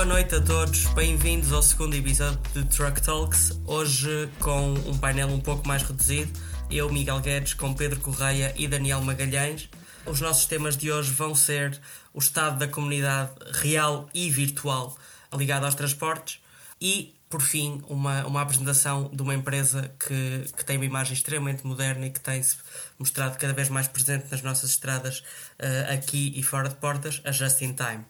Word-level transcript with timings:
Boa 0.00 0.08
noite 0.08 0.34
a 0.34 0.40
todos, 0.40 0.86
bem-vindos 0.94 1.52
ao 1.52 1.62
segundo 1.62 1.94
episódio 1.94 2.40
de 2.54 2.64
Truck 2.64 3.02
Talks. 3.02 3.52
Hoje 3.66 4.30
com 4.38 4.72
um 4.72 4.96
painel 4.96 5.28
um 5.28 5.38
pouco 5.38 5.68
mais 5.68 5.82
reduzido. 5.82 6.32
Eu, 6.70 6.90
Miguel 6.90 7.20
Guedes, 7.20 7.52
com 7.52 7.74
Pedro 7.74 8.00
Correia 8.00 8.54
e 8.56 8.66
Daniel 8.66 9.02
Magalhães. 9.02 9.68
Os 10.06 10.18
nossos 10.22 10.46
temas 10.46 10.74
de 10.74 10.90
hoje 10.90 11.12
vão 11.12 11.34
ser 11.34 11.78
o 12.14 12.18
estado 12.18 12.58
da 12.58 12.66
comunidade 12.66 13.30
real 13.52 14.08
e 14.14 14.30
virtual 14.30 14.96
ligada 15.34 15.66
aos 15.66 15.74
transportes 15.74 16.40
e, 16.80 17.14
por 17.28 17.42
fim, 17.42 17.82
uma, 17.86 18.24
uma 18.24 18.40
apresentação 18.40 19.10
de 19.12 19.20
uma 19.20 19.34
empresa 19.34 19.94
que, 19.98 20.46
que 20.56 20.64
tem 20.64 20.76
uma 20.76 20.86
imagem 20.86 21.12
extremamente 21.12 21.66
moderna 21.66 22.06
e 22.06 22.10
que 22.10 22.20
tem-se 22.20 22.56
mostrado 22.98 23.36
cada 23.36 23.52
vez 23.52 23.68
mais 23.68 23.86
presente 23.86 24.28
nas 24.30 24.40
nossas 24.40 24.70
estradas 24.70 25.18
uh, 25.18 25.92
aqui 25.92 26.32
e 26.34 26.42
fora 26.42 26.70
de 26.70 26.76
portas, 26.76 27.20
a 27.22 27.30
Just 27.30 27.60
in 27.60 27.74
Time. 27.74 28.06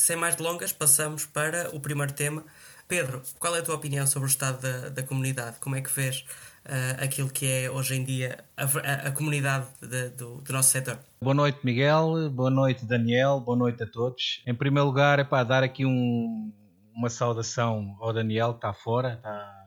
Sem 0.00 0.14
mais 0.14 0.36
delongas, 0.36 0.72
passamos 0.72 1.26
para 1.26 1.74
o 1.74 1.80
primeiro 1.80 2.12
tema. 2.12 2.44
Pedro, 2.86 3.20
qual 3.40 3.56
é 3.56 3.58
a 3.58 3.62
tua 3.62 3.74
opinião 3.74 4.06
sobre 4.06 4.28
o 4.28 4.30
estado 4.30 4.62
da, 4.62 4.90
da 4.90 5.02
comunidade? 5.02 5.58
Como 5.58 5.74
é 5.74 5.82
que 5.82 5.90
vês 5.90 6.24
uh, 6.64 7.02
aquilo 7.02 7.28
que 7.28 7.44
é 7.44 7.68
hoje 7.68 7.96
em 7.96 8.04
dia 8.04 8.44
a, 8.56 8.62
a, 8.62 9.08
a 9.08 9.10
comunidade 9.10 9.66
de, 9.82 10.10
do, 10.10 10.40
do, 10.40 10.52
nosso 10.52 10.70
setor? 10.70 11.00
Boa 11.20 11.34
noite, 11.34 11.58
Miguel. 11.64 12.30
Boa 12.30 12.48
noite, 12.48 12.86
Daniel. 12.86 13.40
Boa 13.40 13.58
noite 13.58 13.82
a 13.82 13.86
todos. 13.88 14.40
Em 14.46 14.54
primeiro 14.54 14.86
lugar, 14.86 15.18
é 15.18 15.24
para 15.24 15.42
dar 15.42 15.64
aqui 15.64 15.84
um, 15.84 16.52
uma 16.94 17.10
saudação 17.10 17.96
ao 17.98 18.12
Daniel, 18.12 18.52
que 18.52 18.58
está 18.58 18.72
fora, 18.72 19.14
está, 19.14 19.66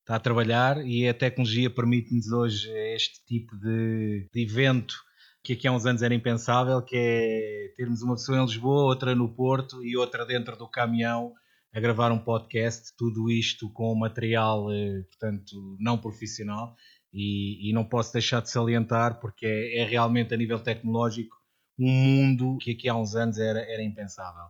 está 0.00 0.16
a 0.16 0.20
trabalhar 0.20 0.84
e 0.84 1.08
a 1.08 1.14
tecnologia 1.14 1.70
permite-nos 1.70 2.32
hoje 2.32 2.68
este 2.96 3.24
tipo 3.24 3.56
de, 3.56 4.28
de 4.34 4.42
evento 4.42 4.96
que 5.42 5.54
aqui 5.54 5.66
há 5.66 5.72
uns 5.72 5.86
anos 5.86 6.02
era 6.02 6.14
impensável, 6.14 6.82
que 6.82 6.96
é 6.96 7.74
termos 7.76 8.02
uma 8.02 8.14
pessoa 8.14 8.38
em 8.38 8.44
Lisboa, 8.44 8.84
outra 8.84 9.14
no 9.14 9.34
Porto 9.34 9.84
e 9.84 9.96
outra 9.96 10.26
dentro 10.26 10.56
do 10.56 10.68
caminhão 10.68 11.32
a 11.72 11.80
gravar 11.80 12.10
um 12.10 12.18
podcast, 12.18 12.92
tudo 12.96 13.30
isto 13.30 13.70
com 13.72 13.94
material, 13.94 14.70
eh, 14.72 15.02
portanto, 15.08 15.76
não 15.78 15.96
profissional 15.96 16.74
e, 17.12 17.70
e 17.70 17.72
não 17.72 17.84
posso 17.84 18.12
deixar 18.12 18.40
de 18.42 18.50
salientar 18.50 19.20
porque 19.20 19.46
é, 19.46 19.78
é, 19.78 19.84
realmente 19.84 20.34
a 20.34 20.36
nível 20.36 20.58
tecnológico 20.58 21.36
um 21.78 21.90
mundo 21.90 22.58
que 22.60 22.72
aqui 22.72 22.88
há 22.88 22.94
uns 22.94 23.14
anos 23.14 23.38
era, 23.38 23.60
era 23.60 23.82
impensável. 23.82 24.44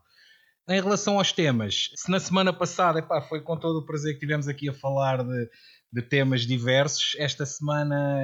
Em 0.69 0.81
relação 0.81 1.19
aos 1.19 1.33
temas, 1.33 1.91
se 1.95 2.11
na 2.11 2.19
semana 2.19 2.53
passada 2.53 2.99
epá, 2.99 3.21
foi 3.23 3.41
com 3.41 3.57
todo 3.57 3.81
o 3.81 3.87
prazer 3.87 4.15
que 4.15 4.21
tivemos 4.21 4.49
aqui 4.49 4.69
a 4.69 4.73
falar 4.73 5.23
de, 5.23 5.51
de 5.93 6.03
temas 6.03 6.43
diversos, 6.43 7.15
esta 7.19 7.45
semana 7.45 8.19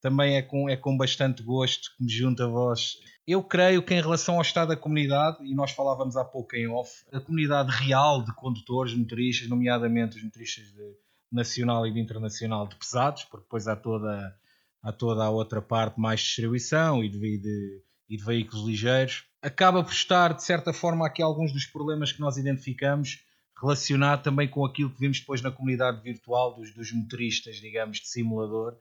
também 0.00 0.36
é 0.36 0.42
com, 0.42 0.68
é 0.68 0.76
com 0.76 0.96
bastante 0.96 1.42
gosto 1.42 1.90
que 1.96 2.04
me 2.04 2.10
junto 2.10 2.42
a 2.42 2.46
vós. 2.46 2.96
Eu 3.26 3.42
creio 3.42 3.82
que 3.82 3.94
em 3.94 4.00
relação 4.00 4.36
ao 4.36 4.42
estado 4.42 4.68
da 4.68 4.76
comunidade, 4.76 5.38
e 5.44 5.54
nós 5.54 5.72
falávamos 5.72 6.16
há 6.16 6.24
pouco 6.24 6.56
em 6.56 6.68
off, 6.68 7.04
a 7.12 7.20
comunidade 7.20 7.70
real 7.70 8.24
de 8.24 8.34
condutores, 8.34 8.94
motoristas, 8.94 9.48
nomeadamente 9.48 10.16
os 10.16 10.24
motoristas 10.24 10.64
de 10.72 10.96
nacional 11.30 11.86
e 11.86 11.92
de 11.92 12.00
internacional 12.00 12.66
de 12.66 12.76
pesados, 12.76 13.24
porque 13.24 13.44
depois 13.44 13.68
há 13.68 13.76
toda, 13.76 14.34
há 14.82 14.92
toda 14.92 15.24
a 15.24 15.30
outra 15.30 15.62
parte 15.62 16.00
mais 16.00 16.20
distribuição 16.20 17.04
e 17.04 17.08
de, 17.08 17.38
de, 17.38 17.82
e 18.08 18.16
de 18.16 18.24
veículos 18.24 18.66
ligeiros, 18.66 19.24
acaba 19.40 19.84
por 19.84 19.92
estar, 19.92 20.34
de 20.34 20.42
certa 20.42 20.72
forma, 20.72 21.06
aqui 21.06 21.22
alguns 21.22 21.52
dos 21.52 21.66
problemas 21.66 22.10
que 22.10 22.20
nós 22.20 22.36
identificamos 22.36 23.24
relacionado 23.60 24.22
também 24.22 24.48
com 24.48 24.64
aquilo 24.64 24.90
que 24.90 24.98
vimos 24.98 25.20
depois 25.20 25.42
na 25.42 25.50
comunidade 25.50 26.02
virtual 26.02 26.54
dos, 26.54 26.74
dos 26.74 26.92
motoristas, 26.92 27.56
digamos, 27.56 27.98
de 27.98 28.08
simulador, 28.08 28.76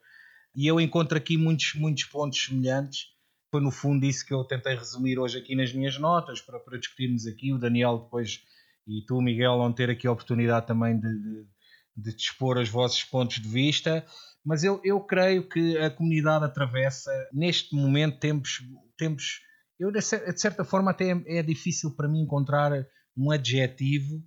e 0.55 0.67
eu 0.67 0.79
encontro 0.79 1.17
aqui 1.17 1.37
muitos, 1.37 1.73
muitos 1.75 2.05
pontos 2.05 2.43
semelhantes. 2.43 3.07
Foi 3.51 3.61
no 3.61 3.71
fundo 3.71 4.05
isso 4.05 4.25
que 4.25 4.33
eu 4.33 4.43
tentei 4.43 4.75
resumir 4.75 5.17
hoje 5.17 5.37
aqui 5.37 5.55
nas 5.55 5.73
minhas 5.73 5.97
notas 5.97 6.41
para, 6.41 6.59
para 6.59 6.77
discutirmos 6.77 7.25
aqui. 7.25 7.51
O 7.53 7.57
Daniel 7.57 7.99
depois 7.99 8.41
e 8.87 9.05
tu, 9.05 9.21
Miguel, 9.21 9.57
vão 9.57 9.71
ter 9.71 9.89
aqui 9.89 10.07
a 10.07 10.11
oportunidade 10.11 10.65
também 10.65 10.99
de, 10.99 11.07
de, 11.07 11.47
de 11.95 12.15
dispor 12.15 12.57
os 12.57 12.69
vossos 12.69 13.03
pontos 13.03 13.39
de 13.39 13.47
vista. 13.47 14.05
Mas 14.43 14.63
eu, 14.63 14.81
eu 14.83 14.99
creio 15.01 15.47
que 15.47 15.77
a 15.77 15.91
comunidade 15.91 16.45
atravessa, 16.45 17.11
neste 17.31 17.75
momento, 17.75 18.19
tempos. 18.19 18.61
tempos 18.97 19.41
eu, 19.79 19.91
de 19.91 20.01
certa 20.01 20.63
forma, 20.63 20.91
até 20.91 21.11
é, 21.11 21.37
é 21.37 21.43
difícil 21.43 21.95
para 21.95 22.07
mim 22.07 22.21
encontrar 22.21 22.71
um 23.15 23.31
adjetivo 23.31 24.23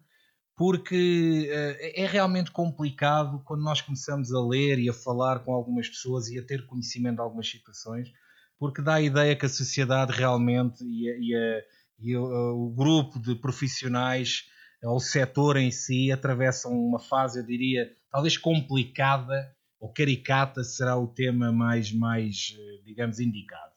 porque 0.57 1.49
uh, 1.51 2.01
é 2.01 2.07
realmente 2.07 2.51
complicado 2.51 3.43
quando 3.45 3.63
nós 3.63 3.81
começamos 3.81 4.33
a 4.33 4.41
ler 4.41 4.79
e 4.79 4.89
a 4.89 4.93
falar 4.93 5.41
com 5.41 5.53
algumas 5.53 5.89
pessoas 5.89 6.29
e 6.29 6.39
a 6.39 6.45
ter 6.45 6.67
conhecimento 6.67 7.17
de 7.17 7.23
algumas 7.23 7.49
situações, 7.49 8.13
porque 8.59 8.83
dá 8.83 8.95
a 8.95 9.03
ideia 9.03 9.35
que 9.35 9.47
a 9.47 9.49
sociedade 9.49 10.13
realmente 10.13 10.85
e, 10.85 11.11
a, 11.11 11.17
e, 11.19 11.35
a, 11.35 11.63
e 11.99 12.17
o, 12.17 12.67
o 12.67 12.71
grupo 12.71 13.19
de 13.19 13.35
profissionais, 13.35 14.45
ou 14.85 14.97
o 14.97 15.01
setor 15.01 15.57
em 15.57 15.71
si, 15.71 16.13
atravessam 16.13 16.73
uma 16.73 16.99
fase, 16.99 17.39
eu 17.39 17.47
diria, 17.47 17.91
talvez 18.11 18.37
complicada 18.37 19.55
ou 19.81 19.93
caricata 19.93 20.63
será 20.63 20.97
o 20.97 21.09
tema 21.09 21.51
mais, 21.51 21.93
mais 21.93 22.57
eh, 22.57 22.83
digamos, 22.85 23.19
indicado. 23.19 23.73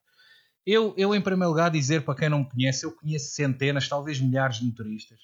Eu, 0.63 0.93
eu, 0.97 1.15
em 1.15 1.21
primeiro 1.21 1.49
lugar, 1.49 1.71
dizer 1.71 2.03
para 2.03 2.15
quem 2.15 2.29
não 2.29 2.39
me 2.39 2.49
conhece, 2.49 2.85
eu 2.85 2.91
conheço 2.91 3.33
centenas, 3.33 3.87
talvez 3.87 4.19
milhares 4.19 4.57
de 4.57 4.65
motoristas 4.65 5.19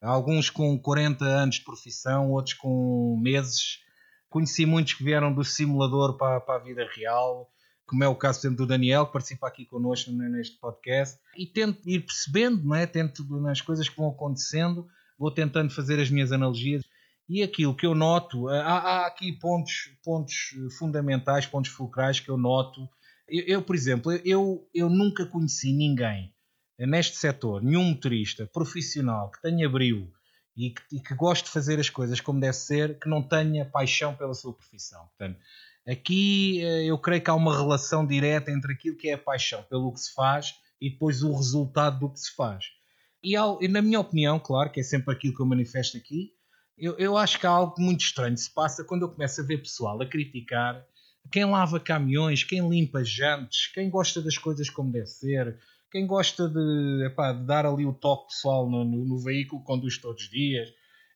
alguns 0.00 0.48
com 0.48 0.78
40 0.78 1.24
anos 1.24 1.56
de 1.56 1.64
profissão, 1.64 2.30
outros 2.30 2.54
com 2.54 3.18
meses. 3.20 3.80
Conheci 4.28 4.64
muitos 4.64 4.94
que 4.94 5.04
vieram 5.04 5.32
do 5.32 5.44
simulador 5.44 6.16
para, 6.16 6.40
para 6.40 6.56
a 6.56 6.64
vida 6.64 6.88
real, 6.94 7.50
como 7.86 8.04
é 8.04 8.08
o 8.08 8.14
caso 8.14 8.48
do 8.54 8.66
Daniel, 8.66 9.06
que 9.06 9.12
participa 9.12 9.48
aqui 9.48 9.66
connosco 9.66 10.12
neste 10.12 10.58
podcast, 10.58 11.18
e 11.36 11.44
tento 11.44 11.88
ir 11.88 12.00
percebendo, 12.06 12.62
não 12.62 12.76
é? 12.76 12.86
tento 12.86 13.24
nas 13.40 13.60
coisas 13.60 13.88
que 13.88 13.96
vão 13.96 14.10
acontecendo, 14.10 14.86
vou 15.18 15.30
tentando 15.30 15.72
fazer 15.74 16.00
as 16.00 16.10
minhas 16.10 16.30
analogias. 16.30 16.82
E 17.28 17.42
aquilo 17.42 17.76
que 17.76 17.86
eu 17.86 17.94
noto, 17.94 18.48
há, 18.48 18.78
há 18.78 19.06
aqui 19.06 19.32
pontos, 19.32 19.92
pontos 20.02 20.34
fundamentais, 20.78 21.46
pontos 21.46 21.70
fulcrais 21.70 22.18
que 22.18 22.28
eu 22.28 22.36
noto. 22.36 22.88
Eu, 23.28 23.44
eu, 23.46 23.62
por 23.62 23.76
exemplo, 23.76 24.12
eu, 24.24 24.68
eu 24.74 24.88
nunca 24.88 25.26
conheci 25.26 25.72
ninguém 25.72 26.32
neste 26.86 27.16
setor, 27.16 27.62
nenhum 27.62 27.84
motorista 27.84 28.46
profissional 28.46 29.30
que 29.30 29.42
tenha 29.42 29.68
brilho 29.68 30.10
e 30.56 30.70
que, 30.70 30.96
e 30.96 31.00
que 31.00 31.14
goste 31.14 31.44
de 31.44 31.50
fazer 31.50 31.78
as 31.78 31.88
coisas 31.88 32.20
como 32.20 32.40
deve 32.40 32.54
ser, 32.54 32.98
que 32.98 33.08
não 33.08 33.22
tenha 33.22 33.64
paixão 33.64 34.14
pela 34.14 34.34
sua 34.34 34.52
profissão. 34.52 35.06
Portanto, 35.08 35.38
aqui 35.86 36.62
eh, 36.62 36.84
eu 36.84 36.98
creio 36.98 37.22
que 37.22 37.30
há 37.30 37.34
uma 37.34 37.56
relação 37.56 38.06
direta 38.06 38.50
entre 38.50 38.72
aquilo 38.72 38.96
que 38.96 39.08
é 39.08 39.14
a 39.14 39.18
paixão 39.18 39.62
pelo 39.64 39.92
que 39.92 40.00
se 40.00 40.12
faz 40.12 40.54
e 40.80 40.90
depois 40.90 41.22
o 41.22 41.34
resultado 41.34 42.00
do 42.00 42.10
que 42.10 42.20
se 42.20 42.34
faz. 42.34 42.64
E, 43.22 43.34
e 43.36 43.68
na 43.68 43.82
minha 43.82 44.00
opinião, 44.00 44.38
claro, 44.38 44.70
que 44.70 44.80
é 44.80 44.82
sempre 44.82 45.14
aquilo 45.14 45.34
que 45.34 45.42
eu 45.42 45.46
manifesto 45.46 45.96
aqui, 45.96 46.32
eu, 46.76 46.96
eu 46.98 47.16
acho 47.16 47.38
que 47.38 47.46
há 47.46 47.50
algo 47.50 47.74
muito 47.78 48.00
estranho 48.00 48.36
se 48.36 48.50
passa 48.52 48.82
quando 48.82 49.02
eu 49.02 49.10
começo 49.10 49.40
a 49.40 49.44
ver 49.44 49.58
pessoal 49.58 50.00
a 50.00 50.06
criticar 50.06 50.82
quem 51.30 51.44
lava 51.44 51.78
caminhões, 51.78 52.42
quem 52.42 52.66
limpa 52.66 53.04
jantes, 53.04 53.66
quem 53.68 53.90
gosta 53.90 54.22
das 54.22 54.38
coisas 54.38 54.70
como 54.70 54.90
deve 54.90 55.06
ser, 55.06 55.58
quem 55.90 56.06
gosta 56.06 56.48
de, 56.48 57.04
epá, 57.06 57.32
de 57.32 57.44
dar 57.44 57.66
ali 57.66 57.84
o 57.84 57.92
toque 57.92 58.28
pessoal 58.28 58.68
no, 58.68 58.84
no, 58.84 59.04
no 59.04 59.18
veículo, 59.18 59.62
conduz 59.62 59.98
todos 59.98 60.24
os 60.24 60.30
dias. 60.30 60.68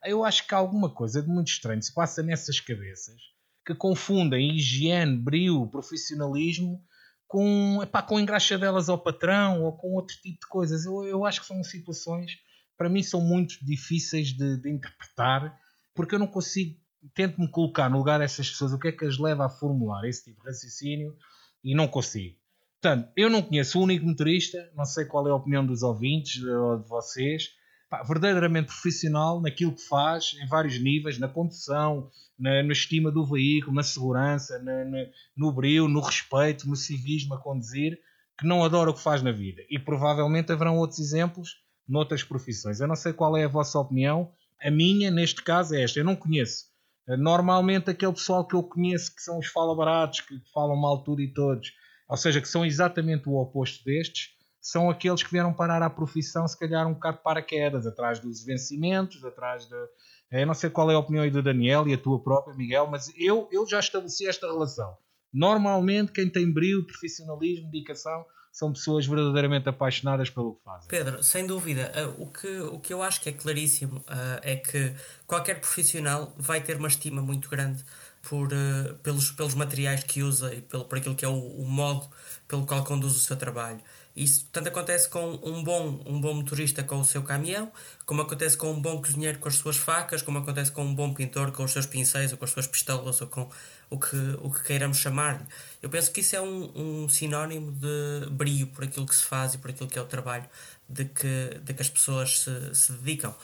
Eu 0.05 0.25
acho 0.25 0.47
que 0.47 0.55
há 0.55 0.59
alguma 0.59 0.91
coisa 0.91 1.23
de 1.23 1.29
muito 1.29 1.49
estranho 1.49 1.83
se 1.83 1.95
passa 1.95 2.23
nessas 2.23 2.61
cabeças 2.61 3.17
que 3.65 3.75
confundem 3.75 4.57
higiene, 4.57 5.17
brilho, 5.17 5.67
profissionalismo 5.69 6.85
com, 7.27 7.81
epá, 7.83 8.03
com 8.03 8.21
engraxadelas 8.21 8.89
ao 8.89 8.99
patrão 8.99 9.63
ou 9.63 9.73
com 9.73 9.95
outro 9.95 10.17
tipo 10.21 10.41
de 10.41 10.47
coisas. 10.49 10.85
Eu, 10.85 11.05
eu 11.05 11.25
acho 11.25 11.41
que 11.41 11.47
são 11.47 11.63
situações, 11.65 12.33
para 12.77 12.91
mim, 12.91 13.03
são 13.03 13.21
muito 13.21 13.65
difíceis 13.65 14.29
de, 14.29 14.61
de 14.61 14.71
interpretar 14.71 15.59
porque 15.95 16.15
eu 16.17 16.19
não 16.19 16.27
consigo, 16.27 16.77
tento-me 17.15 17.49
colocar 17.49 17.89
no 17.89 17.99
lugar 17.99 18.19
dessas 18.19 18.51
pessoas, 18.51 18.73
o 18.73 18.79
que 18.79 18.89
é 18.89 18.93
que 18.93 19.05
as 19.05 19.19
leva 19.19 19.47
a 19.47 19.49
formular 19.49 20.05
esse 20.07 20.25
tipo 20.25 20.41
de 20.43 20.49
raciocínio 20.49 21.17
e 21.63 21.75
não 21.75 21.87
consigo. 21.87 22.37
Portanto, 22.85 23.09
eu 23.17 23.31
não 23.31 23.41
conheço 23.41 23.79
o 23.79 23.83
único 23.83 24.05
motorista, 24.05 24.71
não 24.77 24.85
sei 24.85 25.07
qual 25.07 25.27
é 25.27 25.31
a 25.31 25.35
opinião 25.35 25.65
dos 25.65 25.83
ouvintes 25.83 26.45
ou 26.45 26.77
de 26.77 26.87
vocês, 26.87 27.49
pá, 27.89 28.03
verdadeiramente 28.03 28.67
profissional 28.67 29.41
naquilo 29.41 29.73
que 29.73 29.81
faz, 29.89 30.37
em 30.39 30.47
vários 30.47 30.79
níveis, 30.79 31.19
na 31.19 31.27
condução, 31.27 32.11
na, 32.39 32.63
na 32.63 32.73
estima 32.75 33.11
do 33.11 33.25
veículo, 33.25 33.75
na 33.75 33.83
segurança, 33.83 34.59
na, 34.59 34.85
na, 34.85 34.99
no 35.35 35.51
brilho, 35.51 35.89
no 35.89 36.01
respeito, 36.01 36.69
no 36.69 36.77
civismo 36.77 37.33
a 37.33 37.41
conduzir, 37.41 37.99
que 38.39 38.47
não 38.47 38.63
adora 38.63 38.91
o 38.91 38.95
que 38.95 39.01
faz 39.01 39.23
na 39.23 39.33
vida. 39.33 39.63
E 39.71 39.79
provavelmente 39.79 40.53
haverão 40.53 40.77
outros 40.77 40.99
exemplos 40.99 41.57
noutras 41.89 42.23
profissões. 42.23 42.81
Eu 42.81 42.87
não 42.87 42.97
sei 42.97 43.15
qual 43.15 43.35
é 43.35 43.45
a 43.45 43.49
vossa 43.49 43.79
opinião, 43.79 44.31
a 44.63 44.71
minha, 44.71 45.11
neste 45.11 45.43
caso, 45.43 45.75
é 45.75 45.85
esta. 45.85 46.01
Eu 46.01 46.05
não 46.05 46.17
conheço. 46.17 46.67
Normalmente, 47.09 47.89
aquele 47.89 48.13
pessoal 48.13 48.47
que 48.47 48.55
eu 48.55 48.63
conheço, 48.63 49.15
que 49.15 49.23
são 49.23 49.39
os 49.39 49.47
fala-baratos, 49.47 50.21
que 50.21 50.39
falam 50.53 50.77
mal 50.77 51.03
tudo 51.03 51.23
e 51.23 51.33
todos, 51.33 51.73
ou 52.15 52.17
seja, 52.17 52.41
que 52.41 52.47
são 52.49 52.65
exatamente 52.65 53.29
o 53.29 53.35
oposto 53.35 53.85
destes, 53.85 54.29
são 54.61 54.89
aqueles 54.89 55.21
que 55.21 55.33
vieram 55.33 55.53
parar 55.53 55.83
à 55.83 55.91
profissão, 55.91 56.47
se 56.47 56.57
calhar 56.57 56.87
um 56.87 56.95
bocado 56.95 57.19
para 57.19 57.43
quedas, 57.43 57.89
atrás 57.89 58.21
dos 58.21 58.45
vencimentos, 58.45 59.25
atrás 59.25 59.67
de. 59.69 59.75
Eu 59.75 60.39
eh, 60.39 60.47
não 60.47 60.55
sei 60.55 60.71
qual 60.71 60.89
é 60.93 60.95
a 60.95 60.99
opinião 61.01 61.29
do 61.29 61.43
Daniel 61.43 61.89
e 61.89 61.93
a 61.93 61.99
tua 61.99 62.23
própria, 62.23 62.57
Miguel, 62.57 62.87
mas 62.87 63.13
eu, 63.19 63.49
eu 63.51 63.67
já 63.67 63.81
estabeleci 63.81 64.29
esta 64.29 64.47
relação. 64.47 64.97
Normalmente, 65.33 66.13
quem 66.13 66.31
tem 66.31 66.51
brilho, 66.51 66.87
profissionalismo, 66.87 67.69
dedicação, 67.69 68.25
são 68.53 68.73
pessoas 68.73 69.05
verdadeiramente 69.05 69.69
apaixonadas 69.69 70.31
pelo 70.31 70.55
que 70.55 70.63
fazem. 70.63 70.89
Pedro, 70.89 71.21
sem 71.21 71.45
dúvida, 71.45 71.93
uh, 72.17 72.23
o, 72.23 72.31
que, 72.31 72.61
o 72.61 72.79
que 72.79 72.95
eu 72.95 73.03
acho 73.03 73.21
que 73.21 73.29
é 73.29 73.33
claríssimo 73.33 73.97
uh, 73.99 74.39
é 74.41 74.55
que 74.55 74.95
qualquer 75.27 75.59
profissional 75.61 76.33
vai 76.39 76.61
ter 76.61 76.77
uma 76.77 76.87
estima 76.87 77.21
muito 77.21 77.49
grande 77.49 77.85
por, 78.29 78.53
uh, 78.53 78.95
pelos, 79.03 79.31
pelos 79.31 79.55
materiais 79.55 80.03
que 80.03 80.23
usa 80.23 80.55
e 80.55 80.61
pelo, 80.61 80.85
por 80.85 80.99
aquilo 80.99 81.15
que 81.15 81.25
é 81.25 81.29
o, 81.29 81.37
o 81.37 81.67
modo 81.67 82.09
pelo 82.49 82.67
qual 82.67 82.85
conduz 82.85 83.15
o 83.17 83.21
seu 83.21 83.37
trabalho. 83.37 83.81
Isso 84.17 84.47
tanto 84.53 84.69
acontece 84.69 85.09
com 85.09 85.41
um 85.43 85.65
bom, 85.65 86.01
um 86.07 86.21
bom 86.21 86.35
motorista 86.35 86.85
com 86.85 87.01
o 87.01 87.05
seu 87.05 87.23
caminhão, 87.25 87.73
como 88.07 88.23
acontece 88.23 88.57
com 88.57 88.71
um 88.71 88.81
bom 88.81 89.03
cozinheiro 89.03 89.41
com 89.41 89.49
as 89.49 89.57
suas 89.57 89.77
facas, 89.77 90.23
como 90.23 90.39
acontece 90.39 90.71
com 90.71 90.85
um 90.85 90.95
bom 90.95 91.13
pintor 91.13 91.51
com 91.51 91.65
os 91.65 91.73
seus 91.73 91.85
pincéis 91.85 92.31
ou 92.31 92.39
com 92.39 92.45
as 92.45 92.53
suas 92.53 92.69
pistolas 92.69 93.21
ou 93.21 93.27
com 93.27 93.51
o 93.91 93.99
que, 93.99 94.17
o 94.41 94.51
que 94.53 94.63
queiramos 94.63 94.99
chamar. 94.99 95.45
Eu 95.83 95.91
penso 95.91 96.13
que 96.13 96.21
isso 96.21 96.37
é 96.37 96.41
um, 96.41 97.03
um 97.05 97.09
sinónimo 97.09 97.73
de 97.73 98.31
brio 98.31 98.69
por 98.69 98.85
aquilo 98.85 99.05
que 99.05 99.17
se 99.17 99.25
faz 99.25 99.55
e 99.55 99.59
por 99.59 99.71
aquilo 99.71 99.89
que 99.89 99.99
é 99.99 100.03
o 100.03 100.07
trabalho 100.07 100.49
de 100.89 101.07
que, 101.07 101.61
de 101.63 101.75
que 101.75 101.83
as 101.83 101.91
pessoas 101.91 102.41
se, 102.41 102.75
se 102.75 102.93
dedicam. 102.93 103.35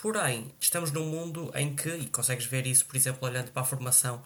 Porém, 0.00 0.52
estamos 0.60 0.92
num 0.92 1.06
mundo 1.06 1.50
em 1.54 1.74
que, 1.74 1.88
e 1.88 2.06
consegues 2.06 2.46
ver 2.46 2.66
isso, 2.66 2.86
por 2.86 2.96
exemplo, 2.96 3.28
olhando 3.28 3.50
para 3.50 3.62
a 3.62 3.64
formação 3.64 4.22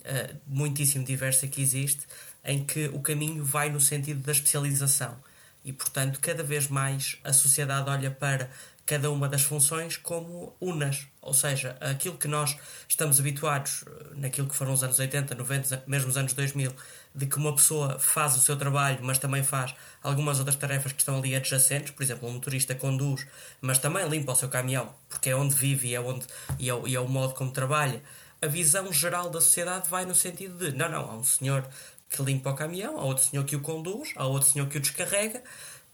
uh, 0.00 0.36
muitíssimo 0.46 1.02
diversa 1.02 1.48
que 1.48 1.62
existe, 1.62 2.06
em 2.44 2.62
que 2.62 2.88
o 2.88 3.00
caminho 3.00 3.42
vai 3.42 3.70
no 3.70 3.80
sentido 3.80 4.20
da 4.20 4.32
especialização. 4.32 5.16
E, 5.64 5.72
portanto, 5.72 6.20
cada 6.20 6.42
vez 6.42 6.68
mais 6.68 7.18
a 7.24 7.32
sociedade 7.32 7.88
olha 7.88 8.10
para 8.10 8.50
cada 8.84 9.10
uma 9.10 9.26
das 9.26 9.42
funções 9.42 9.96
como 9.96 10.54
unas, 10.60 11.06
ou 11.22 11.32
seja, 11.32 11.76
aquilo 11.80 12.18
que 12.18 12.28
nós 12.28 12.54
estamos 12.86 13.18
habituados 13.18 13.82
eh, 13.86 13.90
naquilo 14.16 14.46
que 14.46 14.54
foram 14.54 14.74
os 14.74 14.84
anos 14.84 14.98
80, 14.98 15.34
90, 15.34 15.84
mesmo 15.86 16.10
os 16.10 16.18
anos 16.18 16.34
2000, 16.34 16.70
de 17.14 17.26
que 17.26 17.36
uma 17.36 17.54
pessoa 17.54 17.98
faz 17.98 18.36
o 18.36 18.40
seu 18.40 18.56
trabalho, 18.56 18.98
mas 19.02 19.18
também 19.18 19.44
faz 19.44 19.74
algumas 20.02 20.38
outras 20.38 20.56
tarefas 20.56 20.92
que 20.92 20.98
estão 20.98 21.16
ali 21.16 21.34
adjacentes, 21.34 21.92
por 21.92 22.02
exemplo, 22.02 22.28
um 22.28 22.32
motorista 22.32 22.74
conduz, 22.74 23.24
mas 23.60 23.78
também 23.78 24.08
limpa 24.08 24.32
o 24.32 24.36
seu 24.36 24.48
caminhão, 24.48 24.92
porque 25.08 25.30
é 25.30 25.36
onde 25.36 25.54
vive 25.54 25.88
e 25.88 25.94
é, 25.94 26.00
onde, 26.00 26.26
e 26.58 26.68
é, 26.68 26.82
e 26.86 26.96
é 26.96 27.00
o 27.00 27.08
modo 27.08 27.34
como 27.34 27.52
trabalha. 27.52 28.02
A 28.42 28.46
visão 28.46 28.92
geral 28.92 29.30
da 29.30 29.40
sociedade 29.40 29.88
vai 29.88 30.04
no 30.04 30.14
sentido 30.14 30.58
de: 30.58 30.76
não, 30.76 30.88
não, 30.88 31.10
há 31.10 31.14
um 31.16 31.24
senhor 31.24 31.66
que 32.10 32.20
limpa 32.22 32.50
o 32.50 32.54
caminhão, 32.54 32.98
há 32.98 33.04
outro 33.04 33.24
senhor 33.24 33.44
que 33.44 33.54
o 33.54 33.60
conduz, 33.60 34.12
há 34.16 34.26
outro 34.26 34.48
senhor 34.48 34.68
que 34.68 34.78
o 34.78 34.80
descarrega, 34.80 35.42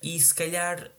e 0.02 0.18
se 0.18 0.34
calhar, 0.34 0.90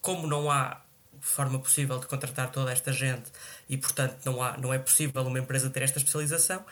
como 0.00 0.26
não 0.26 0.50
há 0.50 0.80
forma 1.20 1.58
possível 1.58 1.98
de 1.98 2.06
contratar 2.06 2.50
toda 2.50 2.72
esta 2.72 2.92
gente 2.92 3.30
e, 3.68 3.76
portanto, 3.76 4.16
não, 4.24 4.42
há, 4.42 4.56
não 4.56 4.72
é 4.72 4.78
possível 4.78 5.22
uma 5.22 5.38
empresa 5.38 5.68
ter 5.68 5.82
esta 5.82 5.98
especialização, 5.98 6.64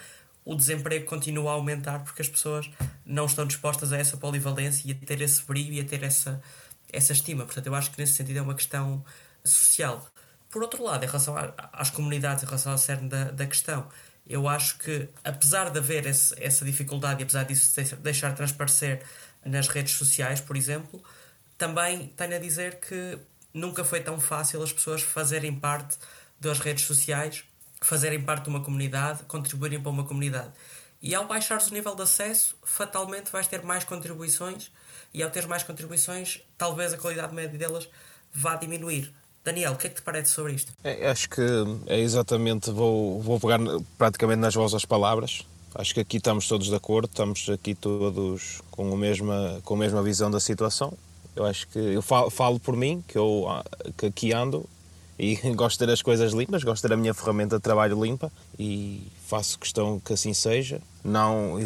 o 0.48 0.54
desemprego 0.54 1.04
continua 1.04 1.50
a 1.50 1.54
aumentar 1.54 1.98
porque 1.98 2.22
as 2.22 2.28
pessoas 2.28 2.70
não 3.04 3.26
estão 3.26 3.46
dispostas 3.46 3.92
a 3.92 3.98
essa 3.98 4.16
polivalência 4.16 4.88
e 4.88 4.92
a 4.92 4.94
ter 4.94 5.20
esse 5.20 5.42
brilho 5.42 5.74
e 5.74 5.80
a 5.80 5.84
ter 5.84 6.02
essa, 6.02 6.40
essa 6.90 7.12
estima. 7.12 7.44
Portanto, 7.44 7.66
eu 7.66 7.74
acho 7.74 7.90
que 7.90 7.98
nesse 8.00 8.14
sentido 8.14 8.38
é 8.38 8.40
uma 8.40 8.54
questão 8.54 9.04
social. 9.44 10.08
Por 10.48 10.62
outro 10.62 10.82
lado, 10.82 11.04
em 11.04 11.06
relação 11.06 11.34
às 11.70 11.90
comunidades, 11.90 12.42
em 12.44 12.46
relação 12.46 12.72
ao 12.72 12.78
cerne 12.78 13.10
da, 13.10 13.24
da 13.24 13.46
questão, 13.46 13.88
eu 14.26 14.48
acho 14.48 14.78
que, 14.78 15.10
apesar 15.22 15.68
de 15.68 15.78
haver 15.80 16.06
esse, 16.06 16.34
essa 16.42 16.64
dificuldade 16.64 17.20
e 17.20 17.24
apesar 17.24 17.44
disso 17.44 17.78
deixar 17.98 18.34
transparecer 18.34 19.02
nas 19.44 19.68
redes 19.68 19.96
sociais, 19.96 20.40
por 20.40 20.56
exemplo, 20.56 21.04
também 21.58 22.08
tenho 22.16 22.34
a 22.34 22.38
dizer 22.38 22.80
que 22.80 23.18
nunca 23.52 23.84
foi 23.84 24.00
tão 24.00 24.18
fácil 24.18 24.62
as 24.62 24.72
pessoas 24.72 25.02
fazerem 25.02 25.54
parte 25.54 25.98
das 26.40 26.58
redes 26.58 26.86
sociais, 26.86 27.44
fazerem 27.80 28.22
parte 28.22 28.44
de 28.44 28.50
uma 28.50 28.60
comunidade, 28.60 29.22
contribuírem 29.24 29.80
para 29.80 29.90
uma 29.90 30.04
comunidade. 30.04 30.50
E 31.00 31.14
ao 31.14 31.26
baixares 31.26 31.68
o 31.68 31.74
nível 31.74 31.94
de 31.94 32.02
acesso, 32.02 32.56
fatalmente 32.64 33.30
vais 33.30 33.46
ter 33.46 33.62
mais 33.62 33.84
contribuições, 33.84 34.70
e 35.12 35.22
ao 35.22 35.30
ter 35.30 35.46
mais 35.46 35.62
contribuições, 35.62 36.40
talvez 36.56 36.92
a 36.92 36.98
qualidade 36.98 37.34
média 37.34 37.58
delas 37.58 37.88
vá 38.32 38.56
diminuir. 38.56 39.12
Daniel, 39.44 39.72
o 39.72 39.76
que 39.76 39.86
é 39.86 39.90
que 39.90 39.96
te 39.96 40.02
parece 40.02 40.32
sobre 40.32 40.52
isto? 40.52 40.72
É, 40.84 41.08
acho 41.08 41.30
que 41.30 41.42
é 41.86 41.98
exatamente, 41.98 42.70
vou, 42.70 43.22
vou 43.22 43.40
pegar 43.40 43.58
praticamente 43.96 44.40
nas 44.40 44.54
vossas 44.54 44.84
palavras. 44.84 45.46
Acho 45.74 45.94
que 45.94 46.00
aqui 46.00 46.16
estamos 46.16 46.48
todos 46.48 46.66
de 46.66 46.74
acordo, 46.74 47.08
estamos 47.08 47.48
aqui 47.48 47.74
todos 47.74 48.60
com 48.70 48.92
a 48.92 48.96
mesma, 48.96 49.60
com 49.64 49.74
a 49.74 49.78
mesma 49.78 50.02
visão 50.02 50.30
da 50.30 50.40
situação. 50.40 50.92
Eu 51.34 51.46
acho 51.46 51.68
que 51.68 51.78
eu 51.78 52.02
falo, 52.02 52.30
falo 52.30 52.58
por 52.58 52.76
mim, 52.76 53.02
que 53.06 53.16
eu 53.16 53.46
que 53.96 54.06
aqui 54.06 54.32
ando 54.32 54.68
e 55.18 55.36
gosto 55.54 55.78
de 55.78 55.86
ter 55.86 55.92
as 55.92 56.02
coisas 56.02 56.32
limpas, 56.32 56.62
gosto 56.62 56.82
de 56.82 56.88
ter 56.88 56.94
a 56.94 56.96
minha 56.96 57.12
ferramenta 57.12 57.56
de 57.56 57.62
trabalho 57.62 58.02
limpa 58.02 58.30
e 58.58 59.02
faço 59.26 59.58
questão 59.58 60.00
que 60.00 60.12
assim 60.12 60.32
seja. 60.32 60.80
Não, 61.04 61.58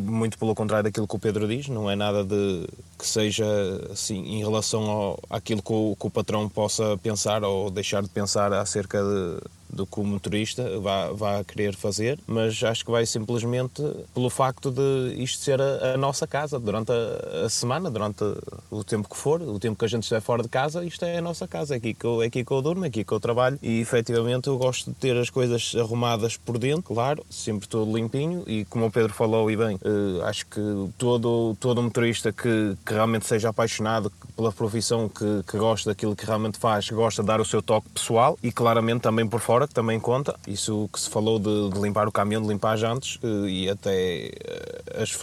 muito 0.00 0.38
pelo 0.38 0.54
contrário 0.54 0.84
daquilo 0.84 1.06
que 1.06 1.16
o 1.16 1.18
Pedro 1.18 1.46
diz, 1.46 1.68
não 1.68 1.90
é 1.90 1.96
nada 1.96 2.24
de 2.24 2.66
que 2.98 3.06
seja 3.06 3.46
assim 3.90 4.18
em 4.24 4.38
relação 4.38 4.82
ao, 4.90 5.20
àquilo 5.30 5.62
que 5.62 5.72
o, 5.72 5.96
que 5.98 6.06
o 6.06 6.10
patrão 6.10 6.48
possa 6.48 6.98
pensar 6.98 7.44
ou 7.44 7.70
deixar 7.70 8.02
de 8.02 8.08
pensar 8.08 8.52
acerca 8.52 9.02
de, 9.02 9.40
do 9.78 9.86
que 9.86 10.00
o 10.00 10.04
motorista 10.04 10.78
vá, 10.80 11.12
vá 11.12 11.44
querer 11.44 11.74
fazer, 11.74 12.18
mas 12.26 12.62
acho 12.64 12.84
que 12.84 12.90
vai 12.90 13.06
simplesmente 13.06 13.80
pelo 14.12 14.28
facto 14.28 14.72
de 14.72 15.14
isto 15.22 15.38
ser 15.38 15.62
a, 15.62 15.94
a 15.94 15.96
nossa 15.96 16.26
casa 16.26 16.58
durante 16.58 16.90
a, 16.90 17.46
a, 17.46 17.48
semana, 17.48 17.88
durante 17.88 18.24
o 18.70 18.82
tempo 18.82 19.08
que 19.08 19.16
for, 19.16 19.40
o 19.40 19.58
tempo 19.58 19.78
que 19.78 19.84
a 19.84 19.88
gente 19.88 20.02
estiver 20.02 20.20
fora 20.20 20.42
de 20.42 20.48
casa, 20.48 20.84
isto 20.84 21.04
é 21.04 21.18
a 21.18 21.22
nossa 21.22 21.46
casa, 21.46 21.74
é 21.74 21.76
aqui 21.76 21.94
que 21.94 22.04
eu, 22.04 22.22
é 22.22 22.26
aqui 22.26 22.44
que 22.44 22.50
eu 22.50 22.60
durmo, 22.60 22.84
é 22.84 22.88
aqui 22.88 23.04
que 23.04 23.12
eu 23.12 23.20
trabalho 23.20 23.56
e 23.62 23.80
efetivamente 23.80 24.48
eu 24.48 24.58
gosto 24.58 24.90
de 24.90 24.96
ter 24.96 25.16
as 25.16 25.30
coisas 25.30 25.74
arrumadas 25.78 26.36
por 26.36 26.58
dentro, 26.58 26.82
claro, 26.82 27.24
sempre 27.30 27.68
todo 27.68 27.96
limpinho 27.96 28.42
e 28.46 28.64
como 28.64 28.86
o 28.86 28.90
Pedro 28.90 29.14
falou 29.14 29.48
e 29.48 29.56
bem, 29.56 29.78
eh, 29.84 30.24
acho 30.24 30.44
que 30.46 30.60
todo, 30.98 31.56
todo 31.60 31.80
motorista 31.80 32.32
que, 32.32 32.76
que 32.84 32.92
realmente 32.92 33.26
seja 33.26 33.50
apaixonado 33.50 34.10
pela 34.34 34.50
profissão, 34.50 35.08
que, 35.08 35.44
que 35.48 35.56
gosta 35.56 35.90
daquilo 35.90 36.16
que 36.16 36.26
realmente 36.26 36.58
faz, 36.58 36.90
gosta 36.90 37.22
de 37.22 37.28
dar 37.28 37.40
o 37.40 37.44
seu 37.44 37.62
toque 37.62 37.88
pessoal 37.90 38.36
e 38.42 38.50
claramente 38.50 39.02
também 39.02 39.26
por 39.26 39.40
fora, 39.40 39.67
que 39.68 39.74
também 39.74 40.00
conta. 40.00 40.34
Isso 40.46 40.88
que 40.92 40.98
se 40.98 41.08
falou 41.08 41.38
de, 41.38 41.70
de 41.70 41.80
limpar 41.80 42.08
o 42.08 42.12
caminhão, 42.12 42.42
de 42.42 42.48
limpar 42.48 42.76
jantes 42.76 43.18
eh, 43.22 43.48
e 43.48 43.70
até 43.70 44.26
eh, 44.26 45.02
as 45.02 45.16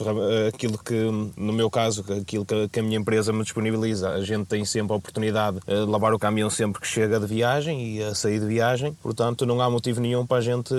aquilo 0.48 0.78
que, 0.78 1.10
no 1.36 1.54
meu 1.54 1.70
caso, 1.70 2.06
aquilo 2.14 2.46
que, 2.46 2.68
que 2.70 2.80
a 2.80 2.84
minha 2.84 2.98
empresa 2.98 3.34
me 3.34 3.44
disponibiliza. 3.44 4.10
A 4.10 4.22
gente 4.22 4.46
tem 4.46 4.64
sempre 4.66 4.94
a 4.94 4.96
oportunidade 4.96 5.60
de 5.66 5.74
lavar 5.86 6.14
o 6.14 6.20
caminhão 6.20 6.50
sempre 6.50 6.82
que 6.82 6.88
chega 6.88 7.20
de 7.20 7.26
viagem 7.26 7.96
e 7.96 8.04
a 8.04 8.14
sair 8.14 8.40
de 8.40 8.46
viagem, 8.46 8.94
portanto 9.02 9.46
não 9.46 9.62
há 9.62 9.70
motivo 9.70 10.00
nenhum 10.00 10.26
para 10.26 10.38
a 10.38 10.42
gente 10.42 10.74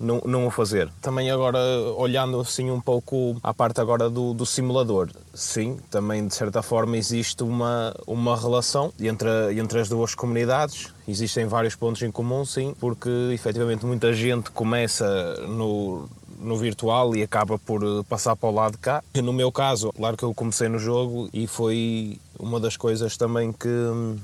não, 0.00 0.22
não 0.24 0.46
o 0.46 0.50
fazer. 0.50 0.90
Também 1.00 1.30
agora, 1.30 1.58
olhando 1.96 2.40
assim 2.40 2.70
um 2.70 2.80
pouco 2.80 3.36
à 3.42 3.52
parte 3.52 3.80
agora 3.80 4.08
do, 4.08 4.32
do 4.32 4.46
simulador, 4.46 5.10
sim, 5.34 5.78
também 5.90 6.26
de 6.26 6.34
certa 6.34 6.62
forma 6.62 6.96
existe 6.96 7.42
uma, 7.42 7.94
uma 8.06 8.36
relação 8.36 8.92
entre, 9.00 9.28
entre 9.58 9.80
as 9.80 9.88
duas 9.88 10.14
comunidades, 10.14 10.92
existem 11.06 11.46
vários 11.46 11.74
pontos 11.74 12.02
em 12.02 12.10
comum, 12.10 12.44
sim, 12.44 12.74
porque 12.78 13.10
efetivamente 13.32 13.84
muita 13.84 14.12
gente 14.12 14.50
começa 14.50 15.06
no, 15.48 16.08
no 16.38 16.56
virtual 16.56 17.14
e 17.16 17.22
acaba 17.22 17.58
por 17.58 17.82
eh, 17.82 18.02
passar 18.08 18.36
para 18.36 18.48
o 18.48 18.52
lado 18.52 18.72
de 18.72 18.78
cá. 18.78 19.02
No 19.14 19.32
meu 19.32 19.50
caso, 19.50 19.92
claro 19.92 20.16
que 20.16 20.24
eu 20.24 20.34
comecei 20.34 20.68
no 20.68 20.78
jogo 20.78 21.28
e 21.32 21.46
foi 21.46 22.18
uma 22.38 22.58
das 22.58 22.76
coisas 22.76 23.16
também 23.16 23.52
que 23.52 23.68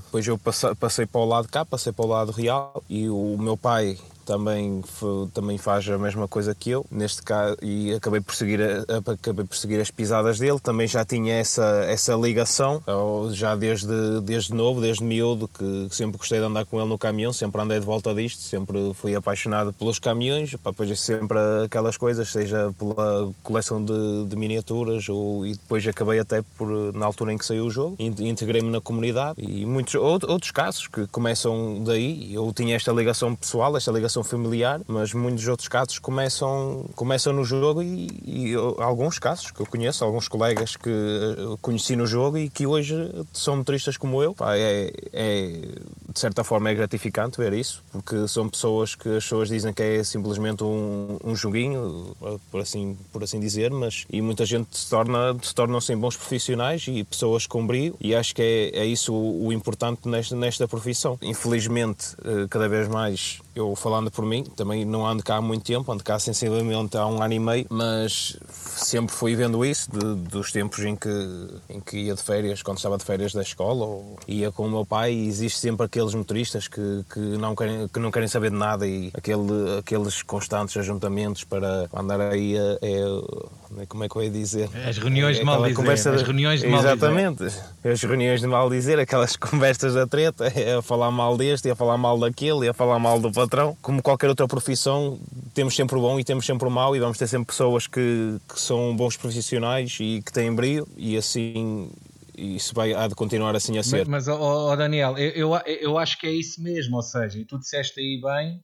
depois 0.05 0.27
eu 0.27 0.39
passei 0.79 1.07
para 1.07 1.21
o 1.21 1.25
lado 1.25 1.45
de 1.45 1.53
cá, 1.53 1.65
passei 1.65 1.93
para 1.93 2.05
o 2.05 2.09
lado 2.09 2.33
real 2.33 2.83
e 2.89 3.09
o 3.09 3.37
meu 3.39 3.57
pai 3.57 3.97
também, 4.29 4.83
também 5.33 5.57
faz 5.57 5.89
a 5.89 5.97
mesma 5.97 6.29
coisa 6.29 6.55
que 6.55 6.69
eu, 6.69 6.85
neste 6.91 7.23
caso, 7.23 7.57
e 7.63 7.95
acabei 7.95 8.21
por, 8.21 8.35
seguir, 8.35 8.61
acabei 8.87 9.47
por 9.47 9.57
seguir 9.57 9.81
as 9.81 9.91
pisadas 9.91 10.39
dele. 10.39 10.61
Também 10.61 10.87
já 10.87 11.03
tinha 11.03 11.37
essa, 11.37 11.87
essa 11.89 12.13
ligação, 12.13 12.83
já 13.33 13.57
desde, 13.57 14.21
desde 14.23 14.53
novo, 14.53 14.83
desde 14.83 15.03
miúdo, 15.03 15.49
que 15.49 15.89
sempre 15.91 16.19
gostei 16.19 16.41
de 16.41 16.45
andar 16.45 16.67
com 16.67 16.79
ele 16.79 16.91
no 16.91 16.99
caminhão, 16.99 17.33
sempre 17.33 17.63
andei 17.63 17.81
de 17.81 17.87
volta 17.87 18.15
disto, 18.15 18.43
sempre 18.43 18.93
fui 18.93 19.15
apaixonado 19.15 19.73
pelos 19.73 19.99
caminhões, 19.99 20.51
depois 20.51 20.91
é 20.91 20.95
sempre 20.95 21.39
aquelas 21.65 21.97
coisas, 21.97 22.31
seja 22.31 22.71
pela 22.79 23.33
coleção 23.43 23.83
de, 23.83 24.27
de 24.27 24.37
miniaturas, 24.37 25.09
ou, 25.09 25.47
e 25.47 25.53
depois 25.53 25.87
acabei 25.87 26.19
até 26.19 26.43
por, 26.59 26.93
na 26.93 27.07
altura 27.07 27.33
em 27.33 27.39
que 27.39 27.47
saiu 27.47 27.65
o 27.65 27.71
jogo, 27.71 27.97
integrei-me 27.99 28.69
na 28.69 28.81
comunidade, 28.81 29.41
e 29.41 29.65
muitos 29.65 29.95
outros 29.95 30.51
casos 30.51 30.87
que 30.87 31.07
começam 31.07 31.83
daí, 31.83 32.35
eu 32.35 32.53
tinha 32.55 32.77
esta 32.77 32.93
ligação 32.93 33.35
pessoal, 33.35 33.75
esta 33.75 33.91
ligação 33.91 34.18
familiar, 34.25 34.81
mas 34.87 35.13
muitos 35.13 35.47
outros 35.47 35.69
casos 35.69 35.99
começam, 35.99 36.87
começam 36.95 37.33
no 37.33 37.45
jogo 37.45 37.83
e, 37.83 38.09
e 38.25 38.55
alguns 38.79 39.19
casos 39.19 39.51
que 39.51 39.61
eu 39.61 39.67
conheço, 39.67 40.05
alguns 40.05 40.29
colegas 40.29 40.77
que 40.77 40.91
conheci 41.61 41.97
no 41.97 42.07
jogo 42.07 42.39
e 42.39 42.49
que 42.49 42.67
hoje 42.67 42.95
são 43.33 43.57
motoristas 43.57 43.97
como 43.97 44.23
eu, 44.23 44.35
pá, 44.35 44.57
é, 44.57 44.93
é, 45.13 45.49
de 46.13 46.19
certa 46.19 46.45
forma 46.45 46.71
é 46.71 46.75
gratificante 46.75 47.39
ver 47.39 47.53
isso, 47.53 47.83
porque 47.91 48.27
são 48.29 48.49
pessoas 48.49 48.95
que 48.95 49.09
as 49.09 49.25
pessoas 49.25 49.49
dizem 49.49 49.73
que 49.73 49.83
é 49.83 50.05
simplesmente 50.05 50.65
um, 50.65 51.19
um 51.25 51.35
joguinho, 51.35 52.17
por 52.51 52.61
assim, 52.61 52.97
por 53.13 53.23
assim 53.23 53.41
dizer, 53.41 53.71
mas 53.71 54.07
e 54.11 54.21
muita 54.21 54.45
gente 54.45 54.77
se 54.77 54.89
torna 54.89 55.37
se 55.43 55.55
tornam-se 55.55 55.95
bons 55.97 56.17
profissionais 56.17 56.87
e 56.89 57.05
pessoas 57.05 57.47
com 57.47 57.67
brilho 57.67 57.97
e 58.01 58.15
acho 58.15 58.35
que 58.35 58.43
é, 58.43 58.81
é 58.81 58.87
isso 58.87 59.13
o, 59.13 59.47
o 59.47 59.53
importante 59.53 60.09
nesta, 60.09 60.37
nesta 60.37 60.69
profissão. 60.69 61.19
Infelizmente, 61.23 62.17
eh, 62.25 62.47
cada 62.49 62.69
vez 62.69 62.89
mais 62.89 63.41
eu 63.55 63.75
falando 63.75 64.08
por 64.11 64.25
mim, 64.25 64.45
também 64.45 64.85
não 64.85 65.07
ando 65.07 65.23
cá 65.23 65.37
há 65.37 65.41
muito 65.41 65.65
tempo, 65.65 65.91
ando 65.91 66.05
cá 66.05 66.19
sensivelmente 66.19 66.97
há 66.97 67.07
um 67.07 67.23
ano 67.23 67.35
e 67.35 67.39
meio, 67.39 67.67
mas 67.71 68.37
sempre 68.51 69.15
fui 69.15 69.35
vendo 69.35 69.65
isso 69.65 69.91
de, 69.91 70.15
dos 70.29 70.53
tempos 70.53 70.81
em 70.81 70.97
que, 70.97 71.09
em 71.69 71.81
que 71.81 71.99
ia 71.99 72.15
de 72.15 72.23
férias, 72.23 72.63
quando 72.63 72.79
estava 72.79 72.97
de 72.97 73.05
férias 73.05 73.33
da 73.33 73.43
escola, 73.43 73.85
ou 73.85 74.19
ia 74.27 74.51
com 74.51 74.67
o 74.67 74.71
meu 74.71 74.85
pai, 74.85 75.13
e 75.13 75.29
existe 75.29 75.59
sempre 75.59 75.87
aqueles 75.87 76.15
motoristas 76.15 76.69
que, 76.69 77.05
que, 77.13 77.21
não, 77.21 77.55
querem, 77.55 77.89
que 77.89 77.99
não 77.99 78.11
querem 78.11 78.29
saber 78.29 78.51
de 78.51 78.57
nada 78.57 78.87
e 78.87 79.11
aquele, 79.15 79.79
aqueles 79.79 80.23
constantes 80.23 80.77
ajuntamentos 80.77 81.45
para 81.45 81.89
andar 81.95 82.21
aí 82.21 82.57
a, 82.57 82.79
é, 82.83 83.87
como 83.87 84.05
é 84.05 84.09
que 84.09 84.17
eu 84.17 84.23
ia 84.23 84.31
dizer? 84.31 84.69
As 84.87 84.99
reuniões 84.99 85.37
é, 85.37 85.41
de 85.41 85.45
mal 85.45 85.63
dizer. 85.63 86.15
As 86.15 86.23
reuniões 86.23 86.61
de 86.61 86.69
mal 86.69 86.81
Exatamente. 86.81 87.45
As 87.85 88.03
reuniões 88.03 88.41
de 88.41 88.47
mal 88.47 88.71
dizer, 88.71 88.99
aquelas 88.99 89.37
conversas 89.37 89.95
da 89.95 90.07
treta, 90.07 90.47
é 90.55 90.77
a 90.77 90.83
falar 90.83 91.11
mal 91.11 91.37
deste, 91.37 91.69
é 91.69 91.73
a 91.73 91.77
falar 91.77 91.99
mal 91.99 92.19
daquele, 92.19 92.67
é 92.67 92.71
a 92.71 92.75
falar 92.75 92.99
mal 92.99 93.21
do 93.21 93.31
patrão. 93.31 93.77
Como 93.83 93.98
qualquer 94.03 94.29
outra 94.29 94.47
profissão, 94.47 95.19
temos 95.55 95.75
sempre 95.75 95.97
o 95.97 96.01
bom 96.01 96.19
e 96.19 96.25
temos 96.25 96.45
sempre 96.45 96.67
o 96.67 96.71
mau 96.71 96.95
e 96.95 97.01
vamos 97.01 97.19
ter 97.19 97.27
sempre 97.27 97.47
pessoas 97.47 97.87
que, 97.87 98.39
que 98.49 98.61
são 98.61 98.95
bons 98.97 99.17
profissionais 99.17 99.97
e 100.01 100.23
que 100.25 100.33
têm 100.33 100.55
brilho 100.55 100.87
e 100.97 101.17
assim 101.17 101.91
isso 102.37 102.75
vai, 102.75 102.95
há 102.95 103.09
de 103.09 103.15
continuar 103.15 103.55
assim 103.57 103.79
a 103.79 103.83
ser. 103.83 104.07
Mas, 104.07 104.27
mas 104.27 104.29
oh, 104.29 104.71
oh 104.71 104.77
Daniel, 104.77 105.19
eu, 105.19 105.53
eu, 105.55 105.63
eu 105.81 105.99
acho 105.99 106.19
que 106.19 106.27
é 106.27 106.33
isso 106.33 106.63
mesmo, 106.63 106.97
ou 106.97 107.03
seja, 107.03 107.39
e 107.39 107.45
tu 107.45 107.59
disseste 107.59 107.99
aí 108.01 108.21
bem, 108.21 108.61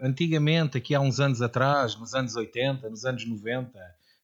antigamente, 0.00 0.76
aqui 0.76 0.94
há 0.94 1.00
uns 1.00 1.20
anos 1.20 1.40
atrás, 1.40 1.96
nos 1.98 2.14
anos 2.14 2.34
80, 2.34 2.88
nos 2.90 3.04
anos 3.04 3.26
90, 3.26 3.78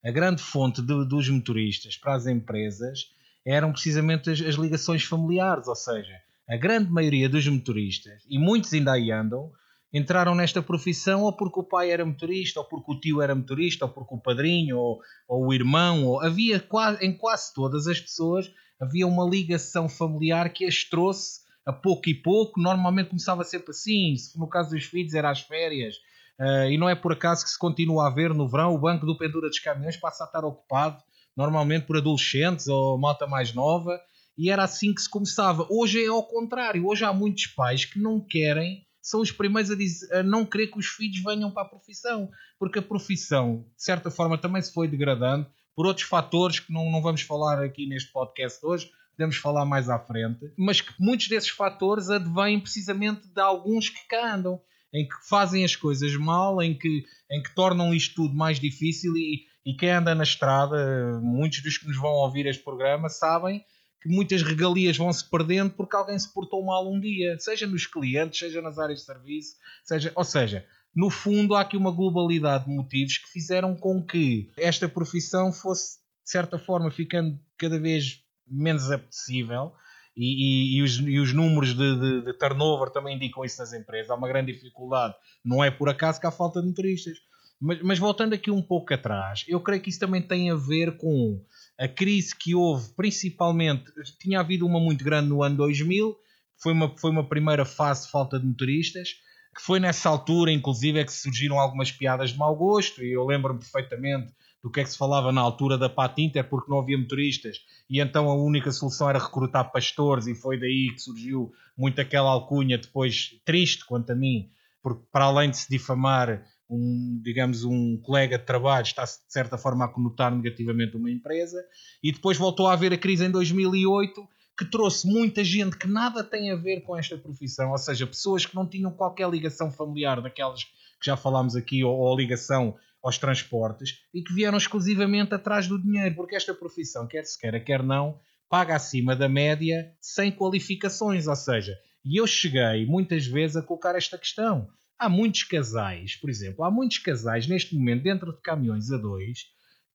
a 0.05 0.11
grande 0.11 0.43
fonte 0.43 0.83
de, 0.83 1.05
dos 1.07 1.29
motoristas 1.29 1.97
para 1.97 2.15
as 2.15 2.27
empresas 2.27 3.11
eram 3.47 3.73
precisamente 3.73 4.31
as, 4.31 4.41
as, 4.41 4.55
ligações 4.55 5.05
familiares, 5.05 5.69
ou 5.69 5.77
seja, 5.77 6.21
a 6.49 6.57
grande 6.57 6.91
maioria 6.91 7.29
dos 7.29 7.47
motoristas, 7.47 8.23
e 8.29 8.39
muitos 8.39 8.73
ainda 8.73 8.93
aí 8.93 9.11
andam, 9.11 9.53
entraram 9.93 10.35
nesta 10.35 10.63
profissão 10.63 11.23
ou 11.23 11.33
porque 11.33 11.61
o 11.61 11.65
pai 11.65 11.91
era 11.91 12.05
motorista, 12.05 12.61
ou 12.61 12.67
porque 12.67 12.93
o 12.93 13.01
tio 13.01 13.21
era 13.21 13.35
motorista, 13.35 13.85
ou 13.85 13.91
porque 13.91 14.15
o 14.15 14.21
padrinho, 14.21 14.79
ou, 14.79 15.01
ou 15.29 15.47
o 15.49 15.53
irmão, 15.53 16.07
ou... 16.07 16.21
havia 16.21 16.61
quase, 16.61 17.05
em 17.05 17.17
quase 17.17 17.53
todas 17.55 17.87
as 17.87 18.01
pessoas 18.01 18.51
havia 18.81 19.07
uma 19.07 19.29
ligação 19.29 19.89
familiar 19.89 20.51
que 20.51 20.65
as 20.65 20.85
trouxe 20.85 21.41
a 21.67 21.73
pouco 21.73 22.09
e 22.09 22.15
pouco, 22.15 22.61
normalmente 22.61 23.11
começava 23.11 23.45
sempre 23.45 23.71
assim, 23.71 24.15
no 24.35 24.49
caso 24.49 24.71
dos 24.71 24.85
filhos 24.85 25.13
era 25.13 25.31
às 25.31 25.41
férias, 25.41 25.97
uh, 26.41 26.71
e 26.71 26.79
não 26.79 26.89
é 26.89 26.95
por 26.95 27.13
acaso 27.13 27.45
que 27.45 27.51
se 27.51 27.59
continua 27.59 28.07
a 28.07 28.11
ver 28.11 28.33
no 28.33 28.49
verão 28.49 28.75
o 28.75 28.79
banco 28.79 29.05
do 29.05 29.19
pendura 29.19 29.49
dos 29.49 29.59
caminhões 29.59 29.99
passa 29.99 30.25
a 30.25 30.27
estar 30.27 30.45
ocupado 30.45 31.03
normalmente 31.37 31.87
por 31.87 31.99
adolescentes 31.99 32.67
ou 32.67 32.99
malta 32.99 33.27
mais 33.27 33.53
nova, 33.53 34.01
e 34.37 34.51
era 34.51 34.65
assim 34.65 34.95
que 34.95 35.03
se 35.03 35.09
começava. 35.09 35.67
Hoje 35.71 36.03
é 36.03 36.09
ao 36.09 36.27
contrário, 36.27 36.87
hoje 36.87 37.05
há 37.05 37.13
muitos 37.13 37.47
pais 37.49 37.85
que 37.85 38.01
não 38.01 38.19
querem, 38.19 38.87
são 39.03 39.21
os 39.21 39.33
primeiros 39.33 39.71
a, 39.71 39.75
dizer, 39.75 40.15
a 40.15 40.23
não 40.23 40.45
querer 40.45 40.69
que 40.69 40.79
os 40.79 40.87
filhos 40.87 41.23
venham 41.23 41.51
para 41.51 41.63
a 41.63 41.69
profissão, 41.69 42.31
porque 42.59 42.79
a 42.79 42.83
profissão, 42.83 43.67
de 43.77 43.83
certa 43.83 44.11
forma, 44.11 44.37
também 44.37 44.61
se 44.61 44.73
foi 44.73 44.89
degradando 44.89 45.47
por 45.75 45.87
outros 45.87 46.07
fatores 46.07 46.61
que 46.61 46.73
não, 46.73 46.91
não 46.91 47.01
vamos 47.01 47.23
falar 47.23 47.63
aqui 47.63 47.87
neste 47.87 48.13
podcast 48.13 48.65
hoje, 48.65 48.91
podemos 49.17 49.37
falar 49.37 49.65
mais 49.65 49.89
à 49.89 49.99
frente, 49.99 50.53
mas 50.57 50.81
que 50.81 50.93
muitos 50.99 51.29
desses 51.29 51.51
fatores 51.51 52.11
advêm 52.11 52.61
precisamente 52.61 53.29
de 53.29 53.41
alguns 53.41 53.89
que 53.89 54.07
cá 54.09 54.35
andam, 54.35 54.61
em 54.93 55.07
que 55.07 55.15
fazem 55.29 55.65
as 55.65 55.77
coisas 55.77 56.15
mal, 56.17 56.61
em 56.61 56.77
que, 56.77 57.05
em 57.31 57.43
que 57.43 57.55
tornam 57.55 57.95
isto 57.95 58.15
tudo 58.15 58.35
mais 58.35 58.59
difícil 58.59 59.17
e, 59.17 59.45
e 59.65 59.75
quem 59.75 59.91
anda 59.91 60.15
na 60.15 60.25
estrada, 60.25 61.21
muitos 61.23 61.63
dos 61.63 61.79
que 61.79 61.87
nos 61.87 61.97
vão 61.97 62.13
ouvir 62.13 62.47
este 62.47 62.63
programa 62.63 63.09
sabem 63.09 63.65
que 64.01 64.09
muitas 64.09 64.43
regalias 64.43 64.97
vão 64.97 65.13
se 65.13 65.29
perdendo 65.29 65.71
porque 65.71 65.95
alguém 65.95 66.19
se 66.19 66.33
portou 66.33 66.65
mal 66.65 66.91
um 66.91 66.99
dia, 66.99 67.39
seja 67.39 67.67
nos 67.67 67.87
clientes, 67.87 68.39
seja 68.39 68.63
nas 68.63 68.79
áreas 68.79 69.01
de 69.01 69.05
serviço, 69.05 69.57
seja, 69.85 70.13
ou 70.15 70.25
seja, 70.25 70.67
no 70.95 71.11
fundo 71.11 71.55
há 71.55 71.61
aqui 71.61 71.77
uma 71.77 71.91
globalidade 71.91 72.65
de 72.65 72.71
motivos 72.71 73.19
que 73.19 73.29
fizeram 73.29 73.77
com 73.77 74.05
que 74.05 74.51
esta 74.57 74.89
profissão 74.89 75.53
fosse, 75.53 75.99
de 76.25 76.31
certa 76.31 76.59
forma, 76.59 76.91
ficando 76.91 77.39
cada 77.57 77.79
vez 77.79 78.23
menos 78.47 78.91
apetecível 78.91 79.73
e, 80.17 80.25
e, 80.25 80.79
e, 80.79 80.83
os, 80.83 80.99
e 80.99 81.19
os, 81.19 81.33
números 81.33 81.75
de, 81.75 82.01
de, 82.01 82.25
de, 82.25 82.33
turnover 82.35 82.91
também 82.91 83.17
indicam 83.17 83.45
isso 83.45 83.61
nas 83.61 83.73
empresas. 83.73 84.11
Há 84.11 84.15
uma 84.15 84.29
grande 84.29 84.53
dificuldade. 84.53 85.15
Não 85.45 85.63
é 85.63 85.71
por 85.71 85.89
acaso 85.89 86.21
que 86.21 86.27
há 86.27 86.31
falta 86.31 86.61
de 86.61 86.69
motoristas. 86.69 87.19
Mas, 87.61 87.83
mas 87.83 87.99
voltando 87.99 88.33
aqui 88.33 88.51
um 88.51 88.63
pouco 88.63 88.95
atrás, 88.95 89.45
eu 89.47 89.61
creio 89.61 89.83
que 89.83 89.91
isso 89.91 90.01
também 90.01 90.23
tem 90.23 90.51
a 90.51 90.55
ver 90.55 90.97
com 90.97 91.45
a 91.79 91.87
crise 91.87 92.35
que 92.35 92.55
houve, 92.55 92.89
principalmente, 92.95 93.85
tinha 94.19 94.41
havido 94.41 94.67
uma 94.67 94.81
muito 94.81 95.05
grande 95.05 95.29
no 95.29 95.43
ano 95.43 95.57
2000, 95.57 96.17
foi 96.57 96.73
uma, 96.73 96.97
foi 96.97 97.11
uma 97.11 97.29
primeira 97.29 97.65
fase 97.65 98.07
de 98.07 98.13
falta 98.13 98.39
de 98.39 98.47
motoristas, 98.47 99.11
que 99.55 99.63
foi 99.63 99.81
nessa 99.81 100.09
altura, 100.09 100.53
inclusive, 100.53 101.01
é 101.01 101.05
que 101.05 101.13
surgiram 101.13 101.59
algumas 101.59 101.91
piadas 101.91 102.31
de 102.31 102.39
mau 102.39 102.55
gosto, 102.57 103.03
e 103.03 103.13
eu 103.13 103.27
lembro-me 103.27 103.61
perfeitamente 103.61 104.33
do 104.63 104.71
que 104.71 104.81
é 104.81 104.85
que 104.85 104.91
se 104.91 104.99
falava 104.99 105.33
na 105.33 105.41
altura 105.41 105.79
da 105.79 105.89
Pat 105.89 106.17
Inter, 106.19 106.49
porque 106.49 106.71
não 106.71 106.79
havia 106.79 106.99
motoristas, 106.99 107.59
e 107.89 108.01
então 108.01 108.29
a 108.31 108.35
única 108.35 108.71
solução 108.71 109.09
era 109.09 109.19
recrutar 109.19 109.73
pastores, 109.73 110.27
e 110.27 110.35
foi 110.35 110.59
daí 110.59 110.93
que 110.95 111.01
surgiu 111.01 111.53
muito 111.77 112.01
aquela 112.01 112.31
alcunha, 112.31 112.79
depois 112.79 113.41
triste 113.45 113.85
quanto 113.87 114.13
a 114.13 114.15
mim, 114.15 114.51
porque 114.83 115.03
para 115.11 115.25
além 115.25 115.51
de 115.51 115.57
se 115.57 115.69
difamar 115.69 116.45
um, 116.71 117.21
digamos, 117.23 117.65
um 117.65 118.01
colega 118.01 118.39
de 118.39 118.45
trabalho 118.45 118.85
está 118.85 119.05
de 119.05 119.11
certa 119.29 119.59
forma 119.59 119.85
a 119.85 119.89
conotar 119.89 120.35
negativamente 120.35 120.97
uma 120.97 121.11
empresa, 121.11 121.63
e 122.03 122.13
depois 122.13 122.39
voltou 122.39 122.69
a 122.69 122.73
haver 122.73 122.93
a 122.93 122.99
crise 122.99 123.25
em 123.25 123.31
2008 123.31 124.27
que 124.57 124.65
trouxe 124.65 125.07
muita 125.07 125.43
gente 125.43 125.77
que 125.77 125.89
nada 125.89 126.23
tem 126.23 126.51
a 126.51 126.57
ver 126.57 126.83
com 126.83 126.97
esta 126.97 127.17
profissão, 127.17 127.71
ou 127.71 127.79
seja, 127.79 128.07
pessoas 128.07 128.45
que 128.45 128.55
não 128.55 128.69
tinham 128.69 128.93
qualquer 128.93 129.29
ligação 129.29 129.71
familiar 129.71 130.21
daquelas 130.21 130.65
que 130.65 131.07
já 131.07 131.17
falámos 131.17 131.57
aqui, 131.57 131.83
ou, 131.83 131.97
ou 131.97 132.17
ligação 132.17 132.77
aos 133.03 133.17
transportes, 133.17 134.03
e 134.13 134.23
que 134.23 134.35
vieram 134.35 134.59
exclusivamente 134.59 135.35
atrás 135.35 135.67
do 135.67 135.81
dinheiro, 135.81 136.15
porque 136.15 136.37
esta 136.37 136.55
profissão, 136.55 137.07
quer 137.07 137.25
se 137.25 137.39
queira, 137.39 137.59
quer 137.59 137.83
não, 137.83 138.21
paga 138.51 138.77
acima 138.77 139.17
da 139.17 139.29
média 139.29 139.95
sem 139.99 140.31
qualificações, 140.31 141.27
ou 141.27 141.37
seja, 141.37 141.75
e 142.05 142.21
eu 142.21 142.27
cheguei 142.27 142.85
muitas 142.85 143.27
vezes 143.27 143.57
a 143.57 143.63
colocar 143.63 143.97
esta 143.97 144.19
questão. 144.19 144.69
Há 145.01 145.09
muitos 145.09 145.45
casais, 145.45 146.15
por 146.17 146.29
exemplo, 146.29 146.63
há 146.63 146.71
muitos 146.71 146.99
casais 146.99 147.47
neste 147.47 147.75
momento 147.75 148.03
dentro 148.03 148.33
de 148.33 148.43
caminhões 148.43 148.93
a 148.93 148.99
dois 148.99 149.47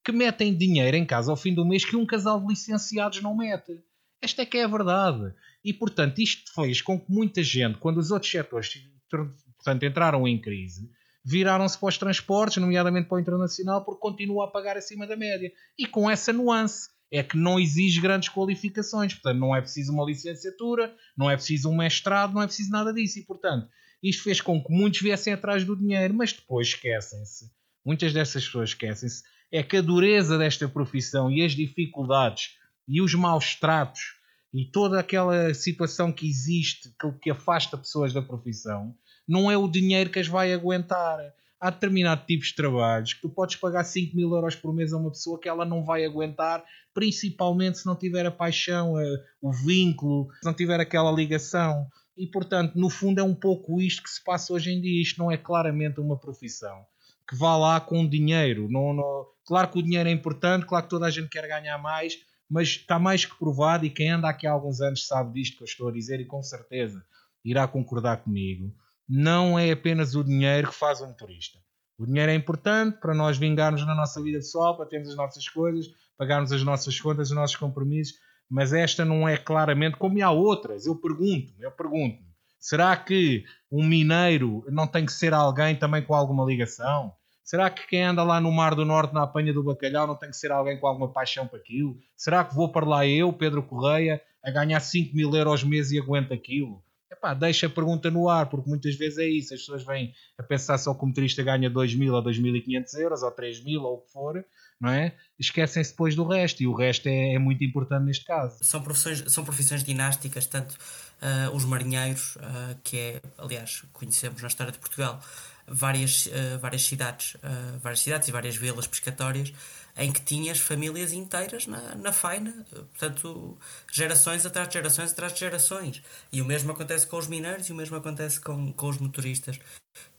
que 0.04 0.12
metem 0.12 0.56
dinheiro 0.56 0.98
em 0.98 1.06
casa 1.06 1.32
ao 1.32 1.38
fim 1.38 1.54
do 1.54 1.64
mês 1.64 1.86
que 1.86 1.96
um 1.96 2.08
casal 2.08 2.42
de 2.42 2.48
licenciados 2.48 3.22
não 3.22 3.38
mete. 3.38 3.80
Esta 4.20 4.42
é 4.42 4.46
que 4.46 4.58
é 4.58 4.64
a 4.64 4.68
verdade. 4.68 5.32
E, 5.64 5.72
portanto, 5.72 6.18
isto 6.20 6.52
fez 6.56 6.82
com 6.82 7.00
que 7.00 7.12
muita 7.12 7.44
gente, 7.44 7.78
quando 7.78 8.00
os 8.00 8.10
outros 8.10 8.32
setores 8.32 8.74
portanto, 9.10 9.84
entraram 9.84 10.28
em 10.28 10.42
crise, 10.42 10.90
viraram-se 11.24 11.78
para 11.78 11.90
os 11.90 11.98
transportes, 12.00 12.58
nomeadamente 12.58 13.08
para 13.08 13.18
o 13.18 13.20
internacional, 13.20 13.86
porque 13.86 14.02
continua 14.02 14.46
a 14.46 14.48
pagar 14.48 14.76
acima 14.76 15.06
da 15.06 15.16
média. 15.16 15.52
E 15.78 15.86
com 15.86 16.10
essa 16.10 16.34
nuance, 16.34 16.90
é 17.12 17.24
que 17.24 17.38
não 17.38 17.60
exige 17.60 18.02
grandes 18.02 18.30
qualificações. 18.30 19.14
Portanto, 19.14 19.40
não 19.40 19.56
é 19.56 19.62
preciso 19.62 19.94
uma 19.94 20.06
licenciatura, 20.06 20.96
não 21.16 21.30
é 21.30 21.36
preciso 21.36 21.70
um 21.70 21.78
mestrado, 21.78 22.34
não 22.34 22.42
é 22.42 22.48
preciso 22.48 22.72
nada 22.72 22.92
disso. 22.92 23.20
E, 23.20 23.24
portanto, 23.24 23.70
isto 24.10 24.24
fez 24.24 24.40
com 24.40 24.64
que 24.64 24.72
muitos 24.72 25.02
viessem 25.02 25.34
atrás 25.34 25.64
do 25.64 25.76
dinheiro, 25.76 26.14
mas 26.14 26.32
depois 26.32 26.68
esquecem-se. 26.68 27.52
Muitas 27.84 28.14
dessas 28.14 28.46
pessoas 28.46 28.70
esquecem-se. 28.70 29.24
É 29.52 29.64
que 29.64 29.78
a 29.78 29.82
dureza 29.82 30.38
desta 30.38 30.68
profissão 30.68 31.32
e 31.32 31.44
as 31.44 31.54
dificuldades 31.54 32.52
e 32.88 33.02
os 33.02 33.14
maus 33.16 33.56
tratos 33.56 34.16
e 34.54 34.64
toda 34.64 35.00
aquela 35.00 35.54
situação 35.54 36.12
que 36.12 36.28
existe 36.28 36.90
que, 37.00 37.12
que 37.24 37.32
afasta 37.32 37.78
pessoas 37.78 38.14
da 38.14 38.22
profissão, 38.22 38.96
não 39.28 39.52
é 39.52 39.58
o 39.58 39.68
dinheiro 39.68 40.10
que 40.10 40.20
as 40.20 40.28
vai 40.28 40.54
aguentar. 40.54 41.20
Há 41.60 41.70
determinados 41.70 42.26
tipos 42.26 42.48
de 42.48 42.56
trabalhos 42.56 43.14
que 43.14 43.22
tu 43.22 43.30
podes 43.30 43.56
pagar 43.56 43.84
5 43.84 44.16
mil 44.16 44.34
euros 44.34 44.56
por 44.56 44.74
mês 44.74 44.94
a 44.94 44.98
uma 44.98 45.10
pessoa 45.10 45.40
que 45.40 45.50
ela 45.50 45.66
não 45.66 45.84
vai 45.84 46.06
aguentar, 46.06 46.64
principalmente 46.94 47.80
se 47.80 47.86
não 47.86 47.96
tiver 47.96 48.26
a 48.26 48.32
paixão, 48.32 48.94
o 49.42 49.52
vínculo, 49.52 50.28
se 50.40 50.46
não 50.46 50.54
tiver 50.54 50.80
aquela 50.80 51.12
ligação. 51.12 51.88
E 52.18 52.28
portanto, 52.28 52.76
no 52.76 52.90
fundo, 52.90 53.20
é 53.20 53.24
um 53.24 53.36
pouco 53.36 53.82
isto 53.82 54.04
que 54.04 54.10
se 54.10 54.24
passa 54.24 54.54
hoje 54.54 54.72
em 54.72 54.82
dia. 54.82 55.02
Isto 55.02 55.20
não 55.20 55.32
é 55.32 55.38
claramente 55.38 56.00
uma 56.00 56.18
profissão 56.18 56.86
que 57.28 57.36
vá 57.36 57.58
lá 57.58 57.80
com 57.80 58.08
dinheiro. 58.08 58.70
Não, 58.70 58.94
não... 58.94 59.26
Claro 59.46 59.70
que 59.70 59.80
o 59.80 59.84
dinheiro 59.84 60.08
é 60.08 60.12
importante, 60.12 60.66
claro 60.66 60.86
que 60.86 60.90
toda 60.90 61.06
a 61.06 61.10
gente 61.10 61.30
quer 61.30 61.48
ganhar 61.48 61.78
mais, 61.78 62.18
mas 62.50 62.70
está 62.70 62.98
mais 62.98 63.26
que 63.26 63.38
provado, 63.38 63.86
e 63.86 63.90
quem 63.90 64.12
anda 64.12 64.30
aqui 64.30 64.48
há 64.48 64.52
alguns 64.52 64.82
anos 64.82 65.06
sabe 65.08 65.34
disto 65.34 65.58
que 65.58 65.64
eu 65.64 65.66
estou 65.66 65.90
a 65.90 65.92
dizer, 65.92 66.20
e 66.20 66.26
com 66.26 66.42
certeza 66.42 67.04
irá 67.44 67.68
concordar 67.68 68.18
comigo. 68.18 68.74
Não 69.08 69.58
é 69.58 69.72
apenas 69.72 70.16
o 70.16 70.24
dinheiro 70.24 70.70
que 70.70 70.76
faz 70.76 71.02
um 71.02 71.08
motorista. 71.08 71.60
O 71.98 72.06
dinheiro 72.06 72.32
é 72.32 72.36
importante 72.36 73.00
para 73.00 73.14
nós 73.14 73.38
vingarmos 73.38 73.86
na 73.86 73.96
nossa 73.96 74.22
vida 74.22 74.40
pessoal, 74.40 74.76
para 74.76 74.88
termos 74.88 75.10
as 75.10 75.16
nossas 75.16 75.48
coisas, 75.48 75.88
pagarmos 76.18 76.52
as 76.52 76.64
nossas 76.64 77.00
contas, 77.00 77.30
os 77.30 77.36
nossos 77.36 77.56
compromissos, 77.56 78.16
mas 78.50 78.74
esta 78.74 79.04
não 79.04 79.28
é 79.28 79.38
claramente 79.38 79.98
como 79.98 80.24
há 80.24 80.32
outras. 80.32 80.86
Eu 80.86 80.96
pergunto-me, 80.96 81.56
eu 81.60 81.72
pergunto-me, 81.72 82.28
será 82.60 82.96
que 82.96 83.44
um 83.72 83.86
mineiro 83.86 84.64
não 84.70 84.88
tem 84.88 85.06
que 85.06 85.14
ser 85.14 85.34
alguém 85.34 85.76
também 85.76 86.02
com 86.02 86.14
alguma 86.14 86.46
ligação? 86.46 87.14
Será 87.44 87.70
que 87.70 87.88
quem 87.88 88.04
anda 88.04 88.24
lá 88.24 88.42
no 88.42 88.52
Mar 88.52 88.74
do 88.74 88.86
Norte 88.86 89.14
na 89.14 89.24
apanha 89.24 89.54
do 89.54 89.64
bacalhau 89.64 90.08
não 90.08 90.16
tem 90.16 90.30
que 90.30 90.38
ser 90.38 90.52
alguém 90.52 90.80
com 90.80 90.88
alguma 90.88 91.12
paixão 91.12 91.48
para 91.48 91.60
aquilo? 91.60 91.96
Será 92.18 92.44
que 92.44 92.56
vou 92.56 92.72
para 92.72 92.86
lá 92.86 93.06
eu, 93.06 93.32
Pedro 93.32 93.62
Correia, 93.62 94.22
a 94.44 94.50
ganhar 94.50 94.80
5 94.80 95.16
mil 95.16 95.36
euros 95.36 95.64
mês 95.64 95.92
e 95.92 96.00
aguento 96.00 96.34
aquilo? 96.34 96.84
epá, 97.26 97.34
deixa 97.34 97.68
a 97.68 97.70
pergunta 97.70 98.12
no 98.12 98.30
ar, 98.30 98.50
porque 98.50 98.70
muitas 98.70 98.96
vezes 98.96 99.18
é 99.18 99.26
isso, 99.26 99.54
as 99.54 99.62
pessoas 99.62 99.84
vêm 99.84 100.14
a 100.38 100.44
pensar 100.44 100.78
que 100.78 100.90
o 100.90 101.06
motorista 101.06 101.42
ganha 101.42 101.70
2 101.70 101.96
mil 101.96 102.14
ou 102.14 102.24
2.500 102.24 103.00
euros, 103.00 103.24
ou 103.24 103.32
3 103.32 103.64
mil, 103.64 103.82
ou 103.82 103.96
o 103.96 104.02
que 104.02 104.12
for, 104.12 104.46
não 104.80 104.90
é? 104.90 105.14
Esquecem-se 105.40 105.92
depois 105.92 106.16
do 106.16 106.28
resto, 106.28 106.62
e 106.62 106.68
o 106.68 106.74
resto 106.74 107.08
é, 107.08 107.34
é, 107.34 107.40
muito 107.40 107.64
importante 107.64 108.04
neste 108.04 108.26
caso. 108.26 108.58
São 108.62 108.82
profissões, 108.82 109.24
são 109.28 109.44
profissões 109.44 109.84
dinásticas, 109.84 110.46
tanto 110.46 110.74
uh, 110.74 111.56
os 111.56 111.66
marinheiros, 111.66 112.36
uh, 112.38 112.78
que 112.84 112.98
é, 112.98 113.22
aliás, 113.38 113.84
conhecemos 113.94 114.42
na 114.42 114.48
história 114.48 114.72
de 114.72 114.80
Portugal, 114.80 115.22
várias, 115.68 116.28
uh, 116.28 116.60
várias 116.62 116.84
cidades, 116.84 117.36
várias 117.82 118.00
cidades 118.00 118.28
e 118.28 118.32
várias 118.32 118.56
vilas 118.56 118.88
pescatórias, 118.88 119.54
em 119.98 120.12
que 120.12 120.22
tinhas 120.22 120.60
famílias 120.60 121.14
inteiras 121.14 121.68
na, 121.68 121.96
na 121.96 122.12
faina, 122.12 122.66
portanto, 122.70 123.58
gerações 123.92 124.46
atrás 124.46 124.68
de 124.68 124.74
gerações 124.74 125.12
atrás 125.12 125.34
de 125.34 125.40
gerações. 125.40 126.04
E 126.32 126.42
o 126.42 126.46
mesmo 126.46 126.72
acontece 126.72 127.08
com 127.08 127.18
os 127.18 127.28
mineiros 127.28 127.70
e 127.70 127.72
o 127.72 127.76
mesmo 127.76 127.96
acontece 127.96 128.40
com, 128.40 128.74
com 128.74 128.90
os 128.90 128.98
motoristas. 128.98 129.58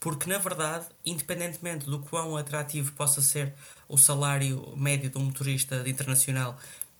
Porque, 0.00 0.28
na 0.28 0.38
verdade, 0.38 0.86
independentemente 1.04 1.84
do 1.84 1.98
quão 1.98 2.36
atrativo 2.36 2.92
possa 2.92 3.20
ser 3.20 3.52
o 3.86 3.98
salário 3.98 4.74
médio 4.76 5.10
de 5.10 5.18
um 5.18 5.24
motorista 5.24 5.82
de 5.82 5.90
internacional, 5.90 6.58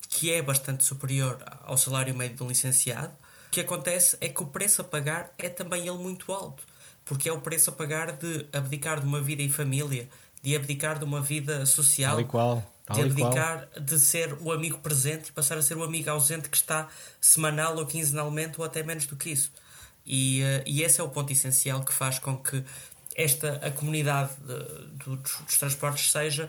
que 0.09 0.31
é 0.31 0.43
bastante 0.43 0.85
superior 0.85 1.43
ao 1.63 1.79
salário 1.79 2.15
médio 2.15 2.37
de 2.37 2.43
um 2.43 2.49
licenciado, 2.49 3.13
o 3.49 3.51
que 3.51 3.61
acontece 3.61 4.19
é 4.21 4.29
que 4.29 4.43
o 4.43 4.47
preço 4.47 4.83
a 4.83 4.85
pagar 4.85 5.33
é 5.39 5.49
também 5.49 5.89
ele 5.89 5.97
muito 5.97 6.31
alto. 6.31 6.63
Porque 7.07 7.29
é 7.29 7.33
o 7.33 7.41
preço 7.41 7.71
a 7.71 7.73
pagar 7.73 8.13
de 8.13 8.47
abdicar 8.53 9.01
de 9.01 9.07
uma 9.07 9.21
vida 9.21 9.41
em 9.41 9.49
família, 9.49 10.09
de 10.47 10.55
abdicar 10.55 10.97
de 10.97 11.05
uma 11.05 11.21
vida 11.21 11.67
social, 11.67 12.13
tal 12.13 12.21
e 12.21 12.25
qual, 12.25 12.73
tal 12.85 12.97
de 12.97 13.03
abdicar 13.03 13.67
qual. 13.67 13.85
de 13.85 13.99
ser 13.99 14.33
o 14.41 14.53
amigo 14.53 14.79
presente 14.79 15.31
e 15.31 15.33
passar 15.33 15.59
a 15.59 15.63
ser 15.63 15.77
o 15.77 15.83
amigo 15.83 16.09
ausente 16.09 16.49
que 16.49 16.57
está 16.57 16.89
semanal 17.21 17.77
ou 17.77 17.85
quinzenalmente 17.85 18.55
ou 18.61 18.65
até 18.65 18.81
menos 18.85 19.07
do 19.07 19.17
que 19.17 19.31
isso. 19.31 19.51
E, 20.07 20.43
uh, 20.43 20.63
e 20.65 20.85
esse 20.85 21.01
é 21.01 21.05
o 21.05 21.09
ponto 21.09 21.33
essencial 21.33 21.83
que 21.83 21.93
faz 21.93 22.21
com 22.21 22.37
que 22.37 22.63
esta 23.17 23.57
a 23.57 23.73
comunidade 23.73 24.31
de, 24.37 25.05
de, 25.05 25.17
dos, 25.17 25.37
dos 25.41 25.59
transportes 25.59 26.13
seja 26.13 26.49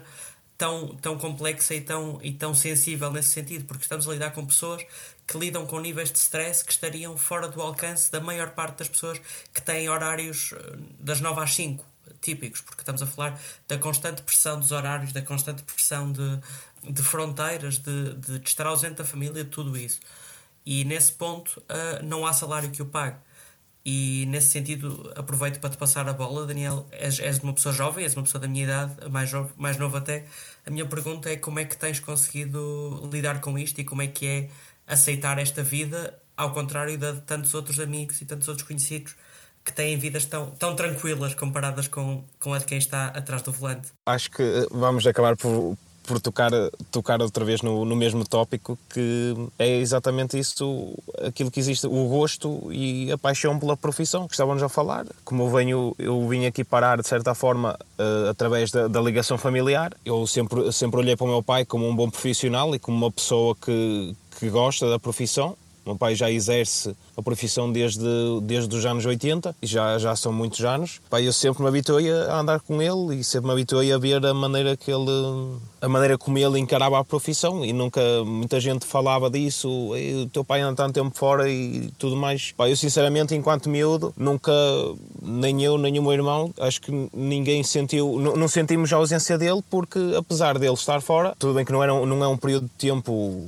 tão, 0.56 0.94
tão 0.98 1.18
complexa 1.18 1.74
e 1.74 1.80
tão, 1.80 2.20
e 2.22 2.32
tão 2.32 2.54
sensível 2.54 3.10
nesse 3.10 3.30
sentido, 3.30 3.64
porque 3.64 3.82
estamos 3.82 4.06
a 4.06 4.12
lidar 4.12 4.30
com 4.30 4.46
pessoas 4.46 4.86
que 5.26 5.36
lidam 5.36 5.66
com 5.66 5.80
níveis 5.80 6.12
de 6.12 6.18
stress 6.18 6.64
que 6.64 6.70
estariam 6.70 7.18
fora 7.18 7.48
do 7.48 7.60
alcance 7.60 8.12
da 8.12 8.20
maior 8.20 8.50
parte 8.50 8.78
das 8.78 8.88
pessoas 8.88 9.20
que 9.52 9.60
têm 9.60 9.88
horários 9.88 10.52
eh, 10.52 10.76
das 11.00 11.20
9 11.20 11.40
às 11.40 11.52
5 11.54 11.84
típicos, 12.20 12.60
porque 12.60 12.82
estamos 12.82 13.02
a 13.02 13.06
falar 13.06 13.40
da 13.66 13.78
constante 13.78 14.22
pressão 14.22 14.58
dos 14.58 14.72
horários, 14.72 15.12
da 15.12 15.22
constante 15.22 15.62
pressão 15.62 16.12
de, 16.12 16.40
de 16.90 17.02
fronteiras, 17.02 17.78
de, 17.78 18.14
de, 18.14 18.38
de 18.38 18.48
estar 18.48 18.66
ausente 18.66 18.94
da 18.94 19.04
família, 19.04 19.44
tudo 19.44 19.76
isso. 19.76 20.00
E 20.64 20.84
nesse 20.84 21.12
ponto 21.12 21.60
uh, 21.60 22.04
não 22.04 22.26
há 22.26 22.32
salário 22.32 22.70
que 22.70 22.82
o 22.82 22.86
pague. 22.86 23.16
E 23.84 24.26
nesse 24.26 24.48
sentido, 24.48 25.10
aproveito 25.16 25.60
para 25.60 25.70
te 25.70 25.78
passar 25.78 26.06
a 26.08 26.12
bola, 26.12 26.46
Daniel. 26.46 26.86
És, 26.92 27.18
és 27.20 27.38
uma 27.38 27.54
pessoa 27.54 27.74
jovem, 27.74 28.04
és 28.04 28.14
uma 28.14 28.22
pessoa 28.22 28.40
da 28.40 28.46
minha 28.46 28.64
idade, 28.64 29.08
mais, 29.08 29.30
jovem, 29.30 29.52
mais 29.56 29.78
nova 29.78 29.96
até. 29.96 30.26
A 30.66 30.70
minha 30.70 30.84
pergunta 30.84 31.30
é 31.30 31.36
como 31.36 31.58
é 31.58 31.64
que 31.64 31.74
tens 31.74 31.98
conseguido 32.00 33.08
lidar 33.10 33.40
com 33.40 33.58
isto 33.58 33.80
e 33.80 33.84
como 33.84 34.02
é 34.02 34.06
que 34.06 34.26
é 34.26 34.50
aceitar 34.86 35.38
esta 35.38 35.62
vida, 35.62 36.18
ao 36.36 36.52
contrário 36.52 36.98
de 36.98 37.20
tantos 37.22 37.54
outros 37.54 37.80
amigos 37.80 38.20
e 38.20 38.26
tantos 38.26 38.48
outros 38.48 38.66
conhecidos 38.66 39.14
que 39.64 39.72
têm 39.72 39.96
vidas 39.96 40.24
tão, 40.24 40.50
tão 40.52 40.74
tranquilas 40.74 41.34
comparadas 41.34 41.88
com, 41.88 42.24
com 42.40 42.54
a 42.54 42.58
de 42.58 42.64
quem 42.64 42.78
está 42.78 43.06
atrás 43.08 43.42
do 43.42 43.52
volante. 43.52 43.88
Acho 44.06 44.30
que 44.30 44.42
eh, 44.42 44.66
vamos 44.70 45.06
acabar 45.06 45.36
por, 45.36 45.76
por 46.08 46.18
tocar, 46.20 46.50
tocar 46.90 47.20
outra 47.20 47.44
vez 47.44 47.60
no, 47.60 47.84
no 47.84 47.94
mesmo 47.94 48.26
tópico, 48.26 48.78
que 48.88 49.34
é 49.58 49.76
exatamente 49.76 50.38
isso, 50.38 50.94
aquilo 51.22 51.50
que 51.50 51.60
existe, 51.60 51.86
o 51.86 52.08
gosto 52.08 52.72
e 52.72 53.12
a 53.12 53.18
paixão 53.18 53.58
pela 53.58 53.76
profissão 53.76 54.26
que 54.26 54.32
estávamos 54.32 54.62
a 54.62 54.70
falar. 54.70 55.04
Como 55.22 55.42
eu 55.42 55.50
venho, 55.50 55.94
eu 55.98 56.26
vim 56.26 56.46
aqui 56.46 56.64
parar 56.64 57.00
de 57.00 57.06
certa 57.06 57.34
forma 57.34 57.78
uh, 57.98 58.30
através 58.30 58.70
da, 58.70 58.88
da, 58.88 59.00
ligação 59.02 59.36
familiar. 59.36 59.92
Eu 60.02 60.26
sempre, 60.26 60.72
sempre 60.72 60.98
olhei 60.98 61.14
para 61.14 61.26
o 61.26 61.28
meu 61.28 61.42
pai 61.42 61.66
como 61.66 61.86
um 61.86 61.94
bom 61.94 62.08
profissional 62.08 62.74
e 62.74 62.78
como 62.78 62.96
uma 62.96 63.12
pessoa 63.12 63.54
que, 63.54 64.16
que 64.38 64.48
gosta 64.48 64.88
da 64.88 64.98
profissão. 64.98 65.56
O 65.84 65.90
meu 65.90 65.96
pai 65.96 66.14
já 66.14 66.30
exerce 66.30 66.96
a 67.18 67.22
profissão 67.22 67.70
desde, 67.70 68.00
desde 68.42 68.74
os 68.76 68.86
anos 68.86 69.04
80, 69.04 69.56
e 69.60 69.66
já, 69.66 69.98
já 69.98 70.14
são 70.14 70.32
muitos 70.32 70.64
anos. 70.64 71.00
Pai, 71.10 71.26
eu 71.26 71.32
sempre 71.32 71.62
me 71.62 71.68
habituei 71.68 72.12
a 72.12 72.38
andar 72.38 72.60
com 72.60 72.80
ele 72.80 73.16
e 73.16 73.24
sempre 73.24 73.48
me 73.48 73.52
habituei 73.54 73.92
a 73.92 73.98
ver 73.98 74.24
a 74.24 74.32
maneira 74.32 74.76
que 74.76 74.88
ele, 74.88 75.58
a 75.80 75.88
maneira 75.88 76.16
como 76.16 76.38
ele 76.38 76.60
encarava 76.60 76.96
a 76.96 77.04
profissão 77.04 77.64
e 77.64 77.72
nunca 77.72 78.00
muita 78.24 78.60
gente 78.60 78.86
falava 78.86 79.28
disso, 79.28 79.68
o 79.68 80.28
teu 80.28 80.44
pai 80.44 80.60
anda 80.60 80.76
tanto 80.76 80.94
tempo 80.94 81.10
fora 81.16 81.50
e 81.50 81.90
tudo 81.98 82.14
mais. 82.14 82.52
Pai, 82.52 82.70
eu 82.70 82.76
sinceramente, 82.76 83.34
enquanto 83.34 83.68
miúdo, 83.68 84.14
nunca, 84.16 84.52
nem 85.20 85.64
eu, 85.64 85.76
nem 85.76 85.98
o 85.98 86.02
meu 86.02 86.12
irmão, 86.12 86.54
acho 86.60 86.80
que 86.80 87.10
ninguém 87.12 87.64
sentiu, 87.64 88.16
não, 88.20 88.36
não 88.36 88.46
sentimos 88.46 88.92
a 88.92 88.96
ausência 88.96 89.36
dele 89.36 89.60
porque 89.68 89.98
apesar 90.16 90.56
dele 90.56 90.74
estar 90.74 91.00
fora, 91.00 91.34
tudo 91.36 91.54
bem 91.54 91.64
que 91.64 91.72
não, 91.72 91.82
era, 91.82 91.92
não 92.06 92.22
é 92.22 92.28
um 92.28 92.36
período 92.36 92.66
de 92.66 92.86
tempo 92.88 93.44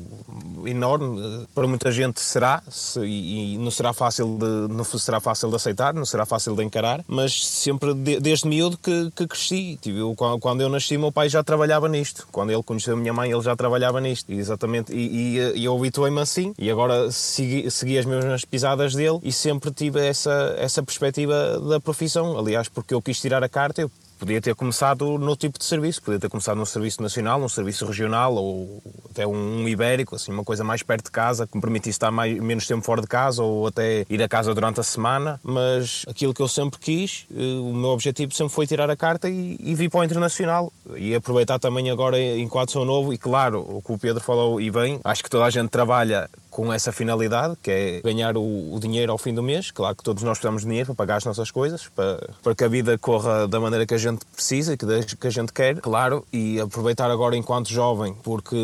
enorme, 0.66 1.46
para 1.54 1.68
muita 1.68 1.92
gente 1.92 2.20
será, 2.20 2.62
se, 2.68 3.00
e, 3.00 3.59
não 3.60 3.70
será 3.70 3.92
fácil 3.92 4.38
de, 4.38 4.72
não 4.72 4.84
será 4.84 5.20
fácil 5.20 5.48
de 5.50 5.56
aceitar, 5.56 5.94
não 5.94 6.04
será 6.04 6.26
fácil 6.26 6.54
de 6.54 6.64
encarar, 6.64 7.04
mas 7.06 7.46
sempre 7.46 7.94
de, 7.94 8.20
desde 8.20 8.48
miúdo 8.48 8.78
que, 8.78 9.10
que 9.14 9.26
cresci. 9.26 9.78
Tipo, 9.80 9.98
eu, 9.98 10.14
quando 10.40 10.60
eu 10.60 10.68
nasci, 10.68 10.96
meu 10.96 11.12
pai 11.12 11.28
já 11.28 11.42
trabalhava 11.42 11.88
nisto. 11.88 12.26
Quando 12.32 12.50
ele 12.50 12.62
conheceu 12.62 12.94
a 12.94 12.96
minha 12.96 13.12
mãe, 13.12 13.30
ele 13.30 13.42
já 13.42 13.54
trabalhava 13.54 14.00
nisto. 14.00 14.30
exatamente. 14.32 14.92
E, 14.92 15.36
e, 15.38 15.58
e 15.58 15.64
eu 15.64 15.76
habituei-me 15.76 16.20
assim. 16.20 16.54
E 16.58 16.70
agora 16.70 17.10
segui, 17.10 17.70
segui 17.70 17.98
as 17.98 18.04
mesmas 18.04 18.44
pisadas 18.44 18.94
dele 18.94 19.18
e 19.22 19.32
sempre 19.32 19.70
tive 19.70 20.00
essa, 20.00 20.54
essa 20.58 20.82
perspectiva 20.82 21.58
da 21.60 21.80
profissão. 21.80 22.38
Aliás, 22.38 22.68
porque 22.68 22.94
eu 22.94 23.02
quis 23.02 23.20
tirar 23.20 23.42
a 23.42 23.48
carta, 23.48 23.82
eu 23.82 23.90
podia 24.20 24.40
ter 24.40 24.54
começado 24.54 25.18
no 25.18 25.34
tipo 25.34 25.58
de 25.58 25.64
serviço, 25.64 26.02
podia 26.02 26.20
ter 26.20 26.28
começado 26.28 26.58
num 26.58 26.66
serviço 26.66 27.02
nacional, 27.02 27.40
num 27.40 27.48
serviço 27.48 27.86
regional 27.86 28.34
ou 28.34 28.82
até 29.10 29.26
um, 29.26 29.66
ibérico, 29.66 30.14
assim, 30.14 30.30
uma 30.30 30.44
coisa 30.44 30.62
mais 30.62 30.82
perto 30.82 31.06
de 31.06 31.10
casa, 31.10 31.46
que 31.46 31.56
me 31.56 31.60
permitisse 31.60 31.96
estar 31.96 32.10
mais, 32.10 32.38
menos 32.38 32.66
tempo 32.66 32.82
fora 32.82 33.00
de 33.00 33.06
casa 33.06 33.42
ou 33.42 33.66
até 33.66 34.04
ir 34.10 34.22
a 34.22 34.28
casa 34.28 34.54
durante 34.54 34.78
a 34.78 34.82
semana. 34.82 35.40
Mas 35.42 36.04
aquilo 36.06 36.34
que 36.34 36.42
eu 36.42 36.48
sempre 36.48 36.78
quis, 36.78 37.26
eh, 37.34 37.58
o 37.60 37.72
meu 37.72 37.90
objetivo 37.90 38.34
sempre 38.34 38.52
foi 38.52 38.66
tirar 38.66 38.90
a 38.90 38.96
carta 38.96 39.28
e, 39.28 39.56
e 39.58 39.74
vir 39.74 39.88
para 39.88 40.00
o 40.00 40.04
internacional. 40.04 40.70
E 40.96 41.14
aproveitar 41.14 41.58
também 41.58 41.90
agora 41.90 42.20
enquanto 42.20 42.72
sou 42.72 42.84
novo, 42.84 43.14
e 43.14 43.18
claro, 43.18 43.60
o 43.60 43.80
que 43.80 43.92
o 43.92 43.98
Pedro 43.98 44.22
falou 44.22 44.60
e 44.60 44.70
bem, 44.70 45.00
acho 45.02 45.24
que 45.24 45.30
toda 45.30 45.46
a 45.46 45.50
gente 45.50 45.70
trabalha 45.70 46.28
com 46.50 46.72
essa 46.72 46.92
finalidade, 46.92 47.56
que 47.62 47.70
é 47.70 48.00
ganhar 48.02 48.36
o, 48.36 48.74
o, 48.74 48.78
dinheiro 48.80 49.12
ao 49.12 49.18
fim 49.18 49.32
do 49.32 49.42
mês. 49.42 49.70
Claro 49.70 49.96
que 49.96 50.02
todos 50.02 50.22
nós 50.22 50.38
precisamos 50.38 50.62
de 50.62 50.68
dinheiro 50.68 50.86
para 50.86 50.94
pagar 50.94 51.16
as 51.16 51.24
nossas 51.24 51.50
coisas, 51.50 51.88
para, 51.94 52.28
para 52.42 52.54
que 52.54 52.64
a 52.64 52.68
vida 52.68 52.98
corra 52.98 53.46
da 53.46 53.60
maneira 53.60 53.86
que 53.86 53.94
a 53.94 53.98
gente 53.98 54.24
precisa 54.26 54.76
que, 54.76 54.86
que 55.16 55.26
a 55.26 55.30
gente 55.30 55.52
quer, 55.52 55.80
claro, 55.80 56.26
e 56.32 56.60
aproveitar 56.60 57.10
agora 57.10 57.36
enquanto 57.36 57.68
jovem, 57.68 58.14
porque 58.22 58.56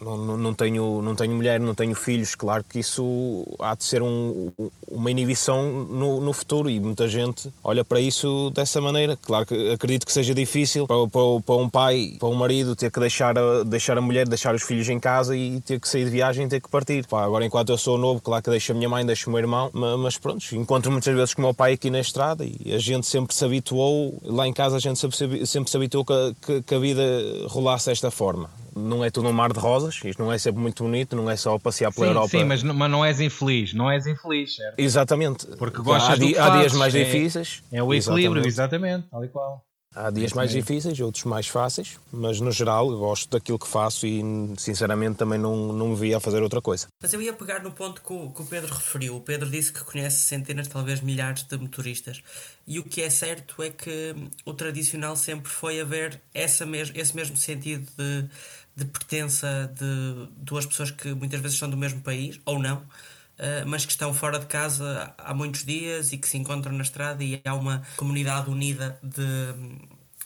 não, 0.00 0.36
não, 0.36 0.54
tenho, 0.54 1.02
não 1.02 1.14
tenho 1.14 1.34
mulher, 1.34 1.60
não 1.60 1.74
tenho 1.74 1.94
filhos, 1.94 2.34
claro 2.34 2.64
que 2.64 2.78
isso 2.78 3.44
há 3.58 3.74
de 3.74 3.84
ser 3.84 4.02
um, 4.02 4.52
uma 4.88 5.10
inibição 5.10 5.86
no, 5.86 6.20
no, 6.20 6.32
futuro 6.32 6.68
e 6.68 6.78
muita 6.78 7.08
gente 7.08 7.52
olha 7.62 7.84
para 7.84 8.00
isso 8.00 8.50
dessa 8.50 8.80
maneira. 8.80 9.16
Claro 9.16 9.46
que 9.46 9.70
acredito 9.70 10.06
que 10.06 10.12
seja 10.12 10.34
difícil 10.34 10.86
para, 10.86 11.06
para, 11.08 11.40
para 11.44 11.54
um 11.56 11.68
pai, 11.68 12.16
para 12.18 12.28
um 12.28 12.34
marido, 12.34 12.76
ter 12.76 12.90
que 12.90 13.00
deixar 13.00 13.38
a, 13.38 13.62
deixar 13.62 13.96
a 13.96 14.00
mulher, 14.00 14.28
deixar 14.28 14.54
os 14.54 14.62
filhos 14.62 14.88
em 14.88 15.00
casa 15.00 15.36
e 15.36 15.60
ter 15.60 15.80
que 15.80 15.88
sair 15.88 16.04
de 16.04 16.10
viagem 16.10 16.46
e 16.46 16.48
ter 16.48 16.60
que 16.60 16.68
partir. 16.68 17.06
Pá, 17.06 17.24
agora, 17.24 17.44
enquanto 17.44 17.70
eu 17.70 17.78
sou 17.78 17.96
novo, 17.98 18.20
claro 18.20 18.42
que 18.42 18.50
deixo 18.50 18.72
a 18.72 18.74
minha 18.74 18.88
mãe, 18.88 19.04
deixo 19.04 19.28
o 19.30 19.32
meu 19.32 19.40
irmão, 19.40 19.70
mas, 19.72 19.98
mas 19.98 20.18
pronto, 20.18 20.44
encontro 20.54 20.90
muitas 20.90 21.14
vezes 21.14 21.34
com 21.34 21.42
o 21.42 21.44
meu 21.44 21.54
pai 21.54 21.72
aqui 21.72 21.90
na 21.90 22.00
estrada 22.00 22.44
e 22.44 22.72
a 22.74 22.78
gente 22.78 23.06
sempre 23.06 23.34
se 23.34 23.44
habituou, 23.44 24.20
lá 24.24 24.46
em 24.46 24.52
casa 24.52 24.76
a 24.76 24.80
gente 24.80 24.98
sempre, 24.98 25.46
sempre 25.46 25.70
se 25.70 25.76
habituou 25.76 26.04
que, 26.04 26.36
que, 26.42 26.62
que 26.62 26.74
a 26.74 26.78
vida 26.78 27.02
rolasse 27.48 27.86
desta 27.86 28.10
forma 28.10 28.50
não 28.76 29.02
é 29.02 29.10
tudo 29.10 29.28
um 29.28 29.32
mar 29.32 29.52
de 29.52 29.58
rosas, 29.58 29.98
isto 30.04 30.22
não 30.22 30.30
é 30.30 30.36
sempre 30.36 30.60
muito 30.60 30.84
bonito, 30.84 31.16
não 31.16 31.30
é 31.30 31.36
só 31.36 31.58
passear 31.58 31.92
pela 31.92 32.06
sim, 32.06 32.12
Europa. 32.12 32.28
Sim, 32.28 32.44
mas, 32.44 32.62
mas 32.62 32.90
não 32.90 33.04
és 33.04 33.20
infeliz, 33.20 33.72
não 33.72 33.90
és 33.90 34.06
infeliz, 34.06 34.54
certo? 34.54 34.78
Exatamente. 34.78 35.46
Porque 35.56 35.80
gostas 35.80 36.14
há, 36.14 36.16
di 36.16 36.38
há 36.38 36.50
dias 36.58 36.74
mais 36.74 36.94
é, 36.94 37.04
difíceis. 37.04 37.62
É 37.72 37.82
o 37.82 37.94
equilíbrio, 37.94 38.46
exatamente, 38.46 39.06
exatamente 39.06 39.10
tal 39.10 39.24
e 39.24 39.28
qual. 39.28 39.66
Há 39.96 40.10
dias 40.10 40.34
mais 40.34 40.50
difíceis, 40.50 41.00
outros 41.00 41.24
mais 41.24 41.48
fáceis, 41.48 41.98
mas 42.12 42.38
no 42.38 42.52
geral 42.52 42.86
gosto 42.98 43.30
daquilo 43.30 43.58
que 43.58 43.66
faço 43.66 44.06
e 44.06 44.22
sinceramente 44.58 45.16
também 45.16 45.38
não, 45.38 45.72
não 45.72 45.88
me 45.88 45.96
via 45.96 46.18
a 46.18 46.20
fazer 46.20 46.42
outra 46.42 46.60
coisa. 46.60 46.86
Mas 47.00 47.14
eu 47.14 47.22
ia 47.22 47.32
pegar 47.32 47.62
no 47.62 47.70
ponto 47.70 48.02
que 48.02 48.12
o, 48.12 48.30
que 48.30 48.42
o 48.42 48.44
Pedro 48.44 48.74
referiu. 48.74 49.16
O 49.16 49.22
Pedro 49.22 49.48
disse 49.48 49.72
que 49.72 49.82
conhece 49.82 50.18
centenas, 50.18 50.68
talvez 50.68 51.00
milhares 51.00 51.44
de 51.44 51.56
motoristas. 51.56 52.22
E 52.66 52.78
o 52.78 52.84
que 52.84 53.00
é 53.00 53.08
certo 53.08 53.62
é 53.62 53.70
que 53.70 54.14
o 54.44 54.52
tradicional 54.52 55.16
sempre 55.16 55.50
foi 55.50 55.80
haver 55.80 56.20
essa 56.34 56.66
mes 56.66 56.92
esse 56.94 57.16
mesmo 57.16 57.38
sentido 57.38 57.86
de 57.96 58.28
de 58.76 58.84
pertença 58.84 59.72
de 59.74 60.28
duas 60.36 60.66
pessoas 60.66 60.90
que 60.90 61.14
muitas 61.14 61.40
vezes 61.40 61.58
são 61.58 61.68
do 61.68 61.76
mesmo 61.76 62.02
país, 62.02 62.38
ou 62.44 62.58
não, 62.58 62.76
uh, 62.76 63.66
mas 63.66 63.86
que 63.86 63.92
estão 63.92 64.12
fora 64.12 64.38
de 64.38 64.46
casa 64.46 65.14
há 65.16 65.32
muitos 65.32 65.64
dias 65.64 66.12
e 66.12 66.18
que 66.18 66.28
se 66.28 66.36
encontram 66.36 66.72
na 66.72 66.82
estrada 66.82 67.24
e 67.24 67.40
há 67.44 67.54
uma 67.54 67.82
comunidade 67.96 68.50
unida 68.50 68.98
de, 69.02 69.54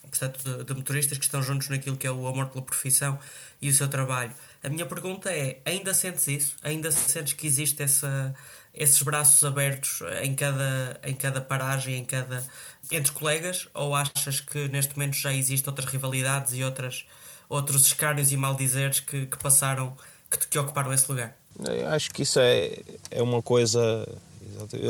portanto, 0.02 0.42
de, 0.42 0.64
de, 0.64 0.74
motoristas 0.74 1.16
que 1.16 1.24
estão 1.24 1.42
juntos 1.42 1.68
naquilo 1.68 1.96
que 1.96 2.06
é 2.06 2.10
o 2.10 2.26
amor 2.26 2.46
pela 2.48 2.62
profissão 2.64 3.18
e 3.62 3.68
o 3.68 3.72
seu 3.72 3.88
trabalho. 3.88 4.32
A 4.62 4.68
minha 4.68 4.84
pergunta 4.84 5.30
é: 5.30 5.60
ainda 5.64 5.94
sentes 5.94 6.26
isso? 6.28 6.56
Ainda 6.62 6.90
sentes 6.90 7.32
que 7.32 7.46
existe 7.46 7.82
essa, 7.82 8.34
esses 8.74 9.00
braços 9.02 9.44
abertos 9.44 10.00
em 10.22 10.34
cada, 10.34 11.00
em 11.04 11.14
cada 11.14 11.40
paragem, 11.40 11.96
em 11.96 12.04
cada 12.04 12.44
entre 12.90 13.12
colegas? 13.12 13.68
Ou 13.72 13.94
achas 13.94 14.40
que 14.40 14.68
neste 14.68 14.96
momento 14.96 15.14
já 15.14 15.32
existem 15.32 15.70
outras 15.70 15.88
rivalidades 15.88 16.52
e 16.52 16.64
outras, 16.64 17.06
outros 17.50 17.84
escárnios 17.84 18.32
e 18.32 18.36
maldizeres 18.36 19.00
que, 19.00 19.26
que 19.26 19.36
passaram, 19.36 19.94
que, 20.30 20.48
que 20.48 20.58
ocuparam 20.58 20.92
esse 20.92 21.10
lugar? 21.10 21.36
Acho 21.92 22.10
que 22.12 22.22
isso 22.22 22.38
é, 22.40 22.78
é 23.10 23.22
uma 23.22 23.42
coisa, 23.42 24.08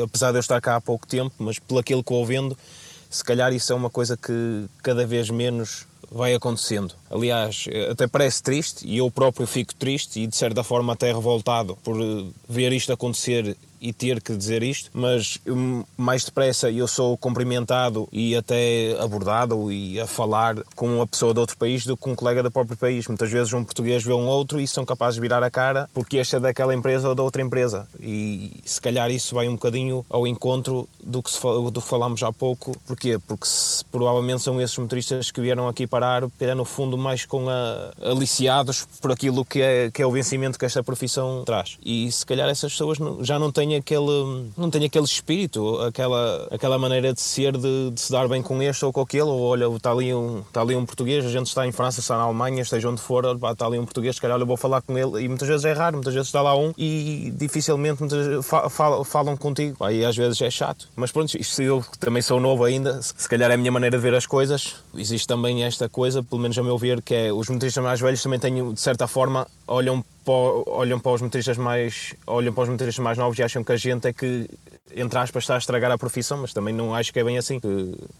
apesar 0.03 0.31
de 0.31 0.37
eu 0.37 0.39
estar 0.39 0.61
cá 0.61 0.77
há 0.77 0.81
pouco 0.81 1.05
tempo, 1.05 1.33
mas 1.39 1.59
pelo 1.59 1.79
aquilo 1.79 2.03
que 2.03 2.13
vou 2.13 2.25
vendo, 2.25 2.57
se 3.09 3.23
calhar 3.23 3.51
isso 3.51 3.73
é 3.73 3.75
uma 3.75 3.89
coisa 3.89 4.15
que 4.15 4.69
cada 4.81 5.05
vez 5.05 5.29
menos 5.29 5.85
vai 6.09 6.33
acontecendo. 6.33 6.93
Aliás, 7.09 7.65
até 7.89 8.05
parece 8.05 8.43
triste 8.43 8.87
e 8.87 8.97
eu 8.97 9.09
próprio 9.09 9.47
fico 9.47 9.73
triste 9.73 10.19
e 10.19 10.27
de 10.27 10.35
certa 10.35 10.63
forma 10.63 10.93
até 10.93 11.07
revoltado 11.11 11.77
por 11.77 11.97
ver 12.47 12.71
isto 12.73 12.93
acontecer 12.93 13.57
e 13.81 13.91
ter 13.91 14.21
que 14.21 14.35
dizer 14.35 14.61
isto, 14.61 14.91
mas 14.93 15.39
mais 15.97 16.23
depressa 16.23 16.69
eu 16.69 16.87
sou 16.87 17.17
cumprimentado 17.17 18.07
e 18.11 18.35
até 18.35 18.95
abordado 18.99 19.71
e 19.71 19.99
a 19.99 20.05
falar 20.05 20.55
com 20.75 20.97
uma 20.97 21.07
pessoa 21.07 21.33
de 21.33 21.39
outro 21.39 21.57
país 21.57 21.85
do 21.85 21.97
que 21.97 22.09
um 22.09 22.15
colega 22.15 22.43
do 22.43 22.51
próprio 22.51 22.77
país. 22.77 23.07
Muitas 23.07 23.31
vezes 23.31 23.51
um 23.53 23.63
português 23.63 24.03
vê 24.03 24.13
um 24.13 24.27
outro 24.27 24.59
e 24.59 24.67
são 24.67 24.85
capazes 24.85 25.15
de 25.15 25.21
virar 25.21 25.43
a 25.43 25.49
cara 25.49 25.89
porque 25.93 26.17
este 26.17 26.35
é 26.35 26.39
daquela 26.39 26.75
empresa 26.75 27.09
ou 27.09 27.15
da 27.15 27.23
outra 27.23 27.41
empresa. 27.41 27.87
E 27.99 28.61
se 28.63 28.79
calhar 28.79 29.09
isso 29.09 29.33
vai 29.33 29.47
um 29.47 29.53
bocadinho 29.53 30.05
ao 30.09 30.27
encontro 30.27 30.87
do 31.03 31.23
que, 31.23 31.31
se, 31.31 31.39
do 31.39 31.81
que 31.81 31.87
falámos 31.87 32.21
há 32.21 32.31
pouco. 32.31 32.77
Porquê? 32.85 33.17
Porque 33.27 33.47
se, 33.47 33.83
provavelmente 33.85 34.43
são 34.43 34.61
esses 34.61 34.77
motoristas 34.77 35.31
que 35.31 35.41
vieram 35.41 35.67
aqui 35.67 35.87
parar, 35.87 36.23
é 36.39 36.55
no 36.55 36.65
fundo 36.65 36.97
mais 36.97 37.25
com 37.25 37.49
a, 37.49 37.91
aliciados 38.01 38.85
por 39.01 39.11
aquilo 39.11 39.43
que 39.43 39.61
é, 39.61 39.89
que 39.89 40.01
é 40.01 40.05
o 40.05 40.11
vencimento 40.11 40.59
que 40.59 40.65
esta 40.65 40.83
profissão 40.83 41.43
traz. 41.45 41.77
E 41.83 42.11
se 42.11 42.25
calhar 42.25 42.47
essas 42.47 42.71
pessoas 42.71 42.97
já 43.21 43.39
não 43.39 43.51
têm 43.51 43.70
aquele, 43.75 44.51
não 44.57 44.69
tem 44.69 44.85
aquele 44.85 45.05
espírito, 45.05 45.79
aquela, 45.79 46.47
aquela 46.51 46.77
maneira 46.77 47.13
de 47.13 47.21
ser, 47.21 47.57
de, 47.57 47.91
de 47.91 47.99
se 47.99 48.11
dar 48.11 48.27
bem 48.27 48.41
com 48.41 48.61
este 48.61 48.83
ou 48.85 48.91
com 48.91 49.01
aquele, 49.01 49.23
ou 49.23 49.41
olha, 49.41 49.65
está 49.75 49.91
ali, 49.91 50.13
um, 50.13 50.39
está 50.39 50.61
ali 50.61 50.75
um 50.75 50.85
português, 50.85 51.25
a 51.25 51.29
gente 51.29 51.47
está 51.47 51.65
em 51.65 51.71
França, 51.71 51.99
está 51.99 52.17
na 52.17 52.23
Alemanha, 52.23 52.61
esteja 52.61 52.89
onde 52.89 53.01
for, 53.01 53.25
está 53.51 53.65
ali 53.65 53.79
um 53.79 53.85
português, 53.85 54.15
se 54.15 54.21
calhar 54.21 54.39
eu 54.39 54.45
vou 54.45 54.57
falar 54.57 54.81
com 54.81 54.97
ele, 54.97 55.23
e 55.23 55.27
muitas 55.27 55.47
vezes 55.47 55.65
é 55.65 55.73
raro, 55.73 55.97
muitas 55.97 56.13
vezes 56.13 56.27
está 56.27 56.41
lá 56.41 56.57
um 56.57 56.73
e 56.77 57.33
dificilmente 57.35 58.01
muitas 58.01 58.45
falam, 59.05 59.37
contigo, 59.37 59.83
aí 59.83 60.03
às 60.05 60.15
vezes 60.15 60.41
é 60.41 60.49
chato. 60.49 60.87
Mas 60.95 61.11
pronto, 61.11 61.35
isto 61.35 61.61
eu 61.61 61.83
também 61.99 62.21
sou 62.21 62.39
novo 62.39 62.63
ainda, 62.63 63.01
se 63.01 63.27
calhar 63.27 63.49
é 63.51 63.53
a 63.53 63.57
minha 63.57 63.71
maneira 63.71 63.97
de 63.97 64.03
ver 64.03 64.15
as 64.15 64.25
coisas, 64.25 64.75
existe 64.95 65.27
também 65.27 65.63
esta 65.63 65.87
coisa, 65.89 66.21
pelo 66.23 66.41
menos 66.41 66.57
a 66.57 66.63
meu 66.63 66.77
ver, 66.77 67.01
que 67.01 67.13
é 67.13 67.33
os 67.33 67.49
motoristas 67.49 67.83
mais 67.83 67.99
velhos 67.99 68.21
também 68.21 68.39
têm, 68.39 68.73
de 68.73 68.79
certa 68.79 69.07
forma, 69.07 69.47
olham 69.67 70.03
olham 70.25 70.99
para 70.99 71.11
os 71.11 71.21
motoristas 71.21 71.57
mais 71.57 72.13
olham 72.27 72.53
para 72.53 72.63
os 72.63 72.69
motoristas 72.69 73.03
mais 73.03 73.17
novos 73.17 73.37
e 73.39 73.43
acham 73.43 73.63
que 73.63 73.71
a 73.71 73.77
gente 73.77 74.07
é 74.07 74.13
que 74.13 74.47
entre 74.95 75.17
aspas, 75.19 75.43
está 75.43 75.55
a 75.55 75.57
estragar 75.57 75.91
a 75.91 75.97
profissão, 75.97 76.39
mas 76.39 76.53
também 76.53 76.73
não 76.73 76.93
acho 76.93 77.11
que 77.11 77.19
é 77.19 77.23
bem 77.23 77.37
assim. 77.37 77.59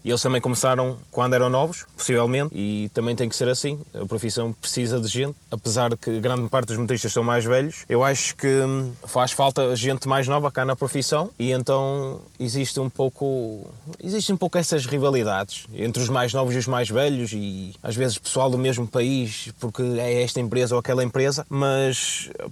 Eles 0.04 0.22
também 0.22 0.40
começaram 0.40 0.98
quando 1.10 1.34
eram 1.34 1.48
novos, 1.48 1.84
possivelmente, 1.96 2.54
e 2.54 2.90
também 2.94 3.14
tem 3.14 3.28
que 3.28 3.36
ser 3.36 3.48
assim. 3.48 3.80
A 3.94 4.06
profissão 4.06 4.52
precisa 4.52 5.00
de 5.00 5.08
gente, 5.08 5.36
apesar 5.50 5.90
de 5.90 5.96
que 5.96 6.20
grande 6.20 6.48
parte 6.48 6.68
dos 6.68 6.76
motoristas 6.76 7.12
são 7.12 7.22
mais 7.22 7.44
velhos. 7.44 7.84
Eu 7.88 8.02
acho 8.02 8.36
que 8.36 8.46
hum, 8.46 8.92
faz 9.04 9.32
falta 9.32 9.74
gente 9.76 10.08
mais 10.08 10.28
nova 10.28 10.50
cá 10.50 10.64
na 10.64 10.76
profissão 10.76 11.30
e 11.38 11.52
então 11.52 12.20
existe 12.38 12.78
um 12.80 12.88
pouco 12.88 13.66
existe 14.02 14.32
um 14.32 14.36
pouco 14.36 14.58
essas 14.58 14.86
rivalidades 14.86 15.66
entre 15.74 16.02
os 16.02 16.08
mais 16.08 16.32
novos 16.32 16.54
e 16.54 16.58
os 16.58 16.66
mais 16.66 16.88
velhos 16.88 17.32
e 17.32 17.74
às 17.82 17.94
vezes 17.94 18.18
pessoal 18.18 18.50
do 18.50 18.58
mesmo 18.58 18.86
país 18.86 19.50
porque 19.60 19.82
é 19.98 20.22
esta 20.22 20.40
empresa 20.40 20.74
ou 20.74 20.78
aquela 20.78 21.04
empresa, 21.04 21.46
mas 21.48 21.91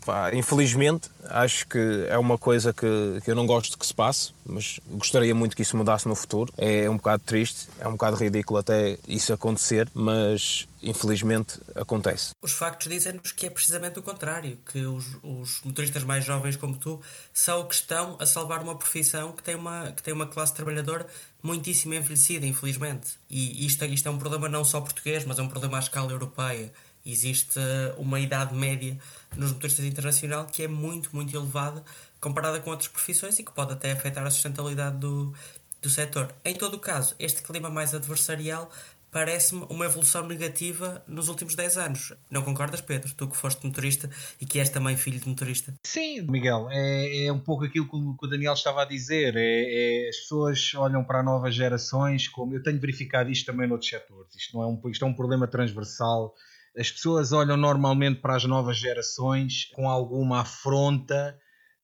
pá, 0.04 0.34
infelizmente 0.34 1.08
acho 1.24 1.66
que 1.66 2.06
é 2.08 2.18
uma 2.18 2.38
coisa 2.38 2.72
que, 2.72 3.20
que 3.24 3.30
eu 3.30 3.34
não 3.34 3.46
gosto 3.46 3.78
que 3.78 3.86
se 3.86 3.94
passe 3.94 4.32
mas 4.50 4.80
gostaria 4.90 5.34
muito 5.34 5.54
que 5.54 5.62
isso 5.62 5.76
mudasse 5.76 6.08
no 6.08 6.14
futuro. 6.14 6.52
É 6.56 6.88
um 6.90 6.96
bocado 6.96 7.22
triste, 7.24 7.68
é 7.78 7.86
um 7.86 7.92
bocado 7.92 8.16
ridículo 8.16 8.58
até 8.58 8.98
isso 9.06 9.32
acontecer, 9.32 9.88
mas 9.94 10.68
infelizmente 10.82 11.60
acontece. 11.74 12.32
Os 12.42 12.52
factos 12.52 12.88
dizem-nos 12.88 13.32
que 13.32 13.46
é 13.46 13.50
precisamente 13.50 13.98
o 13.98 14.02
contrário, 14.02 14.58
que 14.70 14.80
os, 14.80 15.04
os, 15.22 15.60
motoristas 15.62 16.02
mais 16.02 16.24
jovens 16.24 16.56
como 16.56 16.76
tu 16.76 17.00
são 17.32 17.66
que 17.66 17.74
estão 17.74 18.16
a 18.18 18.26
salvar 18.26 18.62
uma 18.62 18.74
profissão 18.74 19.32
que 19.32 19.42
tem 19.42 19.54
uma, 19.54 19.92
que 19.92 20.02
tem 20.02 20.12
uma 20.12 20.26
classe 20.26 20.54
trabalhadora 20.54 21.06
muitíssimo 21.42 21.94
envelhecida, 21.94 22.46
infelizmente. 22.46 23.18
E 23.28 23.66
isto, 23.66 23.84
isto 23.84 24.08
é 24.08 24.10
um 24.10 24.18
problema 24.18 24.48
não 24.48 24.64
só 24.64 24.80
português, 24.80 25.24
mas 25.24 25.38
é 25.38 25.42
um 25.42 25.48
problema 25.48 25.76
à 25.76 25.80
escala 25.80 26.10
europeia. 26.10 26.72
Existe 27.04 27.58
uma 27.96 28.20
idade 28.20 28.54
média 28.54 28.98
nos 29.36 29.52
motoristas 29.52 29.84
internacional 29.84 30.46
que 30.46 30.62
é 30.62 30.68
muito, 30.68 31.14
muito 31.14 31.34
elevada 31.36 31.84
comparada 32.20 32.60
com 32.60 32.70
outras 32.70 32.88
profissões 32.88 33.38
e 33.38 33.42
que 33.42 33.52
pode 33.52 33.72
até 33.72 33.92
afetar 33.92 34.24
a 34.26 34.30
sustentabilidade 34.30 34.98
do, 34.98 35.32
do 35.80 35.88
setor. 35.88 36.32
Em 36.44 36.54
todo 36.54 36.74
o 36.74 36.78
caso, 36.78 37.14
este 37.18 37.42
clima 37.42 37.70
mais 37.70 37.94
adversarial 37.94 38.70
parece-me 39.10 39.66
uma 39.68 39.86
evolução 39.86 40.24
negativa 40.26 41.02
nos 41.08 41.28
últimos 41.28 41.54
10 41.54 41.78
anos. 41.78 42.12
Não 42.30 42.42
concordas, 42.42 42.80
Pedro? 42.80 43.12
Tu 43.12 43.28
que 43.28 43.36
foste 43.36 43.64
motorista 43.66 44.08
e 44.40 44.46
que 44.46 44.58
és 44.60 44.68
também 44.68 44.96
filho 44.96 45.18
de 45.18 45.28
motorista. 45.28 45.74
Sim, 45.84 46.22
Miguel, 46.22 46.68
é, 46.70 47.26
é 47.26 47.32
um 47.32 47.40
pouco 47.40 47.64
aquilo 47.64 47.88
que 47.88 47.96
o, 47.96 48.16
que 48.16 48.26
o 48.26 48.28
Daniel 48.28 48.52
estava 48.52 48.82
a 48.82 48.84
dizer. 48.84 49.34
É, 49.36 50.04
é, 50.04 50.08
as 50.08 50.16
pessoas 50.18 50.72
olham 50.76 51.02
para 51.02 51.22
novas 51.22 51.54
gerações 51.54 52.28
como. 52.28 52.54
Eu 52.54 52.62
tenho 52.62 52.78
verificado 52.78 53.30
isto 53.30 53.46
também 53.46 53.66
noutros 53.66 53.90
setores. 53.90 54.34
Isto, 54.36 54.56
não 54.56 54.62
é 54.62 54.66
um, 54.66 54.90
isto 54.90 55.04
é 55.04 55.08
um 55.08 55.14
problema 55.14 55.48
transversal. 55.48 56.34
As 56.76 56.90
pessoas 56.90 57.32
olham 57.32 57.56
normalmente 57.56 58.20
para 58.20 58.36
as 58.36 58.44
novas 58.44 58.78
gerações 58.78 59.66
com 59.74 59.88
alguma 59.88 60.40
afronta 60.40 61.38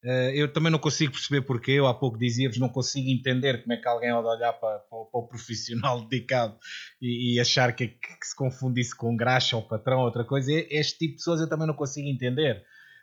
Uh, 0.07 0.31
eu 0.35 0.53
também 0.53 0.71
não 0.71 0.79
consigo 0.79 1.13
perceber 1.13 1.43
porquê. 1.43 1.73
Eu 1.73 1.89
há 1.89 1.93
pouco 1.93 2.17
dizia-vos, 2.17 2.59
não 2.59 2.69
consigo 2.69 3.09
entender 3.09 3.61
como 3.63 3.73
é 3.73 3.77
que 3.77 3.89
alguém 3.89 4.13
pode 4.13 4.29
olhar 4.29 4.53
para, 4.53 4.79
para, 4.79 5.05
para 5.05 5.21
o 5.21 5.27
profissional 5.27 6.01
dedicado 6.07 6.57
e, 7.03 7.35
e 7.35 7.41
achar 7.41 7.75
que, 7.75 7.89
que, 7.89 8.09
se 8.23 8.37
confundisse 8.37 8.95
com 8.95 9.17
graxa 9.17 9.57
ou 9.57 9.63
patrão 9.63 9.99
ou 9.99 10.05
outra 10.05 10.25
coisa. 10.25 10.53
Este 10.71 10.99
tipo 10.99 11.13
de 11.13 11.17
pessoas 11.17 11.41
eu 11.41 11.49
também 11.49 11.67
não 11.67 11.75
consigo 11.75 12.09
entender. 12.09 12.63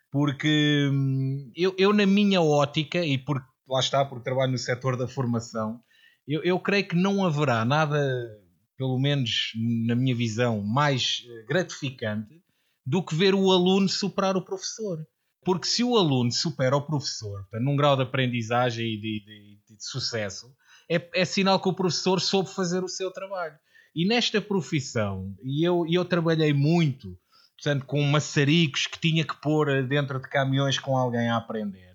Porque 0.09 0.89
hum, 0.93 1.51
eu, 1.53 1.75
eu, 1.77 1.91
na 1.91 2.05
minha 2.05 2.41
ótica, 2.41 3.03
e 3.03 3.17
por, 3.17 3.43
lá 3.67 3.81
está, 3.81 4.05
porque 4.05 4.23
trabalho 4.23 4.53
no 4.53 4.57
setor 4.57 4.95
da 4.95 5.07
formação, 5.07 5.81
eu, 6.25 6.41
eu 6.41 6.57
creio 6.57 6.87
que 6.87 6.95
não 6.95 7.25
haverá 7.25 7.65
nada, 7.65 7.99
pelo 8.77 8.99
menos 8.99 9.51
na 9.85 9.95
minha 9.95 10.15
visão, 10.15 10.61
mais 10.61 11.23
eh, 11.25 11.45
gratificante 11.47 12.41
do 12.85 13.03
que 13.03 13.15
ver 13.15 13.33
o 13.33 13.51
aluno 13.51 13.87
superar 13.87 14.35
o 14.35 14.43
professor. 14.43 15.05
Porque 15.45 15.67
se 15.67 15.83
o 15.83 15.97
aluno 15.97 16.31
supera 16.31 16.75
o 16.75 16.85
professor 16.85 17.45
num 17.53 17.75
grau 17.75 17.95
de 17.95 18.03
aprendizagem 18.03 18.85
e 18.93 18.97
de, 18.97 19.23
de, 19.25 19.75
de 19.75 19.83
sucesso, 19.83 20.53
é, 20.89 21.09
é, 21.13 21.25
sinal 21.25 21.59
que 21.59 21.69
o 21.69 21.73
professor 21.73 22.19
soube 22.19 22.49
fazer 22.49 22.83
o 22.83 22.89
seu 22.89 23.11
trabalho. 23.11 23.55
E 23.95 24.07
nesta 24.07 24.41
profissão, 24.41 25.35
e 25.43 25.67
eu, 25.67 25.85
eu 25.89 26.03
trabalhei 26.05 26.53
muito 26.53 27.17
portanto, 27.55 27.85
com 27.85 28.01
maçaricos 28.03 28.87
que 28.87 28.99
tinha 28.99 29.23
que 29.23 29.39
pôr 29.39 29.87
dentro 29.87 30.19
de 30.19 30.27
caminhões 30.27 30.77
com 30.77 30.97
alguém 30.97 31.29
a 31.29 31.37
aprender, 31.37 31.93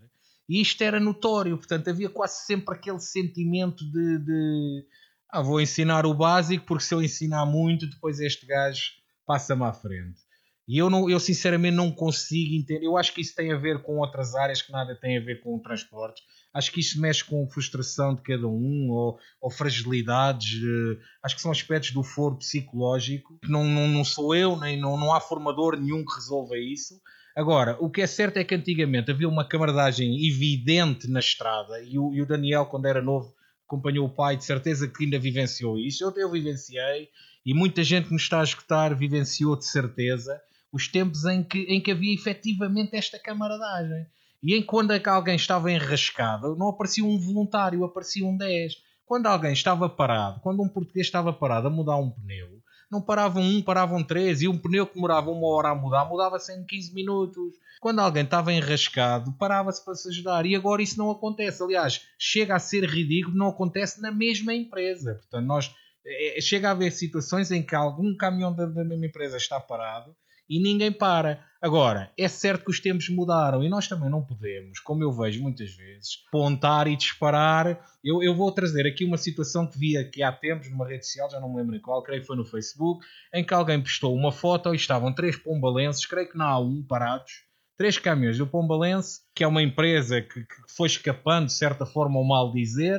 e 0.48 0.62
isto 0.62 0.82
era 0.82 0.98
notório, 0.98 1.58
portanto, 1.58 1.90
havia 1.90 2.08
quase 2.08 2.46
sempre 2.46 2.74
aquele 2.74 3.00
sentimento 3.00 3.84
de, 3.84 4.18
de 4.18 4.86
ah, 5.30 5.42
vou 5.42 5.60
ensinar 5.60 6.06
o 6.06 6.14
básico, 6.14 6.64
porque 6.64 6.84
se 6.84 6.94
eu 6.94 7.02
ensinar 7.02 7.44
muito, 7.46 7.88
depois 7.88 8.20
este 8.20 8.46
gajo 8.46 8.92
passa-me 9.26 9.64
à 9.64 9.72
frente. 9.72 10.28
E 10.68 10.76
eu, 10.76 10.90
não, 10.90 11.08
eu 11.08 11.18
sinceramente 11.18 11.74
não 11.74 11.90
consigo 11.90 12.54
entender. 12.54 12.84
Eu 12.84 12.98
acho 12.98 13.14
que 13.14 13.22
isso 13.22 13.34
tem 13.34 13.50
a 13.50 13.56
ver 13.56 13.82
com 13.82 13.98
outras 13.98 14.34
áreas 14.34 14.60
que 14.60 14.70
nada 14.70 14.94
tem 14.94 15.16
a 15.16 15.20
ver 15.20 15.40
com 15.40 15.56
o 15.56 15.62
transporte. 15.62 16.22
Acho 16.52 16.70
que 16.70 16.80
isso 16.80 17.00
mexe 17.00 17.24
com 17.24 17.48
frustração 17.48 18.14
de 18.14 18.20
cada 18.20 18.46
um 18.46 18.90
ou, 18.90 19.18
ou 19.40 19.50
fragilidades. 19.50 20.60
Eh, 20.62 20.98
acho 21.22 21.36
que 21.36 21.40
são 21.40 21.50
aspectos 21.50 21.92
do 21.92 22.02
foro 22.02 22.36
psicológico. 22.36 23.38
Não, 23.48 23.64
não, 23.64 23.88
não 23.88 24.04
sou 24.04 24.34
eu, 24.34 24.58
nem 24.58 24.78
não, 24.78 24.98
não 24.98 25.14
há 25.14 25.20
formador 25.22 25.74
nenhum 25.74 26.04
que 26.04 26.14
resolva 26.14 26.58
isso. 26.58 27.00
Agora, 27.34 27.78
o 27.80 27.88
que 27.88 28.02
é 28.02 28.06
certo 28.06 28.36
é 28.36 28.44
que 28.44 28.54
antigamente 28.54 29.10
havia 29.10 29.28
uma 29.28 29.48
camaradagem 29.48 30.28
evidente 30.28 31.08
na 31.08 31.20
estrada 31.20 31.80
e 31.82 31.98
o, 31.98 32.12
e 32.12 32.20
o 32.20 32.26
Daniel, 32.26 32.66
quando 32.66 32.84
era 32.84 33.00
novo, 33.00 33.32
acompanhou 33.68 34.06
o 34.06 34.10
pai, 34.10 34.36
de 34.36 34.44
certeza 34.44 34.88
que 34.88 35.04
ainda 35.04 35.18
vivenciou 35.18 35.78
isso. 35.78 36.02
Eu, 36.02 36.12
eu 36.16 36.30
vivenciei 36.30 37.10
e 37.44 37.52
muita 37.52 37.84
gente 37.84 38.06
que 38.06 38.14
nos 38.14 38.22
está 38.22 38.40
a 38.40 38.44
escutar 38.44 38.94
vivenciou 38.94 39.54
de 39.56 39.66
certeza 39.66 40.40
os 40.72 40.88
tempos 40.88 41.24
em 41.26 41.44
que, 41.44 41.60
em 41.60 41.80
que 41.80 41.90
havia 41.90 42.14
efetivamente 42.14 42.96
esta 42.96 43.18
camaradagem. 43.18 44.06
E 44.42 44.54
em 44.56 44.62
quando 44.62 44.92
é 44.92 45.02
alguém 45.06 45.36
estava 45.36 45.70
enrascado, 45.70 46.56
não 46.56 46.68
aparecia 46.68 47.04
um 47.04 47.18
voluntário, 47.18 47.84
aparecia 47.84 48.26
um 48.26 48.36
10. 48.36 48.74
Quando 49.04 49.26
alguém 49.26 49.52
estava 49.52 49.88
parado, 49.88 50.40
quando 50.40 50.62
um 50.62 50.68
português 50.68 51.06
estava 51.06 51.32
parado 51.32 51.66
a 51.66 51.70
mudar 51.70 51.96
um 51.96 52.10
pneu, 52.10 52.57
não 52.90 53.00
paravam 53.00 53.42
um, 53.42 53.62
paravam 53.62 54.02
três, 54.02 54.42
e 54.42 54.48
um 54.48 54.58
pneu 54.58 54.86
que 54.86 54.94
demorava 54.94 55.30
uma 55.30 55.46
hora 55.48 55.70
a 55.70 55.74
mudar, 55.74 56.04
mudava-se 56.04 56.52
em 56.52 56.64
15 56.64 56.94
minutos. 56.94 57.54
Quando 57.80 58.00
alguém 58.00 58.24
estava 58.24 58.52
enrascado, 58.52 59.32
parava-se 59.38 59.84
para 59.84 59.94
se 59.94 60.08
ajudar. 60.08 60.44
E 60.46 60.56
agora 60.56 60.82
isso 60.82 60.98
não 60.98 61.10
acontece. 61.10 61.62
Aliás, 61.62 62.00
chega 62.18 62.56
a 62.56 62.58
ser 62.58 62.84
ridículo, 62.84 63.36
não 63.36 63.48
acontece 63.48 64.00
na 64.00 64.10
mesma 64.10 64.52
empresa. 64.54 65.14
Portanto, 65.14 65.46
nós 65.46 65.74
É, 66.06 66.40
chega 66.40 66.68
a 66.68 66.70
haver 66.70 66.90
situações 66.90 67.50
em 67.50 67.62
que 67.62 67.74
algum 67.74 68.16
caminhão 68.16 68.54
da, 68.54 68.64
da 68.64 68.82
mesma 68.84 69.04
empresa 69.04 69.36
está 69.36 69.60
parado 69.60 70.16
e 70.48 70.60
ninguém 70.60 70.92
para. 70.92 71.44
Agora, 71.60 72.12
é 72.16 72.28
certo 72.28 72.64
que 72.64 72.70
os 72.70 72.78
tempos 72.78 73.08
mudaram 73.08 73.64
e 73.64 73.68
nós 73.68 73.88
também 73.88 74.08
não 74.08 74.24
podemos, 74.24 74.78
como 74.78 75.02
eu 75.02 75.10
vejo 75.10 75.42
muitas 75.42 75.74
vezes, 75.74 76.16
pontar 76.30 76.86
e 76.86 76.96
disparar. 76.96 77.84
Eu, 78.02 78.22
eu 78.22 78.34
vou 78.34 78.52
trazer 78.52 78.86
aqui 78.86 79.04
uma 79.04 79.16
situação 79.16 79.66
que 79.66 79.76
vi 79.76 79.96
aqui 79.96 80.22
há 80.22 80.30
tempos 80.30 80.70
numa 80.70 80.86
rede 80.86 81.04
social, 81.04 81.28
já 81.28 81.40
não 81.40 81.48
me 81.48 81.56
lembro 81.56 81.74
em 81.74 81.80
qual, 81.80 82.02
creio 82.02 82.20
que 82.20 82.26
foi 82.28 82.36
no 82.36 82.44
Facebook, 82.44 83.04
em 83.34 83.44
que 83.44 83.52
alguém 83.52 83.82
postou 83.82 84.14
uma 84.14 84.30
foto 84.30 84.72
e 84.72 84.76
estavam 84.76 85.12
três 85.12 85.36
pombalenses, 85.36 86.06
creio 86.06 86.30
que 86.30 86.38
na 86.38 86.52
A1, 86.52 86.86
parados, 86.86 87.48
três 87.78 87.96
caminhões 87.96 88.36
do 88.36 88.46
Pombalense, 88.46 89.20
que 89.34 89.44
é 89.44 89.46
uma 89.46 89.62
empresa 89.62 90.20
que, 90.20 90.40
que 90.44 90.76
foi 90.76 90.88
escapando, 90.88 91.46
de 91.46 91.52
certa 91.52 91.86
forma, 91.86 92.18
ao 92.18 92.24
mal 92.24 92.52
dizer, 92.52 92.98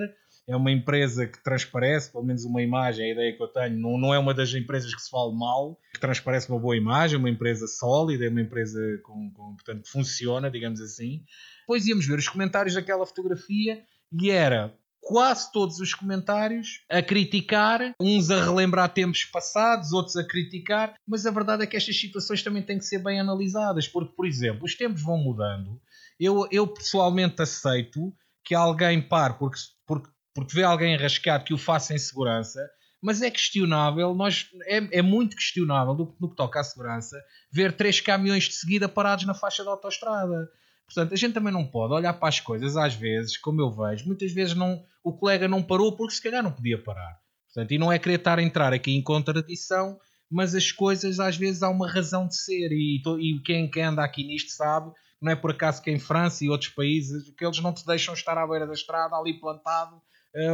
é 0.50 0.56
uma 0.56 0.72
empresa 0.72 1.28
que 1.28 1.42
transparece, 1.44 2.12
pelo 2.12 2.24
menos 2.24 2.44
uma 2.44 2.60
imagem, 2.60 3.06
a 3.06 3.14
ideia 3.14 3.38
que 3.38 3.42
eu 3.42 3.48
tenho, 3.48 3.78
não, 3.78 4.00
não 4.00 4.14
é 4.14 4.18
uma 4.18 4.34
das 4.34 4.52
empresas 4.52 4.94
que 4.96 5.02
se 5.02 5.10
fala 5.10 5.32
mal, 5.32 5.80
que 5.94 6.00
transparece 6.00 6.50
uma 6.50 6.60
boa 6.60 6.76
imagem, 6.76 7.20
uma 7.20 7.30
empresa 7.30 7.68
sólida, 7.68 8.26
é 8.26 8.30
uma 8.30 8.42
empresa 8.42 8.80
com, 9.04 9.32
com, 9.32 9.54
portanto, 9.54 9.84
que 9.84 9.92
funciona, 9.92 10.50
digamos 10.50 10.82
assim. 10.82 11.24
Depois 11.62 11.86
íamos 11.86 12.08
ver 12.08 12.18
os 12.18 12.28
comentários 12.28 12.74
daquela 12.74 13.06
fotografia 13.06 13.84
e 14.12 14.32
era 14.32 14.76
quase 15.00 15.52
todos 15.52 15.80
os 15.80 15.94
comentários 15.94 16.84
a 16.90 17.00
criticar, 17.04 17.94
uns 18.02 18.32
a 18.32 18.44
relembrar 18.44 18.90
tempos 18.92 19.26
passados, 19.26 19.92
outros 19.92 20.16
a 20.16 20.28
criticar, 20.28 20.96
mas 21.08 21.28
a 21.28 21.32
verdade 21.32 21.62
é 21.62 21.68
que 21.68 21.78
estas 21.78 21.96
situações 21.96 22.42
também 22.42 22.64
têm 22.64 22.80
que 22.80 22.86
ser 22.86 23.04
bem 23.04 23.20
analisadas, 23.20 23.88
porque, 23.88 24.16
por 24.16 24.26
exemplo, 24.26 24.66
os 24.66 24.74
tempos 24.74 25.04
vão 25.04 25.18
mudando. 25.18 25.80
Eu, 26.20 26.48
eu 26.52 26.66
pessoalmente 26.66 27.40
aceito 27.40 28.12
que 28.44 28.56
alguém 28.56 29.00
pare 29.00 29.36
porque, 29.36 29.60
porque 29.86 30.10
porque 30.40 30.56
vê 30.56 30.64
alguém 30.64 30.96
arrascado 30.96 31.44
que 31.44 31.54
o 31.54 31.58
faça 31.58 31.94
em 31.94 31.98
segurança, 31.98 32.66
mas 33.02 33.22
é 33.22 33.30
questionável, 33.30 34.14
nós, 34.14 34.50
é, 34.66 35.00
é 35.00 35.02
muito 35.02 35.36
questionável 35.36 35.94
no, 35.94 36.16
no, 36.20 36.30
que 36.30 36.36
toca 36.36 36.60
à 36.60 36.64
segurança, 36.64 37.22
ver 37.52 37.74
três 37.74 38.00
caminhões 38.00 38.46
de 38.46 38.54
seguida 38.54 38.88
parados 38.88 39.26
na 39.26 39.34
faixa 39.34 39.64
da 39.64 39.72
autoestrada. 39.72 40.50
Portanto, 40.86 41.14
a 41.14 41.18
gente 41.18 41.34
também 41.34 41.54
não 41.54 41.66
pode 41.66 41.94
olhar 41.94 42.14
para 42.14 42.30
as 42.30 42.40
coisas 42.40 42.78
às 42.78 42.94
vezes, 42.96 43.38
como 43.38 43.62
eu 43.62 43.70
vejo, 43.70 44.06
muitas 44.06 44.32
vezes 44.32 44.56
não, 44.56 44.84
o 45.04 45.14
colega 45.14 45.48
não 45.48 45.62
parou 45.62 45.96
porque 45.96 46.16
se 46.16 46.22
calhar 46.22 46.42
não 46.42 46.52
podia 46.52 46.82
parar. 46.82 47.20
Portanto, 47.46 47.72
e 47.72 47.78
não 47.78 47.92
é 47.92 48.00
querer 48.00 48.16
estar 48.16 48.40
a 48.40 48.44
entrar 48.44 48.74
aqui 48.74 48.92
em 48.92 49.02
contradição, 49.02 50.00
mas 50.32 50.56
as 50.56 50.72
coisas 50.72 51.20
às 51.20 51.36
vezes 51.36 51.64
há 51.64 51.70
uma 51.70 51.90
razão 51.90 52.28
de 52.28 52.36
ser 52.36 52.72
e, 52.72 53.02
e 53.20 53.42
quem, 53.44 53.70
quem 53.70 53.84
anda 53.84 54.04
aqui 54.04 54.24
nisto 54.24 54.52
sabe 54.52 54.92
não 55.22 55.32
é 55.32 55.36
por 55.36 55.52
acaso 55.52 55.82
que 55.82 55.92
em 55.92 56.00
França 56.00 56.46
e 56.46 56.50
outros 56.50 56.70
países 56.70 57.30
que 57.38 57.46
eles 57.46 57.60
não 57.60 57.74
te 57.74 57.86
deixam 57.86 58.14
estar 58.14 58.38
à 58.38 58.48
beira 58.48 58.66
da 58.66 58.74
estrada 58.74 59.16
ali 59.16 59.40
plantado 59.40 60.02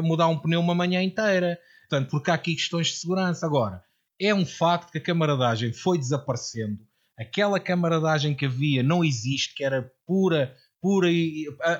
mudar 0.03 0.27
um 0.27 0.39
pneu 0.39 0.59
uma 0.59 0.75
manhã 0.75 1.01
inteira. 1.01 1.59
Portanto, 1.89 2.09
porque 2.09 2.31
há 2.31 2.33
aqui 2.33 2.55
questões 2.55 2.88
de 2.88 2.93
segurança. 2.93 3.45
Agora, 3.45 3.83
é 4.19 4.33
um 4.33 4.45
facto 4.45 4.91
que 4.91 4.97
a 4.97 5.03
camaradagem 5.03 5.73
foi 5.73 5.97
desaparecendo. 5.97 6.79
Aquela 7.17 7.59
camaradagem 7.59 8.35
que 8.35 8.45
havia 8.45 8.83
não 8.83 9.03
existe, 9.03 9.55
que 9.55 9.63
era 9.63 9.89
pura, 10.05 10.53
pura, 10.81 11.07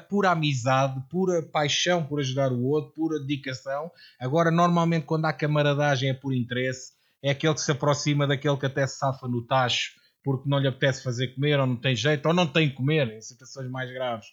pura 0.10 0.32
amizade, 0.32 1.02
pura 1.10 1.42
paixão 1.44 2.06
por 2.06 2.20
ajudar 2.20 2.52
o 2.52 2.64
outro, 2.64 2.94
pura 2.94 3.20
dedicação. 3.20 3.92
Agora, 4.20 4.52
normalmente, 4.52 5.06
quando 5.06 5.26
há 5.26 5.34
camaradagem 5.34 6.10
é 6.10 6.14
por 6.14 6.34
interesse, 6.34 6.94
é 7.24 7.32
aquele 7.32 7.54
que 7.54 7.62
se 7.62 7.72
aproxima 7.72 8.28
daquele 8.28 8.58
que 8.58 8.66
até 8.66 8.86
se 8.86 8.98
safa 8.98 9.28
no 9.28 9.46
tacho 9.46 9.92
porque 10.24 10.50
não 10.50 10.58
lhe 10.58 10.68
apetece 10.68 11.04
fazer 11.04 11.36
comer, 11.36 11.60
ou 11.60 11.68
não 11.68 11.76
tem 11.76 11.96
jeito, 11.96 12.26
ou 12.26 12.34
não 12.34 12.48
tem 12.48 12.74
comer, 12.74 13.16
em 13.16 13.22
situações 13.22 13.70
mais 13.70 13.92
graves 13.92 14.26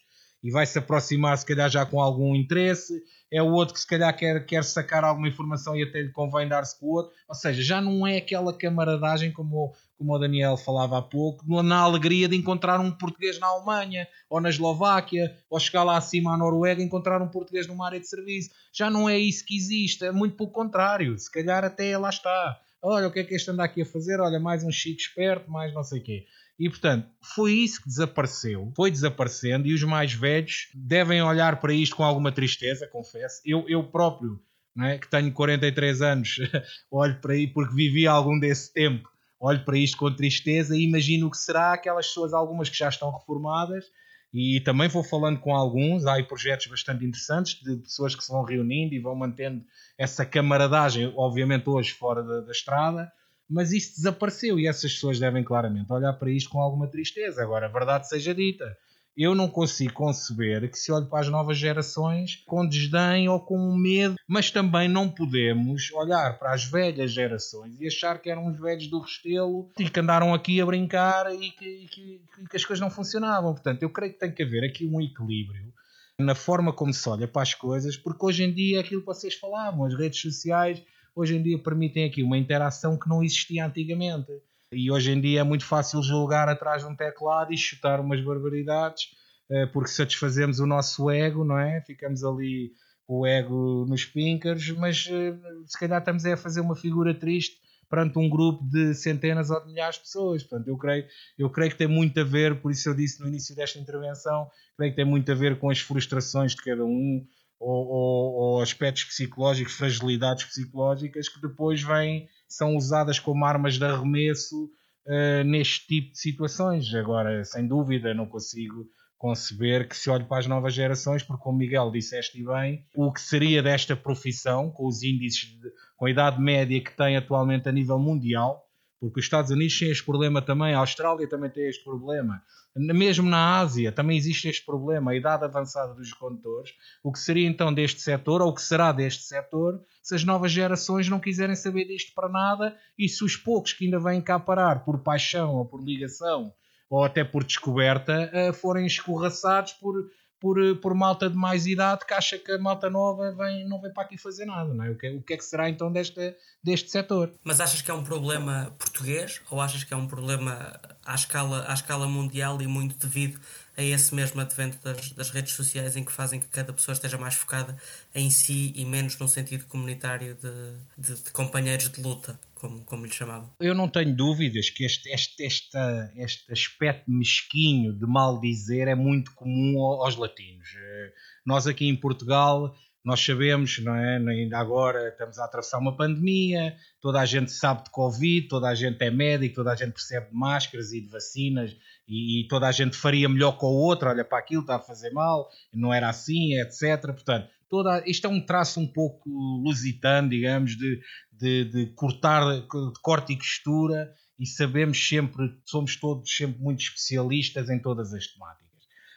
e 0.43 0.51
vai 0.51 0.67
se 0.67 0.79
aproximar, 0.79 1.39
se 1.39 1.47
calhar, 1.47 1.71
já 1.71 1.87
com 1.87 2.01
algum 2.01 2.35
interesse. 2.35 3.01
É 3.33 3.43
o 3.43 3.51
outro 3.51 3.73
que, 3.73 3.81
se 3.81 3.87
calhar, 3.87 4.15
quer, 4.15 4.45
quer 4.45 4.63
sacar 4.63 5.03
alguma 5.03 5.27
informação 5.27 5.75
e 5.75 5.83
até 5.83 6.03
lhe 6.03 6.11
convém 6.11 6.47
dar-se 6.47 6.79
com 6.79 6.85
o 6.85 6.91
outro. 6.91 7.13
Ou 7.27 7.35
seja, 7.35 7.63
já 7.63 7.81
não 7.81 8.07
é 8.07 8.19
aquela 8.19 8.53
camaradagem 8.53 9.33
como, 9.33 9.73
como 9.97 10.15
o 10.15 10.19
Daniel 10.19 10.59
falava 10.59 10.99
há 10.99 11.03
pouco, 11.03 11.43
na 11.63 11.79
alegria 11.79 12.29
de 12.29 12.37
encontrar 12.37 12.79
um 12.79 12.91
português 12.91 13.41
na 13.41 13.47
Alemanha 13.47 14.07
ou 14.29 14.39
na 14.39 14.51
Eslováquia, 14.51 15.35
ou 15.49 15.59
chegar 15.59 15.83
lá 15.83 15.97
acima 15.97 16.35
à 16.35 16.37
Noruega 16.37 16.83
e 16.83 16.85
encontrar 16.85 17.23
um 17.23 17.29
português 17.29 17.67
numa 17.67 17.87
área 17.87 17.99
de 17.99 18.07
serviço. 18.07 18.51
Já 18.71 18.91
não 18.91 19.09
é 19.09 19.19
isso 19.19 19.47
que 19.47 19.57
existe, 19.57 20.05
é 20.05 20.13
muito 20.13 20.37
pelo 20.37 20.51
contrário. 20.51 21.19
Se 21.19 21.33
calhar, 21.33 21.65
até 21.65 21.97
lá 21.97 22.11
está. 22.11 22.61
Olha, 22.83 23.09
o 23.09 23.13
que 23.13 23.21
é 23.21 23.25
que 23.25 23.35
este 23.35 23.51
anda 23.51 23.65
aqui 23.65 23.81
a 23.81 23.87
fazer? 23.87 24.21
Olha, 24.21 24.39
mais 24.39 24.63
um 24.63 24.71
chico 24.71 25.01
esperto, 25.01 25.51
mais 25.51 25.73
não 25.73 25.83
sei 25.83 26.01
o 26.01 26.03
quê. 26.03 26.27
E 26.59 26.69
portanto, 26.69 27.09
foi 27.35 27.53
isso 27.53 27.83
que 27.83 27.89
desapareceu, 27.89 28.73
foi 28.77 28.91
desaparecendo, 28.91 29.67
e 29.67 29.75
os 29.75 29.83
mais 29.83 30.13
velhos 30.13 30.69
devem 30.75 31.23
olhar 31.23 31.59
para 31.61 31.73
isto 31.73 31.97
com 31.97 32.05
alguma 32.05 32.31
tristeza, 32.31 32.87
confesso. 32.87 33.41
Eu, 33.45 33.65
eu 33.69 33.83
próprio, 33.85 34.41
é, 34.79 34.99
que 34.99 35.09
tenho 35.09 35.33
43 35.33 36.03
anos, 36.03 36.37
olho 36.91 37.21
para 37.21 37.33
aí 37.33 37.47
porque 37.47 37.75
vivi 37.75 38.07
algum 38.07 38.39
desse 38.39 38.73
tempo, 38.73 39.09
olho 39.41 39.65
para 39.65 39.77
isto 39.77 39.97
com 39.97 40.15
tristeza 40.15 40.77
e 40.77 40.85
imagino 40.85 41.31
que 41.31 41.37
será 41.37 41.73
aquelas 41.73 42.07
pessoas, 42.07 42.33
algumas 42.33 42.69
que 42.69 42.77
já 42.77 42.89
estão 42.89 43.11
reformadas, 43.11 43.87
e 44.33 44.61
também 44.61 44.89
vou 44.89 45.05
falando 45.05 45.41
com 45.41 45.55
alguns, 45.55 46.07
há 46.07 46.15
aí 46.15 46.23
projetos 46.23 46.67
bastante 46.67 47.05
interessantes 47.05 47.61
de 47.61 47.77
pessoas 47.77 48.15
que 48.15 48.25
se 48.25 48.33
vão 48.33 48.43
reunindo 48.43 48.95
e 48.95 48.99
vão 48.99 49.15
mantendo 49.15 49.63
essa 49.99 50.25
camaradagem, 50.25 51.13
obviamente 51.17 51.69
hoje 51.69 51.93
fora 51.93 52.23
da, 52.23 52.41
da 52.41 52.53
estrada, 52.53 53.13
mas 53.53 53.73
isso 53.73 53.97
desapareceu 53.97 54.59
e 54.59 54.67
essas 54.67 54.95
pessoas 54.95 55.19
devem 55.19 55.45
claramente 55.45 55.93
olhar 55.93 56.13
para 56.15 56.31
isto 56.31 56.49
com 56.49 56.61
alguma 56.61 56.89
tristeza. 56.89 57.43
Agora, 57.43 57.67
a 57.67 57.69
verdade 57.69 58.09
seja 58.09 58.35
dita, 58.35 58.77
eu 59.15 59.35
não 59.35 59.47
consigo 59.47 59.93
conceber 59.93 60.71
que 60.71 60.79
se 60.79 60.91
olhe 60.91 61.07
para 61.07 61.21
as 61.21 61.29
novas 61.29 61.59
gerações 61.59 62.43
com 62.47 62.67
desdém 62.67 63.29
ou 63.29 63.39
com 63.39 63.77
medo, 63.77 64.17
mas 64.27 64.51
também 64.51 64.89
não 64.89 65.07
podemos 65.07 65.93
olhar 65.93 66.39
para 66.39 66.55
as 66.55 66.65
velhas 66.65 67.13
gerações 67.13 67.79
e 67.79 67.87
achar 67.87 68.19
que 68.21 68.31
eram 68.31 68.47
os 68.47 68.59
velhos 68.59 68.87
do 68.87 69.01
Restelo 69.01 69.69
e 69.79 69.91
que 69.91 70.01
andaram 70.01 70.33
aqui 70.33 70.61
a 70.61 70.67
brincar 70.67 71.31
e 71.35 71.51
que, 71.51 71.67
e 71.67 71.87
que, 71.89 72.23
e 72.39 72.49
que 72.49 72.57
as 72.57 72.65
coisas 72.65 72.81
não 72.81 72.91
funcionavam. 72.91 73.53
Portanto, 73.53 73.83
eu 73.83 73.91
creio 73.91 74.15
que 74.15 74.19
tem 74.19 74.33
que 74.33 74.43
haver 74.43 74.65
aqui 74.65 74.87
um 74.87 75.01
equilíbrio 75.01 75.73
na 76.19 76.35
forma 76.35 76.73
como 76.73 76.93
se 76.93 77.07
olha 77.09 77.29
para 77.29 77.43
as 77.43 77.53
coisas, 77.53 77.97
porque 77.97 78.25
hoje 78.25 78.45
em 78.45 78.53
dia 78.53 78.81
aquilo 78.81 79.01
que 79.01 79.07
vocês 79.07 79.35
falavam, 79.35 79.85
as 79.85 79.95
redes 79.95 80.21
sociais 80.21 80.83
hoje 81.15 81.37
em 81.37 81.43
dia 81.43 81.59
permitem 81.59 82.05
aqui 82.05 82.23
uma 82.23 82.39
interação 82.39 82.99
que 82.99 83.09
não 83.09 83.23
existia 83.23 83.67
antigamente. 83.67 84.33
E 84.73 84.91
hoje 84.91 85.11
em 85.11 85.21
dia 85.21 85.41
é 85.41 85.45
muito 85.45 85.65
fácil 85.65 86.03
julgar 86.03 86.49
atrás 86.49 86.83
de 86.83 86.89
um 86.89 86.97
teclado 86.97 87.53
e 87.53 87.59
chutar 87.59 88.01
umas 88.01 88.21
barbaridades, 88.23 89.09
eh, 89.51 89.67
porque 89.67 89.91
satisfazemos 89.91 90.61
o 90.61 90.67
nosso 90.67 91.11
ego, 91.11 91.45
não 91.45 91.59
é? 91.59 91.83
Ficamos 91.83 92.25
ali 92.25 92.73
o 93.07 93.27
ego 93.27 93.85
nos 93.87 94.07
pinkers, 94.07 94.71
mas 94.71 95.07
eh, 95.11 95.37
se 95.67 95.79
calhar 95.79 95.99
estamos 95.99 96.25
a 96.25 96.37
fazer 96.37 96.61
uma 96.61 96.75
figura 96.75 97.13
triste 97.13 97.61
perante 97.93 98.19
um 98.19 98.27
grupo 98.27 98.65
de 98.65 98.95
centenas 98.95 99.51
ou 99.51 99.61
de 99.61 99.67
milhares 99.67 99.97
de 99.97 100.03
pessoas. 100.03 100.43
Portanto, 100.43 100.67
eu 100.69 100.79
creio, 100.79 101.05
eu 101.37 101.51
creio 101.51 101.71
que 101.71 101.77
tem 101.77 101.87
muito 101.87 102.19
a 102.19 102.25
ver, 102.25 102.59
por 102.63 102.73
isso 102.73 102.89
eu 102.89 102.95
disse 102.95 103.21
no 103.21 103.29
início 103.29 103.55
desta 103.55 103.79
intervenção, 103.79 104.49
creio 104.79 104.93
que 104.93 104.97
tem 104.97 105.05
muito 105.05 105.31
a 105.31 105.35
ver 105.35 105.59
com 105.59 105.69
as 105.69 105.81
frustrações 105.81 106.53
de 106.55 106.63
cada 106.63 106.83
um, 106.83 107.27
ou, 107.63 107.87
ou, 107.87 108.33
ou, 108.33 108.61
aspectos 108.61 109.05
psicológicos, 109.05 109.75
fragilidades 109.75 110.45
psicológicas 110.45 111.29
que 111.29 111.41
depois 111.41 111.81
vêm, 111.83 112.29
são 112.49 112.77
usadas 112.77 113.19
como 113.19 113.45
armas 113.45 113.79
de 113.79 113.85
arremesso 113.85 114.65
uh, 115.07 115.45
neste 115.45 115.87
tipo 115.87 116.13
de 116.13 116.19
situações. 116.19 116.93
Agora, 116.95 117.45
sem 117.45 117.67
dúvida, 117.67 118.13
não 118.13 118.27
consigo 118.27 118.87
conceber 119.17 119.89
que 119.89 119.97
se 119.97 120.11
olhe 120.11 120.25
para 120.25 120.39
as 120.39 120.49
novas 120.49 120.75
gerações, 120.75 121.23
porque 121.23 121.45
como 121.45 121.57
Miguel 121.57 121.93
disseste 121.93 122.45
bem, 122.45 122.85
o 122.97 123.13
que 123.13 123.21
seria 123.21 123.63
desta 123.63 123.95
profissão, 123.95 124.69
com 124.69 124.85
os 124.89 125.05
índices, 125.05 125.51
de, 125.61 125.73
com 125.97 126.07
a 126.07 126.11
idade 126.11 126.41
média 126.41 126.83
que 126.83 126.97
tem 126.97 127.17
atualmente 127.17 127.69
a 127.69 127.73
nível 127.73 128.01
mundial, 128.01 128.61
porque 128.99 129.21
os 129.21 129.27
Estados 129.27 129.53
Unidos 129.53 129.79
têm 129.79 129.93
este 129.93 130.05
problema 130.05 130.43
também, 130.43 130.75
a 130.75 130.79
Austrália 130.79 131.29
também 131.29 131.51
tem 131.51 131.69
este 131.69 131.85
problema. 131.85 132.43
Mesmo 132.75 133.29
na 133.29 133.59
Ásia 133.59 133.93
também 133.93 134.17
existe 134.17 134.49
este 134.49 134.65
problema, 134.65 135.11
a 135.11 135.17
idade 135.17 135.45
avançada 135.45 135.95
dos 135.95 136.13
condutores. 136.15 136.73
O 137.03 137.13
que 137.13 137.19
seria 137.19 137.47
então 137.47 137.73
deste 137.73 138.01
setor, 138.01 138.41
ou 138.41 138.49
o 138.49 138.55
que 138.55 138.63
será 138.63 138.93
deste 138.93 139.25
setor, 139.25 139.81
se 140.03 140.15
as 140.15 140.25
novas 140.25 140.51
gerações 140.51 141.09
não 141.09 141.21
quiserem 141.21 141.55
saber 141.55 141.85
disto 141.85 142.15
para 142.15 142.29
nada 142.31 142.77
e 142.99 143.09
se 143.09 143.23
os 143.25 143.37
poucos 143.37 143.73
que 143.73 143.85
ainda 143.85 144.01
vêm 144.01 144.23
cá 144.23 144.39
parar 144.39 144.85
por 144.85 145.03
paixão 145.03 145.57
ou 145.57 145.67
por 145.67 145.83
ligação 145.85 146.53
ou 146.89 147.03
até 147.05 147.25
por 147.25 147.43
descoberta 147.43 148.31
eh, 148.35 148.53
forem 148.53 148.85
escorraçados 148.87 149.73
por 149.73 149.95
por, 150.43 150.59
por 150.79 150.93
malta 150.93 151.31
de 151.31 151.37
mais 151.37 151.69
idade 151.69 152.05
que 152.05 152.13
acha 152.13 152.37
que 152.37 152.51
a 152.51 152.59
malta 152.59 152.91
nova 152.91 153.31
vem, 153.31 153.65
não 153.69 153.81
vem 153.81 153.93
para 153.93 154.03
aqui 154.03 154.19
fazer 154.19 154.45
nada, 154.45 154.75
não 154.75 154.85
é? 154.85 154.91
O 154.91 154.99
que, 154.99 155.09
o 155.09 155.23
que 155.23 155.35
é 155.35 155.37
que 155.37 155.45
será 155.45 155.71
então 155.71 155.93
deste, 155.93 156.35
deste 156.61 156.91
setor? 156.91 157.33
Mas 157.45 157.61
achas 157.61 157.81
que 157.81 157.89
é 157.89 157.95
um 157.95 158.03
problema 158.03 158.75
português 158.77 159.41
ou 159.49 159.61
achas 159.61 159.85
que 159.85 159.95
é 159.95 159.97
um 159.97 160.09
problema 160.09 160.81
à 161.07 161.15
escala, 161.15 161.65
à 161.69 161.75
escala 161.75 162.09
mundial 162.09 162.61
e 162.61 162.67
muito 162.67 162.97
devido 162.97 163.39
a 163.77 163.83
esse 163.83 164.15
mesmo 164.15 164.41
advento 164.41 164.79
das, 164.83 165.11
das 165.13 165.31
redes 165.31 165.55
sociais 165.55 165.97
em 165.97 166.05
que 166.05 166.13
fazem 166.13 166.41
que 166.41 166.49
cada 166.49 166.73
pessoa 166.73 166.93
esteja 166.93 167.17
mais 167.19 167.35
focada 167.35 167.77
em 168.15 168.31
si 168.31 168.73
e 168.77 168.85
menos 168.85 169.19
no 169.19 169.29
sentido 169.29 169.65
comunitário 169.67 170.37
de, 170.37 171.15
de, 171.15 171.23
de 171.23 171.31
companheiros 171.31 171.91
de 171.91 172.01
luta? 172.01 172.39
como, 172.63 172.85
como 172.85 173.05
lhe 173.05 173.13
chamavam. 173.13 173.51
Eu 173.59 173.75
não 173.75 173.89
tenho 173.89 174.15
dúvidas 174.15 174.71
que 174.71 174.85
este, 174.85 175.11
este, 175.11 175.43
este, 175.43 175.77
este 176.15 176.53
aspecto 176.53 177.11
mesquinho 177.11 177.93
de 177.93 178.07
mal 178.07 178.41
dizer 178.41 178.87
é 178.87 178.95
muito 178.95 179.35
comum 179.35 179.81
aos 179.81 180.15
latinos. 180.15 180.69
Eh, 180.77 181.13
nós 181.45 181.67
aqui 181.67 181.89
em 181.89 181.97
Portugal 181.97 182.73
nós 183.05 183.25
sabemos, 183.25 183.79
não 183.83 183.95
é? 183.95 184.17
Ainda 184.17 184.59
agora 184.59 185.09
estamos 185.09 185.39
a 185.39 185.45
atravessar 185.45 185.79
uma 185.79 185.97
pandemia, 185.97 186.77
toda 187.01 187.21
a 187.21 187.27
gente 187.27 187.51
sabe 187.51 187.85
de 187.85 187.91
Covid, 187.91 188.49
toda 188.49 188.69
a 188.69 188.75
gente 188.75 189.03
é 189.03 189.11
médico, 189.11 189.57
toda 189.57 189.73
a 189.73 189.77
gente 189.77 189.93
percebe 189.93 190.29
de 190.29 190.35
máscaras 190.35 190.93
e 190.93 191.01
de 191.01 191.09
vacinas 191.09 191.77
e, 192.07 192.43
e 192.43 192.49
toda 192.49 192.69
a 192.69 192.73
gente 192.73 192.97
faria 192.97 193.29
melhor 193.29 193.59
com 193.59 193.67
o 193.67 193.77
outro, 193.77 194.09
olha 194.09 194.25
para 194.25 194.39
aquilo, 194.39 194.63
está 194.63 194.77
a 194.77 194.81
fazer 194.81 195.11
mal, 195.11 195.49
não 195.75 195.93
era 195.93 196.09
assim, 196.09 196.55
etc. 196.61 197.01
Portanto, 197.07 197.49
toda, 197.69 198.03
isto 198.07 198.27
é 198.27 198.31
um 198.31 198.45
traço 198.45 198.79
um 198.79 198.87
pouco 198.87 199.29
lusitano, 199.65 200.29
digamos, 200.29 200.77
de, 200.77 201.01
de, 201.33 201.65
de 201.65 201.87
cortar, 201.95 202.61
de 202.61 203.01
corte 203.03 203.33
e 203.33 203.37
costura 203.37 204.13
e 204.39 204.47
sabemos 204.47 205.09
sempre, 205.09 205.57
somos 205.65 205.97
todos 205.97 206.35
sempre 206.35 206.61
muito 206.61 206.83
especialistas 206.83 207.69
em 207.71 207.81
todas 207.81 208.13
as 208.13 208.27
temáticas. 208.27 208.72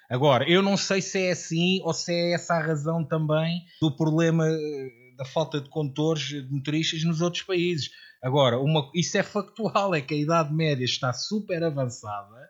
Agora, 0.10 0.50
eu 0.50 0.62
não 0.62 0.78
sei 0.78 1.02
se 1.02 1.20
é 1.20 1.32
assim 1.32 1.82
ou 1.84 1.94
se 1.94 2.14
é 2.14 2.34
essa 2.34 2.56
a 2.56 2.64
razão 2.64 3.04
também 3.04 3.66
do 3.82 3.96
problema 3.96 4.48
eh, 4.48 4.90
da 5.18 5.26
falta 5.26 5.60
de 5.60 5.70
condutores, 5.70 6.24
de 6.28 6.48
motoristas 6.52 7.04
nos 7.04 7.22
outros 7.22 7.44
países. 7.44 7.90
Agora, 8.22 8.60
uma, 8.60 8.90
isso 8.94 9.18
é 9.18 9.24
factual, 9.24 9.96
é 9.96 10.02
que 10.02 10.14
a 10.14 10.18
idade 10.18 10.54
média 10.54 10.86
está 10.86 11.14
super 11.14 11.64
avançada 11.64 12.50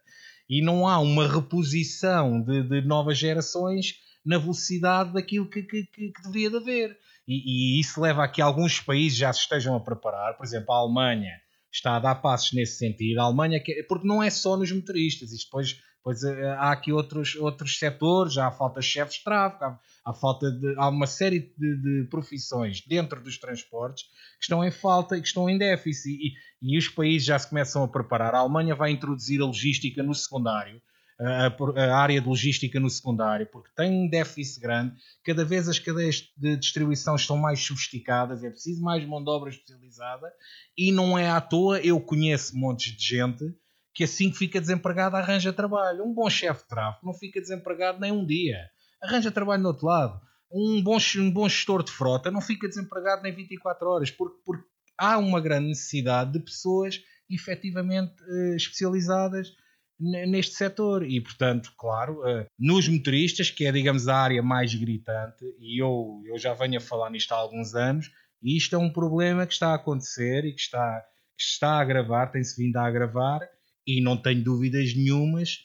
e 0.49 0.61
não 0.61 0.87
há 0.87 0.99
uma 0.99 1.27
reposição 1.27 2.41
de, 2.41 2.63
de 2.63 2.81
novas 2.81 3.17
gerações 3.17 3.95
na 4.25 4.37
velocidade 4.37 5.13
daquilo 5.13 5.49
que, 5.49 5.63
que, 5.63 5.83
que, 5.85 6.11
que 6.11 6.21
deveria 6.23 6.49
de 6.49 6.57
haver. 6.57 6.97
E, 7.27 7.77
e, 7.77 7.79
isso 7.79 7.99
leva 8.01 8.23
a 8.23 8.27
que 8.27 8.41
alguns 8.41 8.79
países 8.79 9.17
já 9.17 9.31
se 9.33 9.41
estejam 9.41 9.75
a 9.75 9.79
preparar, 9.79 10.35
por 10.37 10.45
exemplo, 10.45 10.73
a 10.73 10.77
Alemanha 10.77 11.33
está 11.71 11.95
a 11.95 11.99
dar 11.99 12.15
passos 12.15 12.53
nesse 12.53 12.77
sentido, 12.77 13.19
a 13.19 13.23
Alemanha, 13.23 13.61
porque 13.87 14.07
não 14.07 14.21
é 14.21 14.29
só 14.29 14.55
nos 14.55 14.71
motoristas, 14.71 15.31
isto 15.31 15.47
depois 15.47 15.79
Pois 16.05 16.23
eh, 16.23 16.49
há 16.59 16.71
aqui 16.71 16.93
outros, 16.93 17.33
outros 17.35 17.79
setores, 17.79 18.37
há 18.37 18.51
falta 18.51 18.79
de 18.79 18.85
chefes 18.85 19.15
de 19.15 19.23
tráfego, 19.23 19.63
há, 19.65 19.79
há, 20.05 20.13
falta 20.13 20.51
de, 20.51 20.75
há 20.77 20.87
uma 20.87 21.07
série 21.07 21.51
de, 21.57 21.77
de, 21.81 22.07
profissões 22.11 22.79
dentro 22.85 23.19
dos 23.23 23.39
transportes 23.39 24.03
que 24.03 24.43
estão 24.43 24.63
em 24.63 24.69
falta 24.69 25.17
e 25.17 25.21
que 25.21 25.27
estão 25.27 25.49
em 25.49 25.57
déficit. 25.57 26.11
E, 26.11 26.33
e, 26.61 26.77
os 26.77 26.87
países 26.87 27.25
já 27.25 27.39
se 27.39 27.49
começam 27.49 27.83
a 27.83 27.87
preparar. 27.87 28.35
A 28.35 28.37
Alemanha 28.37 28.75
vai 28.75 28.91
introduzir 28.91 29.41
a 29.41 29.45
logística 29.45 30.03
no 30.03 30.13
secundário, 30.13 30.79
a, 31.19 31.47
a 31.81 31.97
área 31.97 32.21
de 32.21 32.27
logística 32.27 32.79
no 32.79 32.89
secundário, 32.91 33.47
porque 33.51 33.71
tem 33.75 33.91
um 33.91 34.07
déficit 34.07 34.61
grande. 34.61 34.95
Cada 35.23 35.43
vez 35.43 35.67
as 35.67 35.79
cadeias 35.79 36.21
de 36.37 36.55
distribuição 36.55 37.15
estão 37.15 37.35
mais 37.35 37.59
sofisticadas, 37.65 38.43
é 38.43 38.51
preciso 38.51 38.79
mais 38.83 39.03
mão 39.07 39.23
de 39.23 39.31
obra 39.31 39.49
especializada 39.49 40.31
e 40.77 40.91
não 40.91 41.17
é 41.17 41.31
à 41.31 41.41
toa. 41.41 41.79
Eu 41.79 41.99
conheço 41.99 42.55
montes 42.55 42.95
de 42.95 43.03
gente 43.03 43.55
que 43.95 44.03
assim 44.03 44.29
que 44.29 44.37
fica 44.37 44.59
desempregado 44.59 45.15
arranja 45.15 45.53
trabalho. 45.53 46.03
Um 46.03 46.13
bom 46.13 46.29
chefe 46.29 46.63
de 46.63 46.67
tráfego 46.67 47.05
não 47.05 47.13
fica 47.13 47.39
desempregado 47.39 47.99
nem 47.99 48.11
um 48.11 48.25
dia. 48.25 48.57
Arranja 49.01 49.31
trabalho 49.31 49.63
no 49.63 49.69
outro 49.69 49.87
lado. 49.87 50.19
Um 50.51 50.83
bom, 50.83 50.97
um 51.17 51.31
bom 51.31 51.47
gestor 51.47 51.81
de 51.81 51.91
frota 51.91 52.29
não 52.29 52.41
fica 52.41 52.67
desempregado 52.67 53.23
nem 53.23 53.33
24 53.33 53.87
horas, 53.87 54.11
porque, 54.11 54.37
porque 54.45 54.65
há 54.97 55.17
uma 55.17 55.39
grande 55.39 55.69
necessidade 55.69 56.33
de 56.33 56.39
pessoas 56.39 57.01
efetivamente 57.29 58.13
eh, 58.27 58.55
especializadas 58.55 59.53
neste 59.97 60.55
setor 60.55 61.03
e 61.03 61.21
portanto 61.21 61.73
claro 61.77 62.21
eh, 62.27 62.47
nos 62.59 62.87
motoristas 62.87 63.49
que 63.49 63.65
é 63.65 63.71
digamos 63.71 64.09
a 64.09 64.15
área 64.15 64.43
mais 64.43 64.75
gritante 64.75 65.45
e 65.57 65.81
eu, 65.81 66.21
eu 66.25 66.37
já 66.37 66.53
venho 66.53 66.77
a 66.77 66.81
falar 66.81 67.09
nisto 67.09 67.31
há 67.31 67.37
alguns 67.37 67.73
anos 67.73 68.11
e 68.43 68.57
isto 68.57 68.75
é 68.75 68.77
um 68.77 68.91
problema 68.91 69.47
que 69.47 69.53
está 69.53 69.69
a 69.69 69.75
acontecer 69.75 70.45
e 70.45 70.53
que 70.53 70.59
está, 70.59 71.01
que 71.35 71.43
está 71.43 71.69
a 71.69 71.79
agravar, 71.79 72.29
tem-se 72.29 72.61
vindo 72.61 72.75
a 72.75 72.85
agravar 72.85 73.39
e 73.85 74.01
não 74.01 74.17
tenho 74.17 74.43
dúvidas 74.43 74.95
nenhumas 74.95 75.59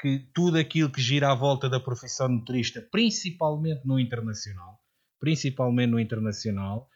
que 0.00 0.18
tudo 0.34 0.58
aquilo 0.58 0.90
que 0.90 1.00
gira 1.00 1.30
à 1.30 1.34
volta 1.34 1.68
da 1.68 1.78
profissão 1.78 2.28
motorista, 2.28 2.80
principalmente 2.90 3.86
no 3.86 3.98
internacional, 3.98 4.80
principalmente 5.20 5.90
no 5.90 6.00
internacional, 6.00 6.88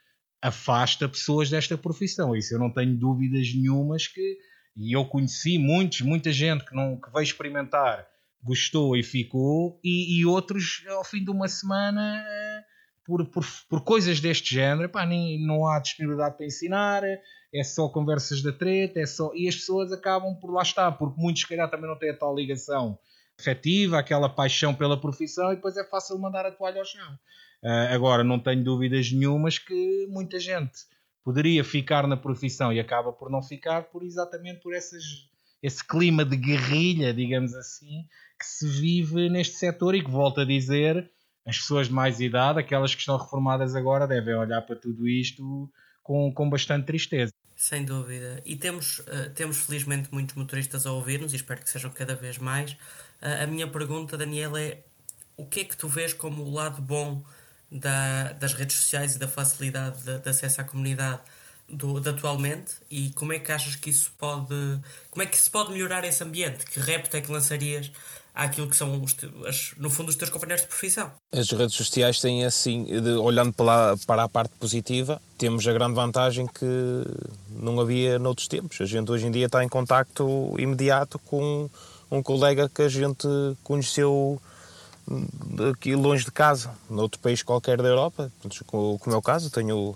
afasta 0.43 1.09
pessoas 1.09 1.49
desta 1.49 1.79
profissão. 1.79 2.35
Isso 2.35 2.55
eu 2.55 2.59
não 2.59 2.73
tenho 2.73 2.97
dúvidas 2.99 3.55
nenhumas 3.55 4.09
que 4.09 4.37
e 4.77 4.95
eu 4.95 5.07
conheci 5.07 5.59
muitos, 5.59 6.03
muita 6.03 6.31
gente 6.31 6.65
que 6.67 6.75
não 6.75 7.01
que 7.01 7.11
veio 7.11 7.23
experimentar, 7.23 8.07
gostou 8.43 8.95
e 8.95 9.03
ficou, 9.03 9.81
e, 9.83 10.21
e 10.21 10.27
outros 10.27 10.85
ao 10.89 11.03
fim 11.03 11.25
de 11.25 11.31
uma 11.31 11.49
semana 11.49 12.23
eh, 12.29 12.61
por, 13.03 13.25
por, 13.31 13.45
por 13.71 13.81
coisas 13.83 14.21
deste 14.21 14.55
género, 14.55 14.91
pá, 14.91 15.07
nem, 15.07 15.45
não 15.47 15.67
há 15.67 15.81
disponibilidade 15.81 16.37
para 16.37 16.47
ensinar, 16.47 17.03
é 17.59 17.65
só 17.65 17.89
conversas 17.89 18.43
da 18.43 18.53
treta, 18.53 19.01
é 19.01 19.07
só. 19.07 19.33
E 19.35 19.49
as 19.49 19.57
pessoas 19.57 19.93
acabam 19.93 20.35
por 20.41 20.53
lá 20.53 20.63
estar, 20.63 20.93
porque 20.93 21.21
muitos, 21.21 21.43
se 21.43 21.49
calhar, 21.49 21.71
também 21.71 21.89
não 21.89 21.99
têm 21.99 22.11
a 22.11 22.17
tal 22.17 22.35
ligação 22.35 22.99
afetiva, 23.39 23.99
aquela 23.99 24.29
paixão 24.29 24.75
pela 24.75 25.01
profissão, 25.01 25.53
e 25.53 25.57
depois 25.57 25.77
é 25.77 25.85
fácil 25.85 26.19
mandar 26.19 26.47
a 26.47 26.53
toalha 26.53 26.79
ao 26.79 26.85
chão. 26.85 27.19
Uh, 27.63 27.95
agora, 27.95 28.25
não 28.25 28.39
tenho 28.39 28.63
dúvidas 28.63 29.11
nenhumas 29.13 29.59
que 29.59 30.07
muita 30.09 30.39
gente 30.39 30.87
poderia 31.25 31.65
ficar 31.65 32.07
na 32.07 32.17
profissão 32.17 32.73
e 32.73 32.79
acaba 32.79 33.13
por 33.13 33.31
não 33.31 33.43
ficar 33.43 33.85
por 33.91 34.05
exatamente 34.05 34.61
por 34.61 34.73
essas, 34.73 35.03
esse 35.63 35.85
clima 35.85 36.25
de 36.25 36.37
guerrilha, 36.37 37.13
digamos 37.13 37.55
assim, 37.55 38.07
que 38.39 38.47
se 38.47 38.69
vive 38.69 39.29
neste 39.29 39.57
setor 39.57 39.95
e 39.95 40.05
que, 40.05 40.11
volto 40.11 40.41
a 40.41 40.45
dizer, 40.45 41.11
as 41.45 41.59
pessoas 41.59 41.89
de 41.89 41.93
mais 41.93 42.21
idade, 42.21 42.61
aquelas 42.61 42.95
que 42.95 43.01
estão 43.01 43.17
reformadas 43.17 43.75
agora, 43.75 44.07
devem 44.07 44.35
olhar 44.35 44.63
para 44.63 44.77
tudo 44.77 45.09
isto 45.09 45.71
com, 46.03 46.33
com 46.33 46.49
bastante 46.49 46.87
tristeza. 46.87 47.33
Sem 47.57 47.85
dúvida. 47.85 48.43
E 48.45 48.55
temos, 48.55 48.99
uh, 48.99 49.31
temos 49.35 49.57
felizmente 49.57 50.11
muitos 50.13 50.35
motoristas 50.37 50.87
a 50.87 50.93
ouvir-nos 50.93 51.33
e 51.33 51.37
espero 51.37 51.63
que 51.63 51.71
sejam 51.71 51.91
cada 51.91 52.15
vez 52.15 52.37
mais. 52.37 52.73
Uh, 53.23 53.45
a 53.45 53.47
minha 53.47 53.67
pergunta, 53.67 54.17
Daniel, 54.17 54.57
é 54.59 54.81
o 55.39 55.47
que 55.47 55.61
é 55.61 55.65
que 55.65 55.77
tu 55.77 55.89
vês 55.89 56.13
como 56.13 56.43
o 56.43 56.53
lado 56.53 56.83
bom 56.83 57.25
da, 57.73 58.33
das 58.33 58.53
redes 58.53 58.77
sociais 58.77 59.17
e 59.17 59.19
da 59.19 59.27
facilidade 59.27 60.03
de, 60.03 60.19
de 60.19 60.29
acesso 60.29 60.61
à 60.61 60.65
comunidade 60.65 61.21
do, 61.69 61.99
de 61.99 62.09
atualmente 62.11 62.75
e 62.91 63.11
como 63.11 63.33
é 63.33 63.39
que 63.39 63.51
achas 63.51 63.75
que 63.75 63.91
isso 63.91 64.13
pode 64.17 64.55
como 65.11 65.23
é 65.23 65.27
que 65.27 65.37
se 65.37 65.51
pode 65.51 65.73
melhorar 65.73 66.05
esse 66.05 66.23
ambiente? 66.23 66.65
Que 66.65 66.79
repto 66.79 67.17
é 67.17 67.21
que 67.21 67.31
lançarias 67.31 67.91
àquilo 68.37 68.69
que 68.69 68.77
são, 68.77 69.03
as, 69.49 69.73
no 69.79 69.89
fundo, 69.89 70.11
os 70.11 70.15
teus 70.15 70.31
companheiros 70.31 70.63
de 70.63 70.69
profissão. 70.69 71.11
As 71.33 71.51
redes 71.51 71.75
sociais 71.75 72.21
têm 72.21 72.45
assim, 72.45 72.85
de, 72.85 73.13
olhando 73.13 73.53
para, 73.55 73.97
para 74.07 74.25
a 74.25 74.29
parte 74.29 74.55
positiva, 74.61 75.21
temos 75.39 75.67
a 75.67 75.73
grande 75.73 75.95
vantagem 75.95 76.47
que 76.47 76.67
não 77.49 77.81
havia 77.81 78.19
noutros 78.19 78.47
tempos. 78.47 78.79
A 78.81 78.85
gente 78.85 79.11
hoje 79.11 79.27
em 79.27 79.31
dia 79.31 79.47
está 79.47 79.65
em 79.65 79.69
contacto 79.69 80.55
imediato 80.59 81.19
com 81.21 81.71
um 82.11 82.23
colega 82.23 82.69
que 82.69 82.83
a 82.83 82.89
gente 82.89 83.27
conheceu 83.65 84.41
aqui 85.71 85.95
longe 85.95 86.25
de 86.25 86.33
casa, 86.33 86.71
noutro 86.91 87.21
país 87.21 87.43
qualquer 87.43 87.81
da 87.81 87.89
Europa, 87.89 88.31
como 88.67 89.15
é 89.15 89.17
o 89.17 89.23
caso, 89.23 89.51
tenho 89.51 89.95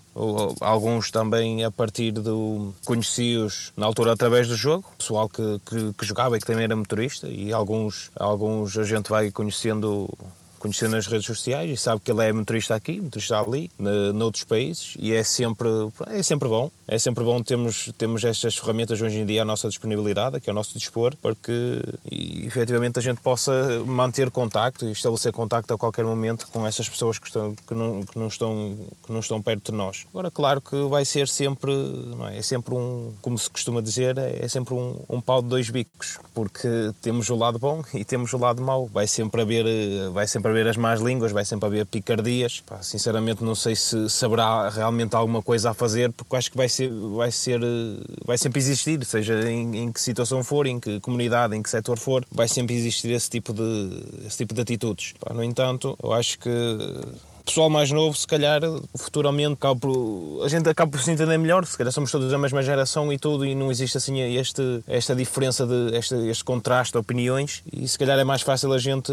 alguns 0.60 1.10
também 1.10 1.64
a 1.64 1.70
partir 1.70 2.12
do 2.12 2.72
conheci-os 2.84 3.72
na 3.76 3.86
altura 3.86 4.12
através 4.12 4.48
do 4.48 4.56
jogo, 4.56 4.84
pessoal 4.96 5.28
que, 5.28 5.60
que, 5.66 5.92
que, 5.94 6.06
jogava 6.06 6.36
e 6.36 6.40
que 6.40 6.46
também 6.46 6.64
era 6.64 6.76
motorista 6.76 7.28
e 7.28 7.52
alguns, 7.52 8.10
alguns 8.16 8.78
a 8.78 8.84
gente 8.84 9.10
vai 9.10 9.30
conhecendo 9.30 10.08
conhecendo 10.60 10.92
nas 10.92 11.06
redes 11.06 11.26
sociais 11.26 11.68
e 11.70 11.76
sabe 11.76 12.00
que 12.02 12.12
ele 12.12 12.22
é 12.22 12.32
motorista 12.32 12.74
aqui, 12.74 13.00
motorista 13.00 13.40
ali, 13.40 13.70
noutros 14.14 14.44
países 14.44 14.94
e 14.98 15.12
é 15.12 15.24
sempre, 15.24 15.68
é 16.06 16.22
sempre 16.22 16.48
bom. 16.48 16.70
É 16.86 16.98
sempre 16.98 17.22
bom 17.22 17.40
termos, 17.40 17.90
termos 17.96 18.24
estas 18.24 18.56
ferramentas 18.56 19.00
hoje 19.00 19.18
em 19.18 19.24
dia 19.24 19.42
à 19.42 19.44
nossa 19.44 19.68
disponibilidade, 19.68 20.40
que 20.40 20.50
é 20.50 20.52
o 20.52 20.54
nosso 20.54 20.76
dispor, 20.76 21.14
para 21.16 21.36
que 21.36 21.80
efetivamente 22.10 22.98
a 22.98 23.02
gente 23.02 23.20
possa 23.20 23.82
manter 23.86 24.28
contacto 24.30 24.84
e 24.84 24.90
estabelecer 24.90 25.32
contacto 25.32 25.72
a 25.72 25.78
qualquer 25.78 26.04
momento 26.04 26.48
com 26.48 26.66
essas 26.66 26.88
pessoas 26.88 27.16
que, 27.16 27.28
estão, 27.28 27.54
que, 27.54 27.74
não, 27.74 28.02
que, 28.02 28.18
não, 28.18 28.26
estão, 28.26 28.76
que 29.04 29.12
não 29.12 29.20
estão 29.20 29.40
perto 29.40 29.70
de 29.70 29.78
nós. 29.78 30.04
Agora, 30.10 30.32
claro 30.32 30.60
que 30.60 30.76
vai 30.88 31.04
ser 31.04 31.28
sempre, 31.28 31.72
é? 32.30 32.38
é? 32.38 32.42
sempre 32.42 32.74
um, 32.74 33.12
como 33.22 33.38
se 33.38 33.48
costuma 33.48 33.80
dizer, 33.80 34.18
é 34.18 34.48
sempre 34.48 34.74
um, 34.74 35.00
um 35.08 35.20
pau 35.20 35.40
de 35.40 35.48
dois 35.48 35.70
bicos, 35.70 36.18
porque 36.34 36.68
temos 37.00 37.30
o 37.30 37.36
lado 37.36 37.58
bom 37.58 37.84
e 37.94 38.04
temos 38.04 38.32
o 38.32 38.38
lado 38.38 38.60
mau. 38.60 38.86
Vai 38.86 39.06
sempre 39.06 39.42
haver, 39.42 40.10
vai 40.10 40.26
sempre 40.26 40.49
haver 40.50 40.68
as 40.68 40.76
más 40.76 41.00
línguas, 41.00 41.32
vai 41.32 41.44
sempre 41.44 41.66
haver 41.66 41.86
picardias. 41.86 42.60
Pá, 42.66 42.82
sinceramente 42.82 43.42
não 43.42 43.54
sei 43.54 43.74
se 43.74 44.08
saberá 44.08 44.68
realmente 44.68 45.14
alguma 45.14 45.42
coisa 45.42 45.70
a 45.70 45.74
fazer, 45.74 46.12
porque 46.12 46.36
acho 46.36 46.50
que 46.50 46.56
vai 46.56 46.68
ser, 46.68 46.90
vai 46.90 47.30
ser, 47.30 47.60
vai 48.24 48.38
sempre 48.38 48.58
existir, 48.60 49.04
seja 49.04 49.50
em, 49.50 49.76
em 49.76 49.92
que 49.92 50.00
situação 50.00 50.42
for, 50.42 50.66
em 50.66 50.78
que 50.78 51.00
comunidade, 51.00 51.56
em 51.56 51.62
que 51.62 51.70
setor 51.70 51.98
for, 51.98 52.24
vai 52.30 52.48
sempre 52.48 52.74
existir 52.74 53.10
esse 53.10 53.30
tipo 53.30 53.52
de, 53.52 54.26
esse 54.26 54.38
tipo 54.38 54.54
de 54.54 54.60
atitudes. 54.60 55.14
Pá, 55.20 55.32
no 55.34 55.42
entanto, 55.42 55.96
eu 56.02 56.12
acho 56.12 56.38
que 56.38 56.50
pessoal 57.50 57.68
mais 57.68 57.90
novo, 57.90 58.16
se 58.16 58.26
calhar, 58.26 58.60
futuramente, 58.96 59.56
por, 59.80 60.44
a 60.44 60.48
gente 60.48 60.68
acaba 60.68 60.90
por 60.90 61.00
se 61.00 61.10
entender 61.10 61.36
melhor, 61.36 61.66
se 61.66 61.76
calhar 61.76 61.92
somos 61.92 62.10
todos 62.10 62.30
da 62.30 62.38
mesma 62.38 62.62
geração 62.62 63.12
e 63.12 63.18
tudo, 63.18 63.44
e 63.44 63.54
não 63.54 63.70
existe 63.70 63.96
assim 63.96 64.20
este, 64.20 64.82
esta 64.86 65.14
diferença, 65.16 65.66
de, 65.66 65.96
este, 65.96 66.14
este 66.28 66.44
contraste 66.44 66.92
de 66.92 66.98
opiniões, 66.98 67.62
e 67.72 67.86
se 67.88 67.98
calhar 67.98 68.18
é 68.18 68.24
mais 68.24 68.42
fácil 68.42 68.72
a 68.72 68.78
gente 68.78 69.12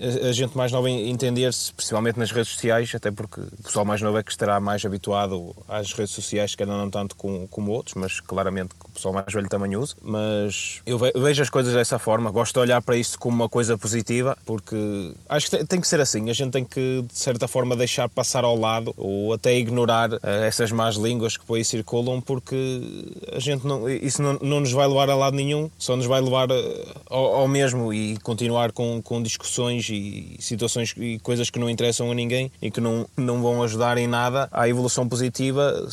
a, 0.00 0.32
gente 0.32 0.56
mais 0.56 0.70
nova 0.70 0.88
entender-se, 0.88 1.72
principalmente 1.72 2.18
nas 2.18 2.30
redes 2.30 2.52
sociais, 2.52 2.92
até 2.94 3.10
porque 3.10 3.40
o 3.40 3.62
pessoal 3.62 3.84
mais 3.84 4.00
novo 4.00 4.18
é 4.18 4.22
que 4.22 4.30
estará 4.30 4.60
mais 4.60 4.84
habituado 4.84 5.54
às 5.68 5.92
redes 5.92 6.14
sociais, 6.14 6.54
que 6.54 6.64
não 6.64 6.88
tanto 6.88 7.16
como, 7.16 7.48
como 7.48 7.72
outros, 7.72 7.94
mas 7.94 8.20
claramente 8.20 8.70
o 8.84 8.90
pessoal 8.90 9.14
mais 9.14 9.32
velho 9.32 9.48
também 9.48 9.76
usa. 9.76 9.94
Mas 10.00 10.80
eu 10.86 10.98
vejo 10.98 11.42
as 11.42 11.50
coisas 11.50 11.74
dessa 11.74 11.98
forma, 11.98 12.30
gosto 12.30 12.54
de 12.54 12.60
olhar 12.60 12.80
para 12.80 12.96
isto 12.96 13.18
como 13.18 13.34
uma 13.34 13.48
coisa 13.48 13.76
positiva, 13.76 14.36
porque 14.46 15.12
acho 15.28 15.50
que 15.50 15.64
tem 15.64 15.80
que 15.80 15.88
ser 15.88 16.00
assim, 16.00 16.30
a 16.30 16.32
gente 16.32 16.52
tem 16.52 16.64
que, 16.64 17.02
de 17.02 17.18
certa 17.18 17.48
forma, 17.48 17.76
deixar 17.76 18.08
passar 18.08 18.44
ao 18.44 18.56
lado 18.56 18.94
ou 18.96 19.32
até 19.32 19.56
ignorar 19.56 20.12
uh, 20.12 20.18
essas 20.46 20.70
más 20.70 20.96
línguas 20.96 21.36
que 21.36 21.44
por 21.44 21.56
aí 21.56 21.64
circulam, 21.64 22.20
porque 22.20 22.56
a 23.32 23.40
gente 23.40 23.66
não, 23.66 23.88
isso 23.88 24.22
não, 24.22 24.34
não 24.40 24.60
nos 24.60 24.72
vai 24.72 24.86
levar 24.86 25.10
a 25.10 25.16
lado 25.16 25.34
nenhum, 25.34 25.70
só 25.78 25.96
nos 25.96 26.06
vai 26.06 26.20
levar 26.20 26.50
uh, 26.50 26.54
ao, 27.06 27.34
ao 27.36 27.48
mesmo 27.48 27.92
e 27.92 28.16
continuar 28.18 28.72
com, 28.72 29.02
com 29.02 29.22
discussões 29.22 29.87
e 29.88 30.36
situações 30.40 30.94
e 30.96 31.18
coisas 31.18 31.50
que 31.50 31.58
não 31.58 31.68
interessam 31.68 32.10
a 32.10 32.14
ninguém 32.14 32.50
e 32.60 32.70
que 32.70 32.80
não, 32.80 33.06
não 33.16 33.42
vão 33.42 33.62
ajudar 33.62 33.98
em 33.98 34.06
nada 34.06 34.48
à 34.52 34.68
evolução 34.68 35.08
positiva 35.08 35.88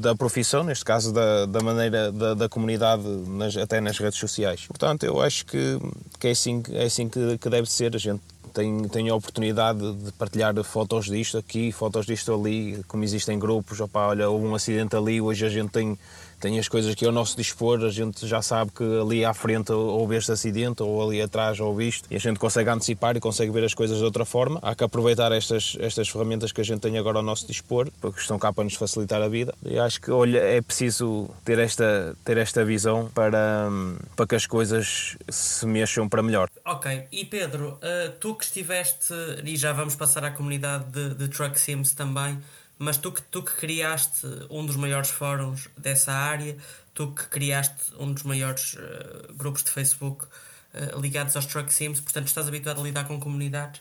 da 0.00 0.14
profissão, 0.14 0.64
neste 0.64 0.84
caso 0.84 1.12
da, 1.12 1.46
da 1.46 1.60
maneira 1.60 2.12
da, 2.12 2.34
da 2.34 2.48
comunidade, 2.48 3.02
nas, 3.02 3.56
até 3.56 3.80
nas 3.80 3.98
redes 3.98 4.18
sociais. 4.18 4.66
Portanto, 4.66 5.04
eu 5.04 5.20
acho 5.20 5.46
que, 5.46 5.78
que 6.18 6.28
é 6.28 6.30
assim, 6.30 6.62
é 6.70 6.84
assim 6.84 7.08
que, 7.08 7.38
que 7.38 7.48
deve 7.48 7.70
ser. 7.70 7.94
A 7.94 7.98
gente 7.98 8.20
tem, 8.52 8.88
tem 8.88 9.08
a 9.08 9.14
oportunidade 9.14 9.92
de 9.92 10.12
partilhar 10.12 10.54
fotos 10.62 11.06
disto 11.06 11.38
aqui, 11.38 11.72
fotos 11.72 12.06
disto 12.06 12.34
ali, 12.34 12.82
como 12.86 13.02
existem 13.02 13.38
grupos, 13.38 13.80
opa, 13.80 14.08
olha, 14.08 14.28
houve 14.28 14.46
um 14.46 14.54
acidente 14.54 14.94
ali, 14.94 15.20
hoje 15.20 15.44
a 15.44 15.48
gente 15.48 15.70
tem 15.70 15.98
tem 16.42 16.58
as 16.58 16.66
coisas 16.66 16.92
que 16.96 17.06
ao 17.06 17.12
nosso 17.12 17.36
dispor, 17.36 17.84
a 17.84 17.90
gente 17.90 18.26
já 18.26 18.42
sabe 18.42 18.72
que 18.72 18.82
ali 18.82 19.24
à 19.24 19.32
frente 19.32 19.70
houve 19.70 20.16
este 20.16 20.32
acidente 20.32 20.82
ou 20.82 21.00
ali 21.00 21.22
atrás 21.22 21.60
houve 21.60 21.86
isto 21.86 22.08
e 22.10 22.16
a 22.16 22.18
gente 22.18 22.36
consegue 22.40 22.68
antecipar 22.68 23.16
e 23.16 23.20
consegue 23.20 23.52
ver 23.52 23.62
as 23.62 23.72
coisas 23.72 23.98
de 23.98 24.04
outra 24.04 24.24
forma. 24.24 24.58
Há 24.60 24.74
que 24.74 24.82
aproveitar 24.82 25.30
estas, 25.30 25.76
estas 25.78 26.08
ferramentas 26.08 26.50
que 26.50 26.60
a 26.60 26.64
gente 26.64 26.80
tem 26.80 26.98
agora 26.98 27.18
ao 27.18 27.22
nosso 27.22 27.46
dispor, 27.46 27.88
porque 28.00 28.20
estão 28.20 28.40
cá 28.40 28.52
para 28.52 28.64
nos 28.64 28.74
facilitar 28.74 29.22
a 29.22 29.28
vida. 29.28 29.54
E 29.64 29.78
acho 29.78 30.00
que 30.00 30.10
olha, 30.10 30.38
é 30.38 30.60
preciso 30.60 31.30
ter 31.44 31.60
esta, 31.60 32.16
ter 32.24 32.36
esta 32.36 32.64
visão 32.64 33.08
para, 33.14 33.70
para 34.16 34.26
que 34.26 34.34
as 34.34 34.44
coisas 34.44 35.16
se 35.28 35.64
mexam 35.64 36.08
para 36.08 36.24
melhor. 36.24 36.48
Ok, 36.66 37.04
e 37.12 37.24
Pedro, 37.24 37.78
uh, 37.78 38.10
tu 38.18 38.34
que 38.34 38.44
estiveste, 38.44 39.14
e 39.44 39.56
já 39.56 39.72
vamos 39.72 39.94
passar 39.94 40.24
à 40.24 40.30
comunidade 40.32 40.86
de, 40.90 41.14
de 41.14 41.28
Truck 41.28 41.58
Sims 41.60 41.94
também, 41.94 42.36
mas 42.82 42.96
tu 42.96 43.12
que, 43.12 43.22
tu 43.22 43.44
que 43.44 43.52
criaste 43.52 44.26
um 44.50 44.66
dos 44.66 44.74
maiores 44.74 45.08
fóruns 45.08 45.68
dessa 45.78 46.12
área, 46.12 46.56
tu 46.92 47.12
que 47.12 47.26
criaste 47.28 47.92
um 47.96 48.12
dos 48.12 48.24
maiores 48.24 48.74
uh, 48.74 49.32
grupos 49.34 49.62
de 49.62 49.70
Facebook 49.70 50.24
uh, 50.24 51.00
ligados 51.00 51.36
aos 51.36 51.46
truck 51.46 51.72
sims, 51.72 52.00
portanto 52.00 52.26
estás 52.26 52.48
habituado 52.48 52.80
a 52.80 52.82
lidar 52.82 53.06
com 53.06 53.20
comunidades. 53.20 53.80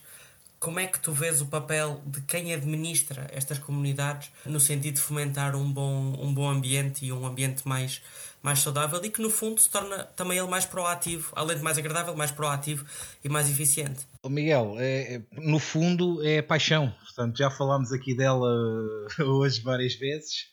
Como 0.60 0.80
é 0.80 0.86
que 0.86 1.00
tu 1.00 1.12
vês 1.12 1.42
o 1.42 1.48
papel 1.48 2.00
de 2.06 2.22
quem 2.22 2.54
administra 2.54 3.28
estas 3.32 3.58
comunidades 3.58 4.30
no 4.46 4.60
sentido 4.60 4.94
de 4.94 5.02
fomentar 5.02 5.56
um 5.56 5.74
bom, 5.74 6.16
um 6.22 6.32
bom 6.32 6.48
ambiente 6.48 7.04
e 7.04 7.12
um 7.12 7.26
ambiente 7.26 7.68
mais, 7.68 8.04
mais 8.42 8.60
saudável 8.60 9.04
e 9.04 9.10
que 9.10 9.22
no 9.22 9.30
fundo 9.30 9.62
se 9.62 9.70
torna 9.70 10.04
também 10.04 10.38
ele 10.38 10.48
mais 10.48 10.66
proativo, 10.66 11.32
além 11.36 11.58
de 11.58 11.64
mais 11.64 11.78
agradável, 11.78 12.16
mais 12.16 12.32
proativo 12.32 12.86
e 13.24 13.30
mais 13.30 13.50
eficiente? 13.50 14.08
Miguel, 14.26 14.76
é, 14.80 15.16
é, 15.16 15.22
no 15.34 15.60
fundo 15.60 16.26
é 16.26 16.42
paixão. 16.42 16.94
Portanto, 17.04 17.38
já 17.38 17.50
falámos 17.52 17.92
aqui 17.92 18.16
dela 18.16 18.50
hoje 19.20 19.62
várias 19.62 19.96
vezes 19.96 20.48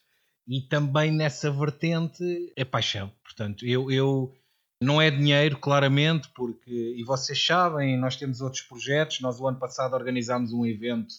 e 0.46 0.62
também 0.62 1.12
nessa 1.12 1.50
vertente 1.50 2.24
é 2.56 2.64
paixão. 2.64 3.12
Portanto, 3.22 3.66
eu, 3.66 3.90
eu 3.90 4.34
não 4.82 5.02
é 5.02 5.10
dinheiro, 5.10 5.58
claramente, 5.58 6.28
porque, 6.34 6.94
e 6.96 7.04
vocês 7.04 7.44
sabem, 7.44 7.98
nós 7.98 8.16
temos 8.16 8.40
outros 8.40 8.62
projetos. 8.62 9.20
Nós, 9.20 9.40
o 9.40 9.46
ano 9.46 9.58
passado, 9.58 9.94
organizámos 9.94 10.52
um 10.52 10.64
evento 10.64 11.14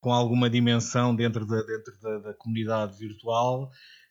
com 0.00 0.12
alguma 0.12 0.48
dimensão 0.48 1.14
dentro 1.14 1.46
da, 1.46 1.62
dentro 1.62 2.00
da, 2.00 2.18
da 2.18 2.34
comunidade 2.34 2.96
virtual. 2.96 3.70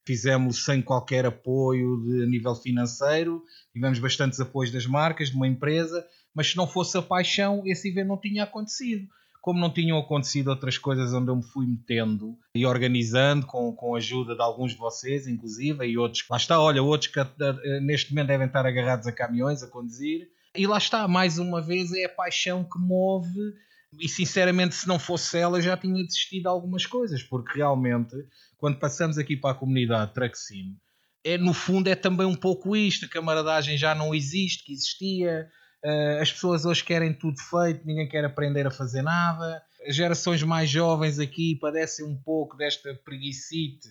Fizemos 0.09 0.65
sem 0.65 0.81
qualquer 0.81 1.23
apoio 1.27 2.01
de 2.01 2.25
nível 2.25 2.55
financeiro, 2.55 3.43
tivemos 3.71 3.99
bastantes 3.99 4.39
apoios 4.39 4.71
das 4.71 4.87
marcas, 4.87 5.29
de 5.29 5.35
uma 5.35 5.47
empresa, 5.47 6.03
mas 6.33 6.49
se 6.49 6.57
não 6.57 6.65
fosse 6.65 6.97
a 6.97 7.01
paixão, 7.03 7.61
esse 7.63 7.89
evento 7.89 8.07
não 8.07 8.17
tinha 8.19 8.43
acontecido. 8.43 9.07
Como 9.39 9.59
não 9.59 9.71
tinham 9.71 9.99
acontecido 9.99 10.47
outras 10.47 10.79
coisas 10.79 11.13
onde 11.13 11.29
eu 11.29 11.35
me 11.35 11.43
fui 11.43 11.67
metendo 11.67 12.35
e 12.55 12.65
organizando 12.65 13.45
com, 13.45 13.71
com 13.71 13.93
a 13.93 13.99
ajuda 13.99 14.33
de 14.33 14.41
alguns 14.41 14.71
de 14.71 14.79
vocês, 14.79 15.27
inclusive, 15.27 15.85
e 15.85 15.95
outros, 15.95 16.25
lá 16.27 16.37
está, 16.37 16.59
olha, 16.59 16.81
outros 16.81 17.11
que 17.13 17.19
eh, 17.19 17.79
neste 17.79 18.11
momento 18.11 18.29
devem 18.29 18.47
estar 18.47 18.65
agarrados 18.65 19.05
a 19.05 19.11
caminhões 19.11 19.61
a 19.61 19.67
conduzir. 19.67 20.27
E 20.55 20.65
lá 20.65 20.79
está, 20.79 21.07
mais 21.07 21.37
uma 21.37 21.61
vez, 21.61 21.93
é 21.93 22.05
a 22.05 22.09
paixão 22.09 22.63
que 22.63 22.79
move 22.79 23.53
e 23.97 24.07
sinceramente 24.07 24.75
se 24.75 24.87
não 24.87 24.99
fosse 24.99 25.37
ela 25.37 25.61
já 25.61 25.75
tinha 25.75 26.03
desistido 26.03 26.43
de 26.43 26.47
algumas 26.47 26.85
coisas, 26.85 27.23
porque 27.23 27.57
realmente 27.57 28.15
quando 28.59 28.77
passamos 28.77 29.17
aqui 29.17 29.35
para 29.35 29.51
a 29.51 29.55
comunidade 29.55 30.13
Truck 30.13 30.37
Sim, 30.37 30.77
é, 31.23 31.37
no 31.37 31.53
fundo 31.53 31.89
é 31.89 31.95
também 31.95 32.27
um 32.27 32.35
pouco 32.35 32.75
isto, 32.75 33.05
a 33.05 33.09
camaradagem 33.09 33.75
já 33.77 33.95
não 33.95 34.13
existe, 34.13 34.63
que 34.63 34.73
existia, 34.73 35.49
Uh, 35.83 36.21
as 36.21 36.31
pessoas 36.31 36.65
hoje 36.65 36.83
querem 36.83 37.13
tudo 37.13 37.39
feito, 37.39 37.87
ninguém 37.87 38.07
quer 38.07 38.25
aprender 38.25 38.67
a 38.67 38.71
fazer 38.71 39.01
nada. 39.01 39.61
As 39.87 39.95
gerações 39.95 40.43
mais 40.43 40.69
jovens 40.69 41.19
aqui 41.19 41.55
padecem 41.55 42.05
um 42.05 42.17
pouco 42.17 42.57
desta 42.57 42.93
preguicite 42.95 43.87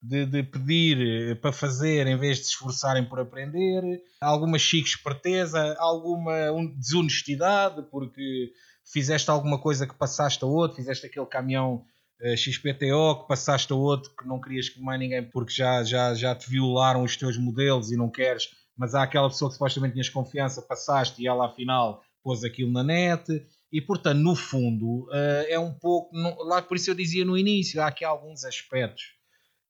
de, 0.00 0.26
de, 0.26 0.42
pedir 0.44 0.98
eh, 1.00 1.34
para 1.34 1.50
fazer 1.50 2.06
em 2.06 2.16
vez 2.16 2.38
de 2.38 2.44
se 2.44 2.50
esforçarem 2.50 3.04
por 3.04 3.18
aprender. 3.18 3.82
Alguma 4.20 4.58
chique 4.58 4.88
esperteza, 4.88 5.74
alguma 5.78 6.52
desonestidade, 6.76 7.82
porque 7.90 8.52
fizeste 8.92 9.28
alguma 9.28 9.58
coisa 9.58 9.88
que 9.88 9.94
passaste 9.94 10.44
a 10.44 10.46
outro, 10.46 10.76
fizeste 10.76 11.06
aquele 11.06 11.26
caminhão 11.26 11.84
eh, 11.84 11.93
XPTO 12.36 13.22
que 13.22 13.28
passaste 13.28 13.72
a 13.72 13.76
outro 13.76 14.10
que 14.16 14.26
não 14.26 14.40
querias 14.40 14.68
que 14.68 14.80
mais 14.80 14.98
ninguém, 14.98 15.22
porque 15.22 15.52
já, 15.52 15.82
já, 15.82 16.14
já 16.14 16.34
te 16.34 16.48
violaram 16.48 17.02
os 17.02 17.16
teus 17.16 17.36
modelos 17.36 17.90
e 17.90 17.96
não 17.96 18.10
queres 18.10 18.48
mas 18.76 18.94
há 18.94 19.02
aquela 19.02 19.28
pessoa 19.28 19.48
que 19.48 19.54
supostamente 19.54 19.92
tinhas 19.92 20.08
confiança, 20.08 20.62
passaste 20.62 21.22
e 21.22 21.26
ela 21.26 21.46
afinal 21.46 22.02
pôs 22.22 22.42
aquilo 22.42 22.72
na 22.72 22.82
net. 22.82 23.46
E 23.70 23.80
portanto, 23.80 24.18
no 24.18 24.34
fundo, 24.34 25.04
uh, 25.10 25.46
é 25.48 25.58
um 25.58 25.72
pouco. 25.72 26.16
lá 26.44 26.62
por 26.62 26.76
isso 26.76 26.90
eu 26.90 26.94
dizia 26.94 27.24
no 27.24 27.36
início, 27.36 27.80
há 27.82 27.86
aqui 27.86 28.04
alguns 28.04 28.44
aspectos 28.44 29.14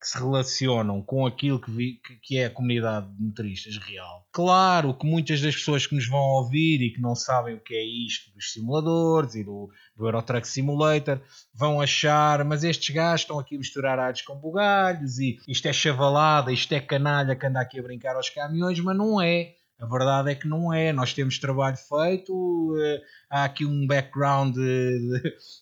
que 0.04 0.10
se 0.10 0.18
relacionam 0.18 1.00
com 1.00 1.26
aquilo 1.26 1.58
que, 1.58 1.70
vi, 1.70 1.98
que, 2.22 2.36
é 2.36 2.44
a 2.44 2.50
comunidade 2.50 3.08
de 3.08 3.22
motoristas 3.22 3.78
real. 3.78 4.28
Claro 4.30 4.92
que 4.92 5.06
muitas 5.06 5.40
das 5.40 5.54
pessoas 5.54 5.86
que 5.86 5.94
nos 5.94 6.06
vão 6.06 6.20
ouvir 6.20 6.82
e 6.82 6.90
que 6.90 7.00
não 7.00 7.14
sabem 7.14 7.54
o 7.54 7.60
que 7.60 7.74
é 7.74 7.82
isto 7.82 8.30
dos 8.34 8.52
simuladores 8.52 9.34
e 9.34 9.42
do, 9.42 9.70
do 9.96 10.06
Eurotruck 10.06 10.46
Simulator 10.46 11.18
vão 11.54 11.80
achar, 11.80 12.44
mas 12.44 12.62
estes 12.64 12.94
gajos 12.94 13.22
estão 13.22 13.38
aqui 13.38 13.54
a 13.54 13.58
misturar 13.58 13.98
áreas 13.98 14.20
com 14.20 14.36
bugalhos 14.36 15.18
e 15.18 15.38
isto 15.48 15.66
é 15.68 15.72
chavalada, 15.72 16.52
isto 16.52 16.70
é 16.74 16.80
canalha 16.80 17.34
que 17.34 17.46
anda 17.46 17.60
aqui 17.60 17.80
a 17.80 17.82
brincar 17.82 18.14
aos 18.14 18.28
caminhões, 18.28 18.78
mas 18.80 18.96
não 18.98 19.22
é. 19.22 19.54
A 19.80 19.86
verdade 19.86 20.30
é 20.30 20.34
que 20.34 20.46
não 20.46 20.72
é. 20.72 20.92
Nós 20.92 21.14
temos 21.14 21.38
trabalho 21.38 21.76
feito, 21.76 22.76
eh, 22.78 23.02
há 23.28 23.44
aqui 23.44 23.64
um 23.64 23.86
background, 23.86 24.54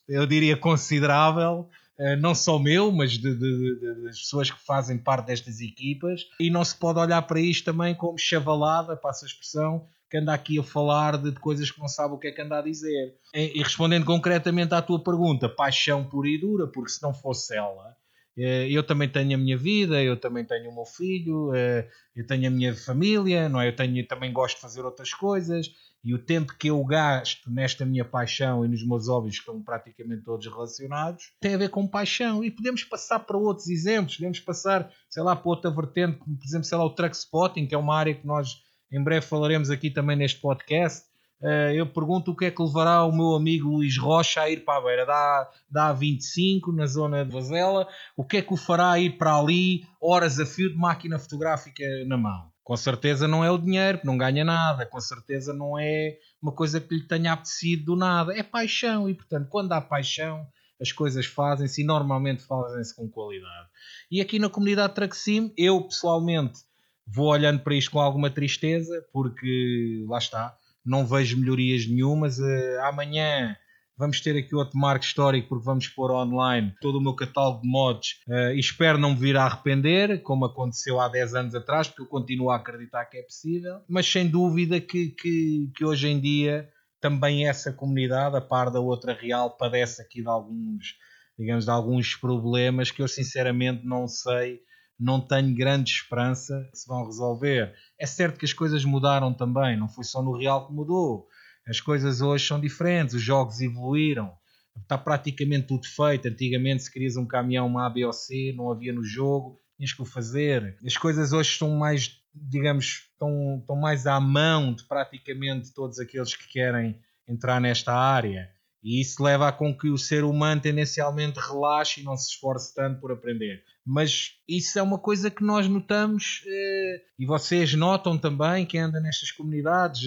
eu 0.09 0.27
diria, 0.27 0.57
considerável 0.57 1.69
eh, 1.71 1.82
não 2.21 2.35
só 2.35 2.59
meu, 2.59 2.91
mas 2.91 3.13
de, 3.13 3.35
de, 3.35 3.79
de, 3.79 4.05
das 4.05 4.19
pessoas 4.19 4.51
que 4.51 4.61
fazem 4.65 4.99
parte 4.99 5.27
destas 5.27 5.61
equipas, 5.61 6.23
e 6.41 6.51
não 6.51 6.65
se 6.65 6.75
pode 6.75 6.99
olhar 6.99 7.23
para 7.23 7.41
isto 7.41 7.65
também 7.65 7.95
como 7.95 8.19
chavalada, 8.19 8.97
passa 8.97 9.25
a 9.25 9.29
expressão, 9.29 9.87
que 10.13 10.19
anda 10.19 10.35
aqui 10.35 10.59
a 10.59 10.63
falar 10.63 11.17
de, 11.17 11.33
coisas 11.33 11.71
que 11.71 11.81
não 11.81 11.89
sabe 11.89 12.15
o 12.15 12.19
que 12.19 12.29
é 12.29 12.33
que 12.33 12.43
anda 12.43 12.59
a 12.59 12.63
dizer. 12.63 13.15
E, 13.35 13.59
e 13.59 13.63
respondendo 13.63 14.05
concretamente 14.05 14.75
à 14.75 14.83
tua 14.83 15.03
pergunta, 15.03 15.49
paixão 15.49 16.05
pura 16.05 16.29
e 16.29 16.39
dura, 16.39 16.67
porque 16.67 16.91
se 16.91 17.03
não 17.03 17.15
fosse 17.15 17.57
ela, 17.57 17.97
eh, 18.37 18.69
eu 18.71 18.83
também 18.83 19.09
tenho 19.09 19.35
a 19.35 19.39
minha 19.39 19.57
vida, 19.57 20.03
eu 20.03 20.19
também 20.19 20.45
tenho 20.45 20.71
o 20.71 20.75
meu 20.75 20.85
filho, 20.85 21.55
eh, 21.55 21.89
eu 22.15 22.27
tenho 22.27 22.47
a 22.47 22.51
minha 22.51 22.75
família, 22.75 23.49
não 23.49 23.59
é? 23.59 23.69
Eu 23.69 23.77
tenho, 23.77 24.07
também 24.07 24.31
gosto 24.33 24.57
de 24.57 24.61
fazer 24.61 24.83
outras 24.83 25.15
coisas 25.15 25.71
e 26.05 26.15
o 26.15 26.19
tempo 26.19 26.57
que 26.59 26.69
eu 26.69 26.85
gasto 26.85 27.51
nesta 27.51 27.87
minha 27.87 28.05
paixão 28.05 28.65
e 28.65 28.69
nos 28.69 28.87
meus 28.87 29.09
hobbies 29.09 29.37
que 29.37 29.41
estão 29.41 29.63
praticamente 29.63 30.25
todos 30.25 30.47
relacionados 30.47 31.33
tem 31.41 31.55
a 31.55 31.59
ver 31.59 31.69
com 31.69 31.87
paixão 31.87 32.43
e 32.43 32.51
podemos 32.51 32.83
passar 32.85 33.21
para 33.21 33.37
outros 33.37 33.69
exemplos, 33.69 34.17
podemos 34.17 34.41
passar, 34.41 34.91
sei 35.09 35.23
lá, 35.23 35.37
para 35.37 35.49
outra 35.49 35.71
vertente, 35.71 36.19
como 36.19 36.37
por 36.37 36.45
exemplo, 36.45 36.65
sei 36.65 36.79
lá, 36.79 36.85
o 36.85 36.95
truck 36.95 37.17
spotting, 37.17 37.67
que 37.67 37.75
é 37.75 37.79
uma 37.79 37.97
área 37.97 38.15
que 38.15 38.27
nós 38.27 38.63
em 38.91 39.03
breve 39.03 39.25
falaremos 39.25 39.71
aqui 39.71 39.91
também 39.91 40.17
neste 40.17 40.41
podcast. 40.41 41.11
Uh, 41.41 41.75
eu 41.75 41.87
pergunto 41.87 42.31
o 42.31 42.37
que 42.37 42.45
é 42.45 42.51
que 42.53 42.63
levará 42.63 43.05
o 43.05 43.11
meu 43.11 43.35
amigo 43.35 43.69
Luís 43.69 43.99
Rocha 43.99 44.43
a 44.43 44.51
ir 44.51 44.65
para 44.65 44.79
a 44.79 44.81
beira 44.81 45.05
da, 45.05 45.51
da 45.69 45.95
A25, 45.95 46.73
na 46.73 46.87
zona 46.87 47.25
de 47.25 47.33
Vazela, 47.33 47.89
o 48.17 48.25
que 48.25 48.37
é 48.37 48.43
que 48.43 48.55
o 48.55 48.57
fará 48.57 48.97
ir 48.99 49.19
para 49.19 49.37
ali, 49.37 49.85
horas 50.01 50.39
a 50.39 50.47
fio 50.47 50.71
de 50.71 50.77
máquina 50.77 51.19
fotográfica 51.19 51.83
na 52.07 52.17
mão? 52.17 52.52
Com 52.63 52.77
certeza 52.77 53.27
não 53.27 53.45
é 53.45 53.51
o 53.51 53.59
dinheiro, 53.59 54.01
não 54.05 54.17
ganha 54.17 54.45
nada, 54.45 54.87
com 54.87 55.01
certeza 55.01 55.53
não 55.53 55.79
é 55.79 56.17
uma 56.41 56.53
coisa 56.53 56.81
que 56.81 56.95
lhe 56.95 57.07
tenha 57.07 57.33
apetecido 57.33 57.85
do 57.87 57.97
nada, 57.97 58.37
é 58.37 58.43
paixão 58.43 59.09
e, 59.09 59.15
portanto, 59.15 59.49
quando 59.49 59.73
há 59.73 59.81
paixão, 59.81 60.47
as 60.81 60.93
coisas 60.93 61.27
fazem-se 61.27 61.83
e 61.83 61.85
normalmente 61.85 62.45
fazem-se 62.45 62.95
com 62.95 63.09
qualidade. 63.09 63.69
E 64.11 64.21
aqui 64.21 64.39
na 64.39 64.49
comunidade 64.49 64.95
Traxim, 64.95 65.53
eu 65.57 65.83
pessoalmente 65.83 66.61
vou 67.07 67.29
olhando 67.29 67.61
para 67.61 67.75
isto 67.75 67.91
com 67.91 68.01
alguma 68.01 68.31
tristeza, 68.31 69.05
porque 69.13 70.05
lá 70.09 70.19
está, 70.19 70.57
não 70.85 71.07
vejo 71.07 71.39
melhorias 71.39 71.87
nenhumas. 71.87 72.39
Uh, 72.39 72.81
amanhã 72.83 73.57
vamos 73.97 74.21
ter 74.21 74.37
aqui 74.37 74.55
outro 74.55 74.79
marco 74.79 75.05
histórico 75.05 75.49
porque 75.49 75.65
vamos 75.65 75.89
pôr 75.89 76.11
online 76.11 76.75
todo 76.81 76.99
o 76.99 77.01
meu 77.01 77.15
catálogo 77.15 77.63
de 77.63 77.69
mods 77.69 78.21
uh, 78.29 78.53
e 78.55 78.59
espero 78.59 78.99
não 78.99 79.11
me 79.11 79.17
vir 79.17 79.37
a 79.37 79.45
arrepender, 79.45 80.23
como 80.23 80.45
aconteceu 80.45 81.01
há 81.01 81.09
10 81.09 81.35
anos 81.35 81.55
atrás, 81.55 81.89
porque 81.89 82.03
eu 82.03 82.07
continuo 82.07 82.51
a 82.51 82.57
acreditar 82.57 83.05
que 83.07 83.19
é 83.19 83.23
possível, 83.23 83.81
mas 83.89 84.11
sem 84.11 84.29
dúvida 84.29 84.81
que, 84.81 85.11
que, 85.11 85.71
que 85.75 85.85
hoje 85.85 86.09
em 86.09 86.21
dia 86.21 86.69
também 87.03 87.49
essa 87.49 87.73
comunidade, 87.73 88.37
a 88.37 88.41
par 88.41 88.71
da 88.71 88.79
outra 88.79 89.13
real, 89.13 89.57
padece 89.57 90.01
aqui 90.01 90.23
de 90.23 90.29
alguns, 90.29 90.95
digamos, 91.37 91.65
de 91.65 91.71
alguns 91.71 92.15
problemas 92.15 92.93
que 92.93 93.03
eu 93.03 93.09
sinceramente 93.09 93.85
não 93.85 94.07
sei, 94.07 94.61
não 94.99 95.21
tenho 95.21 95.53
grande 95.53 95.91
esperança 95.91 96.69
que 96.71 96.79
se 96.79 96.87
vão 96.87 97.05
resolver. 97.05 97.75
É 97.99 98.07
certo 98.07 98.39
que 98.39 98.45
as 98.45 98.53
coisas 98.53 98.85
mudaram 98.85 99.35
também, 99.35 99.77
não 99.77 99.89
foi 99.89 100.05
só 100.05 100.23
no 100.23 100.39
real 100.39 100.69
que 100.69 100.73
mudou. 100.73 101.27
As 101.67 101.81
coisas 101.81 102.21
hoje 102.21 102.47
são 102.47 102.61
diferentes, 102.61 103.15
os 103.15 103.23
jogos 103.23 103.61
evoluíram, 103.61 104.33
está 104.77 104.99
praticamente 104.99 105.69
tudo 105.69 105.87
feito. 105.87 106.29
Antigamente, 106.29 106.83
se 106.83 106.93
querias 106.93 107.17
um 107.17 107.27
caminhão, 107.27 107.67
uma 107.67 107.87
A, 107.87 107.91
B 107.91 108.05
ou 108.05 108.13
C, 108.13 108.53
não 108.57 108.71
havia 108.71 108.93
no 108.93 109.05
jogo, 109.05 109.61
tinhas 109.77 109.93
que 109.93 110.03
o 110.03 110.05
fazer. 110.07 110.77
As 110.85 110.97
coisas 110.97 111.33
hoje 111.33 111.51
estão 111.51 111.71
mais 111.77 112.23
digamos, 112.35 113.09
estão, 113.13 113.59
estão 113.61 113.77
mais 113.77 114.07
à 114.07 114.19
mão 114.19 114.75
de 114.75 114.85
praticamente 114.85 115.73
todos 115.73 115.99
aqueles 115.99 116.35
que 116.35 116.49
querem 116.49 116.99
entrar 117.29 117.61
nesta 117.61 117.93
área. 117.93 118.51
E 118.83 119.01
isso 119.01 119.23
leva 119.23 119.47
a 119.47 119.53
com 119.53 119.77
que 119.77 119.89
o 119.89 119.99
ser 119.99 120.25
humano 120.25 120.61
tendencialmente 120.61 121.39
relaxe 121.39 122.01
e 122.01 122.05
não 122.05 122.17
se 122.17 122.31
esforce 122.31 122.75
tanto 122.75 123.01
por 123.01 123.13
aprender. 123.13 123.63
Mas 123.87 124.33
isso 124.49 124.77
é 124.79 124.83
uma 124.83 124.99
coisa 124.99 125.31
que 125.31 125.45
nós 125.45 125.69
notamos 125.69 126.43
eh, 126.47 127.03
e 127.19 127.25
vocês 127.25 127.75
notam 127.75 128.19
também 128.19 128.67
que 128.67 128.79
anda 128.79 128.99
nestas 129.01 129.31
comunidades. 129.31 130.03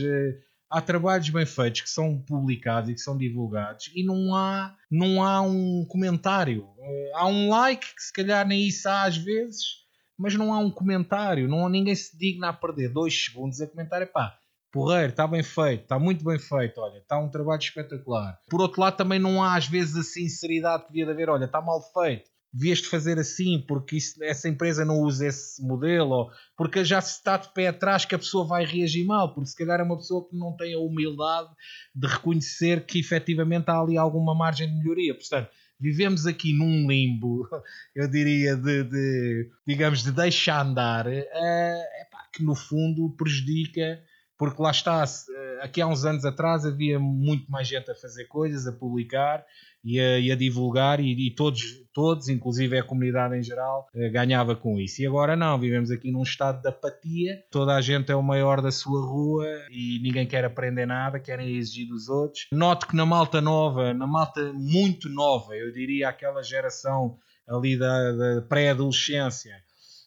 Há 0.69 0.81
trabalhos 0.81 1.29
bem 1.29 1.45
feitos 1.45 1.81
que 1.81 1.89
são 1.89 2.19
publicados 2.19 2.89
e 2.89 2.93
que 2.93 3.01
são 3.01 3.17
divulgados 3.17 3.91
e 3.95 4.03
não 4.03 4.35
há, 4.35 4.75
não 4.89 5.23
há 5.23 5.41
um 5.41 5.85
comentário. 5.87 6.67
Eh, 6.79 7.11
há 7.15 7.27
um 7.27 7.49
like 7.49 7.95
que 7.95 8.01
se 8.01 8.11
calhar 8.11 8.47
nem 8.47 8.67
isso 8.67 8.87
há 8.89 9.03
às 9.03 9.17
vezes 9.17 9.85
mas 10.17 10.33
não 10.33 10.53
há 10.53 10.59
um 10.59 10.71
comentário, 10.71 11.47
não 11.47 11.67
ninguém 11.67 11.95
se 11.95 12.17
digna 12.17 12.49
a 12.49 12.53
perder 12.53 12.89
dois 12.89 13.25
segundos 13.25 13.59
a 13.61 13.67
comentar, 13.67 14.01
é 14.01 14.05
pá, 14.05 14.37
porreiro, 14.71 15.09
está 15.09 15.27
bem 15.27 15.43
feito, 15.43 15.83
está 15.83 15.99
muito 15.99 16.23
bem 16.23 16.39
feito, 16.39 16.79
olha, 16.79 16.97
está 16.97 17.17
um 17.17 17.29
trabalho 17.29 17.61
espetacular. 17.61 18.39
Por 18.49 18.61
outro 18.61 18.81
lado, 18.81 18.97
também 18.97 19.19
não 19.19 19.43
há 19.43 19.55
às 19.55 19.67
vezes 19.67 19.95
a 19.95 20.03
sinceridade 20.03 20.83
que 20.83 20.89
devia 20.89 21.05
de 21.05 21.11
haver, 21.11 21.29
olha, 21.29 21.45
está 21.45 21.61
mal 21.61 21.81
feito, 21.93 22.29
devias 22.55 22.77
de 22.77 22.87
fazer 22.87 23.19
assim, 23.19 23.63
porque 23.67 23.97
isso, 23.97 24.23
essa 24.23 24.47
empresa 24.47 24.85
não 24.85 25.01
usa 25.01 25.27
esse 25.27 25.61
modelo, 25.61 26.11
ou 26.11 26.31
porque 26.55 26.85
já 26.85 27.01
se 27.01 27.17
está 27.17 27.35
de 27.35 27.53
pé 27.53 27.67
atrás 27.67 28.05
que 28.05 28.15
a 28.15 28.17
pessoa 28.19 28.47
vai 28.47 28.65
reagir 28.65 29.05
mal, 29.05 29.33
porque 29.33 29.49
se 29.49 29.57
calhar 29.57 29.81
é 29.81 29.83
uma 29.83 29.97
pessoa 29.97 30.25
que 30.27 30.37
não 30.37 30.55
tem 30.55 30.73
a 30.73 30.79
humildade 30.79 31.49
de 31.93 32.07
reconhecer 32.07 32.85
que 32.85 32.97
efetivamente 32.97 33.69
há 33.69 33.77
ali 33.77 33.97
alguma 33.97 34.33
margem 34.33 34.69
de 34.69 34.73
melhoria. 34.73 35.13
Portanto, 35.13 35.49
vivemos 35.77 36.25
aqui 36.25 36.53
num 36.53 36.87
limbo, 36.87 37.45
eu 37.93 38.09
diria, 38.09 38.55
de, 38.55 38.85
de 38.85 39.49
digamos, 39.67 40.01
de 40.01 40.13
deixar 40.13 40.65
andar, 40.65 41.07
é, 41.07 42.03
epá, 42.03 42.25
que 42.31 42.41
no 42.41 42.55
fundo 42.55 43.13
prejudica, 43.17 44.01
porque 44.37 44.61
lá 44.61 44.71
está, 44.71 45.03
eh, 45.03 45.59
aqui 45.61 45.81
há 45.81 45.87
uns 45.87 46.05
anos 46.05 46.25
atrás 46.25 46.65
havia 46.65 46.99
muito 46.99 47.49
mais 47.49 47.67
gente 47.67 47.89
a 47.89 47.95
fazer 47.95 48.25
coisas, 48.25 48.67
a 48.67 48.71
publicar, 48.71 49.45
e 49.85 49.99
a, 49.99 50.19
e 50.19 50.31
a 50.31 50.35
divulgar 50.35 50.99
e, 50.99 51.27
e, 51.27 51.29
todos, 51.29 51.61
todos, 51.93 52.27
inclusive 52.27 52.77
a 52.77 52.83
comunidade 52.83 53.37
em 53.37 53.43
geral, 53.43 53.87
eh, 53.93 54.09
ganhava 54.09 54.55
com 54.55 54.79
isso. 54.79 55.01
E 55.01 55.05
agora 55.05 55.35
não, 55.35 55.59
vivemos 55.59 55.91
aqui 55.91 56.11
num 56.11 56.23
estado 56.23 56.59
de 56.59 56.67
apatia, 56.67 57.43
toda 57.51 57.75
a 57.75 57.81
gente 57.81 58.11
é 58.11 58.15
o 58.15 58.23
maior 58.23 58.61
da 58.61 58.71
sua 58.71 59.05
rua 59.05 59.45
e 59.69 59.99
ninguém 60.01 60.25
quer 60.25 60.43
aprender 60.43 60.87
nada, 60.87 61.19
querem 61.19 61.55
exigir 61.55 61.87
dos 61.87 62.09
outros. 62.09 62.47
Noto 62.51 62.87
que 62.87 62.95
na 62.95 63.05
malta 63.05 63.39
nova, 63.39 63.93
na 63.93 64.07
malta 64.07 64.51
muito 64.53 65.07
nova, 65.07 65.55
eu 65.55 65.71
diria 65.71 66.09
aquela 66.09 66.41
geração 66.41 67.19
ali 67.47 67.77
da, 67.77 68.11
da 68.11 68.41
pré-adolescência, 68.41 69.53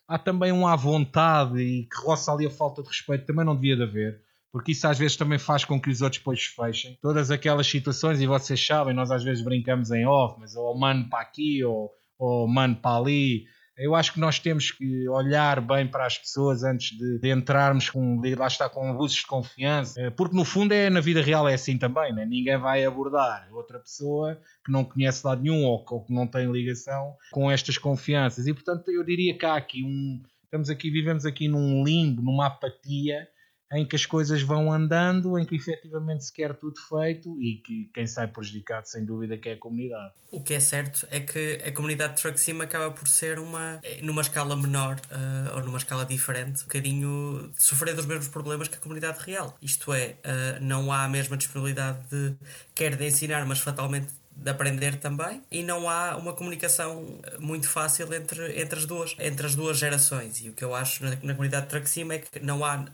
há 0.09 0.19
também 0.19 0.51
um 0.51 0.67
à 0.67 0.75
vontade 0.75 1.61
e 1.61 1.85
que 1.85 2.01
roça 2.03 2.33
ali 2.33 2.47
a 2.47 2.51
falta 2.51 2.83
de 2.83 2.89
respeito, 2.89 3.27
também 3.27 3.45
não 3.45 3.55
devia 3.55 3.77
de 3.77 3.83
haver 3.83 4.29
porque 4.53 4.73
isso 4.73 4.87
às 4.87 4.99
vezes 4.99 5.17
também 5.17 5.39
faz 5.39 5.65
com 5.65 5.81
que 5.81 5.91
os 5.91 6.01
outros 6.01 6.19
depois 6.19 6.43
fechem. 6.45 6.99
Todas 7.03 7.31
aquelas 7.31 7.67
situações, 7.67 8.21
e 8.21 8.27
vocês 8.27 8.65
sabem, 8.65 8.95
nós 8.95 9.11
às 9.11 9.23
vezes 9.23 9.45
brincamos 9.45 9.91
em 9.91 10.07
off, 10.07 10.39
mas 10.41 10.57
ou 10.57 10.77
mano 10.79 11.09
para 11.09 11.21
aqui 11.21 11.63
ou, 11.65 11.91
ou 12.19 12.49
mano 12.49 12.77
para 12.77 12.97
ali. 12.97 13.45
Eu 13.79 13.95
acho 13.95 14.13
que 14.13 14.21
nós 14.21 14.41
temos 14.41 14.73
que 14.73 15.09
olhar 15.09 15.61
bem 15.61 15.87
para 15.87 16.05
as 16.05 16.19
pessoas 16.19 16.65
antes 16.65 16.99
de, 16.99 17.19
de 17.21 17.31
entrarmos 17.31 17.89
com, 17.89 18.21
de, 18.21 18.35
lá 18.35 18.49
está, 18.49 18.69
com 18.69 18.91
abusos 18.91 19.19
de 19.19 19.27
confiança, 19.27 20.01
eh, 20.01 20.11
porque 20.11 20.37
no 20.37 20.45
fundo 20.45 20.75
é 20.75 20.91
na 20.91 21.01
vida 21.01 21.23
real 21.23 21.49
é 21.49 21.55
assim 21.55 21.79
também, 21.79 22.13
né? 22.13 22.27
ninguém 22.27 22.59
vai 22.59 22.85
abordar 22.85 23.49
outra 23.53 23.79
pessoa 23.79 24.41
que 24.65 24.73
não 24.73 24.85
conhece 24.85 25.25
lado 25.25 25.43
nenhum 25.43 25.65
ou, 25.65 25.85
ou 25.89 26.05
que 26.05 26.13
não 26.13 26.27
tem 26.27 26.51
ligação 26.51 27.15
com 27.31 27.51
estas 27.51 27.79
confianças. 27.79 28.49
E 28.49 28.53
portanto 28.53 28.91
eu 28.91 29.05
diria 29.05 29.39
que 29.39 29.47
há 29.47 29.55
aqui 29.55 29.85
um. 29.85 30.21
Estamos 30.43 30.71
aqui, 30.71 30.91
vivemos 30.91 31.25
aqui 31.25 31.47
num 31.47 31.85
limbo, 31.85 32.23
numa 32.23 32.47
apatia 32.47 33.29
em 33.73 33.85
que 33.87 33.97
as 33.97 34.07
coisas 34.07 34.43
vão 34.43 34.73
andando, 34.73 35.39
em 35.39 35.45
que 35.45 35.57
efetivamente 35.57 36.25
se 36.25 36.33
quer 36.33 36.55
tudo 36.55 36.81
feito 36.81 37.41
e 37.41 37.57
que 37.57 37.91
quem 37.93 38.07
sai 38.07 38.27
prejudicado, 38.27 38.89
sem 38.89 39.05
dúvida, 39.05 39.37
que 39.37 39.51
é 39.51 39.53
a 39.53 39.59
comunidade. 39.59 40.13
O 40.31 40.43
que 40.43 40.55
é 40.55 40.61
certo 40.61 41.07
é 41.11 41.21
que 41.21 41.61
a 41.65 41.73
comunidade 41.73 42.17
de 42.17 42.23
Truck 42.23 42.39
Sim 42.41 42.61
acaba 42.61 42.91
por 42.91 43.07
ser 43.07 43.39
uma, 43.39 43.81
numa 44.03 44.23
escala 44.23 44.57
menor 44.57 44.97
uh, 44.97 45.57
ou 45.57 45.63
numa 45.63 45.79
escala 45.79 46.05
diferente, 46.05 46.61
um 46.61 46.65
bocadinho 46.65 47.51
sofrer 47.57 47.95
dos 47.95 48.07
mesmos 48.07 48.29
problemas 48.29 48.69
que 48.69 48.77
a 48.77 48.81
comunidade 48.81 49.19
real. 49.25 49.57
Isto 49.61 49.93
é, 49.93 50.17
uh, 50.25 50.63
não 50.63 50.91
há 50.91 51.05
a 51.05 51.09
mesma 51.09 51.37
disponibilidade 51.37 51.99
de 52.09 52.35
quer 52.75 52.97
de 52.97 53.07
ensinar, 53.07 53.45
mas 53.47 53.59
fatalmente 53.59 54.09
de 54.39 54.51
aprender 54.51 54.97
também 54.97 55.43
e 55.51 55.63
não 55.63 55.89
há 55.89 56.17
uma 56.17 56.33
comunicação 56.33 57.19
muito 57.41 57.69
fácil 57.69 58.13
entre, 58.15 58.61
entre, 58.61 58.79
as, 58.79 58.87
duas, 58.87 59.17
entre 59.19 59.47
as 59.47 59.55
duas 59.55 59.79
gerações. 59.79 60.41
E 60.41 60.49
o 60.49 60.53
que 60.53 60.65
eu 60.65 60.75
acho 60.75 61.05
na, 61.05 61.11
na 61.23 61.35
comunidade 61.35 61.65
de 61.65 61.71
Traxima 61.71 62.15
é 62.15 62.19
que 62.19 62.41
não 62.41 62.65
há. 62.65 62.85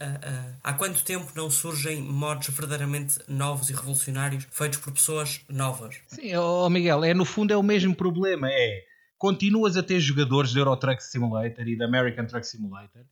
Há 0.62 0.72
quanto 0.72 1.04
tempo 1.04 1.30
não 1.34 1.50
surgem 1.50 2.00
modos 2.00 2.48
verdadeiramente 2.48 3.18
novos 3.28 3.68
e 3.68 3.74
revolucionários 3.74 4.46
feitos 4.50 4.78
por 4.78 4.92
pessoas 4.92 5.40
novas? 5.48 5.96
Sim, 6.06 6.34
oh 6.36 6.68
Miguel, 6.70 7.04
é, 7.04 7.12
no 7.12 7.24
fundo 7.24 7.52
é 7.52 7.56
o 7.56 7.62
mesmo 7.62 7.94
problema. 7.94 8.48
É 8.50 8.82
continuas 9.18 9.76
a 9.76 9.82
ter 9.82 10.00
jogadores 10.00 10.50
de 10.50 10.58
Euro 10.58 10.76
Truck 10.76 11.02
Simulator 11.02 11.66
e 11.66 11.76
da 11.76 11.86
American 11.86 12.26
Truck 12.26 12.46
Simulator. 12.46 13.02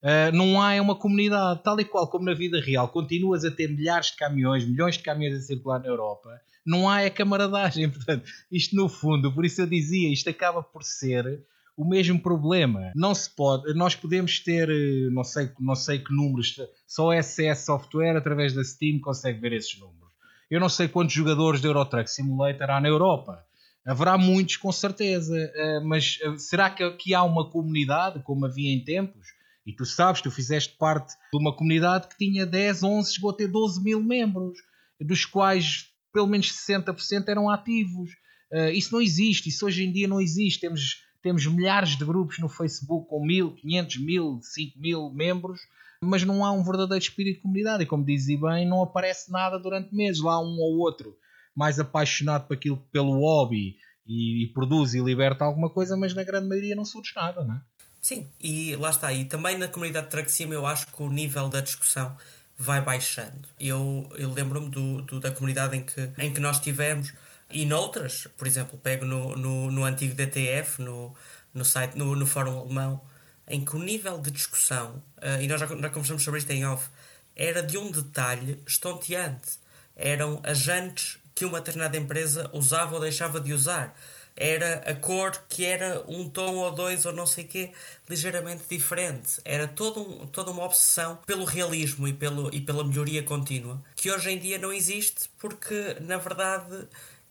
Uh, 0.00 0.30
não 0.32 0.62
há 0.62 0.80
uma 0.80 0.94
comunidade, 0.94 1.62
tal 1.62 1.78
e 1.80 1.84
qual 1.84 2.08
como 2.08 2.24
na 2.24 2.32
vida 2.32 2.60
real, 2.60 2.88
continuas 2.88 3.44
a 3.44 3.50
ter 3.50 3.68
milhares 3.68 4.12
de 4.12 4.16
caminhões, 4.16 4.64
milhões 4.64 4.96
de 4.96 5.02
caminhões 5.02 5.36
a 5.36 5.40
circular 5.40 5.80
na 5.80 5.88
Europa 5.88 6.40
não 6.68 6.88
há 6.88 7.00
é 7.02 7.10
camaradagem. 7.10 7.88
Portanto, 7.90 8.28
isto 8.52 8.76
no 8.76 8.88
fundo, 8.88 9.32
por 9.32 9.44
isso 9.44 9.62
eu 9.62 9.66
dizia, 9.66 10.12
isto 10.12 10.28
acaba 10.28 10.62
por 10.62 10.84
ser 10.84 11.42
o 11.76 11.88
mesmo 11.88 12.20
problema. 12.20 12.92
Não 12.94 13.14
se 13.14 13.30
pode, 13.34 13.72
nós 13.74 13.94
podemos 13.94 14.40
ter, 14.40 14.68
eh, 14.68 15.10
não 15.10 15.24
sei, 15.24 15.50
não 15.58 15.74
sei 15.74 16.00
que 16.00 16.12
números, 16.12 16.56
só 16.86 17.12
SS 17.12 17.64
Software 17.64 18.16
através 18.16 18.52
da 18.52 18.62
Steam 18.64 19.00
consegue 19.00 19.40
ver 19.40 19.52
esses 19.52 19.78
números. 19.78 20.08
Eu 20.50 20.60
não 20.60 20.68
sei 20.68 20.88
quantos 20.88 21.14
jogadores 21.14 21.60
de 21.60 21.66
Euro 21.66 21.84
Truck 21.84 22.10
Simulator 22.10 22.70
há 22.70 22.80
na 22.80 22.88
Europa. 22.88 23.44
Haverá 23.86 24.18
muitos, 24.18 24.56
com 24.56 24.72
certeza, 24.72 25.36
eh, 25.36 25.80
mas 25.84 26.18
eh, 26.20 26.36
será 26.36 26.68
que 26.68 26.82
aqui 26.82 27.14
há 27.14 27.22
uma 27.22 27.48
comunidade, 27.48 28.22
como 28.22 28.44
havia 28.44 28.70
em 28.74 28.84
tempos? 28.84 29.28
E 29.64 29.72
tu 29.72 29.84
sabes, 29.84 30.20
tu 30.20 30.30
fizeste 30.30 30.76
parte 30.76 31.14
de 31.32 31.38
uma 31.38 31.54
comunidade 31.54 32.08
que 32.08 32.16
tinha 32.16 32.44
10, 32.44 32.82
11, 32.82 33.14
chegou 33.14 33.30
a 33.30 33.34
ter 33.34 33.46
12 33.46 33.82
mil 33.82 34.02
membros, 34.02 34.58
dos 35.00 35.24
quais 35.24 35.92
pelo 36.18 36.26
menos 36.26 36.50
60% 36.50 37.28
eram 37.28 37.48
ativos. 37.48 38.10
Uh, 38.52 38.70
isso 38.72 38.92
não 38.92 39.00
existe, 39.00 39.50
isso 39.50 39.64
hoje 39.64 39.84
em 39.84 39.92
dia 39.92 40.08
não 40.08 40.20
existe. 40.20 40.58
Temos, 40.58 41.04
temos 41.22 41.46
milhares 41.46 41.96
de 41.96 42.04
grupos 42.04 42.40
no 42.40 42.48
Facebook 42.48 43.08
com 43.08 43.24
mil, 43.24 43.54
quinhentos 43.54 43.98
mil, 43.98 44.40
cinco 44.42 44.80
mil 44.80 45.12
membros, 45.12 45.60
mas 46.02 46.24
não 46.24 46.44
há 46.44 46.50
um 46.50 46.64
verdadeiro 46.64 47.00
espírito 47.00 47.36
de 47.36 47.42
comunidade. 47.42 47.84
E 47.84 47.86
como 47.86 48.04
dizia 48.04 48.36
bem, 48.36 48.68
não 48.68 48.82
aparece 48.82 49.30
nada 49.30 49.60
durante 49.60 49.94
meses. 49.94 50.20
Lá 50.20 50.40
um 50.40 50.58
ou 50.58 50.78
outro 50.78 51.14
mais 51.54 51.78
apaixonado 51.78 52.48
por 52.48 52.54
aquilo, 52.54 52.78
pelo 52.90 53.20
hobby 53.20 53.76
e, 54.04 54.42
e 54.42 54.52
produz 54.52 54.94
e 54.94 55.00
liberta 55.00 55.44
alguma 55.44 55.70
coisa, 55.70 55.96
mas 55.96 56.14
na 56.14 56.24
grande 56.24 56.48
maioria 56.48 56.74
não 56.74 56.84
surge 56.84 57.12
nada, 57.14 57.44
não 57.44 57.54
é? 57.54 57.60
Sim, 58.00 58.28
e 58.40 58.74
lá 58.74 58.90
está. 58.90 59.12
E 59.12 59.24
também 59.24 59.56
na 59.56 59.68
comunidade 59.68 60.06
de 60.06 60.10
Traxima 60.10 60.54
eu 60.54 60.66
acho 60.66 60.86
que 60.88 61.00
o 61.00 61.08
nível 61.08 61.48
da 61.48 61.60
discussão 61.60 62.16
vai 62.58 62.80
baixando. 62.80 63.48
Eu, 63.58 64.10
eu 64.18 64.32
lembro-me 64.32 64.68
do, 64.68 65.00
do, 65.02 65.20
da 65.20 65.30
comunidade 65.30 65.76
em 65.76 65.84
que, 65.84 66.10
em 66.18 66.34
que 66.34 66.40
nós 66.40 66.58
tivemos 66.58 67.12
e 67.50 67.64
noutras, 67.64 68.26
por 68.36 68.46
exemplo, 68.46 68.78
pego 68.78 69.04
no, 69.04 69.36
no, 69.36 69.70
no 69.70 69.84
antigo 69.84 70.14
DTF, 70.14 70.82
no, 70.82 71.14
no 71.54 71.64
site, 71.64 71.96
no, 71.96 72.14
no 72.16 72.26
fórum 72.26 72.58
alemão, 72.58 73.00
em 73.46 73.64
que 73.64 73.74
o 73.76 73.78
nível 73.78 74.20
de 74.20 74.30
discussão, 74.30 75.02
uh, 75.18 75.40
e 75.40 75.46
nós 75.46 75.60
já, 75.60 75.66
já 75.66 75.88
conversamos 75.88 76.22
sobre 76.22 76.40
isto 76.40 76.50
em 76.50 76.66
off, 76.66 76.88
era 77.34 77.62
de 77.62 77.78
um 77.78 77.90
detalhe 77.90 78.62
estonteante. 78.66 79.58
Eram 79.96 80.40
agentes 80.44 81.18
que 81.34 81.44
uma 81.44 81.60
determinada 81.60 81.96
empresa 81.96 82.50
usava 82.52 82.96
ou 82.96 83.00
deixava 83.00 83.40
de 83.40 83.52
usar. 83.52 83.96
Era 84.38 84.84
a 84.86 84.94
cor 84.94 85.32
que 85.48 85.64
era 85.64 86.04
um 86.06 86.28
tom 86.30 86.54
ou 86.54 86.70
dois 86.70 87.04
ou 87.04 87.12
não 87.12 87.26
sei 87.26 87.44
quê 87.44 87.72
ligeiramente 88.08 88.62
diferente. 88.70 89.40
Era 89.44 89.66
todo 89.66 90.00
um, 90.00 90.26
toda 90.28 90.52
uma 90.52 90.62
obsessão 90.62 91.18
pelo 91.26 91.44
realismo 91.44 92.06
e, 92.06 92.12
pelo, 92.12 92.54
e 92.54 92.60
pela 92.60 92.84
melhoria 92.84 93.22
contínua 93.22 93.82
que 93.96 94.10
hoje 94.10 94.30
em 94.30 94.38
dia 94.38 94.58
não 94.58 94.72
existe 94.72 95.28
porque, 95.38 95.96
na 96.00 96.16
verdade, 96.18 96.86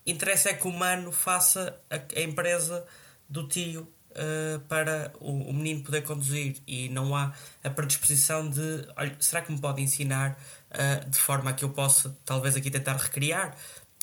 interessa 0.05 0.49
é 0.49 0.53
que 0.53 0.67
o 0.67 0.69
humano 0.69 1.11
faça 1.11 1.79
a, 1.89 1.95
a 1.95 2.21
empresa 2.21 2.85
do 3.29 3.47
tio 3.47 3.87
uh, 4.11 4.59
para 4.67 5.13
o, 5.19 5.49
o, 5.49 5.53
menino 5.53 5.83
poder 5.83 6.01
conduzir 6.01 6.57
e 6.67 6.89
não 6.89 7.15
há 7.15 7.33
a 7.63 7.69
predisposição 7.69 8.49
de 8.49 8.85
olha, 8.97 9.15
será 9.19 9.41
que 9.41 9.51
me 9.51 9.59
pode 9.59 9.81
ensinar 9.81 10.37
uh, 10.71 11.09
de 11.09 11.17
forma 11.17 11.53
que 11.53 11.63
eu 11.63 11.69
possa 11.69 12.15
talvez 12.25 12.55
aqui 12.55 12.69
tentar 12.69 12.97
recriar 12.97 13.55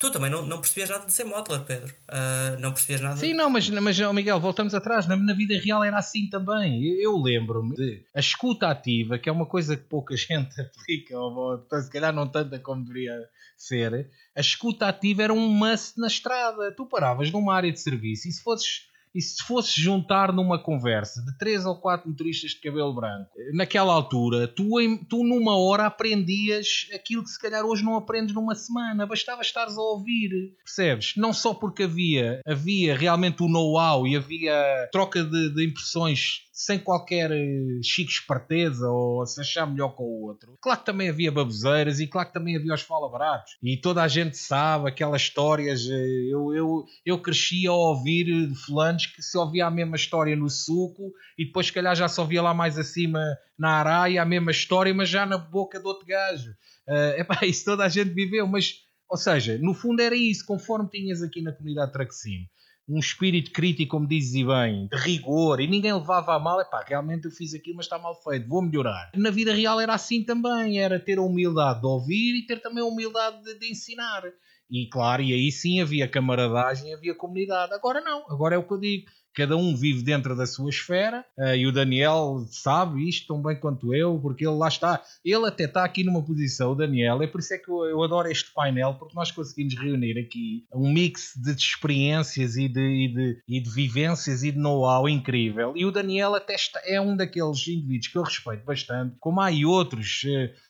Tu 0.04 0.10
também 0.10 0.30
não, 0.30 0.44
não 0.44 0.60
percebias 0.60 0.90
nada 0.90 1.06
de 1.06 1.12
ser 1.14 1.24
modeler, 1.24 1.62
Pedro. 1.64 1.94
Uh, 2.10 2.60
não 2.60 2.72
percebias 2.72 3.00
nada. 3.00 3.16
Sim, 3.16 3.32
não, 3.32 3.48
mas, 3.48 3.70
mas 3.70 3.98
oh 4.00 4.12
Miguel, 4.12 4.38
voltamos 4.38 4.74
atrás. 4.74 5.06
Na, 5.06 5.16
na 5.16 5.32
vida 5.32 5.58
real 5.58 5.82
era 5.82 5.96
assim 5.96 6.28
também. 6.28 6.84
Eu, 7.00 7.16
lembro-me 7.16 7.74
de 7.74 8.04
a 8.14 8.20
escuta 8.20 8.68
ativa, 8.68 9.18
que 9.18 9.30
é 9.30 9.32
uma 9.32 9.46
coisa 9.46 9.78
que 9.78 9.84
pouca 9.84 10.12
gente 10.14 10.60
aplica, 10.60 11.18
ou, 11.18 11.66
ou 11.70 11.80
se 11.80 11.90
calhar 11.90 12.12
não 12.12 12.28
tanta 12.28 12.58
como 12.58 12.84
deveria 12.84 13.18
ser. 13.56 14.10
A 14.36 14.40
escuta 14.42 14.88
ativa 14.88 15.22
era 15.22 15.32
um 15.32 15.48
must 15.48 15.98
na 15.98 16.08
estrada. 16.08 16.70
Tu 16.70 16.84
paravas 16.84 17.30
numa 17.30 17.54
área 17.54 17.72
de 17.72 17.80
serviço 17.80 18.28
e 18.28 18.32
se 18.32 18.42
fosses 18.42 18.86
e 19.14 19.20
se 19.20 19.42
fosse 19.44 19.80
juntar 19.80 20.32
numa 20.32 20.58
conversa 20.58 21.22
de 21.24 21.36
três 21.38 21.64
ou 21.64 21.76
quatro 21.76 22.08
motoristas 22.08 22.50
de 22.50 22.60
cabelo 22.60 22.92
branco, 22.94 23.30
naquela 23.52 23.92
altura, 23.92 24.48
tu, 24.48 24.70
tu 25.08 25.22
numa 25.22 25.56
hora 25.56 25.86
aprendias 25.86 26.88
aquilo 26.92 27.22
que 27.22 27.30
se 27.30 27.40
calhar 27.40 27.64
hoje 27.64 27.84
não 27.84 27.94
aprendes 27.96 28.34
numa 28.34 28.54
semana. 28.54 29.06
Bastava 29.06 29.42
estares 29.42 29.78
a 29.78 29.80
ouvir, 29.80 30.56
percebes? 30.64 31.14
Não 31.16 31.32
só 31.32 31.54
porque 31.54 31.84
havia, 31.84 32.40
havia 32.46 32.96
realmente 32.96 33.42
o 33.42 33.48
know-how 33.48 34.06
e 34.06 34.16
havia 34.16 34.88
troca 34.90 35.22
de, 35.22 35.54
de 35.54 35.64
impressões 35.64 36.44
sem 36.54 36.78
qualquer 36.78 37.32
eh, 37.32 37.80
chico 37.82 38.12
esperteza 38.12 38.88
ou 38.88 39.26
se 39.26 39.40
achar 39.40 39.66
melhor 39.66 39.88
com 39.96 40.04
o 40.04 40.22
outro. 40.28 40.56
Claro 40.60 40.78
que 40.78 40.86
também 40.86 41.08
havia 41.08 41.32
baboseiras 41.32 41.98
e 41.98 42.06
claro 42.06 42.28
que 42.28 42.34
também 42.34 42.56
havia 42.56 42.72
os 42.72 42.82
fala-baratos. 42.82 43.56
E 43.60 43.76
toda 43.76 44.00
a 44.00 44.06
gente 44.06 44.36
sabe 44.36 44.88
aquelas 44.88 45.22
histórias. 45.22 45.84
Eh, 45.90 46.28
eu, 46.30 46.54
eu, 46.54 46.84
eu 47.04 47.18
cresci 47.20 47.66
a 47.66 47.72
ouvir 47.72 48.46
de 48.46 48.54
fulanos 48.54 49.06
que 49.06 49.20
se 49.20 49.36
ouvia 49.36 49.66
a 49.66 49.70
mesma 49.70 49.96
história 49.96 50.36
no 50.36 50.48
suco 50.48 51.12
e 51.36 51.44
depois, 51.44 51.66
se 51.66 51.72
calhar, 51.72 51.96
já 51.96 52.06
se 52.06 52.20
ouvia 52.20 52.40
lá 52.40 52.54
mais 52.54 52.78
acima 52.78 53.20
na 53.58 53.70
araia 53.70 54.22
a 54.22 54.24
mesma 54.24 54.52
história, 54.52 54.94
mas 54.94 55.08
já 55.08 55.26
na 55.26 55.36
boca 55.36 55.80
do 55.80 55.88
outro 55.88 56.06
gajo. 56.06 56.52
Uh, 56.88 57.20
epá, 57.20 57.40
isso 57.44 57.64
toda 57.64 57.84
a 57.84 57.88
gente 57.88 58.14
viveu, 58.14 58.46
mas, 58.46 58.74
ou 59.10 59.16
seja, 59.16 59.58
no 59.58 59.74
fundo 59.74 60.00
era 60.00 60.14
isso, 60.14 60.46
conforme 60.46 60.88
tinhas 60.88 61.20
aqui 61.20 61.42
na 61.42 61.52
comunidade 61.52 61.92
Traxim 61.92 62.46
um 62.88 62.98
espírito 62.98 63.50
crítico, 63.50 63.96
como 63.96 64.06
dizes 64.06 64.34
e 64.34 64.44
bem, 64.44 64.88
de 64.88 64.96
rigor, 64.98 65.60
e 65.60 65.66
ninguém 65.66 65.92
levava 65.92 66.34
a 66.34 66.38
mal, 66.38 66.60
é 66.60 66.64
pá, 66.64 66.84
realmente 66.86 67.24
eu 67.24 67.30
fiz 67.30 67.54
aquilo, 67.54 67.76
mas 67.76 67.86
está 67.86 67.98
mal 67.98 68.14
feito, 68.22 68.48
vou 68.48 68.62
melhorar. 68.62 69.10
Na 69.14 69.30
vida 69.30 69.54
real 69.54 69.80
era 69.80 69.94
assim 69.94 70.22
também, 70.22 70.78
era 70.78 71.00
ter 71.00 71.18
a 71.18 71.22
humildade 71.22 71.80
de 71.80 71.86
ouvir 71.86 72.38
e 72.38 72.46
ter 72.46 72.60
também 72.60 72.82
a 72.82 72.86
humildade 72.86 73.42
de, 73.42 73.58
de 73.58 73.70
ensinar. 73.70 74.22
E 74.70 74.88
claro, 74.88 75.22
e 75.22 75.32
aí 75.32 75.50
sim 75.50 75.80
havia 75.80 76.08
camaradagem, 76.08 76.92
havia 76.92 77.14
comunidade. 77.14 77.72
Agora 77.72 78.00
não, 78.00 78.24
agora 78.30 78.54
é 78.54 78.58
o 78.58 78.66
que 78.66 78.72
eu 78.74 78.80
digo 78.80 79.06
cada 79.34 79.56
um 79.56 79.74
vive 79.76 80.02
dentro 80.02 80.36
da 80.36 80.46
sua 80.46 80.70
esfera 80.70 81.24
uh, 81.38 81.54
e 81.54 81.66
o 81.66 81.72
Daniel 81.72 82.44
sabe 82.50 83.08
isto 83.08 83.26
tão 83.28 83.42
bem 83.42 83.58
quanto 83.58 83.94
eu, 83.94 84.18
porque 84.20 84.46
ele 84.46 84.56
lá 84.56 84.68
está, 84.68 85.02
ele 85.24 85.46
até 85.46 85.64
está 85.64 85.84
aqui 85.84 86.04
numa 86.04 86.24
posição, 86.24 86.72
o 86.72 86.74
Daniel, 86.74 87.22
é 87.22 87.26
por 87.26 87.40
isso 87.40 87.54
é 87.54 87.58
que 87.58 87.70
eu, 87.70 87.84
eu 87.84 88.02
adoro 88.02 88.28
este 88.28 88.52
painel, 88.52 88.94
porque 88.94 89.14
nós 89.14 89.30
conseguimos 89.30 89.74
reunir 89.74 90.18
aqui 90.18 90.64
um 90.74 90.92
mix 90.92 91.32
de 91.36 91.50
experiências 91.52 92.56
e 92.56 92.68
de, 92.68 92.80
e 92.80 93.08
de, 93.08 93.42
e 93.48 93.60
de 93.60 93.70
vivências 93.70 94.42
e 94.42 94.52
de 94.52 94.58
know-how 94.58 95.08
incrível. 95.08 95.72
E 95.76 95.84
o 95.84 95.90
Daniel 95.90 96.34
até 96.34 96.54
está, 96.54 96.80
é 96.84 97.00
um 97.00 97.16
daqueles 97.16 97.66
indivíduos 97.66 98.08
que 98.08 98.18
eu 98.18 98.22
respeito 98.22 98.64
bastante, 98.64 99.16
como 99.18 99.40
há 99.40 99.50
e 99.50 99.64
outros. 99.64 100.22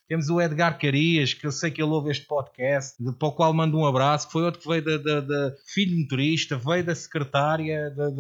Temos 0.08 0.28
o 0.28 0.40
Edgar 0.40 0.78
Carias, 0.78 1.32
que 1.32 1.46
eu 1.46 1.52
sei 1.52 1.70
que 1.70 1.80
ele 1.80 1.90
ouve 1.90 2.10
este 2.10 2.26
podcast, 2.26 2.96
para 3.18 3.28
o 3.28 3.32
qual 3.32 3.54
mando 3.54 3.78
um 3.78 3.86
abraço, 3.86 4.30
foi 4.30 4.42
outro 4.42 4.60
que 4.60 4.68
veio 4.68 4.84
da, 4.84 4.98
da, 4.98 5.20
da 5.20 5.54
filho 5.66 5.96
motorista, 5.98 6.58
veio 6.58 6.84
da 6.84 6.94
secretária, 6.94 7.90
da, 7.90 8.10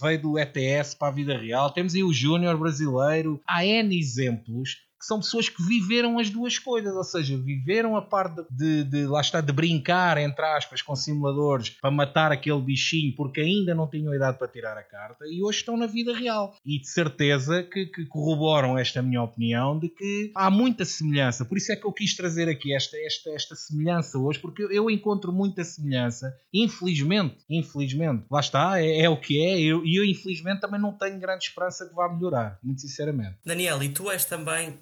veio 0.00 0.22
do 0.22 0.38
ETS 0.38 0.94
para 0.94 1.08
a 1.08 1.14
vida 1.14 1.36
real. 1.36 1.70
Temos 1.70 1.94
aí 1.94 2.02
o 2.02 2.12
Júnior 2.12 2.56
brasileiro. 2.56 3.40
Há 3.46 3.64
N 3.64 3.98
exemplos 3.98 4.76
que 5.04 5.08
são 5.08 5.20
pessoas 5.20 5.50
que 5.50 5.62
viveram 5.62 6.18
as 6.18 6.30
duas 6.30 6.58
coisas, 6.58 6.94
ou 6.94 7.04
seja, 7.04 7.36
viveram 7.36 7.94
a 7.94 8.00
parte 8.00 8.42
de, 8.50 8.84
de, 8.84 9.06
lá 9.06 9.20
está, 9.20 9.42
de 9.42 9.52
brincar, 9.52 10.16
entre 10.16 10.44
aspas, 10.46 10.80
com 10.80 10.96
simuladores 10.96 11.68
para 11.68 11.90
matar 11.90 12.32
aquele 12.32 12.60
bichinho 12.60 13.14
porque 13.14 13.42
ainda 13.42 13.74
não 13.74 13.86
tinham 13.86 14.14
idade 14.14 14.38
para 14.38 14.48
tirar 14.48 14.78
a 14.78 14.82
carta 14.82 15.26
e 15.26 15.42
hoje 15.42 15.58
estão 15.58 15.76
na 15.76 15.86
vida 15.86 16.14
real. 16.16 16.56
E 16.64 16.80
de 16.80 16.88
certeza 16.88 17.62
que, 17.62 17.86
que 17.86 18.06
corroboram 18.06 18.78
esta 18.78 19.02
minha 19.02 19.22
opinião 19.22 19.78
de 19.78 19.90
que 19.90 20.32
há 20.34 20.50
muita 20.50 20.86
semelhança. 20.86 21.44
Por 21.44 21.58
isso 21.58 21.70
é 21.70 21.76
que 21.76 21.86
eu 21.86 21.92
quis 21.92 22.16
trazer 22.16 22.48
aqui 22.48 22.74
esta, 22.74 22.96
esta, 22.96 23.30
esta 23.30 23.54
semelhança 23.54 24.18
hoje, 24.18 24.38
porque 24.38 24.62
eu 24.62 24.90
encontro 24.90 25.32
muita 25.32 25.62
semelhança. 25.64 26.34
Infelizmente, 26.52 27.36
infelizmente, 27.50 28.24
lá 28.30 28.40
está, 28.40 28.80
é, 28.80 29.00
é 29.00 29.10
o 29.10 29.20
que 29.20 29.38
é, 29.44 29.60
e 29.60 29.66
eu, 29.66 29.82
eu 29.84 30.04
infelizmente 30.04 30.60
também 30.60 30.80
não 30.80 30.92
tenho 30.92 31.18
grande 31.18 31.44
esperança 31.44 31.86
que 31.86 31.94
vá 31.94 32.08
melhorar, 32.08 32.58
muito 32.62 32.80
sinceramente. 32.80 33.36
Daniel, 33.44 33.82
e 33.82 33.90
tu 33.90 34.10
és 34.10 34.24
também 34.24 34.78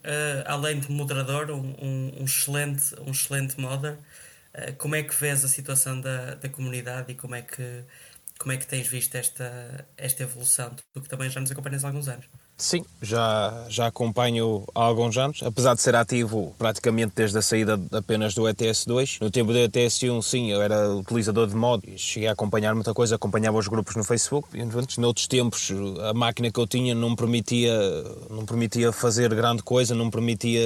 além 0.46 0.80
de 0.80 0.90
moderador, 0.90 1.50
um, 1.50 1.74
um, 2.20 2.24
excelente, 2.24 2.94
um 3.00 3.10
excelente 3.10 3.58
modder. 3.60 3.98
Uh, 4.54 4.74
como 4.78 4.94
é 4.94 5.02
que 5.02 5.14
vês 5.14 5.44
a 5.44 5.48
situação 5.48 6.00
da, 6.00 6.34
da 6.36 6.48
comunidade 6.48 7.12
e 7.12 7.14
como 7.14 7.34
é 7.34 7.42
que, 7.42 7.84
como 8.38 8.52
é 8.52 8.56
que 8.56 8.66
tens 8.66 8.86
visto 8.88 9.14
esta, 9.16 9.86
esta 9.96 10.22
evolução? 10.22 10.74
Tu 10.92 11.00
que 11.02 11.08
também 11.08 11.30
já 11.30 11.40
nos 11.40 11.50
acompanhas 11.50 11.84
há 11.84 11.88
alguns 11.88 12.08
anos. 12.08 12.26
Sim, 12.62 12.84
já, 13.02 13.66
já 13.68 13.88
acompanho 13.88 14.62
há 14.72 14.84
alguns 14.84 15.18
anos, 15.18 15.42
apesar 15.42 15.74
de 15.74 15.82
ser 15.82 15.96
ativo 15.96 16.54
praticamente 16.56 17.12
desde 17.12 17.36
a 17.36 17.42
saída 17.42 17.76
apenas 17.90 18.34
do 18.34 18.42
ETS2. 18.42 19.18
No 19.20 19.32
tempo 19.32 19.52
do 19.52 19.58
ETS1, 19.58 20.22
sim, 20.22 20.52
eu 20.52 20.62
era 20.62 20.94
utilizador 20.94 21.48
de 21.48 21.56
mod 21.56 21.82
e 21.92 21.98
cheguei 21.98 22.28
a 22.28 22.32
acompanhar 22.32 22.72
muita 22.72 22.94
coisa, 22.94 23.16
acompanhava 23.16 23.58
os 23.58 23.66
grupos 23.66 23.96
no 23.96 24.04
Facebook. 24.04 24.48
E, 24.56 24.64
noutros 25.00 25.26
tempos, 25.26 25.72
a 26.08 26.14
máquina 26.14 26.52
que 26.52 26.60
eu 26.60 26.66
tinha 26.68 26.94
não 26.94 27.16
permitia, 27.16 27.74
não 28.30 28.46
permitia 28.46 28.92
fazer 28.92 29.34
grande 29.34 29.64
coisa, 29.64 29.92
não 29.92 30.08
permitia 30.08 30.62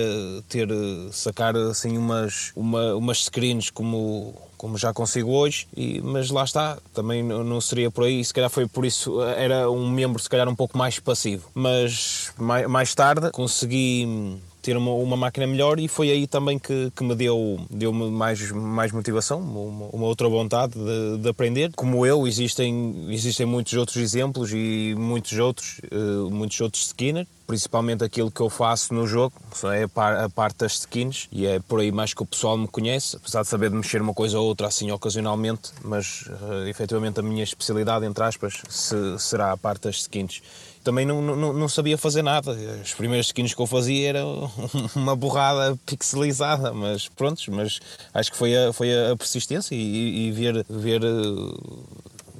ter, 0.50 0.68
sacar 1.12 1.56
assim 1.56 1.96
umas, 1.96 2.52
uma, 2.54 2.94
umas 2.94 3.24
screens 3.24 3.70
como 3.70 4.34
como 4.56 4.76
já 4.78 4.92
consigo 4.92 5.30
hoje, 5.30 5.66
e, 5.76 6.00
mas 6.00 6.30
lá 6.30 6.44
está, 6.44 6.78
também 6.94 7.22
não 7.22 7.60
seria 7.60 7.90
por 7.90 8.04
aí, 8.04 8.24
se 8.24 8.32
calhar 8.32 8.50
foi 8.50 8.66
por 8.66 8.84
isso, 8.84 9.22
era 9.22 9.70
um 9.70 9.88
membro 9.90 10.20
se 10.22 10.28
calhar 10.28 10.48
um 10.48 10.54
pouco 10.54 10.76
mais 10.76 10.98
passivo, 10.98 11.48
mas 11.54 12.32
mais, 12.38 12.66
mais 12.66 12.94
tarde 12.94 13.30
consegui 13.30 14.38
ter 14.66 14.76
uma, 14.76 14.90
uma 14.90 15.16
máquina 15.16 15.46
melhor 15.46 15.78
e 15.78 15.86
foi 15.86 16.10
aí 16.10 16.26
também 16.26 16.58
que, 16.58 16.90
que 16.90 17.04
me 17.04 17.14
deu, 17.14 17.60
deu 17.70 17.92
-me 17.92 18.10
mais, 18.10 18.50
mais 18.50 18.90
motivação, 18.90 19.38
uma, 19.38 19.86
uma 19.92 20.06
outra 20.06 20.28
vontade 20.28 20.72
de, 20.72 21.18
de, 21.18 21.28
aprender. 21.28 21.70
Como 21.76 22.04
eu, 22.04 22.26
existem, 22.26 23.06
existem 23.08 23.46
muitos 23.46 23.74
outros 23.74 23.96
exemplos 23.96 24.50
e 24.52 24.92
muitos 24.98 25.38
outros, 25.38 25.80
uh, 25.92 26.28
muitos 26.32 26.60
outros 26.60 26.88
Skinner, 26.88 27.28
principalmente 27.46 28.02
aquilo 28.02 28.28
que 28.28 28.40
eu 28.40 28.50
faço 28.50 28.92
no 28.92 29.06
jogo, 29.06 29.34
é 29.72 29.84
a, 29.84 29.88
par, 29.88 30.16
a, 30.16 30.28
parte 30.28 30.56
das 30.58 30.80
skins, 30.80 31.28
e 31.30 31.46
é 31.46 31.60
por 31.60 31.78
aí 31.78 31.92
mais 31.92 32.12
que 32.12 32.24
o 32.24 32.26
pessoal 32.26 32.58
me 32.58 32.66
conhece, 32.66 33.14
apesar 33.14 33.42
de 33.42 33.48
saber 33.48 33.70
de 33.70 33.76
mexer 33.76 34.02
uma 34.02 34.12
coisa 34.12 34.36
ou 34.36 34.46
outra 34.48 34.66
assim 34.66 34.90
ocasionalmente, 34.90 35.70
mas 35.84 36.22
uh, 36.22 36.66
efetivamente 36.66 37.20
a 37.20 37.22
minha 37.22 37.44
especialidade, 37.44 38.04
entre 38.04 38.24
aspas, 38.24 38.60
se, 38.68 38.96
será 39.20 39.52
a 39.52 39.56
parte 39.56 39.82
das 39.82 40.00
skins 40.00 40.42
também 40.86 41.04
não, 41.04 41.20
não, 41.20 41.52
não, 41.52 41.68
sabia 41.68 41.98
fazer 41.98 42.22
nada. 42.22 42.52
As 42.80 42.94
primeiras 42.94 43.26
skins 43.26 43.52
que 43.52 43.60
eu 43.60 43.66
fazia 43.66 44.10
era 44.10 44.20
uma 44.94 45.16
borrada 45.16 45.76
pixelizada, 45.84 46.72
mas 46.72 47.08
pronto, 47.08 47.42
mas 47.48 47.80
acho 48.14 48.30
que 48.30 48.38
foi 48.38 48.56
a, 48.56 48.72
foi 48.72 48.94
a 48.94 49.16
persistência 49.16 49.74
e, 49.74 50.28
e 50.28 50.30
ver, 50.30 50.64
ver 50.70 51.02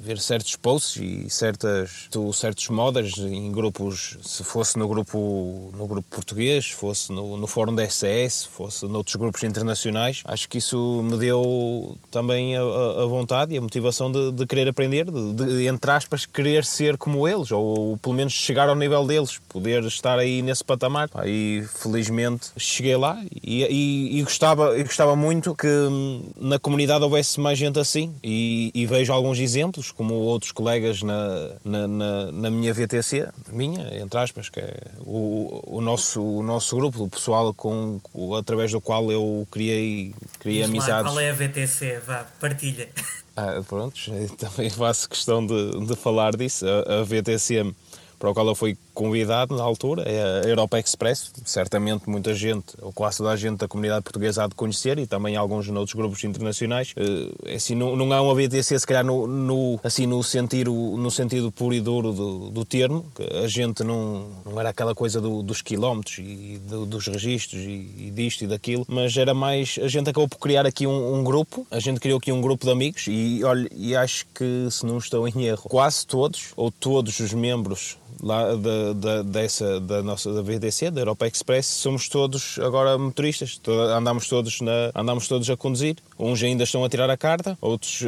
ver 0.06 0.20
certos 0.20 0.54
posts 0.54 1.02
e 1.02 1.28
certas, 1.28 2.08
certos 2.32 2.68
modders 2.68 3.18
em 3.18 3.50
grupos, 3.50 4.16
se 4.22 4.44
fosse 4.44 4.78
no 4.78 4.86
grupo, 4.86 5.72
no 5.76 5.86
grupo 5.86 6.06
português, 6.08 6.70
fosse 6.70 7.12
no, 7.12 7.36
no 7.36 7.46
fórum 7.48 7.74
da 7.74 7.84
SS, 7.88 8.46
fosse 8.46 8.86
noutros 8.86 9.16
grupos 9.16 9.42
internacionais, 9.42 10.22
acho 10.24 10.48
que 10.48 10.58
isso 10.58 11.02
me 11.02 11.16
deu 11.18 11.98
também 12.10 12.56
a, 12.56 12.60
a 12.62 13.06
vontade 13.06 13.52
e 13.52 13.58
a 13.58 13.60
motivação 13.60 14.10
de, 14.12 14.30
de 14.30 14.46
querer 14.46 14.68
aprender, 14.68 15.10
de, 15.10 15.34
de, 15.34 15.66
entre 15.66 15.90
aspas, 15.90 16.24
querer 16.24 16.64
ser 16.64 16.96
como 16.96 17.26
eles, 17.26 17.50
ou, 17.50 17.64
ou, 17.64 17.96
pelo 17.96 18.14
menos 18.14 18.32
chegar 18.32 18.68
ao 18.68 18.76
nível 18.76 19.04
deles, 19.04 19.40
poder 19.48 19.82
estar 19.84 20.18
aí 20.20 20.40
nesse 20.40 20.62
patamar. 20.62 21.10
Aí, 21.14 21.66
felizmente, 21.74 22.50
cheguei 22.56 22.96
lá 22.96 23.20
e, 23.42 23.64
e, 23.64 24.18
e 24.18 24.22
gostava, 24.22 24.78
e 24.78 24.84
gostava 24.84 25.16
muito 25.16 25.54
que 25.54 25.66
hum, 25.66 26.22
na 26.36 26.58
comunidade 26.60 27.02
houvesse 27.02 27.40
mais 27.40 27.58
gente 27.58 27.78
assim 27.80 28.14
e, 28.22 28.70
e 28.72 28.86
vejo 28.86 29.12
alguns 29.12 29.38
exemplos 29.38 29.90
como 29.96 30.14
outros 30.14 30.52
colegas 30.52 31.02
na, 31.02 31.50
na, 31.64 31.88
na, 31.88 32.32
na, 32.32 32.50
minha 32.50 32.72
VTC, 32.72 33.28
minha, 33.50 33.98
entre 34.00 34.18
aspas, 34.18 34.48
que 34.48 34.60
é 34.60 34.76
o, 35.00 35.62
o, 35.66 35.80
nosso, 35.80 36.22
o 36.22 36.42
nosso 36.42 36.76
grupo, 36.76 37.04
o 37.04 37.08
pessoal 37.08 37.54
com, 37.54 37.98
através 38.38 38.72
do 38.72 38.80
qual 38.80 39.10
eu 39.10 39.46
criei, 39.50 40.14
criei 40.38 40.62
amizades. 40.62 41.06
Lá, 41.06 41.10
qual 41.12 41.20
é 41.20 41.30
a 41.30 41.34
VTC? 41.34 42.00
Vá, 42.06 42.26
partilha. 42.38 42.88
Ah, 43.34 43.62
pronto, 43.66 43.98
também 44.38 44.70
faço 44.70 45.08
questão 45.08 45.44
de, 45.44 45.86
de 45.86 45.96
falar 45.96 46.36
disso. 46.36 46.66
A, 46.66 47.00
a 47.00 47.02
VTC 47.02 47.74
para 48.18 48.30
o 48.30 48.34
qual 48.34 48.46
eu 48.46 48.54
fui 48.54 48.76
convidado 48.94 49.54
na 49.54 49.62
altura, 49.62 50.02
é 50.02 50.44
a 50.44 50.48
Europa 50.48 50.78
Express. 50.78 51.30
Certamente 51.44 52.08
muita 52.08 52.34
gente, 52.34 52.74
ou 52.80 52.92
quase 52.92 53.18
toda 53.18 53.30
a 53.30 53.36
gente 53.36 53.58
da 53.58 53.68
comunidade 53.68 54.02
portuguesa 54.02 54.44
há 54.44 54.46
de 54.46 54.54
conhecer 54.54 54.98
e 54.98 55.06
também 55.06 55.36
alguns 55.36 55.68
outros 55.68 55.94
grupos 55.94 56.24
internacionais. 56.24 56.94
Eh, 56.96 57.52
é 57.52 57.54
assim, 57.56 57.74
não, 57.74 57.94
não 57.94 58.10
há 58.12 58.22
uma 58.22 58.34
BTC, 58.34 58.78
se 58.78 58.86
calhar, 58.86 59.04
no, 59.04 59.26
no, 59.26 59.78
assim, 59.84 60.06
no, 60.06 60.22
sentido, 60.22 60.72
no 60.72 61.10
sentido 61.10 61.52
puro 61.52 61.74
e 61.74 61.80
duro 61.80 62.12
do, 62.12 62.50
do 62.50 62.64
termo. 62.64 63.04
A 63.42 63.46
gente 63.46 63.84
não, 63.84 64.28
não 64.44 64.58
era 64.58 64.70
aquela 64.70 64.94
coisa 64.94 65.20
do, 65.20 65.42
dos 65.42 65.60
quilómetros 65.60 66.18
e 66.18 66.58
do, 66.66 66.86
dos 66.86 67.06
registros 67.06 67.60
e, 67.60 67.90
e, 67.98 68.10
disto 68.14 68.44
e 68.44 68.46
daquilo, 68.46 68.86
mas 68.88 69.14
era 69.16 69.34
mais. 69.34 69.78
A 69.82 69.88
gente 69.88 70.08
acabou 70.08 70.28
por 70.28 70.38
criar 70.38 70.64
aqui 70.64 70.86
um, 70.86 71.16
um 71.16 71.22
grupo, 71.22 71.66
a 71.70 71.78
gente 71.78 72.00
criou 72.00 72.18
aqui 72.18 72.32
um 72.32 72.40
grupo 72.40 72.64
de 72.64 72.72
amigos 72.72 73.04
e, 73.08 73.44
olha, 73.44 73.68
e 73.74 73.94
acho 73.94 74.26
que, 74.34 74.68
se 74.70 74.86
não 74.86 74.96
estou 74.96 75.28
em 75.28 75.44
erro, 75.44 75.68
quase 75.68 76.06
todos, 76.06 76.52
ou 76.56 76.70
todos 76.70 77.20
os 77.20 77.34
membros 77.34 77.98
lá 78.22 78.54
da, 78.54 78.92
da, 78.94 79.22
dessa, 79.22 79.80
da 79.80 80.02
nossa 80.02 80.32
da 80.32 80.42
VDC, 80.42 80.90
da 80.90 81.00
Europa 81.00 81.26
Express, 81.26 81.66
somos 81.66 82.08
todos 82.08 82.58
agora 82.60 82.96
motoristas, 82.98 83.60
andamos 83.96 84.28
todos, 84.28 84.60
na, 84.60 84.90
andamos 84.94 85.28
todos 85.28 85.48
a 85.50 85.56
conduzir. 85.56 85.96
Uns 86.18 86.42
ainda 86.42 86.64
estão 86.64 86.82
a 86.82 86.88
tirar 86.88 87.10
a 87.10 87.16
carta, 87.16 87.58
outros, 87.60 88.02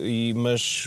e, 0.00 0.32
mas 0.34 0.86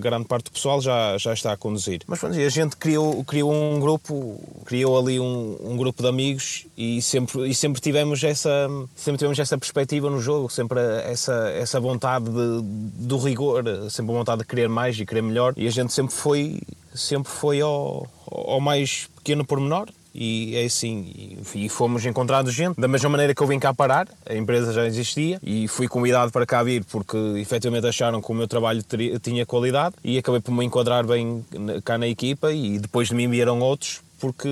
grande 0.00 0.26
parte 0.26 0.46
do 0.46 0.50
pessoal 0.52 0.80
já, 0.80 1.16
já 1.16 1.32
está 1.32 1.52
a 1.52 1.56
conduzir. 1.56 2.02
Mas 2.06 2.18
pronto, 2.18 2.36
a 2.36 2.48
gente 2.48 2.76
criou, 2.76 3.22
criou 3.24 3.52
um 3.52 3.78
grupo, 3.78 4.40
criou 4.64 4.98
ali 4.98 5.20
um, 5.20 5.56
um 5.62 5.76
grupo 5.76 6.02
de 6.02 6.08
amigos 6.08 6.66
e 6.76 7.00
sempre, 7.00 7.48
e 7.48 7.54
sempre 7.54 7.80
tivemos 7.80 8.22
essa 8.24 8.68
sempre 8.96 9.18
tivemos 9.18 9.38
essa 9.38 9.56
perspectiva 9.56 10.10
no 10.10 10.20
jogo, 10.20 10.50
sempre 10.50 10.80
essa, 11.04 11.50
essa 11.50 11.78
vontade 11.78 12.24
de, 12.24 12.62
do 13.06 13.16
rigor, 13.18 13.64
sempre 13.90 14.12
a 14.12 14.18
vontade 14.18 14.42
de 14.42 14.46
querer 14.46 14.68
mais 14.68 14.98
e 14.98 15.06
querer 15.06 15.22
melhor 15.22 15.54
e 15.56 15.66
a 15.66 15.70
gente 15.70 15.92
sempre 15.92 16.14
foi 16.14 16.60
sempre 16.94 17.32
foi 17.32 17.60
ao, 17.60 18.06
ao 18.30 18.60
mais 18.60 19.08
pequeno 19.16 19.44
pormenor 19.44 19.88
e 20.14 20.56
é 20.56 20.64
assim, 20.64 21.38
e 21.54 21.68
fomos 21.68 22.04
encontrados 22.04 22.52
gente, 22.52 22.78
da 22.78 22.86
mesma 22.86 23.08
maneira 23.08 23.34
que 23.34 23.42
eu 23.42 23.46
vim 23.46 23.58
cá 23.58 23.72
parar, 23.72 24.06
a 24.28 24.34
empresa 24.34 24.72
já 24.72 24.86
existia 24.86 25.40
e 25.42 25.66
fui 25.66 25.88
convidado 25.88 26.30
para 26.30 26.44
cá 26.44 26.62
vir 26.62 26.84
porque 26.84 27.16
efetivamente 27.38 27.86
acharam 27.86 28.20
que 28.20 28.30
o 28.30 28.34
meu 28.34 28.46
trabalho 28.46 28.82
teria, 28.82 29.18
tinha 29.18 29.46
qualidade 29.46 29.94
e 30.04 30.18
acabei 30.18 30.40
por 30.40 30.52
me 30.52 30.64
enquadrar 30.64 31.06
bem 31.06 31.44
cá 31.84 31.96
na 31.96 32.06
equipa 32.06 32.52
e 32.52 32.78
depois 32.78 33.08
de 33.08 33.14
mim 33.14 33.28
vieram 33.28 33.60
outros 33.60 34.02
porque 34.22 34.48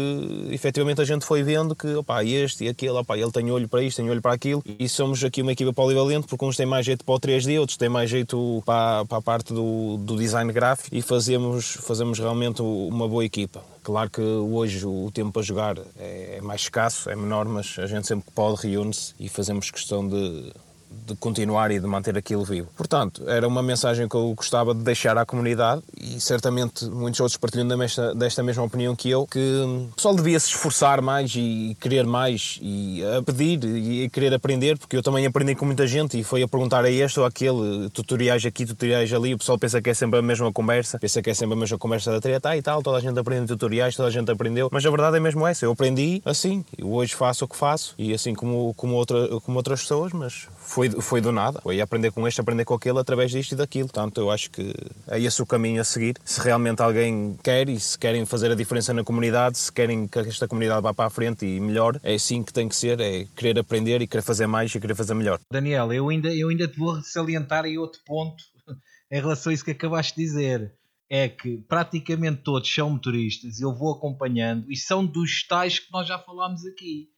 efetivamente 0.50 1.00
a 1.00 1.04
gente 1.04 1.24
foi 1.24 1.44
vendo 1.44 1.76
que 1.76 1.86
opa, 1.94 2.24
este 2.24 2.64
e 2.64 2.68
aquele, 2.68 2.90
opa, 2.90 3.16
ele 3.16 3.30
tem 3.30 3.48
olho 3.52 3.68
para 3.68 3.84
isto, 3.84 3.98
tem 3.98 4.10
olho 4.10 4.20
para 4.20 4.32
aquilo, 4.32 4.60
e 4.66 4.88
somos 4.88 5.22
aqui 5.22 5.42
uma 5.42 5.52
equipa 5.52 5.72
polivalente, 5.72 6.26
porque 6.26 6.44
uns 6.44 6.56
têm 6.56 6.66
mais 6.66 6.84
jeito 6.84 7.04
para 7.04 7.14
o 7.14 7.20
3D, 7.20 7.60
outros 7.60 7.78
têm 7.78 7.88
mais 7.88 8.10
jeito 8.10 8.60
para, 8.66 9.04
para 9.04 9.18
a 9.18 9.22
parte 9.22 9.54
do, 9.54 9.96
do 9.98 10.16
design 10.16 10.52
gráfico, 10.52 10.92
e 10.92 11.00
fazemos, 11.00 11.78
fazemos 11.82 12.18
realmente 12.18 12.60
uma 12.60 13.06
boa 13.06 13.24
equipa. 13.24 13.62
Claro 13.84 14.10
que 14.10 14.20
hoje 14.20 14.84
o 14.84 15.08
tempo 15.14 15.30
para 15.30 15.42
jogar 15.42 15.78
é, 15.96 16.38
é 16.38 16.40
mais 16.40 16.62
escasso, 16.62 17.08
é 17.08 17.14
menor, 17.14 17.46
mas 17.46 17.76
a 17.78 17.86
gente 17.86 18.08
sempre 18.08 18.26
que 18.26 18.32
pode 18.32 18.66
reúne-se 18.66 19.14
e 19.20 19.28
fazemos 19.28 19.70
questão 19.70 20.08
de 20.08 20.52
de 20.90 21.14
continuar 21.16 21.70
e 21.70 21.78
de 21.78 21.86
manter 21.86 22.16
aquilo 22.16 22.44
vivo. 22.44 22.68
Portanto, 22.76 23.22
era 23.28 23.46
uma 23.46 23.62
mensagem 23.62 24.08
que 24.08 24.14
eu 24.14 24.34
gostava 24.34 24.74
de 24.74 24.82
deixar 24.82 25.16
à 25.16 25.24
comunidade 25.24 25.82
e 25.96 26.20
certamente 26.20 26.84
muitos 26.86 27.20
outros 27.20 27.36
partilham 27.36 27.66
desta, 27.66 28.14
desta 28.14 28.42
mesma 28.42 28.64
opinião 28.64 28.96
que 28.96 29.08
eu, 29.08 29.26
que 29.26 29.38
o 29.38 29.92
pessoal 29.94 30.14
devia 30.14 30.38
se 30.40 30.48
esforçar 30.48 31.00
mais 31.00 31.32
e 31.36 31.76
querer 31.80 32.04
mais 32.04 32.58
e 32.60 33.02
a 33.18 33.22
pedir 33.22 33.64
e 33.64 34.08
querer 34.08 34.34
aprender, 34.34 34.78
porque 34.78 34.96
eu 34.96 35.02
também 35.02 35.26
aprendi 35.26 35.54
com 35.54 35.64
muita 35.64 35.86
gente 35.86 36.18
e 36.18 36.24
foi 36.24 36.42
a 36.42 36.48
perguntar 36.48 36.84
a 36.84 36.90
este 36.90 37.20
ou 37.20 37.26
aquele, 37.26 37.88
tutoriais 37.90 38.44
aqui, 38.44 38.66
tutoriais 38.66 39.12
ali, 39.12 39.34
o 39.34 39.38
pessoal 39.38 39.58
pensa 39.58 39.80
que 39.80 39.90
é 39.90 39.94
sempre 39.94 40.18
a 40.18 40.22
mesma 40.22 40.52
conversa, 40.52 40.98
pensa 40.98 41.22
que 41.22 41.30
é 41.30 41.34
sempre 41.34 41.54
a 41.54 41.58
mesma 41.58 41.78
conversa 41.78 42.10
da 42.10 42.20
treta. 42.20 42.50
Ah, 42.50 42.56
e 42.56 42.62
tal, 42.62 42.82
toda 42.82 42.98
a 42.98 43.00
gente 43.00 43.18
aprende 43.18 43.46
tutoriais, 43.46 43.94
toda 43.94 44.08
a 44.08 44.12
gente 44.12 44.30
aprendeu, 44.30 44.68
mas 44.72 44.84
a 44.84 44.90
verdade 44.90 45.16
é 45.16 45.20
mesmo 45.20 45.46
essa, 45.46 45.64
eu 45.64 45.72
aprendi 45.72 46.20
assim, 46.24 46.64
eu 46.76 46.92
hoje 46.92 47.14
faço 47.14 47.44
o 47.44 47.48
que 47.48 47.56
faço 47.56 47.94
e 47.98 48.12
assim 48.12 48.34
como, 48.34 48.74
como, 48.74 48.94
outra, 48.94 49.28
como 49.40 49.56
outras 49.56 49.82
pessoas, 49.82 50.12
mas 50.12 50.48
foi, 50.60 50.90
foi 50.90 51.20
do 51.20 51.32
nada. 51.32 51.60
Foi 51.62 51.80
aprender 51.80 52.12
com 52.12 52.28
este, 52.28 52.40
aprender 52.40 52.64
com 52.64 52.74
aquele, 52.74 52.98
através 52.98 53.30
disto 53.30 53.52
e 53.52 53.56
daquilo. 53.56 53.88
Portanto, 53.88 54.20
eu 54.20 54.30
acho 54.30 54.50
que 54.50 54.72
é 55.08 55.18
esse 55.18 55.42
o 55.42 55.46
caminho 55.46 55.80
a 55.80 55.84
seguir. 55.84 56.16
Se 56.24 56.40
realmente 56.40 56.82
alguém 56.82 57.36
quer 57.42 57.68
e 57.68 57.80
se 57.80 57.98
querem 57.98 58.24
fazer 58.26 58.50
a 58.50 58.54
diferença 58.54 58.94
na 58.94 59.02
comunidade, 59.02 59.58
se 59.58 59.72
querem 59.72 60.06
que 60.06 60.18
esta 60.18 60.46
comunidade 60.46 60.82
vá 60.82 60.94
para 60.94 61.06
a 61.06 61.10
frente 61.10 61.46
e 61.46 61.58
melhor, 61.58 61.98
é 62.02 62.14
assim 62.14 62.42
que 62.42 62.52
tem 62.52 62.68
que 62.68 62.76
ser, 62.76 63.00
é 63.00 63.26
querer 63.36 63.58
aprender 63.58 64.00
e 64.00 64.06
querer 64.06 64.22
fazer 64.22 64.46
mais 64.46 64.74
e 64.74 64.80
querer 64.80 64.94
fazer 64.94 65.14
melhor. 65.14 65.40
Daniel, 65.50 65.92
eu 65.92 66.08
ainda, 66.08 66.32
eu 66.32 66.48
ainda 66.48 66.68
te 66.68 66.78
vou 66.78 67.00
salientar 67.02 67.64
aí 67.64 67.78
outro 67.78 68.00
ponto 68.04 68.42
em 69.10 69.20
relação 69.20 69.50
a 69.50 69.54
isso 69.54 69.64
que 69.64 69.72
acabaste 69.72 70.14
de 70.16 70.24
dizer 70.24 70.72
é 71.10 71.28
que 71.28 71.58
praticamente 71.68 72.42
todos 72.42 72.72
são 72.72 72.90
motoristas, 72.90 73.60
eu 73.60 73.74
vou 73.74 73.92
acompanhando 73.92 74.70
e 74.70 74.76
são 74.76 75.04
dos 75.04 75.44
tais 75.44 75.80
que 75.80 75.90
nós 75.92 76.06
já 76.06 76.18
falámos 76.20 76.64
aqui. 76.64 77.08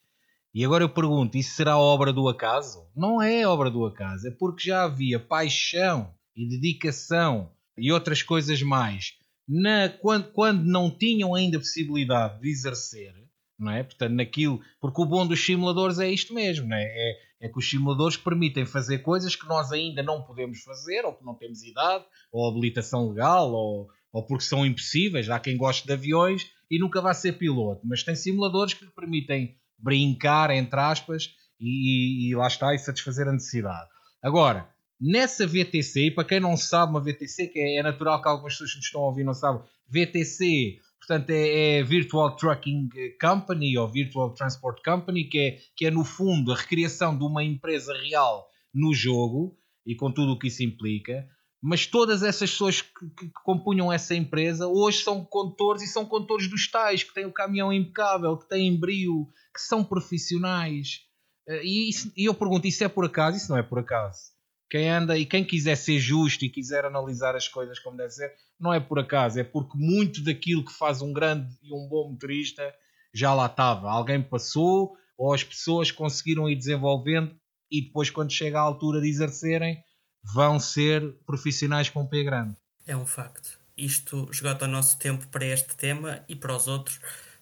E 0.54 0.64
agora 0.64 0.84
eu 0.84 0.88
pergunto: 0.88 1.36
isso 1.36 1.54
será 1.54 1.78
obra 1.78 2.12
do 2.12 2.28
acaso? 2.28 2.86
Não 2.94 3.22
é 3.22 3.46
obra 3.46 3.70
do 3.70 3.86
acaso, 3.86 4.28
é 4.28 4.30
porque 4.30 4.68
já 4.68 4.84
havia 4.84 5.18
paixão 5.18 6.14
e 6.36 6.48
dedicação 6.48 7.50
e 7.76 7.90
outras 7.90 8.22
coisas 8.22 8.62
mais 8.62 9.14
na, 9.48 9.88
quando, 9.88 10.30
quando 10.32 10.64
não 10.64 10.90
tinham 10.90 11.34
ainda 11.34 11.58
possibilidade 11.58 12.40
de 12.40 12.48
exercer, 12.48 13.14
não 13.58 13.70
é? 13.70 13.82
Portanto, 13.82 14.12
naquilo, 14.12 14.60
porque 14.80 15.02
o 15.02 15.06
bom 15.06 15.26
dos 15.26 15.44
simuladores 15.44 15.98
é 15.98 16.10
isto 16.10 16.32
mesmo, 16.32 16.68
não 16.68 16.76
é? 16.76 16.84
é? 16.84 17.32
É 17.42 17.48
que 17.48 17.58
os 17.58 17.68
simuladores 17.68 18.16
permitem 18.16 18.64
fazer 18.64 18.98
coisas 18.98 19.34
que 19.34 19.46
nós 19.46 19.72
ainda 19.72 20.02
não 20.02 20.22
podemos 20.22 20.62
fazer, 20.62 21.04
ou 21.04 21.12
que 21.12 21.24
não 21.24 21.34
temos 21.34 21.62
idade, 21.64 22.04
ou 22.30 22.48
habilitação 22.48 23.08
legal, 23.08 23.52
ou, 23.52 23.88
ou 24.12 24.24
porque 24.24 24.44
são 24.44 24.64
impossíveis. 24.64 25.28
Há 25.28 25.40
quem 25.40 25.56
goste 25.56 25.86
de 25.86 25.92
aviões 25.92 26.50
e 26.70 26.78
nunca 26.78 27.00
vai 27.00 27.14
ser 27.14 27.32
piloto, 27.32 27.82
mas 27.84 28.04
tem 28.04 28.14
simuladores 28.14 28.74
que 28.74 28.86
permitem 28.86 29.56
brincar, 29.82 30.50
entre 30.50 30.78
aspas, 30.78 31.34
e, 31.60 32.28
e 32.28 32.34
lá 32.34 32.46
está, 32.46 32.74
e 32.74 32.78
satisfazer 32.78 33.28
a 33.28 33.32
necessidade. 33.32 33.88
Agora, 34.22 34.68
nessa 35.00 35.46
VTC, 35.46 36.06
e 36.06 36.10
para 36.10 36.24
quem 36.24 36.40
não 36.40 36.56
sabe, 36.56 36.92
uma 36.92 37.00
VTC, 37.00 37.48
que 37.48 37.58
é, 37.58 37.78
é 37.78 37.82
natural 37.82 38.22
que 38.22 38.28
algumas 38.28 38.54
pessoas 38.54 38.70
que 38.70 38.76
nos 38.78 38.86
estão 38.86 39.02
a 39.02 39.06
ouvir 39.06 39.24
não 39.24 39.34
sabem, 39.34 39.62
VTC, 39.88 40.78
portanto, 41.00 41.30
é, 41.30 41.78
é, 41.78 41.82
Virtual 41.82 42.36
Trucking 42.36 42.88
Company 43.20 43.76
ou 43.76 43.88
Virtual 43.88 44.32
Transport 44.32 44.82
Company, 44.84 45.24
que 45.24 45.38
é, 45.38 45.58
que 45.76 45.86
é 45.86 45.90
no 45.90 46.04
fundo 46.04 46.52
a 46.52 46.56
recriação 46.56 47.16
de 47.16 47.24
uma 47.24 47.42
empresa 47.42 47.92
real 47.94 48.46
no 48.72 48.94
jogo 48.94 49.56
e 49.84 49.94
com 49.94 50.10
tudo 50.10 50.32
o 50.32 50.38
que 50.38 50.46
isso 50.46 50.62
implica. 50.62 51.26
Mas 51.62 51.86
todas 51.86 52.24
essas 52.24 52.50
pessoas 52.50 52.82
que, 52.82 52.90
que, 52.90 53.26
que, 53.26 53.42
compunham 53.44 53.92
essa 53.92 54.16
empresa 54.16 54.66
hoje 54.66 55.04
são 55.04 55.24
condutores 55.24 55.82
e 55.82 55.86
são 55.86 56.04
condutores 56.04 56.48
dos 56.48 56.68
tais, 56.68 57.04
que 57.04 57.14
têm 57.14 57.24
o 57.24 57.32
caminhão 57.32 57.72
impecável, 57.72 58.36
que 58.36 58.48
têm 58.48 58.76
brio, 58.76 59.28
que 59.54 59.60
são 59.60 59.84
profissionais. 59.84 61.02
Eh, 61.48 61.62
e, 61.64 61.90
e 62.16 62.24
eu 62.24 62.34
pergunto: 62.34 62.66
isso 62.66 62.82
é 62.82 62.88
por 62.88 63.04
acaso? 63.04 63.36
Isso 63.36 63.48
não 63.48 63.58
é 63.58 63.62
por 63.62 63.78
acaso. 63.78 64.32
Quem 64.68 64.90
anda 64.90 65.16
e 65.16 65.24
quem 65.24 65.44
quiser 65.44 65.76
ser 65.76 66.00
justo 66.00 66.44
e 66.44 66.50
quiser 66.50 66.84
analisar 66.84 67.36
as 67.36 67.46
coisas 67.46 67.78
como 67.78 67.96
deve 67.96 68.10
ser, 68.10 68.32
não 68.58 68.72
é 68.72 68.80
por 68.80 68.98
acaso, 68.98 69.38
é 69.38 69.44
porque 69.44 69.76
muito 69.76 70.24
daquilo 70.24 70.64
que 70.64 70.72
faz 70.72 71.00
um 71.00 71.12
grande 71.12 71.46
e 71.62 71.72
um 71.72 71.86
bom 71.88 72.10
motorista 72.10 72.74
já 73.14 73.34
lá 73.34 73.46
estava. 73.46 73.88
Alguém 73.88 74.20
passou 74.20 74.96
ou 75.16 75.32
as 75.32 75.44
pessoas 75.44 75.92
conseguiram 75.92 76.48
ir 76.48 76.56
desenvolvendo 76.56 77.36
e 77.70 77.82
depois, 77.82 78.10
quando 78.10 78.32
chega 78.32 78.58
à 78.58 78.62
altura 78.62 79.00
de 79.00 79.08
exercerem, 79.08 79.82
vão 80.22 80.58
ser 80.58 81.14
profissionais 81.26 81.88
com 81.88 82.06
P 82.06 82.22
grande. 82.24 82.56
É 82.86 82.96
um 82.96 83.06
facto. 83.06 83.58
Isto 83.76 84.28
esgota 84.30 84.66
o 84.66 84.68
nosso 84.68 84.98
tempo 84.98 85.26
para 85.28 85.44
este 85.46 85.74
tema 85.76 86.20
e 86.28 86.36
para 86.36 86.54
os 86.54 86.66
outros 86.66 87.00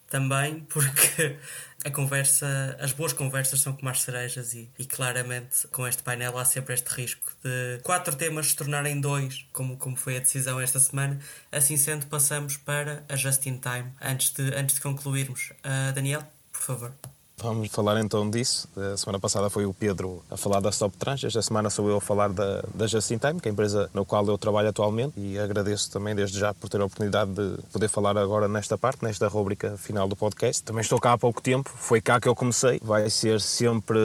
também, 0.08 0.60
porque 0.68 1.38
a 1.84 1.90
conversa, 1.90 2.76
as 2.80 2.92
boas 2.92 3.12
conversas 3.12 3.60
são 3.60 3.72
como 3.72 3.88
as 3.88 4.02
cerejas 4.02 4.52
e, 4.54 4.68
e, 4.78 4.84
claramente 4.84 5.66
com 5.68 5.86
este 5.86 6.02
painel 6.02 6.36
há 6.36 6.44
sempre 6.44 6.74
este 6.74 6.88
risco 6.88 7.32
de 7.42 7.80
quatro 7.82 8.14
temas 8.16 8.48
se 8.48 8.56
tornarem 8.56 9.00
dois, 9.00 9.46
como, 9.52 9.76
como 9.76 9.96
foi 9.96 10.16
a 10.16 10.20
decisão 10.20 10.60
esta 10.60 10.80
semana. 10.80 11.18
Assim 11.50 11.76
sendo, 11.76 12.06
passamos 12.06 12.56
para 12.56 13.04
a 13.08 13.16
Just 13.16 13.46
in 13.46 13.58
Time. 13.58 13.92
Antes 14.00 14.30
de, 14.32 14.54
antes 14.54 14.74
de 14.74 14.80
concluirmos, 14.82 15.52
uh, 15.64 15.92
Daniel, 15.94 16.24
por 16.52 16.60
favor. 16.60 17.19
Vamos 17.42 17.68
falar 17.68 17.98
então 18.00 18.28
disso. 18.28 18.68
A 18.76 18.96
semana 18.98 19.18
passada 19.18 19.48
foi 19.48 19.64
o 19.64 19.72
Pedro 19.72 20.22
a 20.30 20.36
falar 20.36 20.60
da 20.60 20.68
Stop 20.68 20.94
Trans, 20.98 21.24
esta 21.24 21.40
semana 21.40 21.70
sou 21.70 21.88
eu 21.88 21.96
a 21.96 22.00
falar 22.00 22.28
da, 22.28 22.62
da 22.74 22.86
Just 22.86 23.10
in 23.12 23.18
Time, 23.18 23.40
que 23.40 23.48
é 23.48 23.50
a 23.50 23.52
empresa 23.52 23.90
na 23.94 24.04
qual 24.04 24.26
eu 24.26 24.36
trabalho 24.36 24.68
atualmente 24.68 25.14
e 25.16 25.38
agradeço 25.38 25.90
também 25.90 26.14
desde 26.14 26.38
já 26.38 26.52
por 26.52 26.68
ter 26.68 26.82
a 26.82 26.84
oportunidade 26.84 27.30
de 27.32 27.62
poder 27.72 27.88
falar 27.88 28.18
agora 28.18 28.46
nesta 28.46 28.76
parte, 28.76 29.02
nesta 29.02 29.26
rúbrica 29.26 29.74
final 29.78 30.06
do 30.06 30.14
podcast. 30.14 30.62
Também 30.62 30.82
estou 30.82 31.00
cá 31.00 31.14
há 31.14 31.18
pouco 31.18 31.40
tempo, 31.40 31.70
foi 31.74 32.02
cá 32.02 32.20
que 32.20 32.28
eu 32.28 32.34
comecei. 32.34 32.78
Vai 32.82 33.08
ser 33.08 33.40
sempre, 33.40 33.98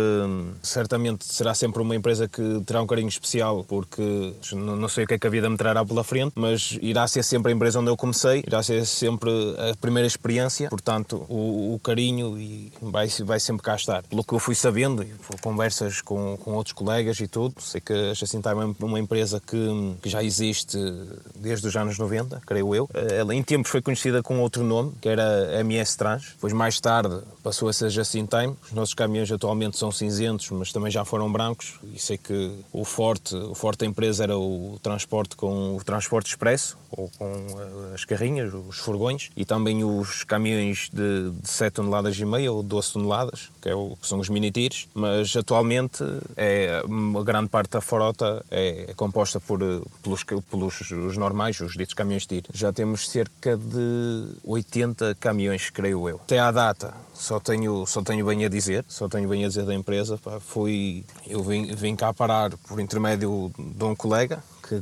certamente 0.63 1.25
será 1.25 1.53
sempre 1.53 1.81
uma 1.81 1.95
empresa 1.95 2.29
que 2.29 2.61
terá 2.65 2.81
um 2.81 2.87
carinho 2.87 3.09
especial 3.09 3.65
porque 3.65 4.33
não 4.53 4.87
sei 4.87 5.03
o 5.03 5.07
que 5.07 5.15
é 5.15 5.19
que 5.19 5.27
a 5.27 5.29
vida 5.29 5.49
me 5.49 5.57
trará 5.57 5.85
pela 5.85 6.05
frente, 6.05 6.31
mas 6.35 6.77
irá 6.81 7.05
ser 7.05 7.23
sempre 7.23 7.51
a 7.51 7.55
empresa 7.55 7.81
onde 7.81 7.89
eu 7.89 7.97
comecei, 7.97 8.43
irá 8.47 8.63
ser 8.63 8.85
sempre 8.85 9.29
a 9.71 9.75
primeira 9.75 10.07
experiência, 10.07 10.69
portanto 10.69 11.25
o, 11.27 11.75
o 11.75 11.79
carinho 11.79 12.39
e 12.39 12.71
vai, 12.81 13.09
vai 13.25 13.39
sempre 13.39 13.63
cá 13.63 13.75
estar. 13.75 14.03
Pelo 14.03 14.23
que 14.23 14.33
eu 14.33 14.39
fui 14.39 14.55
sabendo, 14.55 15.05
por 15.27 15.39
conversas 15.41 16.01
com, 16.01 16.37
com 16.37 16.53
outros 16.53 16.73
colegas 16.73 17.19
e 17.19 17.27
tudo, 17.27 17.61
sei 17.61 17.81
que 17.81 17.93
a 17.93 18.13
Time 18.13 18.75
é 18.79 18.85
uma 18.85 18.99
empresa 18.99 19.39
que, 19.39 19.95
que 20.01 20.09
já 20.09 20.23
existe 20.23 20.77
desde 21.35 21.67
os 21.67 21.75
anos 21.75 21.97
90, 21.97 22.41
creio 22.45 22.75
eu. 22.75 22.89
Ela 22.93 23.33
em 23.33 23.43
tempos 23.43 23.71
foi 23.71 23.81
conhecida 23.81 24.21
com 24.21 24.39
outro 24.39 24.63
nome, 24.63 24.93
que 25.01 25.09
era 25.09 25.59
MS 25.59 25.97
Trans. 25.97 26.33
Depois, 26.33 26.53
mais 26.53 26.79
tarde, 26.79 27.19
passou 27.43 27.69
a 27.69 27.73
ser 27.73 27.89
Just 27.89 28.15
in 28.15 28.25
Time. 28.25 28.55
Os 28.65 28.71
nossos 28.71 28.93
caminhões 28.93 29.31
atualmente 29.31 29.77
são 29.77 29.91
cinzentos, 29.91 30.49
mas 30.51 30.71
também 30.71 30.91
já 30.91 31.03
foram 31.03 31.31
brancos. 31.31 31.79
E 31.93 31.99
sei 31.99 32.17
que 32.17 32.51
o 32.71 32.83
forte, 32.83 33.35
o 33.35 33.55
forte 33.55 33.79
da 33.79 33.85
empresa 33.85 34.23
era 34.23 34.37
o 34.37 34.79
transporte 34.81 35.35
com 35.35 35.75
o 35.75 35.83
transporte 35.83 36.27
expresso, 36.27 36.77
ou 36.91 37.09
com 37.17 37.25
eh, 37.25 37.93
as 37.93 38.05
carrinhas, 38.05 38.53
os 38.53 38.77
furgões, 38.77 39.29
e 39.35 39.45
também 39.45 39.83
os 39.83 40.23
caminhões 40.23 40.89
de, 40.91 41.31
de 41.31 41.49
7 41.49 41.73
toneladas 41.73 42.17
e 42.17 42.25
meia 42.25 42.51
ou 42.51 42.63
12 42.63 42.93
toneladas, 42.93 43.14
que, 43.61 43.69
é 43.69 43.75
o, 43.75 43.95
que 43.99 44.07
são 44.07 44.19
os 44.19 44.29
mini-tiros, 44.29 44.87
mas 44.93 45.35
atualmente 45.35 46.03
é, 46.35 46.81
uma 46.85 47.23
grande 47.23 47.49
parte 47.49 47.71
da 47.71 47.81
frota 47.81 48.43
é, 48.51 48.91
é 48.91 48.93
composta 48.93 49.39
por, 49.39 49.59
pelos, 50.01 50.23
pelos 50.23 50.91
os 50.91 51.17
normais, 51.17 51.59
os 51.59 51.73
ditos 51.73 51.93
caminhões 51.93 52.23
de 52.23 52.41
tiro. 52.41 52.47
Já 52.53 52.71
temos 52.71 53.09
cerca 53.09 53.57
de 53.57 54.27
80 54.43 55.15
caminhões, 55.19 55.69
creio 55.69 56.07
eu. 56.07 56.17
Até 56.17 56.39
à 56.39 56.51
data, 56.51 56.93
só 57.13 57.39
tenho, 57.39 57.85
só 57.85 58.01
tenho 58.01 58.25
bem 58.25 58.45
a 58.45 58.49
dizer, 58.49 58.85
só 58.87 59.07
tenho 59.07 59.27
bem 59.27 59.45
a 59.45 59.47
dizer 59.47 59.65
da 59.65 59.73
empresa. 59.73 60.17
Pá, 60.17 60.39
fui, 60.39 61.03
eu 61.27 61.43
vim, 61.43 61.73
vim 61.73 61.95
cá 61.95 62.13
parar 62.13 62.51
por 62.67 62.79
intermédio 62.79 63.51
de 63.57 63.83
um 63.83 63.95
colega, 63.95 64.43
que 64.67 64.81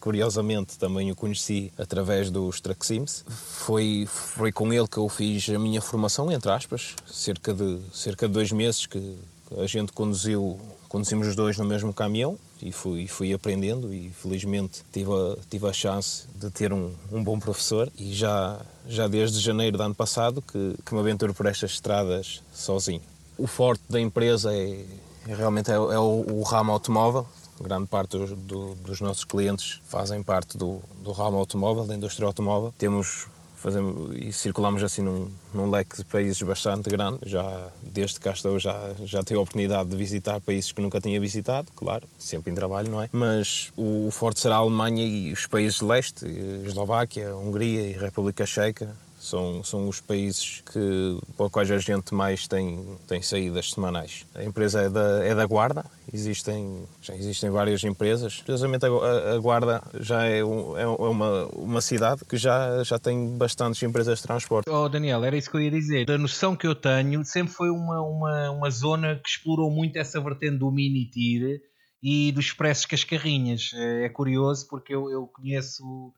curiosamente 0.00 0.76
também 0.76 1.12
o 1.12 1.16
conheci 1.16 1.72
através 1.78 2.30
dos 2.30 2.60
Truck 2.60 2.84
Sims. 2.84 3.24
Foi, 3.28 4.04
foi 4.06 4.50
com 4.50 4.72
ele 4.72 4.88
que 4.88 4.98
eu 4.98 5.08
fiz 5.08 5.48
a 5.50 5.58
minha 5.58 5.80
formação, 5.80 6.32
entre 6.32 6.50
aspas, 6.50 6.96
cerca 7.06 7.54
de, 7.54 7.78
cerca 7.92 8.26
de 8.26 8.34
dois 8.34 8.50
meses 8.50 8.86
que 8.86 9.16
a 9.56 9.66
gente 9.66 9.92
conduziu, 9.92 10.58
conduzimos 10.88 11.28
os 11.28 11.36
dois 11.36 11.56
no 11.56 11.64
mesmo 11.64 11.92
caminhão 11.92 12.36
e 12.62 12.72
fui, 12.72 13.06
fui 13.06 13.32
aprendendo 13.32 13.92
e 13.92 14.10
felizmente 14.10 14.82
tive 14.92 15.10
a, 15.12 15.36
tive 15.48 15.68
a 15.68 15.72
chance 15.72 16.24
de 16.34 16.50
ter 16.50 16.72
um, 16.72 16.92
um 17.12 17.22
bom 17.22 17.38
professor 17.38 17.90
e 17.96 18.12
já, 18.12 18.60
já 18.86 19.08
desde 19.08 19.40
janeiro 19.40 19.76
do 19.76 19.82
ano 19.82 19.94
passado 19.94 20.42
que, 20.42 20.76
que 20.84 20.94
me 20.94 21.00
aventuro 21.00 21.34
por 21.34 21.46
estas 21.46 21.72
estradas 21.72 22.42
sozinho. 22.52 23.02
O 23.38 23.46
forte 23.46 23.82
da 23.88 24.00
empresa 24.00 24.52
é, 24.54 24.84
é 25.28 25.34
realmente 25.34 25.70
é, 25.70 25.74
é 25.74 25.98
o, 25.98 26.24
o, 26.28 26.42
ramo 26.42 26.72
automóvel, 26.72 27.26
grande 27.64 27.86
parte 27.86 28.16
do, 28.16 28.36
do, 28.36 28.74
dos 28.76 29.00
nossos 29.00 29.24
clientes 29.24 29.80
fazem 29.88 30.22
parte 30.22 30.56
do, 30.56 30.80
do 31.02 31.12
ramo 31.12 31.38
automóvel, 31.38 31.86
da 31.86 31.94
indústria 31.94 32.26
automóvel. 32.26 32.74
Temos 32.78 33.28
fazemos, 33.60 34.16
e 34.16 34.32
circulamos 34.32 34.82
assim 34.82 35.02
num, 35.02 35.30
num, 35.52 35.70
leque 35.70 35.98
de 35.98 36.04
países 36.04 36.40
bastante 36.42 36.88
grande. 36.88 37.18
Já 37.26 37.68
desde 37.82 38.18
cá 38.18 38.30
estou 38.32 38.58
já 38.58 38.94
já 39.04 39.22
tenho 39.22 39.38
a 39.38 39.42
oportunidade 39.42 39.90
de 39.90 39.96
visitar 39.96 40.40
países 40.40 40.72
que 40.72 40.80
nunca 40.80 41.00
tinha 41.00 41.20
visitado, 41.20 41.68
claro, 41.76 42.08
sempre 42.18 42.50
em 42.50 42.54
trabalho, 42.54 42.90
não 42.90 43.02
é? 43.02 43.08
Mas 43.12 43.70
o, 43.76 44.08
o 44.08 44.10
forte 44.10 44.40
será 44.40 44.56
a 44.56 44.58
Alemanha 44.58 45.04
e 45.04 45.32
os 45.32 45.46
países 45.46 45.78
de 45.78 45.84
leste, 45.84 46.26
Eslováquia, 46.66 47.36
Hungria 47.36 47.82
e 47.82 47.92
República 47.92 48.46
Checa. 48.46 48.96
São, 49.20 49.62
são 49.62 49.86
os 49.86 50.00
países 50.00 50.62
que, 50.72 51.18
para 51.36 51.46
os 51.46 51.52
quais 51.52 51.70
a 51.70 51.76
gente 51.76 52.14
mais 52.14 52.48
tem, 52.48 52.98
tem 53.06 53.20
saídas 53.20 53.70
semanais. 53.72 54.24
A 54.34 54.42
empresa 54.42 54.80
é 54.80 54.88
da, 54.88 55.24
é 55.24 55.34
da 55.34 55.44
Guarda, 55.44 55.84
existem, 56.10 56.84
já 57.02 57.14
existem 57.14 57.50
várias 57.50 57.84
empresas. 57.84 58.40
Precisamente 58.40 58.86
a, 58.86 59.34
a 59.34 59.38
Guarda 59.38 59.82
já 60.00 60.24
é, 60.24 60.42
um, 60.42 60.76
é, 60.76 60.82
é 60.82 60.86
uma, 60.86 61.46
uma 61.48 61.80
cidade 61.82 62.24
que 62.24 62.38
já, 62.38 62.82
já 62.82 62.98
tem 62.98 63.36
bastantes 63.36 63.82
empresas 63.82 64.18
de 64.18 64.24
transporte. 64.24 64.70
Oh, 64.70 64.88
Daniel, 64.88 65.22
era 65.22 65.36
isso 65.36 65.50
que 65.50 65.56
eu 65.58 65.60
ia 65.60 65.70
dizer. 65.70 66.10
A 66.10 66.16
noção 66.16 66.56
que 66.56 66.66
eu 66.66 66.74
tenho 66.74 67.22
sempre 67.22 67.52
foi 67.52 67.68
uma, 67.68 68.00
uma, 68.00 68.50
uma 68.52 68.70
zona 68.70 69.16
que 69.16 69.28
explorou 69.28 69.70
muito 69.70 69.98
essa 69.98 70.18
vertente 70.18 70.56
do 70.56 70.72
mini-tir 70.72 71.60
e 72.02 72.32
dos 72.32 72.46
expressos 72.46 72.86
com 72.86 72.94
as 72.94 73.04
carrinhas. 73.04 73.70
É, 73.74 74.06
é 74.06 74.08
curioso 74.08 74.66
porque 74.68 74.94
eu, 74.94 75.10
eu 75.10 75.26
conheço 75.26 76.12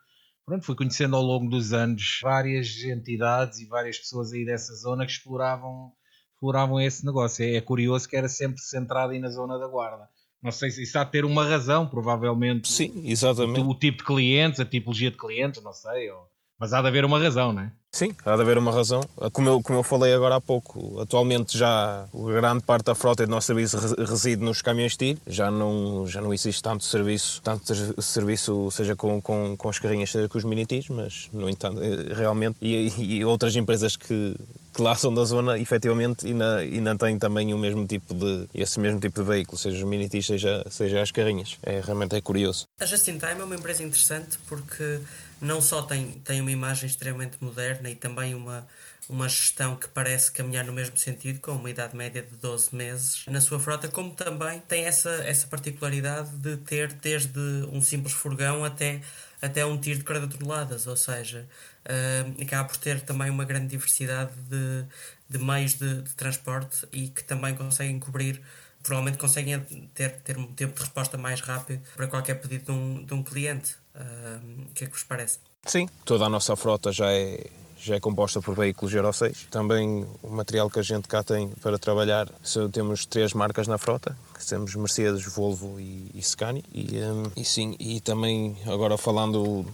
pronto, 0.44 0.64
fui 0.64 0.74
conhecendo 0.74 1.16
ao 1.16 1.22
longo 1.22 1.48
dos 1.48 1.72
anos 1.72 2.20
várias 2.22 2.76
entidades 2.84 3.58
e 3.58 3.66
várias 3.66 3.98
pessoas 3.98 4.32
aí 4.32 4.44
dessa 4.44 4.74
zona 4.74 5.06
que 5.06 5.12
exploravam, 5.12 5.92
exploravam 6.34 6.80
esse 6.80 7.04
negócio. 7.04 7.44
É, 7.44 7.56
é 7.56 7.60
curioso 7.60 8.08
que 8.08 8.16
era 8.16 8.28
sempre 8.28 8.60
centrado 8.60 9.12
aí 9.12 9.18
na 9.18 9.28
zona 9.28 9.58
da 9.58 9.66
guarda. 9.66 10.08
Não 10.42 10.50
sei 10.50 10.70
se 10.70 10.82
isso 10.82 10.98
há 10.98 11.04
de 11.04 11.12
ter 11.12 11.24
uma 11.24 11.44
razão, 11.44 11.86
provavelmente. 11.86 12.68
Sim, 12.68 13.08
exatamente. 13.08 13.60
O, 13.60 13.70
o 13.70 13.78
tipo 13.78 13.98
de 13.98 14.04
clientes, 14.04 14.58
a 14.58 14.64
tipologia 14.64 15.10
de 15.10 15.16
clientes, 15.16 15.62
não 15.62 15.72
sei. 15.72 16.10
Ou... 16.10 16.26
Mas 16.58 16.72
há 16.72 16.82
de 16.82 16.88
haver 16.88 17.04
uma 17.04 17.20
razão, 17.20 17.52
não 17.52 17.62
é? 17.62 17.72
Sim, 17.94 18.14
há 18.24 18.34
de 18.34 18.40
haver 18.40 18.56
uma 18.56 18.72
razão. 18.72 19.02
Como 19.34 19.50
eu, 19.50 19.62
como 19.62 19.78
eu 19.78 19.82
falei 19.82 20.14
agora 20.14 20.36
há 20.36 20.40
pouco, 20.40 20.98
atualmente 20.98 21.58
já 21.58 22.06
grande 22.14 22.64
parte 22.64 22.86
da 22.86 22.94
frota 22.94 23.26
do 23.26 23.30
nosso 23.30 23.48
serviço 23.48 23.76
reside 23.98 24.42
nos 24.42 24.62
caminhões 24.62 24.92
de 24.92 24.98
tiro. 24.98 25.20
Já 25.26 25.50
não, 25.50 26.06
já 26.06 26.22
não 26.22 26.32
existe 26.32 26.62
tanto 26.62 26.84
serviço, 26.84 27.42
tanto 27.42 27.74
serviço 28.02 28.70
seja 28.70 28.96
com, 28.96 29.20
com, 29.20 29.54
com 29.58 29.68
as 29.68 29.78
carrinhas, 29.78 30.10
seja 30.10 30.26
com 30.26 30.38
os 30.38 30.44
mini-tiros, 30.44 30.88
mas, 30.88 31.28
no 31.34 31.50
entanto, 31.50 31.82
eh, 31.82 32.14
realmente, 32.14 32.56
e, 32.62 33.18
e 33.18 33.24
outras 33.26 33.54
empresas 33.56 33.94
que, 33.94 34.34
que 34.72 34.80
lá 34.80 34.94
são 34.94 35.12
da 35.12 35.24
zona, 35.24 35.58
efetivamente, 35.58 36.26
ainda, 36.26 36.56
ainda 36.56 36.96
têm 36.96 37.18
também 37.18 37.52
o 37.52 37.58
mesmo 37.58 37.86
tipo 37.86 38.14
de, 38.14 38.48
esse 38.54 38.80
mesmo 38.80 39.00
tipo 39.00 39.20
de 39.20 39.28
veículo, 39.28 39.58
seja 39.58 39.76
os 39.76 39.84
mini-tiros, 39.84 40.26
seja, 40.26 40.64
seja 40.70 41.02
as 41.02 41.10
carrinhas. 41.10 41.58
É, 41.62 41.82
realmente 41.84 42.16
é 42.16 42.22
curioso. 42.22 42.64
A 42.80 42.86
Justin 42.86 43.18
Time 43.18 43.42
é 43.42 43.44
uma 43.44 43.54
empresa 43.54 43.82
interessante 43.82 44.38
porque 44.48 45.00
não 45.42 45.60
só 45.60 45.82
tem, 45.82 46.12
tem 46.20 46.40
uma 46.40 46.52
imagem 46.52 46.86
extremamente 46.86 47.36
moderna 47.40 47.90
e 47.90 47.96
também 47.96 48.32
uma, 48.32 48.66
uma 49.08 49.28
gestão 49.28 49.74
que 49.74 49.88
parece 49.88 50.30
caminhar 50.30 50.64
no 50.64 50.72
mesmo 50.72 50.96
sentido, 50.96 51.40
com 51.40 51.50
uma 51.52 51.68
idade 51.68 51.96
média 51.96 52.22
de 52.22 52.36
12 52.36 52.74
meses 52.74 53.24
na 53.26 53.40
sua 53.40 53.58
frota, 53.58 53.88
como 53.88 54.14
também 54.14 54.60
tem 54.60 54.84
essa, 54.84 55.10
essa 55.24 55.48
particularidade 55.48 56.30
de 56.36 56.56
ter 56.58 56.92
desde 56.92 57.40
um 57.72 57.82
simples 57.82 58.14
furgão 58.14 58.64
até, 58.64 59.00
até 59.42 59.66
um 59.66 59.76
tiro 59.76 59.98
de 59.98 60.04
40 60.04 60.38
toneladas, 60.38 60.86
ou 60.86 60.96
seja, 60.96 61.44
uh, 61.86 62.42
acaba 62.42 62.68
por 62.68 62.76
ter 62.76 63.00
também 63.00 63.28
uma 63.28 63.44
grande 63.44 63.66
diversidade 63.66 64.32
de, 64.48 64.84
de 65.28 65.38
meios 65.44 65.74
de, 65.74 66.02
de 66.02 66.14
transporte 66.14 66.86
e 66.92 67.08
que 67.08 67.24
também 67.24 67.56
conseguem 67.56 67.98
cobrir 67.98 68.40
provavelmente 68.82 69.18
conseguem 69.18 69.60
ter, 69.94 70.10
ter 70.20 70.36
um 70.36 70.46
tempo 70.52 70.74
de 70.74 70.80
resposta 70.80 71.16
mais 71.16 71.40
rápido 71.40 71.82
para 71.96 72.06
qualquer 72.06 72.34
pedido 72.34 72.66
de 72.66 72.72
um, 72.72 73.04
de 73.04 73.14
um 73.14 73.22
cliente. 73.22 73.74
Uh, 73.94 74.62
o 74.70 74.74
que 74.74 74.84
é 74.84 74.86
que 74.86 74.92
vos 74.92 75.02
parece? 75.02 75.38
Sim, 75.66 75.88
toda 76.04 76.24
a 76.24 76.28
nossa 76.28 76.56
frota 76.56 76.90
já 76.90 77.12
é, 77.12 77.46
já 77.78 77.96
é 77.96 78.00
composta 78.00 78.40
por 78.40 78.54
veículos 78.54 78.92
Euro 78.94 79.12
6. 79.12 79.48
Também 79.50 80.06
o 80.22 80.30
material 80.30 80.68
que 80.70 80.78
a 80.78 80.82
gente 80.82 81.06
cá 81.06 81.22
tem 81.22 81.48
para 81.60 81.78
trabalhar, 81.78 82.28
temos 82.72 83.06
três 83.06 83.32
marcas 83.32 83.66
na 83.68 83.78
frota, 83.78 84.16
temos 84.48 84.74
Mercedes, 84.74 85.24
Volvo 85.24 85.78
e, 85.78 86.10
e 86.14 86.22
Scania. 86.22 86.62
E, 86.72 86.98
um, 86.98 87.30
e 87.36 87.44
sim, 87.44 87.76
e 87.78 88.00
também 88.00 88.56
agora 88.66 88.98
falando 88.98 89.64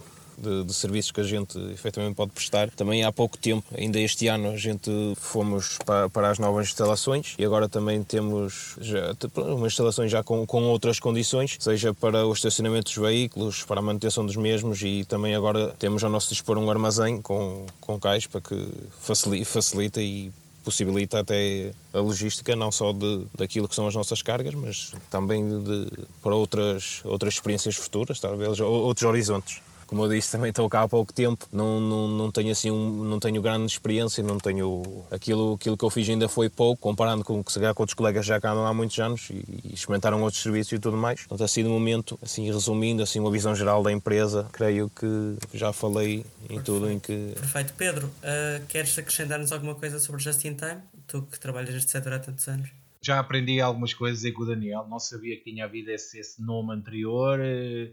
de, 0.41 0.63
de, 0.63 0.73
serviços 0.73 1.11
que 1.11 1.21
a 1.21 1.23
gente 1.23 1.57
efetivamente 1.71 2.15
pode 2.15 2.31
prestar. 2.31 2.69
Também 2.71 3.03
há 3.03 3.11
pouco 3.11 3.37
tempo, 3.37 3.63
ainda 3.77 3.99
este 3.99 4.27
ano, 4.27 4.51
a 4.51 4.57
gente 4.57 4.89
fomos 5.15 5.77
para, 5.85 6.09
para 6.09 6.29
as 6.29 6.39
novas 6.39 6.67
instalações 6.67 7.35
e 7.37 7.45
agora 7.45 7.67
também 7.67 8.03
temos 8.03 8.75
já, 8.79 9.15
umas 9.35 9.73
instalações 9.73 10.11
já 10.11 10.23
com, 10.23 10.45
com 10.45 10.63
outras 10.63 10.99
condições, 10.99 11.57
seja 11.59 11.93
para 11.93 12.25
o 12.25 12.33
estacionamento 12.33 12.85
dos 12.85 12.97
veículos, 12.97 13.63
para 13.63 13.79
a 13.79 13.83
manutenção 13.83 14.25
dos 14.25 14.35
mesmos 14.35 14.81
e 14.81 15.05
também 15.05 15.35
agora 15.35 15.75
temos 15.79 16.03
ao 16.03 16.09
nosso 16.09 16.29
dispor 16.29 16.57
um 16.57 16.69
armazém 16.69 17.21
com, 17.21 17.65
com 17.79 17.99
cais 17.99 18.25
para 18.25 18.41
que 18.41 18.67
facilita, 18.99 19.45
facilita 19.45 20.01
e 20.01 20.31
possibilita 20.63 21.19
até 21.19 21.71
a 21.93 21.99
logística 21.99 22.55
não 22.55 22.71
só 22.71 22.91
de, 22.93 23.25
daquilo 23.35 23.67
que 23.67 23.75
são 23.75 23.87
as 23.87 23.95
nossas 23.95 24.21
cargas, 24.21 24.53
mas 24.53 24.93
também 25.09 25.63
de, 25.63 25.87
para 26.21 26.35
outras, 26.35 27.01
outras 27.05 27.33
experiências 27.33 27.75
futuras, 27.75 28.19
talvez 28.19 28.59
outros 28.59 29.07
horizontes 29.07 29.61
como 29.89 30.05
eu 30.05 30.09
disse, 30.09 30.31
também 30.31 30.51
estou 30.51 30.69
cá 30.69 30.83
há 30.83 30.87
pouco 30.87 31.11
tempo, 31.11 31.47
não, 31.51 31.79
não, 31.79 32.07
não 32.07 32.31
tenho 32.31 32.51
assim 32.51 32.69
um, 32.69 33.03
não 33.03 33.19
tenho 33.19 33.41
grande 33.41 33.65
experiência, 33.65 34.23
não 34.23 34.37
tenho 34.37 35.03
aquilo, 35.09 35.55
aquilo 35.55 35.75
que 35.75 35.83
eu 35.83 35.89
fiz 35.89 36.07
ainda 36.07 36.29
foi 36.29 36.47
pouco, 36.47 36.79
comparando 36.79 37.23
com 37.23 37.39
o 37.39 37.43
que 37.43 37.51
se 37.51 37.59
com 37.59 37.81
outros 37.81 37.95
colegas 37.95 38.23
já 38.23 38.39
cá 38.39 38.51
andam 38.51 38.67
há 38.67 38.73
muitos 38.73 38.99
anos 38.99 39.31
e, 39.31 39.43
e, 39.63 39.73
experimentaram 39.73 40.21
outros 40.21 40.43
serviços 40.43 40.73
e 40.73 40.77
tudo 40.77 40.95
mais. 40.95 41.21
Portanto, 41.21 41.43
assim 41.43 41.63
no 41.63 41.71
momento, 41.71 42.19
assim 42.21 42.45
resumindo, 42.45 43.01
assim 43.01 43.19
uma 43.19 43.31
visão 43.31 43.55
geral 43.55 43.81
da 43.81 43.91
empresa, 43.91 44.47
creio 44.51 44.91
que 44.91 45.57
já 45.57 45.73
falei 45.73 46.19
em 46.43 46.47
Perfeito. 46.47 46.63
tudo 46.65 46.91
em 46.91 46.99
que. 46.99 47.33
Perfeito, 47.35 47.73
Pedro, 47.75 48.05
uh, 48.05 48.63
queres 48.67 48.95
acrescentar-nos 48.95 49.51
alguma 49.51 49.73
coisa 49.73 49.97
sobre 49.97 50.21
Just 50.21 50.45
in 50.45 50.53
Time? 50.53 50.81
Tu 51.07 51.19
que 51.23 51.39
trabalhas 51.39 51.73
neste 51.73 51.89
setor 51.89 52.13
há 52.13 52.19
tantos 52.19 52.47
anos 52.47 52.69
já 53.01 53.19
aprendi 53.19 53.61
algumas 53.61 53.93
coisas 53.93 54.29
com 54.33 54.43
o 54.43 54.45
Daniel, 54.45 54.85
não 54.87 54.99
sabia 54.99 55.37
que 55.37 55.43
tinha 55.43 55.65
havido 55.65 55.89
esse, 55.89 56.19
esse, 56.19 56.41
nome 56.41 56.73
anterior. 56.73 57.39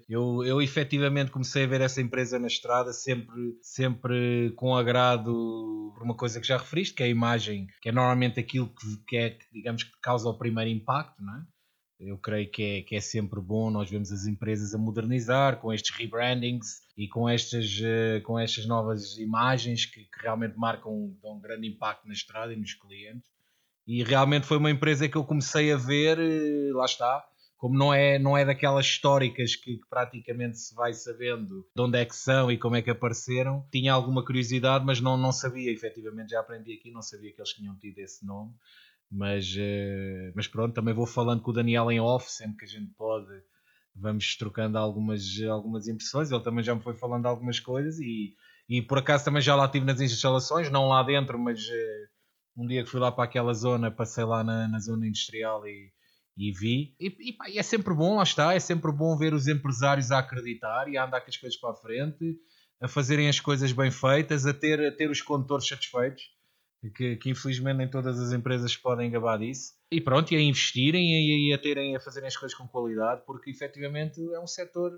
Eu, 0.08 0.44
eu 0.44 0.60
efetivamente 0.60 1.30
comecei 1.30 1.64
a 1.64 1.66
ver 1.66 1.80
essa 1.80 2.00
empresa 2.00 2.38
na 2.38 2.48
estrada 2.48 2.92
sempre, 2.92 3.56
sempre 3.62 4.52
com 4.56 4.74
agrado 4.74 5.92
por 5.94 6.02
uma 6.02 6.16
coisa 6.16 6.40
que 6.40 6.46
já 6.46 6.58
referiste, 6.58 6.94
que 6.94 7.02
é 7.02 7.06
a 7.06 7.10
imagem, 7.10 7.68
que 7.80 7.88
é 7.88 7.92
normalmente 7.92 8.40
aquilo 8.40 8.68
que, 8.68 8.96
que 9.06 9.16
é, 9.16 9.38
digamos, 9.52 9.84
que 9.84 10.00
causa 10.02 10.28
o 10.28 10.36
primeiro 10.36 10.70
impacto, 10.70 11.22
não 11.22 11.36
é? 11.36 11.46
Eu 11.98 12.18
creio 12.18 12.50
que 12.50 12.62
é, 12.62 12.82
que 12.82 12.94
é 12.94 13.00
sempre 13.00 13.40
bom 13.40 13.70
nós 13.70 13.88
vemos 13.88 14.12
as 14.12 14.26
empresas 14.26 14.74
a 14.74 14.78
modernizar 14.78 15.58
com 15.58 15.72
estes 15.72 15.96
rebrandings 15.96 16.82
e 16.94 17.08
com 17.08 17.26
estas, 17.26 17.80
eh, 17.82 18.20
com 18.20 18.38
estas 18.38 18.66
novas 18.66 19.16
imagens 19.16 19.86
que, 19.86 20.04
que 20.04 20.20
realmente 20.20 20.58
marcam, 20.58 21.16
dão 21.22 21.36
um 21.36 21.40
grande 21.40 21.66
impacto 21.66 22.06
na 22.06 22.12
estrada 22.12 22.52
e 22.52 22.56
nos 22.56 22.74
clientes 22.74 23.35
E 23.86 24.02
realmente 24.02 24.46
foi 24.46 24.56
uma 24.56 24.70
empresa 24.70 25.08
que 25.08 25.16
eu 25.16 25.24
comecei 25.24 25.72
a 25.72 25.76
ver, 25.76 26.18
eh, 26.18 26.72
lá 26.72 26.84
está, 26.84 27.24
como 27.56 27.78
não 27.78 27.92
é, 27.92 28.18
não 28.18 28.36
é 28.36 28.44
daquelas 28.44 28.84
históricas 28.84 29.56
que, 29.56 29.78
que, 29.78 29.86
praticamente 29.88 30.58
se 30.58 30.74
vai 30.74 30.92
sabendo 30.92 31.66
de 31.74 31.82
onde 31.82 31.98
é 31.98 32.04
que 32.04 32.14
são 32.14 32.50
e 32.50 32.58
como 32.58 32.76
é 32.76 32.82
que 32.82 32.90
apareceram, 32.90 33.66
tinha 33.70 33.92
alguma 33.92 34.24
curiosidade, 34.24 34.84
mas 34.84 35.00
não, 35.00 35.16
não 35.16 35.32
sabia, 35.32 35.72
efetivamente 35.72 36.30
já 36.30 36.40
aprendi 36.40 36.74
aqui, 36.74 36.90
não 36.90 37.02
sabia 37.02 37.32
que 37.32 37.40
eles 37.40 37.52
tinham 37.52 37.76
tido 37.76 37.98
esse 37.98 38.26
nome. 38.26 38.52
Mas, 39.10 39.54
uh, 39.54 40.32
mas 40.34 40.48
pronto, 40.48 40.74
também 40.74 40.92
vou 40.92 41.06
falando 41.06 41.40
com 41.40 41.50
o 41.50 41.54
Daniel 41.54 41.90
em 41.90 42.00
off, 42.00 42.30
sempre 42.30 42.56
que 42.58 42.64
a 42.64 42.68
gente 42.68 42.92
pode, 42.98 43.32
vamos 43.94 44.36
trocando 44.36 44.76
algumas, 44.76 45.22
algumas 45.48 45.86
impressões. 45.88 46.30
Ele 46.30 46.42
também 46.42 46.64
já 46.64 46.74
me 46.74 46.82
foi 46.82 46.94
falando 46.94 47.26
algumas 47.26 47.60
coisas 47.60 47.98
e, 48.00 48.34
e 48.68 48.82
por 48.82 48.98
acaso 48.98 49.24
também 49.24 49.40
já 49.40 49.54
lá 49.54 49.66
estive 49.66 49.86
nas 49.86 50.00
instalações, 50.00 50.70
não 50.70 50.88
lá 50.88 51.02
dentro, 51.04 51.38
mas 51.38 51.60
uh, 51.60 52.15
um 52.56 52.66
dia 52.66 52.82
que 52.82 52.90
fui 52.90 53.00
lá 53.00 53.12
para 53.12 53.24
aquela 53.24 53.52
zona, 53.52 53.90
passei 53.90 54.24
lá 54.24 54.42
na, 54.42 54.66
na 54.66 54.78
zona 54.78 55.06
industrial 55.06 55.66
e, 55.66 55.92
e 56.36 56.52
vi. 56.52 56.94
E, 56.98 57.30
e, 57.30 57.32
pá, 57.32 57.46
é 57.52 57.62
sempre 57.62 57.94
bom, 57.94 58.16
lá 58.16 58.22
está, 58.22 58.54
é 58.54 58.60
sempre 58.60 58.90
bom 58.90 59.16
ver 59.16 59.34
os 59.34 59.46
empresários 59.46 60.10
a 60.10 60.18
acreditar 60.18 60.88
e 60.88 60.96
a 60.96 61.04
andar 61.04 61.20
com 61.20 61.28
as 61.28 61.36
coisas 61.36 61.58
para 61.58 61.70
a 61.70 61.74
frente, 61.74 62.36
a 62.80 62.88
fazerem 62.88 63.28
as 63.28 63.40
coisas 63.40 63.72
bem 63.72 63.90
feitas, 63.90 64.46
a 64.46 64.54
ter, 64.54 64.80
a 64.80 64.90
ter 64.90 65.10
os 65.10 65.20
condutores 65.20 65.68
satisfeitos, 65.68 66.22
que, 66.94 67.16
que 67.16 67.30
infelizmente 67.30 67.76
nem 67.76 67.90
todas 67.90 68.18
as 68.18 68.32
empresas 68.32 68.76
podem 68.76 69.10
gabar 69.10 69.38
disso. 69.38 69.72
E 69.90 70.00
pronto, 70.00 70.32
e 70.32 70.36
a 70.36 70.40
investirem 70.40 71.48
e, 71.48 71.52
a, 71.52 71.58
terem, 71.58 71.94
a 71.94 72.00
fazerem 72.00 72.28
as 72.28 72.36
coisas 72.36 72.56
com 72.56 72.66
qualidade, 72.66 73.22
porque 73.26 73.50
efetivamente 73.50 74.20
é 74.32 74.40
um 74.40 74.46
setor, 74.46 74.92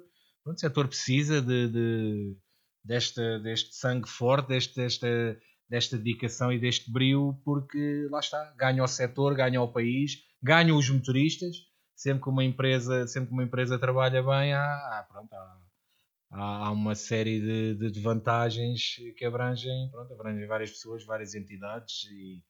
pronto, 0.45 0.57
o 0.57 0.61
setor 0.61 0.89
precisa 0.89 1.43
de, 1.43 1.69
de 1.69 2.37
deste, 2.85 3.39
deste 3.41 3.75
sangue 3.75 4.09
forte, 4.09 4.49
deste, 4.49 4.77
desta 4.77 5.39
desta 5.69 5.97
dedicação 5.97 6.53
e 6.53 6.59
deste 6.59 6.91
brilho, 6.91 7.39
porque 7.45 8.09
lá 8.11 8.21
está, 8.21 8.53
ganha 8.57 8.83
o 8.83 8.89
setor, 8.89 9.35
ganha 9.35 9.61
o 9.61 9.71
país, 9.71 10.25
ganham 10.43 10.77
os 10.77 10.89
motoristas. 10.89 11.57
Sempre 11.95 12.23
que 12.23 12.29
uma 12.31 12.45
empresa, 12.45 13.07
sempre 13.09 13.29
que 13.29 13.35
uma 13.35 13.43
empresa 13.43 13.79
trabalha 13.79 14.23
bem, 14.23 14.53
há, 14.53 14.63
há 14.63 15.07
pronto, 15.11 15.33
há, 15.35 16.67
há, 16.67 16.71
uma 16.71 16.95
série 16.95 17.41
de, 17.41 17.91
de, 17.91 18.01
vantagens 18.01 18.95
que 19.17 19.25
abrangem, 19.25 19.91
pronto, 19.91 20.13
abrangem 20.15 20.47
várias 20.47 20.71
pessoas, 20.71 21.05
várias 21.05 21.35
entidades 21.35 22.05
e, 22.13 22.43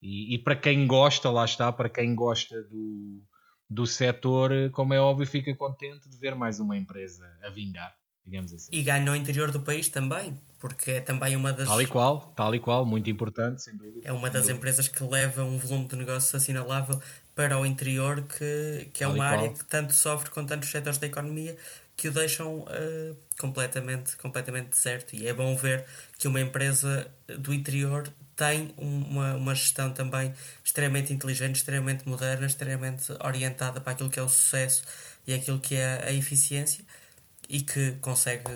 e, 0.00 0.34
e, 0.34 0.38
para 0.38 0.56
quem 0.56 0.86
gosta, 0.86 1.30
lá 1.30 1.44
está, 1.44 1.70
para 1.70 1.90
quem 1.90 2.14
gosta 2.14 2.62
do, 2.62 3.22
do 3.68 3.86
setor, 3.86 4.70
como 4.72 4.94
é 4.94 5.00
óbvio, 5.00 5.26
fica 5.26 5.54
contente 5.54 6.08
de 6.08 6.16
ver 6.16 6.34
mais 6.34 6.58
uma 6.58 6.76
empresa 6.76 7.24
a 7.42 7.50
vingar 7.50 7.94
digamos 8.26 8.52
assim. 8.52 8.68
E 8.72 8.82
ganha 8.82 9.04
no 9.04 9.14
interior 9.14 9.50
do 9.50 9.60
país 9.60 9.88
também, 9.88 10.38
porque 10.58 10.90
é 10.90 11.00
também 11.00 11.36
uma 11.36 11.52
das. 11.52 11.68
Tal 11.68 11.80
e 11.80 11.86
qual, 11.86 12.20
tal 12.34 12.54
e 12.54 12.58
qual, 12.58 12.84
muito 12.84 13.08
importante, 13.08 13.62
sem 13.62 13.76
dúvida. 13.76 14.00
É 14.04 14.12
uma 14.12 14.28
das 14.28 14.48
empresas 14.48 14.88
que 14.88 15.02
leva 15.04 15.44
um 15.44 15.56
volume 15.56 15.86
de 15.86 15.96
negócios 15.96 16.34
assinalável 16.34 17.00
para 17.34 17.58
o 17.58 17.64
interior, 17.64 18.22
que, 18.22 18.88
que 18.92 19.04
é 19.04 19.08
uma 19.08 19.24
área 19.24 19.50
que 19.50 19.64
tanto 19.64 19.92
sofre 19.92 20.30
com 20.30 20.44
tantos 20.44 20.68
setores 20.68 20.98
da 20.98 21.06
economia 21.06 21.56
que 21.96 22.08
o 22.08 22.12
deixam 22.12 22.58
uh, 22.58 23.16
completamente, 23.38 24.16
completamente 24.16 24.68
deserto. 24.68 25.14
E 25.14 25.26
é 25.26 25.32
bom 25.32 25.56
ver 25.56 25.84
que 26.18 26.28
uma 26.28 26.40
empresa 26.40 27.10
do 27.38 27.54
interior 27.54 28.12
tem 28.34 28.74
uma, 28.76 29.34
uma 29.34 29.54
gestão 29.54 29.90
também 29.90 30.34
extremamente 30.62 31.12
inteligente, 31.12 31.56
extremamente 31.56 32.06
moderna, 32.06 32.46
extremamente 32.46 33.10
orientada 33.24 33.80
para 33.80 33.92
aquilo 33.92 34.10
que 34.10 34.18
é 34.18 34.22
o 34.22 34.28
sucesso 34.28 34.84
e 35.26 35.32
aquilo 35.32 35.58
que 35.58 35.74
é 35.74 36.04
a 36.06 36.12
eficiência 36.12 36.84
e 37.48 37.60
que 37.60 37.92
consegue 38.00 38.50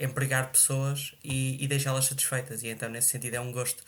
empregar 0.00 0.50
pessoas 0.50 1.14
e, 1.22 1.62
e 1.62 1.68
deixá-las 1.68 2.06
satisfeitas. 2.06 2.62
E 2.62 2.68
então, 2.68 2.88
nesse 2.88 3.08
sentido, 3.08 3.34
é 3.34 3.40
um 3.40 3.52
gosto 3.52 3.82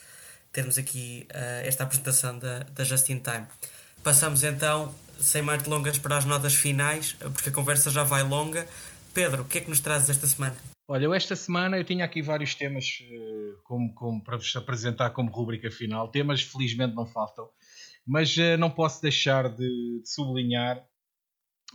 termos 0.52 0.78
aqui 0.78 1.26
uh, 1.34 1.66
esta 1.66 1.84
apresentação 1.84 2.38
da, 2.38 2.61
da 2.61 2.84
Just 2.84 3.04
Time. 3.04 3.46
Passamos 4.02 4.42
então, 4.42 4.94
sem 5.20 5.42
mais 5.42 5.62
delongas, 5.62 5.98
para 5.98 6.16
as 6.16 6.24
notas 6.24 6.54
finais, 6.54 7.12
porque 7.14 7.50
a 7.50 7.52
conversa 7.52 7.90
já 7.90 8.04
vai 8.04 8.22
longa. 8.22 8.66
Pedro, 9.12 9.42
o 9.42 9.44
que 9.44 9.59
é 9.59 9.61
que 9.61 9.68
nos 9.68 9.80
trazes 9.80 10.09
esta 10.09 10.26
semana? 10.26 10.57
Olha, 10.88 11.04
eu 11.04 11.12
esta 11.12 11.34
semana 11.34 11.76
eu 11.76 11.84
tinha 11.84 12.04
aqui 12.04 12.22
vários 12.22 12.54
temas 12.54 13.00
uh, 13.02 13.62
como, 13.64 13.92
como, 13.94 14.22
para 14.22 14.36
vos 14.36 14.54
apresentar 14.57 15.11
como 15.11 15.30
rúbrica 15.30 15.70
final. 15.70 16.09
Temas, 16.09 16.42
felizmente, 16.42 16.94
não 16.94 17.04
faltam, 17.04 17.48
mas 18.07 18.36
uh, 18.36 18.57
não 18.59 18.70
posso 18.70 19.02
deixar 19.02 19.48
de, 19.48 20.00
de 20.00 20.09
sublinhar 20.09 20.82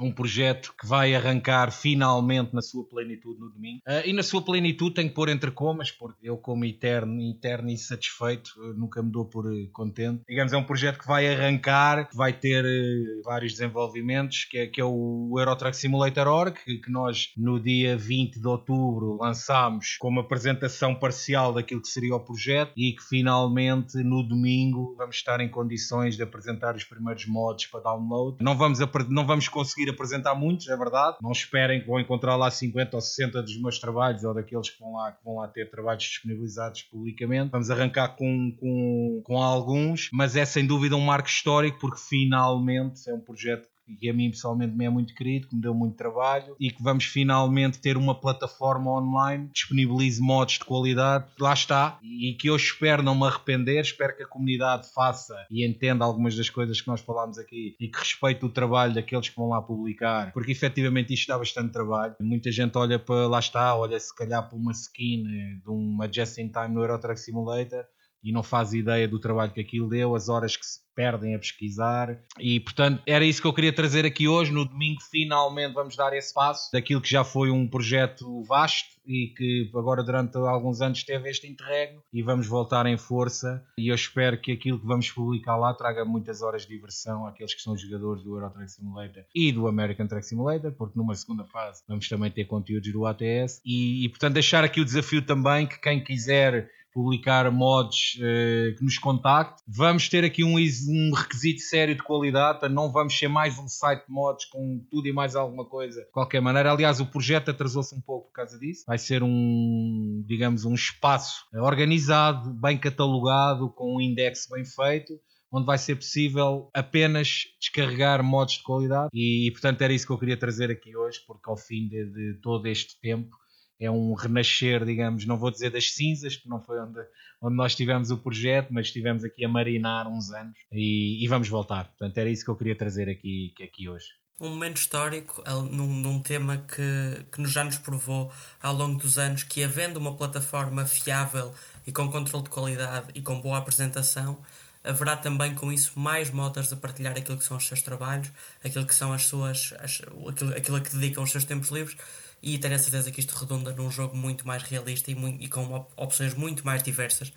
um 0.01 0.11
projeto 0.11 0.73
que 0.79 0.87
vai 0.87 1.15
arrancar 1.15 1.71
finalmente 1.71 2.53
na 2.53 2.61
sua 2.61 2.83
plenitude 2.83 3.39
no 3.39 3.49
domingo. 3.49 3.81
Uh, 3.87 4.07
e 4.07 4.13
na 4.13 4.23
sua 4.23 4.41
plenitude 4.41 4.95
tenho 4.95 5.09
que 5.09 5.15
pôr 5.15 5.29
entre 5.29 5.51
comas, 5.51 5.91
porque 5.91 6.27
eu, 6.27 6.37
como 6.37 6.65
eterno, 6.65 7.21
eterno 7.21 7.69
e 7.69 7.77
satisfeito, 7.77 8.51
nunca 8.75 9.01
me 9.01 9.11
dou 9.11 9.25
por 9.25 9.45
uh, 9.45 9.69
contente. 9.71 10.23
Digamos, 10.27 10.53
é 10.53 10.57
um 10.57 10.63
projeto 10.63 10.99
que 10.99 11.07
vai 11.07 11.31
arrancar, 11.31 12.09
que 12.09 12.15
vai 12.15 12.33
ter 12.33 12.65
uh, 12.65 13.23
vários 13.23 13.53
desenvolvimentos, 13.53 14.45
que 14.45 14.57
é, 14.57 14.67
que 14.67 14.81
é 14.81 14.85
o 14.85 15.35
Eurotruck 15.37 15.75
Simulator 15.75 16.27
Org, 16.27 16.57
que, 16.63 16.77
que, 16.77 16.91
nós 16.91 17.31
no 17.37 17.59
dia 17.59 17.95
20 17.95 18.39
de 18.39 18.47
outubro 18.47 19.17
lançámos 19.19 19.95
como 19.99 20.19
apresentação 20.19 20.95
parcial 20.95 21.53
daquilo 21.53 21.81
que 21.81 21.87
seria 21.87 22.15
o 22.15 22.19
projeto 22.19 22.73
e 22.75 22.93
que 22.93 23.03
finalmente 23.03 23.97
no 24.03 24.23
domingo 24.23 24.95
vamos 24.97 25.17
estar 25.17 25.39
em 25.39 25.49
condições 25.49 26.15
de 26.15 26.23
apresentar 26.23 26.75
os 26.75 26.83
primeiros 26.83 27.25
mods 27.27 27.67
para 27.67 27.81
download. 27.81 28.37
Não 28.41 28.57
vamos, 28.57 28.79
não 29.09 29.25
vamos 29.25 29.47
conseguir 29.47 29.90
apresentar 29.91 30.35
muitos, 30.35 30.67
é 30.67 30.75
verdade. 30.75 31.17
Não 31.21 31.31
esperem 31.31 31.81
que 31.81 31.87
vão 31.87 31.99
encontrar 31.99 32.35
lá 32.35 32.49
50 32.49 32.97
ou 32.97 33.01
60 33.01 33.41
dos 33.43 33.61
meus 33.61 33.79
trabalhos 33.79 34.23
ou 34.23 34.33
daqueles 34.33 34.69
que 34.69 34.79
vão 34.79 34.93
lá, 34.93 35.11
que 35.11 35.23
vão 35.23 35.35
lá 35.35 35.47
ter 35.47 35.69
trabalhos 35.69 36.03
disponibilizados 36.03 36.83
publicamente. 36.83 37.51
Vamos 37.51 37.69
arrancar 37.69 38.09
com, 38.15 38.55
com, 38.59 39.21
com 39.23 39.37
alguns, 39.41 40.09
mas 40.11 40.35
é 40.35 40.45
sem 40.45 40.65
dúvida 40.65 40.95
um 40.95 41.01
marco 41.01 41.29
histórico 41.29 41.79
porque 41.79 41.99
finalmente 41.99 43.09
é 43.09 43.13
um 43.13 43.19
projeto 43.19 43.67
que 43.95 44.09
a 44.09 44.13
mim 44.13 44.29
pessoalmente 44.29 44.75
me 44.75 44.85
é 44.85 44.89
muito 44.89 45.13
querido, 45.13 45.47
que 45.47 45.55
me 45.55 45.61
deu 45.61 45.73
muito 45.73 45.95
trabalho. 45.95 46.55
E 46.59 46.71
que 46.71 46.81
vamos 46.81 47.05
finalmente 47.05 47.79
ter 47.79 47.97
uma 47.97 48.15
plataforma 48.15 48.91
online 48.91 49.47
que 49.47 49.53
disponibilize 49.53 50.21
modos 50.21 50.55
de 50.55 50.65
qualidade, 50.65 51.25
lá 51.39 51.53
está, 51.53 51.99
e 52.01 52.33
que 52.33 52.49
eu 52.49 52.55
espero 52.55 53.03
não 53.03 53.15
me 53.15 53.25
arrepender, 53.25 53.81
espero 53.81 54.15
que 54.15 54.23
a 54.23 54.27
comunidade 54.27 54.87
faça 54.93 55.35
e 55.49 55.65
entenda 55.65 56.05
algumas 56.05 56.35
das 56.35 56.49
coisas 56.49 56.81
que 56.81 56.87
nós 56.87 57.01
falámos 57.01 57.37
aqui 57.37 57.75
e 57.79 57.87
que 57.87 57.99
respeite 57.99 58.45
o 58.45 58.49
trabalho 58.49 58.93
daqueles 58.93 59.29
que 59.29 59.35
vão 59.35 59.49
lá 59.49 59.61
publicar, 59.61 60.31
porque 60.31 60.51
efetivamente 60.51 61.13
isto 61.13 61.27
dá 61.27 61.37
bastante 61.37 61.71
trabalho. 61.71 62.15
Muita 62.19 62.51
gente 62.51 62.77
olha 62.77 62.99
para, 62.99 63.27
lá 63.27 63.39
está, 63.39 63.75
olha 63.75 63.99
se 63.99 64.15
calhar 64.15 64.47
para 64.47 64.57
uma 64.57 64.71
skin 64.71 65.23
de 65.63 65.69
uma 65.69 66.11
Just 66.11 66.37
in 66.37 66.49
Time 66.49 66.69
no 66.69 66.81
Euro 66.81 66.99
Truck 66.99 67.19
Simulator 67.19 67.85
e 68.23 68.31
não 68.31 68.43
faz 68.43 68.73
ideia 68.73 69.07
do 69.07 69.19
trabalho 69.19 69.51
que 69.51 69.61
aquilo 69.61 69.89
deu, 69.89 70.15
as 70.15 70.29
horas 70.29 70.55
que 70.55 70.65
se 70.65 70.79
perdem 70.95 71.35
a 71.35 71.39
pesquisar. 71.39 72.19
E 72.39 72.59
portanto, 72.59 73.01
era 73.05 73.25
isso 73.25 73.41
que 73.41 73.47
eu 73.47 73.53
queria 73.53 73.73
trazer 73.73 74.05
aqui 74.05 74.27
hoje. 74.27 74.51
No 74.51 74.65
domingo, 74.65 75.01
finalmente, 75.09 75.73
vamos 75.73 75.95
dar 75.95 76.13
esse 76.13 76.33
passo 76.33 76.69
daquilo 76.71 77.01
que 77.01 77.09
já 77.09 77.23
foi 77.23 77.49
um 77.49 77.67
projeto 77.67 78.43
vasto 78.43 78.89
e 79.05 79.33
que 79.35 79.69
agora, 79.75 80.03
durante 80.03 80.37
alguns 80.37 80.81
anos, 80.81 81.03
teve 81.03 81.29
este 81.29 81.47
interregno 81.47 82.01
e 82.13 82.21
vamos 82.21 82.47
voltar 82.47 82.85
em 82.85 82.97
força. 82.97 83.63
E 83.77 83.87
eu 83.87 83.95
espero 83.95 84.39
que 84.39 84.51
aquilo 84.51 84.79
que 84.79 84.85
vamos 84.85 85.09
publicar 85.09 85.57
lá 85.57 85.73
traga 85.73 86.05
muitas 86.05 86.41
horas 86.41 86.63
de 86.63 86.75
diversão 86.75 87.25
àqueles 87.25 87.53
que 87.53 87.61
são 87.61 87.75
jogadores 87.75 88.23
do 88.23 88.35
Euro 88.35 88.49
Truck 88.51 88.71
Simulator 88.71 89.23
e 89.33 89.51
do 89.51 89.67
American 89.67 90.07
Truck 90.07 90.25
Simulator, 90.25 90.71
porque 90.73 90.97
numa 90.97 91.15
segunda 91.15 91.45
fase 91.45 91.83
vamos 91.87 92.07
também 92.07 92.29
ter 92.29 92.45
conteúdos 92.45 92.91
do 92.91 93.05
ATS. 93.05 93.61
E, 93.65 94.05
e 94.05 94.09
portanto, 94.09 94.33
deixar 94.33 94.63
aqui 94.63 94.79
o 94.79 94.85
desafio 94.85 95.21
também 95.25 95.65
que 95.65 95.79
quem 95.79 96.03
quiser 96.03 96.69
publicar 96.93 97.49
mods 97.51 98.15
uh, 98.15 98.75
que 98.77 98.83
nos 98.83 98.97
contacte. 98.97 99.61
Vamos 99.67 100.09
ter 100.09 100.23
aqui 100.23 100.43
um, 100.43 100.55
um 100.55 101.13
requisito 101.13 101.61
sério 101.61 101.95
de 101.95 102.03
qualidade, 102.03 102.67
não 102.69 102.91
vamos 102.91 103.17
ser 103.17 103.27
mais 103.27 103.57
um 103.57 103.67
site 103.67 104.05
de 104.05 104.11
mods 104.11 104.45
com 104.45 104.85
tudo 104.89 105.07
e 105.07 105.13
mais 105.13 105.35
alguma 105.35 105.65
coisa 105.65 106.01
de 106.01 106.11
qualquer 106.11 106.41
maneira. 106.41 106.71
Aliás, 106.71 106.99
o 106.99 107.05
projeto 107.05 107.51
atrasou-se 107.51 107.95
um 107.95 108.01
pouco 108.01 108.27
por 108.27 108.33
causa 108.33 108.57
disso. 108.59 108.83
Vai 108.87 108.97
ser 108.97 109.23
um, 109.23 110.23
digamos, 110.25 110.65
um 110.65 110.73
espaço 110.73 111.45
organizado, 111.53 112.53
bem 112.53 112.77
catalogado, 112.77 113.69
com 113.69 113.97
um 113.97 114.01
index 114.01 114.47
bem 114.49 114.65
feito 114.65 115.13
onde 115.51 115.65
vai 115.65 115.77
ser 115.77 115.95
possível 115.95 116.69
apenas 116.73 117.43
descarregar 117.59 118.23
mods 118.23 118.55
de 118.55 118.63
qualidade 118.63 119.09
e, 119.13 119.47
e, 119.47 119.51
portanto 119.51 119.81
era 119.81 119.91
isso 119.91 120.07
que 120.07 120.13
eu 120.13 120.17
queria 120.17 120.37
trazer 120.37 120.71
aqui 120.71 120.95
hoje 120.95 121.19
porque 121.27 121.49
ao 121.49 121.57
fim 121.57 121.87
de, 121.87 122.05
de 122.05 122.39
todo 122.41 122.65
este 122.67 122.99
tempo 123.01 123.35
é 123.81 123.89
um 123.89 124.13
renascer, 124.13 124.85
digamos, 124.85 125.25
não 125.25 125.37
vou 125.37 125.49
dizer 125.49 125.71
das 125.71 125.91
cinzas, 125.91 126.35
porque 126.35 126.49
não 126.49 126.61
foi 126.61 126.79
onde, 126.79 126.99
onde 127.41 127.55
nós 127.55 127.75
tivemos 127.75 128.11
o 128.11 128.17
projeto, 128.17 128.69
mas 128.71 128.85
estivemos 128.87 129.23
aqui 129.23 129.43
a 129.43 129.49
marinar 129.49 130.07
uns 130.07 130.31
anos 130.31 130.55
e, 130.71 131.23
e 131.23 131.27
vamos 131.27 131.49
voltar. 131.49 131.85
Portanto, 131.85 132.15
era 132.19 132.29
isso 132.29 132.45
que 132.45 132.51
eu 132.51 132.55
queria 132.55 132.75
trazer 132.75 133.09
aqui, 133.09 133.53
aqui 133.61 133.89
hoje. 133.89 134.05
Um 134.39 134.49
momento 134.49 134.77
histórico 134.77 135.43
num, 135.71 135.87
num 135.87 136.19
tema 136.19 136.57
que, 136.57 137.25
que 137.31 137.45
já 137.45 137.63
nos 137.63 137.77
provou 137.77 138.31
ao 138.61 138.73
longo 138.73 138.99
dos 138.99 139.17
anos 139.17 139.43
que, 139.43 139.63
havendo 139.63 139.97
uma 139.97 140.15
plataforma 140.15 140.85
fiável 140.85 141.51
e 141.85 141.91
com 141.91 142.09
controle 142.11 142.43
de 142.43 142.49
qualidade 142.51 143.07
e 143.15 143.21
com 143.21 143.41
boa 143.41 143.57
apresentação, 143.57 144.39
haverá 144.83 145.15
também 145.15 145.55
com 145.55 145.71
isso 145.71 145.99
mais 145.99 146.29
modders 146.29 146.71
a 146.71 146.75
partilhar 146.75 147.17
aquilo 147.17 147.37
que 147.37 147.43
são 147.43 147.57
os 147.57 147.67
seus 147.67 147.81
trabalhos, 147.81 148.31
aquilo 148.63 148.85
que 148.85 148.95
são 148.95 149.11
as 149.13 149.23
suas, 149.23 149.73
as, 149.79 150.01
aquilo, 150.29 150.55
aquilo 150.55 150.77
a 150.77 150.81
que 150.81 150.95
dedicam 150.95 151.23
os 151.23 151.31
seus 151.31 151.45
tempos 151.45 151.69
livres 151.69 151.97
e 152.41 152.57
tenho 152.57 152.75
a 152.75 152.79
certeza 152.79 153.11
que 153.11 153.19
isto 153.19 153.35
redunda 153.35 153.71
num 153.73 153.91
jogo 153.91 154.15
muito 154.15 154.47
mais 154.47 154.63
realista 154.63 155.11
e, 155.11 155.15
muito, 155.15 155.43
e 155.43 155.47
com 155.47 155.73
op 155.73 155.91
opções 155.95 156.33
muito 156.33 156.65
mais 156.65 156.81
diversas 156.81 157.31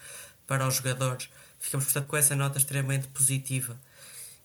para 0.46 0.66
os 0.66 0.76
jogadores 0.76 1.28
Ficamos, 1.64 1.86
portanto, 1.86 2.06
com 2.06 2.16
essa 2.18 2.36
nota 2.36 2.58
extremamente 2.58 3.08
positiva. 3.08 3.74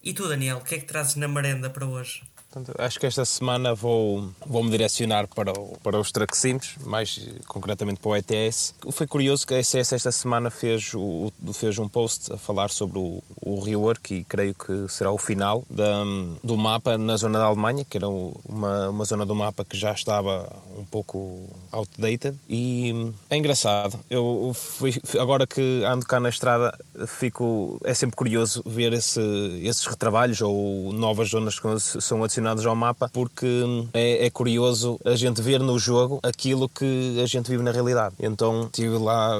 E 0.01 0.13
tu, 0.13 0.25
Daniel, 0.29 0.59
o 0.59 0.63
que 0.63 0.75
é 0.75 0.79
que 0.79 0.85
trazes 0.85 1.15
na 1.15 1.27
merenda 1.27 1.69
para 1.69 1.85
hoje? 1.85 2.23
Portanto, 2.51 2.75
acho 2.79 2.99
que 2.99 3.05
esta 3.05 3.23
semana 3.25 3.75
vou, 3.75 4.31
vou 4.43 4.63
me 4.63 4.71
direcionar 4.71 5.27
para, 5.27 5.51
o, 5.51 5.77
para 5.83 5.99
os 5.99 6.11
Traxims, 6.11 6.77
mais 6.83 7.29
concretamente 7.47 7.99
para 7.99 8.09
o 8.09 8.15
ETS. 8.15 8.73
Foi 8.91 9.05
curioso 9.05 9.45
que 9.45 9.53
a 9.53 9.59
ECS 9.59 9.93
esta 9.93 10.11
semana 10.11 10.49
fez, 10.49 10.91
o, 10.95 11.31
fez 11.53 11.77
um 11.77 11.87
post 11.87 12.33
a 12.33 12.37
falar 12.37 12.71
sobre 12.71 12.97
o, 12.97 13.21
o 13.39 13.59
rework 13.59 14.15
e 14.15 14.23
creio 14.23 14.55
que 14.55 14.87
será 14.87 15.11
o 15.11 15.17
final 15.19 15.63
da, 15.69 16.03
do 16.43 16.57
mapa 16.57 16.97
na 16.97 17.15
zona 17.17 17.37
da 17.37 17.45
Alemanha, 17.45 17.85
que 17.87 17.97
era 17.97 18.09
uma, 18.09 18.89
uma 18.89 19.05
zona 19.05 19.27
do 19.27 19.35
mapa 19.35 19.63
que 19.63 19.77
já 19.77 19.91
estava 19.91 20.51
um 20.75 20.85
pouco 20.85 21.47
outdated. 21.71 22.35
E 22.49 23.13
é 23.29 23.37
engraçado. 23.37 23.99
Eu 24.09 24.53
fui, 24.55 24.99
agora 25.19 25.45
que 25.45 25.83
ando 25.85 26.03
cá 26.03 26.19
na 26.19 26.29
estrada, 26.29 26.75
fico, 27.05 27.79
é 27.83 27.93
sempre 27.93 28.15
curioso 28.15 28.63
ver 28.65 28.91
esse, 28.93 29.21
esses 29.61 29.85
retrabalhos 29.85 30.41
ou 30.41 30.91
novas 30.91 31.29
zonas 31.29 31.59
que 31.59 31.79
são 31.79 32.23
adicionadas 32.23 32.38
adicionados 32.39 32.65
ao 32.65 32.75
mapa, 32.75 33.09
porque 33.11 33.63
é, 33.93 34.25
é, 34.25 34.29
curioso 34.29 34.99
a 35.05 35.15
gente 35.15 35.41
ver 35.41 35.59
no 35.59 35.77
jogo 35.77 36.19
aquilo 36.23 36.67
que 36.69 37.19
a 37.21 37.25
gente 37.25 37.49
vive 37.49 37.63
na 37.63 37.71
realidade. 37.71 38.15
Então 38.19 38.63
estive 38.63 38.97
lá 38.97 39.37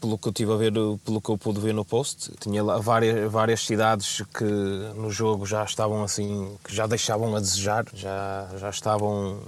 pelo 0.00 0.18
que 0.18 0.28
eu 0.28 0.32
tive 0.32 0.52
a 0.52 0.56
ver, 0.56 0.72
pelo 1.04 1.20
que 1.20 1.28
eu 1.28 1.38
pude 1.38 1.60
ver 1.60 1.72
no 1.72 1.84
post, 1.84 2.32
tinha 2.40 2.62
lá 2.62 2.78
várias, 2.78 3.30
várias 3.30 3.64
cidades 3.64 4.20
que 4.34 4.44
no 4.96 5.10
jogo 5.10 5.46
já 5.46 5.62
estavam 5.62 6.02
assim, 6.02 6.56
que 6.64 6.74
já 6.74 6.88
deixavam 6.88 7.36
a 7.36 7.40
desejar, 7.40 7.84
já, 7.94 8.48
já 8.58 8.70
estavam 8.70 9.38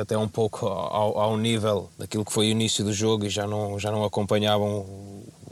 até 0.00 0.16
um 0.16 0.28
pouco 0.28 0.66
ao, 0.66 1.18
ao 1.18 1.36
nível 1.36 1.90
daquilo 1.98 2.24
que 2.24 2.32
foi 2.32 2.46
o 2.46 2.50
início 2.50 2.84
do 2.84 2.92
jogo 2.92 3.26
e 3.26 3.28
já 3.28 3.48
não, 3.48 3.78
já 3.80 3.90
não 3.90 4.04
acompanhavam 4.04 4.86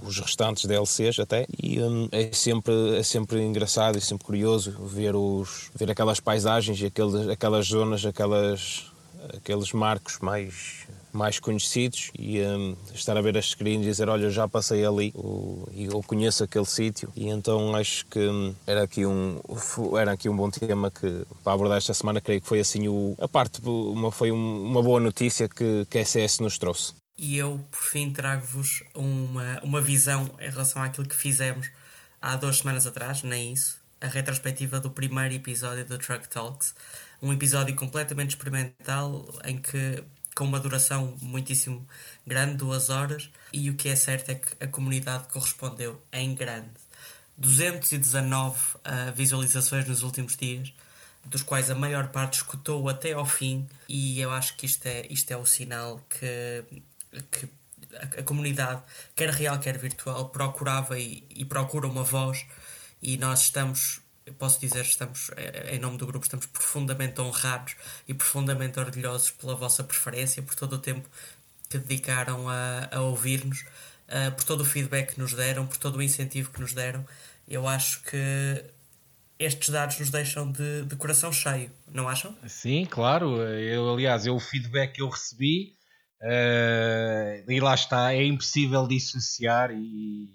os 0.06 0.18
restantes 0.18 0.64
DLCs 0.66 1.18
até. 1.18 1.46
E 1.62 1.80
hum, 1.80 2.08
é 2.12 2.30
sempre 2.32 2.96
é 2.96 3.02
sempre 3.02 3.40
engraçado 3.42 3.98
e 3.98 4.00
sempre 4.00 4.24
curioso 4.24 4.72
ver 4.86 5.14
os 5.16 5.70
ver 5.74 5.90
aquelas 5.90 6.20
paisagens 6.20 6.80
e 6.80 6.86
aquelas 6.86 7.66
zonas 7.66 8.04
aquelas 8.04 8.92
aqueles 9.32 9.72
marcos 9.72 10.18
mais 10.20 10.86
mais 11.12 11.38
conhecidos 11.38 12.10
e 12.18 12.40
um, 12.42 12.76
estar 12.92 13.16
a 13.16 13.20
ver 13.20 13.38
as 13.38 13.50
screens 13.50 13.82
e 13.82 13.84
dizer 13.84 14.08
olha 14.08 14.28
já 14.30 14.48
passei 14.48 14.84
ali 14.84 15.12
ou, 15.14 15.68
eu 15.72 16.02
conheço 16.02 16.42
aquele 16.42 16.66
sítio. 16.66 17.08
E 17.14 17.28
então 17.28 17.74
acho 17.76 18.04
que 18.06 18.18
um, 18.18 18.54
era 18.66 18.82
aqui 18.82 19.06
um 19.06 19.40
era 19.96 20.12
aqui 20.12 20.28
um 20.28 20.36
bom 20.36 20.50
tema 20.50 20.90
que 20.90 21.24
para 21.42 21.52
abordar 21.52 21.78
esta 21.78 21.94
semana 21.94 22.20
creio 22.20 22.40
que 22.40 22.48
foi 22.48 22.58
assim 22.60 22.88
o 22.88 23.14
a 23.20 23.28
parte 23.28 23.60
uma 23.64 24.10
foi 24.10 24.32
uma 24.32 24.82
boa 24.82 24.98
notícia 24.98 25.48
que 25.48 25.86
que 25.88 25.98
a 25.98 26.04
SS 26.04 26.42
nos 26.42 26.58
trouxe 26.58 26.94
e 27.16 27.36
eu, 27.36 27.64
por 27.70 27.82
fim, 27.82 28.12
trago-vos 28.12 28.82
uma, 28.94 29.60
uma 29.62 29.80
visão 29.80 30.34
em 30.40 30.50
relação 30.50 30.82
àquilo 30.82 31.08
que 31.08 31.14
fizemos 31.14 31.70
há 32.20 32.36
duas 32.36 32.58
semanas 32.58 32.86
atrás, 32.86 33.22
nem 33.22 33.52
isso, 33.52 33.78
a 34.00 34.06
retrospectiva 34.06 34.80
do 34.80 34.90
primeiro 34.90 35.34
episódio 35.34 35.84
do 35.84 35.98
Truck 35.98 36.28
Talks, 36.28 36.74
um 37.22 37.32
episódio 37.32 37.74
completamente 37.76 38.30
experimental 38.30 39.26
em 39.44 39.58
que 39.58 40.02
com 40.34 40.44
uma 40.44 40.58
duração 40.58 41.16
muitíssimo 41.22 41.86
grande, 42.26 42.56
duas 42.56 42.90
horas, 42.90 43.30
e 43.52 43.70
o 43.70 43.74
que 43.74 43.88
é 43.88 43.96
certo 43.96 44.30
é 44.30 44.34
que 44.34 44.64
a 44.64 44.66
comunidade 44.66 45.28
correspondeu 45.28 46.02
em 46.12 46.34
grande. 46.34 46.70
219 47.38 48.58
uh, 48.58 49.12
visualizações 49.14 49.86
nos 49.86 50.02
últimos 50.02 50.36
dias, 50.36 50.72
dos 51.24 51.42
quais 51.42 51.70
a 51.70 51.74
maior 51.74 52.08
parte 52.08 52.34
escutou 52.34 52.88
até 52.88 53.12
ao 53.12 53.24
fim, 53.24 53.66
e 53.88 54.20
eu 54.20 54.30
acho 54.30 54.56
que 54.56 54.66
isto 54.66 54.84
é, 54.86 55.06
isto 55.08 55.30
é 55.30 55.36
o 55.36 55.46
sinal 55.46 56.00
que 56.10 56.64
que 57.30 57.48
a, 57.96 58.20
a, 58.20 58.22
comunidade, 58.22 58.82
quer 59.14 59.30
real, 59.30 59.58
quer 59.58 59.78
virtual, 59.78 60.28
procurava 60.28 60.98
e, 60.98 61.26
e 61.30 61.44
procura 61.44 61.86
uma 61.86 62.02
voz 62.02 62.44
e 63.02 63.16
nós 63.16 63.42
estamos 63.42 64.00
posso 64.38 64.58
dizer, 64.60 64.82
estamos, 64.82 65.30
em 65.70 65.78
nome 65.78 65.98
do 65.98 66.06
grupo, 66.06 66.24
estamos 66.24 66.46
profundamente 66.46 67.20
honrados 67.20 67.76
e 68.08 68.14
profundamente 68.14 68.78
orgulhosos 68.78 69.30
pela 69.30 69.54
vossa 69.54 69.84
preferência, 69.84 70.42
por 70.42 70.54
todo 70.54 70.74
o 70.74 70.78
tempo 70.78 71.08
que 71.68 71.78
dedicaram 71.78 72.48
a, 72.48 72.88
a 72.90 73.00
ouvir-nos, 73.02 73.60
uh, 73.60 74.32
por 74.34 74.44
todo 74.44 74.62
o 74.62 74.64
feedback 74.64 75.14
que 75.14 75.20
nos 75.20 75.34
deram, 75.34 75.66
por 75.66 75.76
todo 75.76 75.96
o 75.96 76.02
incentivo 76.02 76.50
que 76.50 76.60
nos 76.60 76.72
deram. 76.72 77.04
Eu 77.46 77.68
acho 77.68 78.02
que 78.02 78.64
estes 79.38 79.68
dados 79.68 79.98
nos 79.98 80.10
deixam 80.10 80.50
de, 80.50 80.84
de 80.84 80.96
coração 80.96 81.32
cheio, 81.32 81.70
não 81.92 82.08
acham? 82.08 82.34
Sim, 82.46 82.86
claro. 82.86 83.42
Eu, 83.42 83.92
aliás, 83.92 84.26
eu, 84.26 84.36
o 84.36 84.40
feedback 84.40 84.94
que 84.94 85.02
eu 85.02 85.08
recebi 85.08 85.74
Uh, 86.24 87.50
e 87.50 87.60
lá 87.60 87.74
está, 87.74 88.14
é 88.14 88.24
impossível 88.24 88.88
dissociar 88.88 89.70
e, 89.70 90.30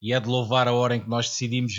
e 0.00 0.12
é 0.12 0.20
de 0.20 0.28
louvar 0.28 0.68
a 0.68 0.72
hora 0.72 0.94
em 0.94 1.00
que 1.00 1.08
nós 1.08 1.28
decidimos 1.28 1.72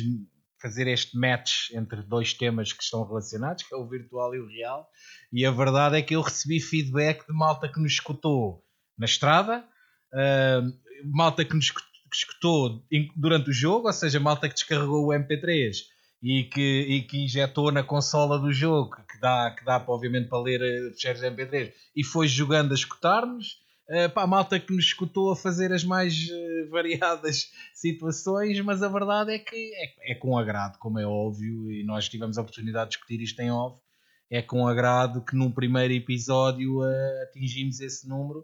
fazer 0.61 0.87
este 0.87 1.17
match 1.17 1.71
entre 1.71 2.01
dois 2.01 2.33
temas 2.33 2.73
que 2.73 2.83
estão 2.83 3.07
relacionados, 3.07 3.63
que 3.63 3.73
é 3.73 3.77
o 3.77 3.87
virtual 3.87 4.35
e 4.35 4.39
o 4.39 4.47
real. 4.47 4.89
E 5.31 5.45
a 5.45 5.51
verdade 5.51 5.97
é 5.97 6.01
que 6.01 6.15
eu 6.15 6.21
recebi 6.21 6.59
feedback 6.59 7.25
de 7.25 7.33
malta 7.33 7.69
que 7.71 7.79
nos 7.79 7.93
escutou 7.93 8.61
na 8.97 9.05
estrada, 9.05 9.63
uh, 10.13 11.15
malta 11.15 11.45
que 11.45 11.55
nos 11.55 11.71
escutou 12.13 12.85
durante 13.15 13.51
o 13.51 13.53
jogo, 13.53 13.87
ou 13.87 13.93
seja, 13.93 14.19
malta 14.19 14.49
que 14.49 14.55
descarregou 14.55 15.05
o 15.05 15.13
MP3 15.13 15.94
e 16.21 16.43
que, 16.43 16.81
e 16.81 17.01
que 17.03 17.23
injetou 17.23 17.71
na 17.71 17.83
consola 17.83 18.39
do 18.39 18.51
jogo, 18.51 18.95
que 19.07 19.19
dá, 19.19 19.53
que 19.57 19.63
dá 19.63 19.83
obviamente 19.87 20.27
para 20.27 20.41
ler 20.41 20.91
fecheiros 20.93 21.21
MP3, 21.21 21.71
e 21.95 22.03
foi 22.03 22.27
jogando 22.27 22.71
a 22.71 22.75
escutar-nos. 22.75 23.63
Uh, 23.87 24.19
a 24.19 24.25
malta 24.25 24.59
que 24.59 24.73
nos 24.73 24.85
escutou 24.85 25.31
a 25.31 25.35
fazer 25.35 25.71
as 25.71 25.83
mais 25.83 26.27
uh, 26.27 26.69
variadas 26.71 27.51
situações, 27.71 28.59
mas 28.61 28.81
a 28.81 28.87
verdade 28.87 29.31
é 29.33 29.37
que 29.37 29.55
é, 29.75 30.13
é, 30.13 30.15
com 30.15 30.35
agrado, 30.35 30.79
como 30.79 30.97
é 30.97 31.05
óbvio, 31.05 31.71
e 31.71 31.83
nós 31.83 32.09
tivemos 32.09 32.37
a 32.37 32.41
oportunidade 32.41 32.89
de 32.89 32.95
discutir 32.95 33.21
isto 33.21 33.39
em 33.41 33.51
off. 33.51 33.79
É 34.27 34.41
com 34.41 34.67
agrado 34.67 35.23
que 35.23 35.35
num 35.35 35.51
primeiro 35.51 35.93
episódio 35.93 36.79
uh, 36.79 37.23
atingimos 37.29 37.79
esse 37.79 38.09
número, 38.09 38.43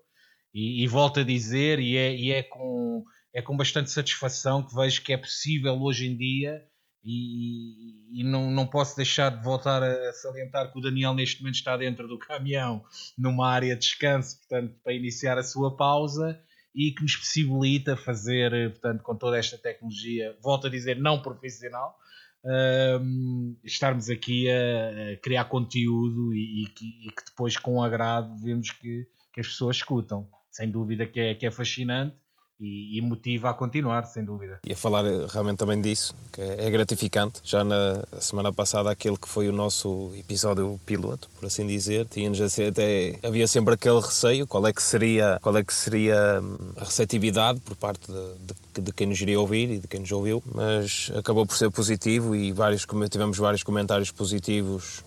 e, 0.53 0.83
e 0.83 0.87
volto 0.87 1.21
a 1.21 1.23
dizer, 1.23 1.79
e 1.79 1.97
é, 1.97 2.15
e 2.15 2.31
é, 2.31 2.43
com, 2.43 3.03
é 3.33 3.41
com 3.41 3.57
bastante 3.57 3.89
satisfação 3.89 4.61
que 4.61 4.75
vejo 4.75 5.01
que 5.01 5.13
é 5.13 5.17
possível 5.17 5.81
hoje 5.81 6.05
em 6.05 6.15
dia 6.15 6.61
e, 7.03 8.21
e, 8.21 8.23
não, 8.23 8.51
não 8.51 8.67
posso 8.67 8.95
deixar 8.95 9.29
de 9.29 9.43
voltar 9.43 9.81
a 9.81 10.13
salientar 10.13 10.71
que 10.71 10.77
o 10.77 10.81
Daniel 10.81 11.13
neste 11.13 11.41
momento 11.41 11.55
está 11.55 11.75
dentro 11.75 12.07
do 12.07 12.17
caminhão 12.17 12.83
numa 13.17 13.49
área 13.49 13.75
de 13.75 13.81
descanso, 13.81 14.37
portanto, 14.39 14.75
para 14.83 14.93
iniciar 14.93 15.37
a 15.37 15.43
sua 15.43 15.75
pausa 15.75 16.39
e 16.75 16.91
que 16.91 17.01
nos 17.01 17.15
possibilita 17.15 17.97
fazer, 17.97 18.71
portanto, 18.71 19.01
com 19.01 19.15
toda 19.15 19.37
esta 19.37 19.57
tecnologia, 19.57 20.37
volto 20.41 20.67
a 20.67 20.69
dizer, 20.69 20.97
não 20.97 21.21
profissional, 21.21 21.97
um, 22.43 23.57
estarmos 23.63 24.09
aqui 24.09 24.49
a, 24.49 25.13
a, 25.13 25.17
criar 25.17 25.45
conteúdo 25.45 26.33
e, 26.33 26.63
e, 26.63 26.67
que, 26.67 26.85
e, 26.85 27.11
que, 27.11 27.25
depois 27.25 27.57
com 27.57 27.83
agrado 27.83 28.37
vemos 28.37 28.71
que, 28.71 29.07
que 29.33 29.41
as 29.41 29.47
pessoas 29.47 29.77
escutam. 29.77 30.29
Sem 30.51 30.69
dúvida 30.69 31.07
que 31.07 31.19
é, 31.19 31.33
que 31.33 31.45
é 31.45 31.51
fascinante 31.51 32.15
e, 32.61 32.97
e, 32.97 33.01
motiva 33.01 33.49
a 33.49 33.53
continuar, 33.53 34.03
sem 34.05 34.23
dúvida. 34.23 34.59
E 34.63 34.71
a 34.71 34.75
falar 34.75 35.03
eh, 35.05 35.25
realmente 35.27 35.57
também 35.57 35.81
disso, 35.81 36.15
que 36.31 36.39
é, 36.39 36.67
é 36.67 36.69
gratificante. 36.69 37.41
Já 37.43 37.63
na 37.63 38.03
semana 38.19 38.53
passada, 38.53 38.91
aquele 38.91 39.17
que 39.17 39.27
foi 39.27 39.49
o 39.49 39.51
nosso 39.51 40.11
episódio 40.15 40.79
piloto, 40.85 41.27
por 41.39 41.47
assim 41.47 41.65
dizer, 41.65 42.05
tínhamos 42.05 42.39
até 42.41 43.17
havia 43.23 43.47
sempre 43.47 43.73
aquele 43.73 43.99
receio, 43.99 44.45
qual 44.45 44.65
é 44.67 44.73
que 44.73 44.83
seria, 44.83 45.39
qual 45.41 45.57
é 45.57 45.63
que 45.63 45.73
seria 45.73 46.39
hum, 46.41 46.57
a 46.77 46.83
receptividade 46.83 47.59
por 47.61 47.75
parte 47.75 48.11
de, 48.11 48.53
de, 48.75 48.81
de 48.81 48.93
quem 48.93 49.07
nos 49.07 49.19
iria 49.19 49.39
ouvir 49.39 49.69
e 49.71 49.79
de 49.79 49.87
quem 49.87 50.01
nos 50.01 50.11
ouviu, 50.11 50.43
mas 50.53 51.11
acabou 51.15 51.45
por 51.45 51.55
ser 51.57 51.71
positivo 51.71 52.35
e 52.35 52.51
vários, 52.51 52.85
tivemos 53.09 53.37
vários 53.37 53.63
comentários 53.63 54.11
positivos 54.11 55.03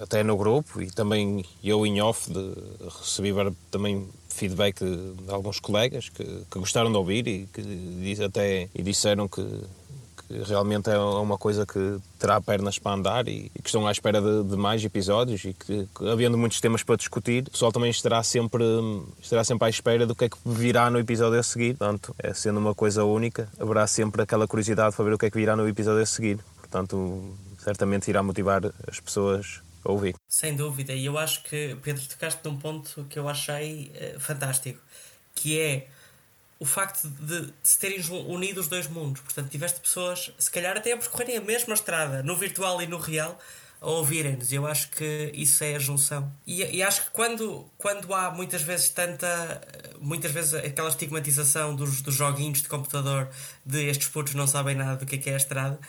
até 0.00 0.22
no 0.22 0.36
grupo 0.36 0.80
e 0.80 0.90
também 0.90 1.44
eu 1.62 1.84
em 1.84 2.00
off 2.00 2.32
de, 2.32 2.54
recebi 3.00 3.32
também 3.70 4.08
feedback 4.28 4.82
de, 4.82 5.12
de 5.12 5.30
alguns 5.30 5.60
colegas 5.60 6.08
que, 6.08 6.24
que, 6.24 6.58
gostaram 6.58 6.90
de 6.90 6.96
ouvir 6.96 7.26
e 7.26 7.46
que 7.52 7.60
diz, 7.62 8.20
até 8.20 8.68
e 8.74 8.82
disseram 8.82 9.28
que, 9.28 9.42
que, 9.42 10.42
realmente 10.44 10.88
é 10.88 10.98
uma 10.98 11.36
coisa 11.36 11.66
que 11.66 11.98
terá 12.18 12.40
pernas 12.40 12.78
para 12.78 12.96
andar 12.96 13.28
e, 13.28 13.50
e 13.54 13.62
que 13.62 13.68
estão 13.68 13.86
à 13.86 13.92
espera 13.92 14.20
de, 14.22 14.44
de 14.44 14.56
mais 14.56 14.82
episódios 14.82 15.44
e 15.44 15.52
que, 15.52 15.86
havendo 16.10 16.38
muitos 16.38 16.58
temas 16.60 16.82
para 16.82 16.96
discutir, 16.96 17.44
o 17.48 17.50
pessoal 17.50 17.70
também 17.70 17.90
estará 17.90 18.22
sempre, 18.22 18.64
estará 19.20 19.44
sempre 19.44 19.66
à 19.66 19.68
espera 19.68 20.06
do 20.06 20.14
que 20.14 20.24
é 20.24 20.28
que 20.30 20.38
virá 20.46 20.90
no 20.90 20.98
episódio 20.98 21.38
a 21.38 21.42
seguir. 21.42 21.76
Portanto, 21.76 22.14
é 22.18 22.32
sendo 22.32 22.58
uma 22.58 22.74
coisa 22.74 23.04
única, 23.04 23.46
haverá 23.58 23.86
sempre 23.86 24.22
aquela 24.22 24.46
curiosidade 24.48 24.96
para 24.96 25.04
ver 25.04 25.14
o 25.14 25.18
que 25.18 25.26
é 25.26 25.30
que 25.30 25.36
virá 25.36 25.54
no 25.54 25.68
episódio 25.68 26.00
a 26.00 26.06
seguir. 26.06 26.38
Portanto, 26.60 27.34
certamente 27.62 28.08
irá 28.08 28.22
motivar 28.22 28.62
as 28.88 29.00
pessoas 29.00 29.62
ouvir. 29.84 30.14
Sem 30.28 30.54
dúvida, 30.54 30.92
e 30.92 31.06
eu 31.06 31.18
acho 31.18 31.42
que, 31.44 31.76
Pedro, 31.82 32.04
tocaste 32.06 32.40
num 32.44 32.56
ponto 32.56 33.04
que 33.08 33.18
eu 33.18 33.28
achei 33.28 33.92
uh, 33.94 34.20
fantástico, 34.20 34.80
que 35.34 35.58
é 35.58 35.88
o 36.58 36.66
facto 36.66 37.08
de, 37.08 37.46
de, 37.46 37.54
se 37.62 37.78
terem 37.78 37.98
unido 38.26 38.60
os 38.60 38.68
dois 38.68 38.86
mundos. 38.86 39.22
Portanto, 39.22 39.48
tiveste 39.48 39.80
pessoas, 39.80 40.30
se 40.38 40.50
calhar 40.50 40.76
até 40.76 40.92
a 40.92 40.96
percorrerem 40.96 41.38
a 41.38 41.40
mesma 41.40 41.72
estrada, 41.72 42.22
no 42.22 42.36
virtual 42.36 42.82
e 42.82 42.86
no 42.86 42.98
real, 42.98 43.38
a 43.80 43.88
ouvirem-nos. 43.88 44.52
Eu 44.52 44.66
acho 44.66 44.90
que 44.90 45.32
isso 45.34 45.64
é 45.64 45.74
a 45.74 45.78
junção. 45.78 46.30
E, 46.46 46.62
e, 46.62 46.82
acho 46.82 47.06
que 47.06 47.10
quando, 47.12 47.64
quando 47.78 48.12
há 48.12 48.30
muitas 48.30 48.62
vezes 48.62 48.90
tanta. 48.90 49.60
muitas 49.98 50.30
vezes 50.30 50.52
aquela 50.52 50.90
estigmatização 50.90 51.74
dos, 51.74 52.02
dos 52.02 52.14
joguinhos 52.14 52.60
de 52.60 52.68
computador 52.68 53.30
de 53.64 53.86
estes 53.88 54.08
putos 54.08 54.34
não 54.34 54.46
sabem 54.46 54.74
nada 54.74 54.96
do 54.96 55.06
que 55.06 55.16
é, 55.16 55.18
que 55.18 55.30
é 55.30 55.34
a 55.34 55.38
estrada. 55.38 55.80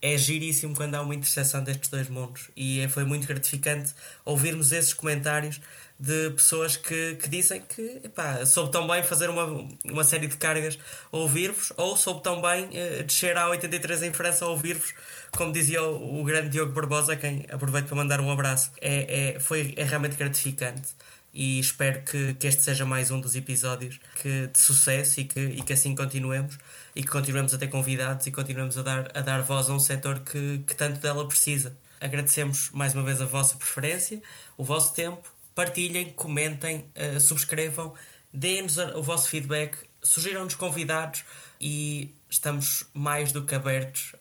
É 0.00 0.16
giríssimo 0.16 0.74
quando 0.74 0.94
há 0.94 1.02
uma 1.02 1.14
interseção 1.14 1.62
destes 1.62 1.90
dois 1.90 2.08
mundos. 2.08 2.50
E 2.56 2.86
foi 2.88 3.04
muito 3.04 3.26
gratificante 3.26 3.92
ouvirmos 4.24 4.72
esses 4.72 4.94
comentários 4.94 5.60
de 5.98 6.30
pessoas 6.30 6.76
que, 6.76 7.16
que 7.16 7.28
dizem 7.28 7.60
que 7.60 8.00
epá, 8.04 8.46
soube 8.46 8.70
tão 8.70 8.86
bem 8.86 9.02
fazer 9.02 9.28
uma, 9.28 9.68
uma 9.84 10.04
série 10.04 10.28
de 10.28 10.36
cargas 10.36 10.78
a 11.10 11.16
ouvir-vos, 11.16 11.72
ou 11.76 11.96
soube 11.96 12.22
tão 12.22 12.40
bem 12.40 12.66
uh, 12.66 13.02
descer 13.02 13.36
à 13.36 13.48
83 13.48 14.04
em 14.04 14.12
França 14.12 14.44
a 14.44 14.48
ouvir-vos, 14.48 14.94
como 15.32 15.52
dizia 15.52 15.82
o, 15.82 16.20
o, 16.20 16.24
grande 16.24 16.50
Diogo 16.50 16.72
Barbosa, 16.72 17.16
quem 17.16 17.44
aproveito 17.50 17.86
para 17.86 17.96
mandar 17.96 18.20
um 18.20 18.30
abraço. 18.30 18.70
É, 18.80 19.34
é, 19.34 19.40
foi, 19.40 19.74
é 19.76 19.82
realmente 19.82 20.16
gratificante. 20.16 20.88
E 21.34 21.60
espero 21.60 22.02
que, 22.02 22.34
que 22.34 22.46
este 22.46 22.62
seja 22.62 22.84
mais 22.86 23.10
um 23.10 23.20
dos 23.20 23.36
episódios 23.36 24.00
que, 24.22 24.46
de 24.46 24.58
sucesso 24.58 25.20
e 25.20 25.24
que, 25.24 25.40
e 25.40 25.62
que 25.62 25.72
assim 25.72 25.94
continuemos 25.94 26.58
e 26.98 27.02
que 27.04 27.08
continuemos 27.08 27.54
a 27.54 27.58
ter 27.58 27.68
convidados 27.68 28.26
e 28.26 28.32
continuemos 28.32 28.76
a 28.76 28.82
dar, 28.82 29.08
a 29.14 29.20
dar 29.20 29.40
voz 29.40 29.70
a 29.70 29.72
um 29.72 29.78
setor 29.78 30.18
que, 30.18 30.64
que 30.66 30.74
tanto 30.74 30.98
dela 30.98 31.26
precisa. 31.28 31.78
Agradecemos 32.00 32.70
mais 32.72 32.92
uma 32.92 33.04
vez 33.04 33.22
a 33.22 33.24
vossa 33.24 33.56
preferência, 33.56 34.20
o 34.56 34.64
vosso 34.64 34.92
tempo 34.94 35.22
partilhem, 35.54 36.10
comentem, 36.10 36.90
uh, 36.96 37.20
subscrevam, 37.20 37.94
deem-nos 38.34 38.78
o 38.78 39.00
vosso 39.00 39.28
feedback, 39.28 39.78
sugiram-nos 40.02 40.56
convidados 40.56 41.22
e 41.60 42.12
estamos 42.28 42.84
mais 42.92 43.30
do 43.30 43.44
que 43.44 43.54
abertos 43.54 44.16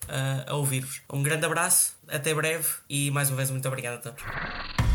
a 0.45 0.53
ouvir-vos. 0.53 1.01
Um 1.11 1.23
grande 1.23 1.47
abraço, 1.47 1.95
até 2.07 2.31
breve 2.31 2.67
e 2.87 3.09
mais 3.09 3.29
uma 3.29 3.37
vez 3.37 3.49
muito 3.49 3.67
obrigado 3.67 3.95
a 3.95 4.11
todos. 4.11 4.86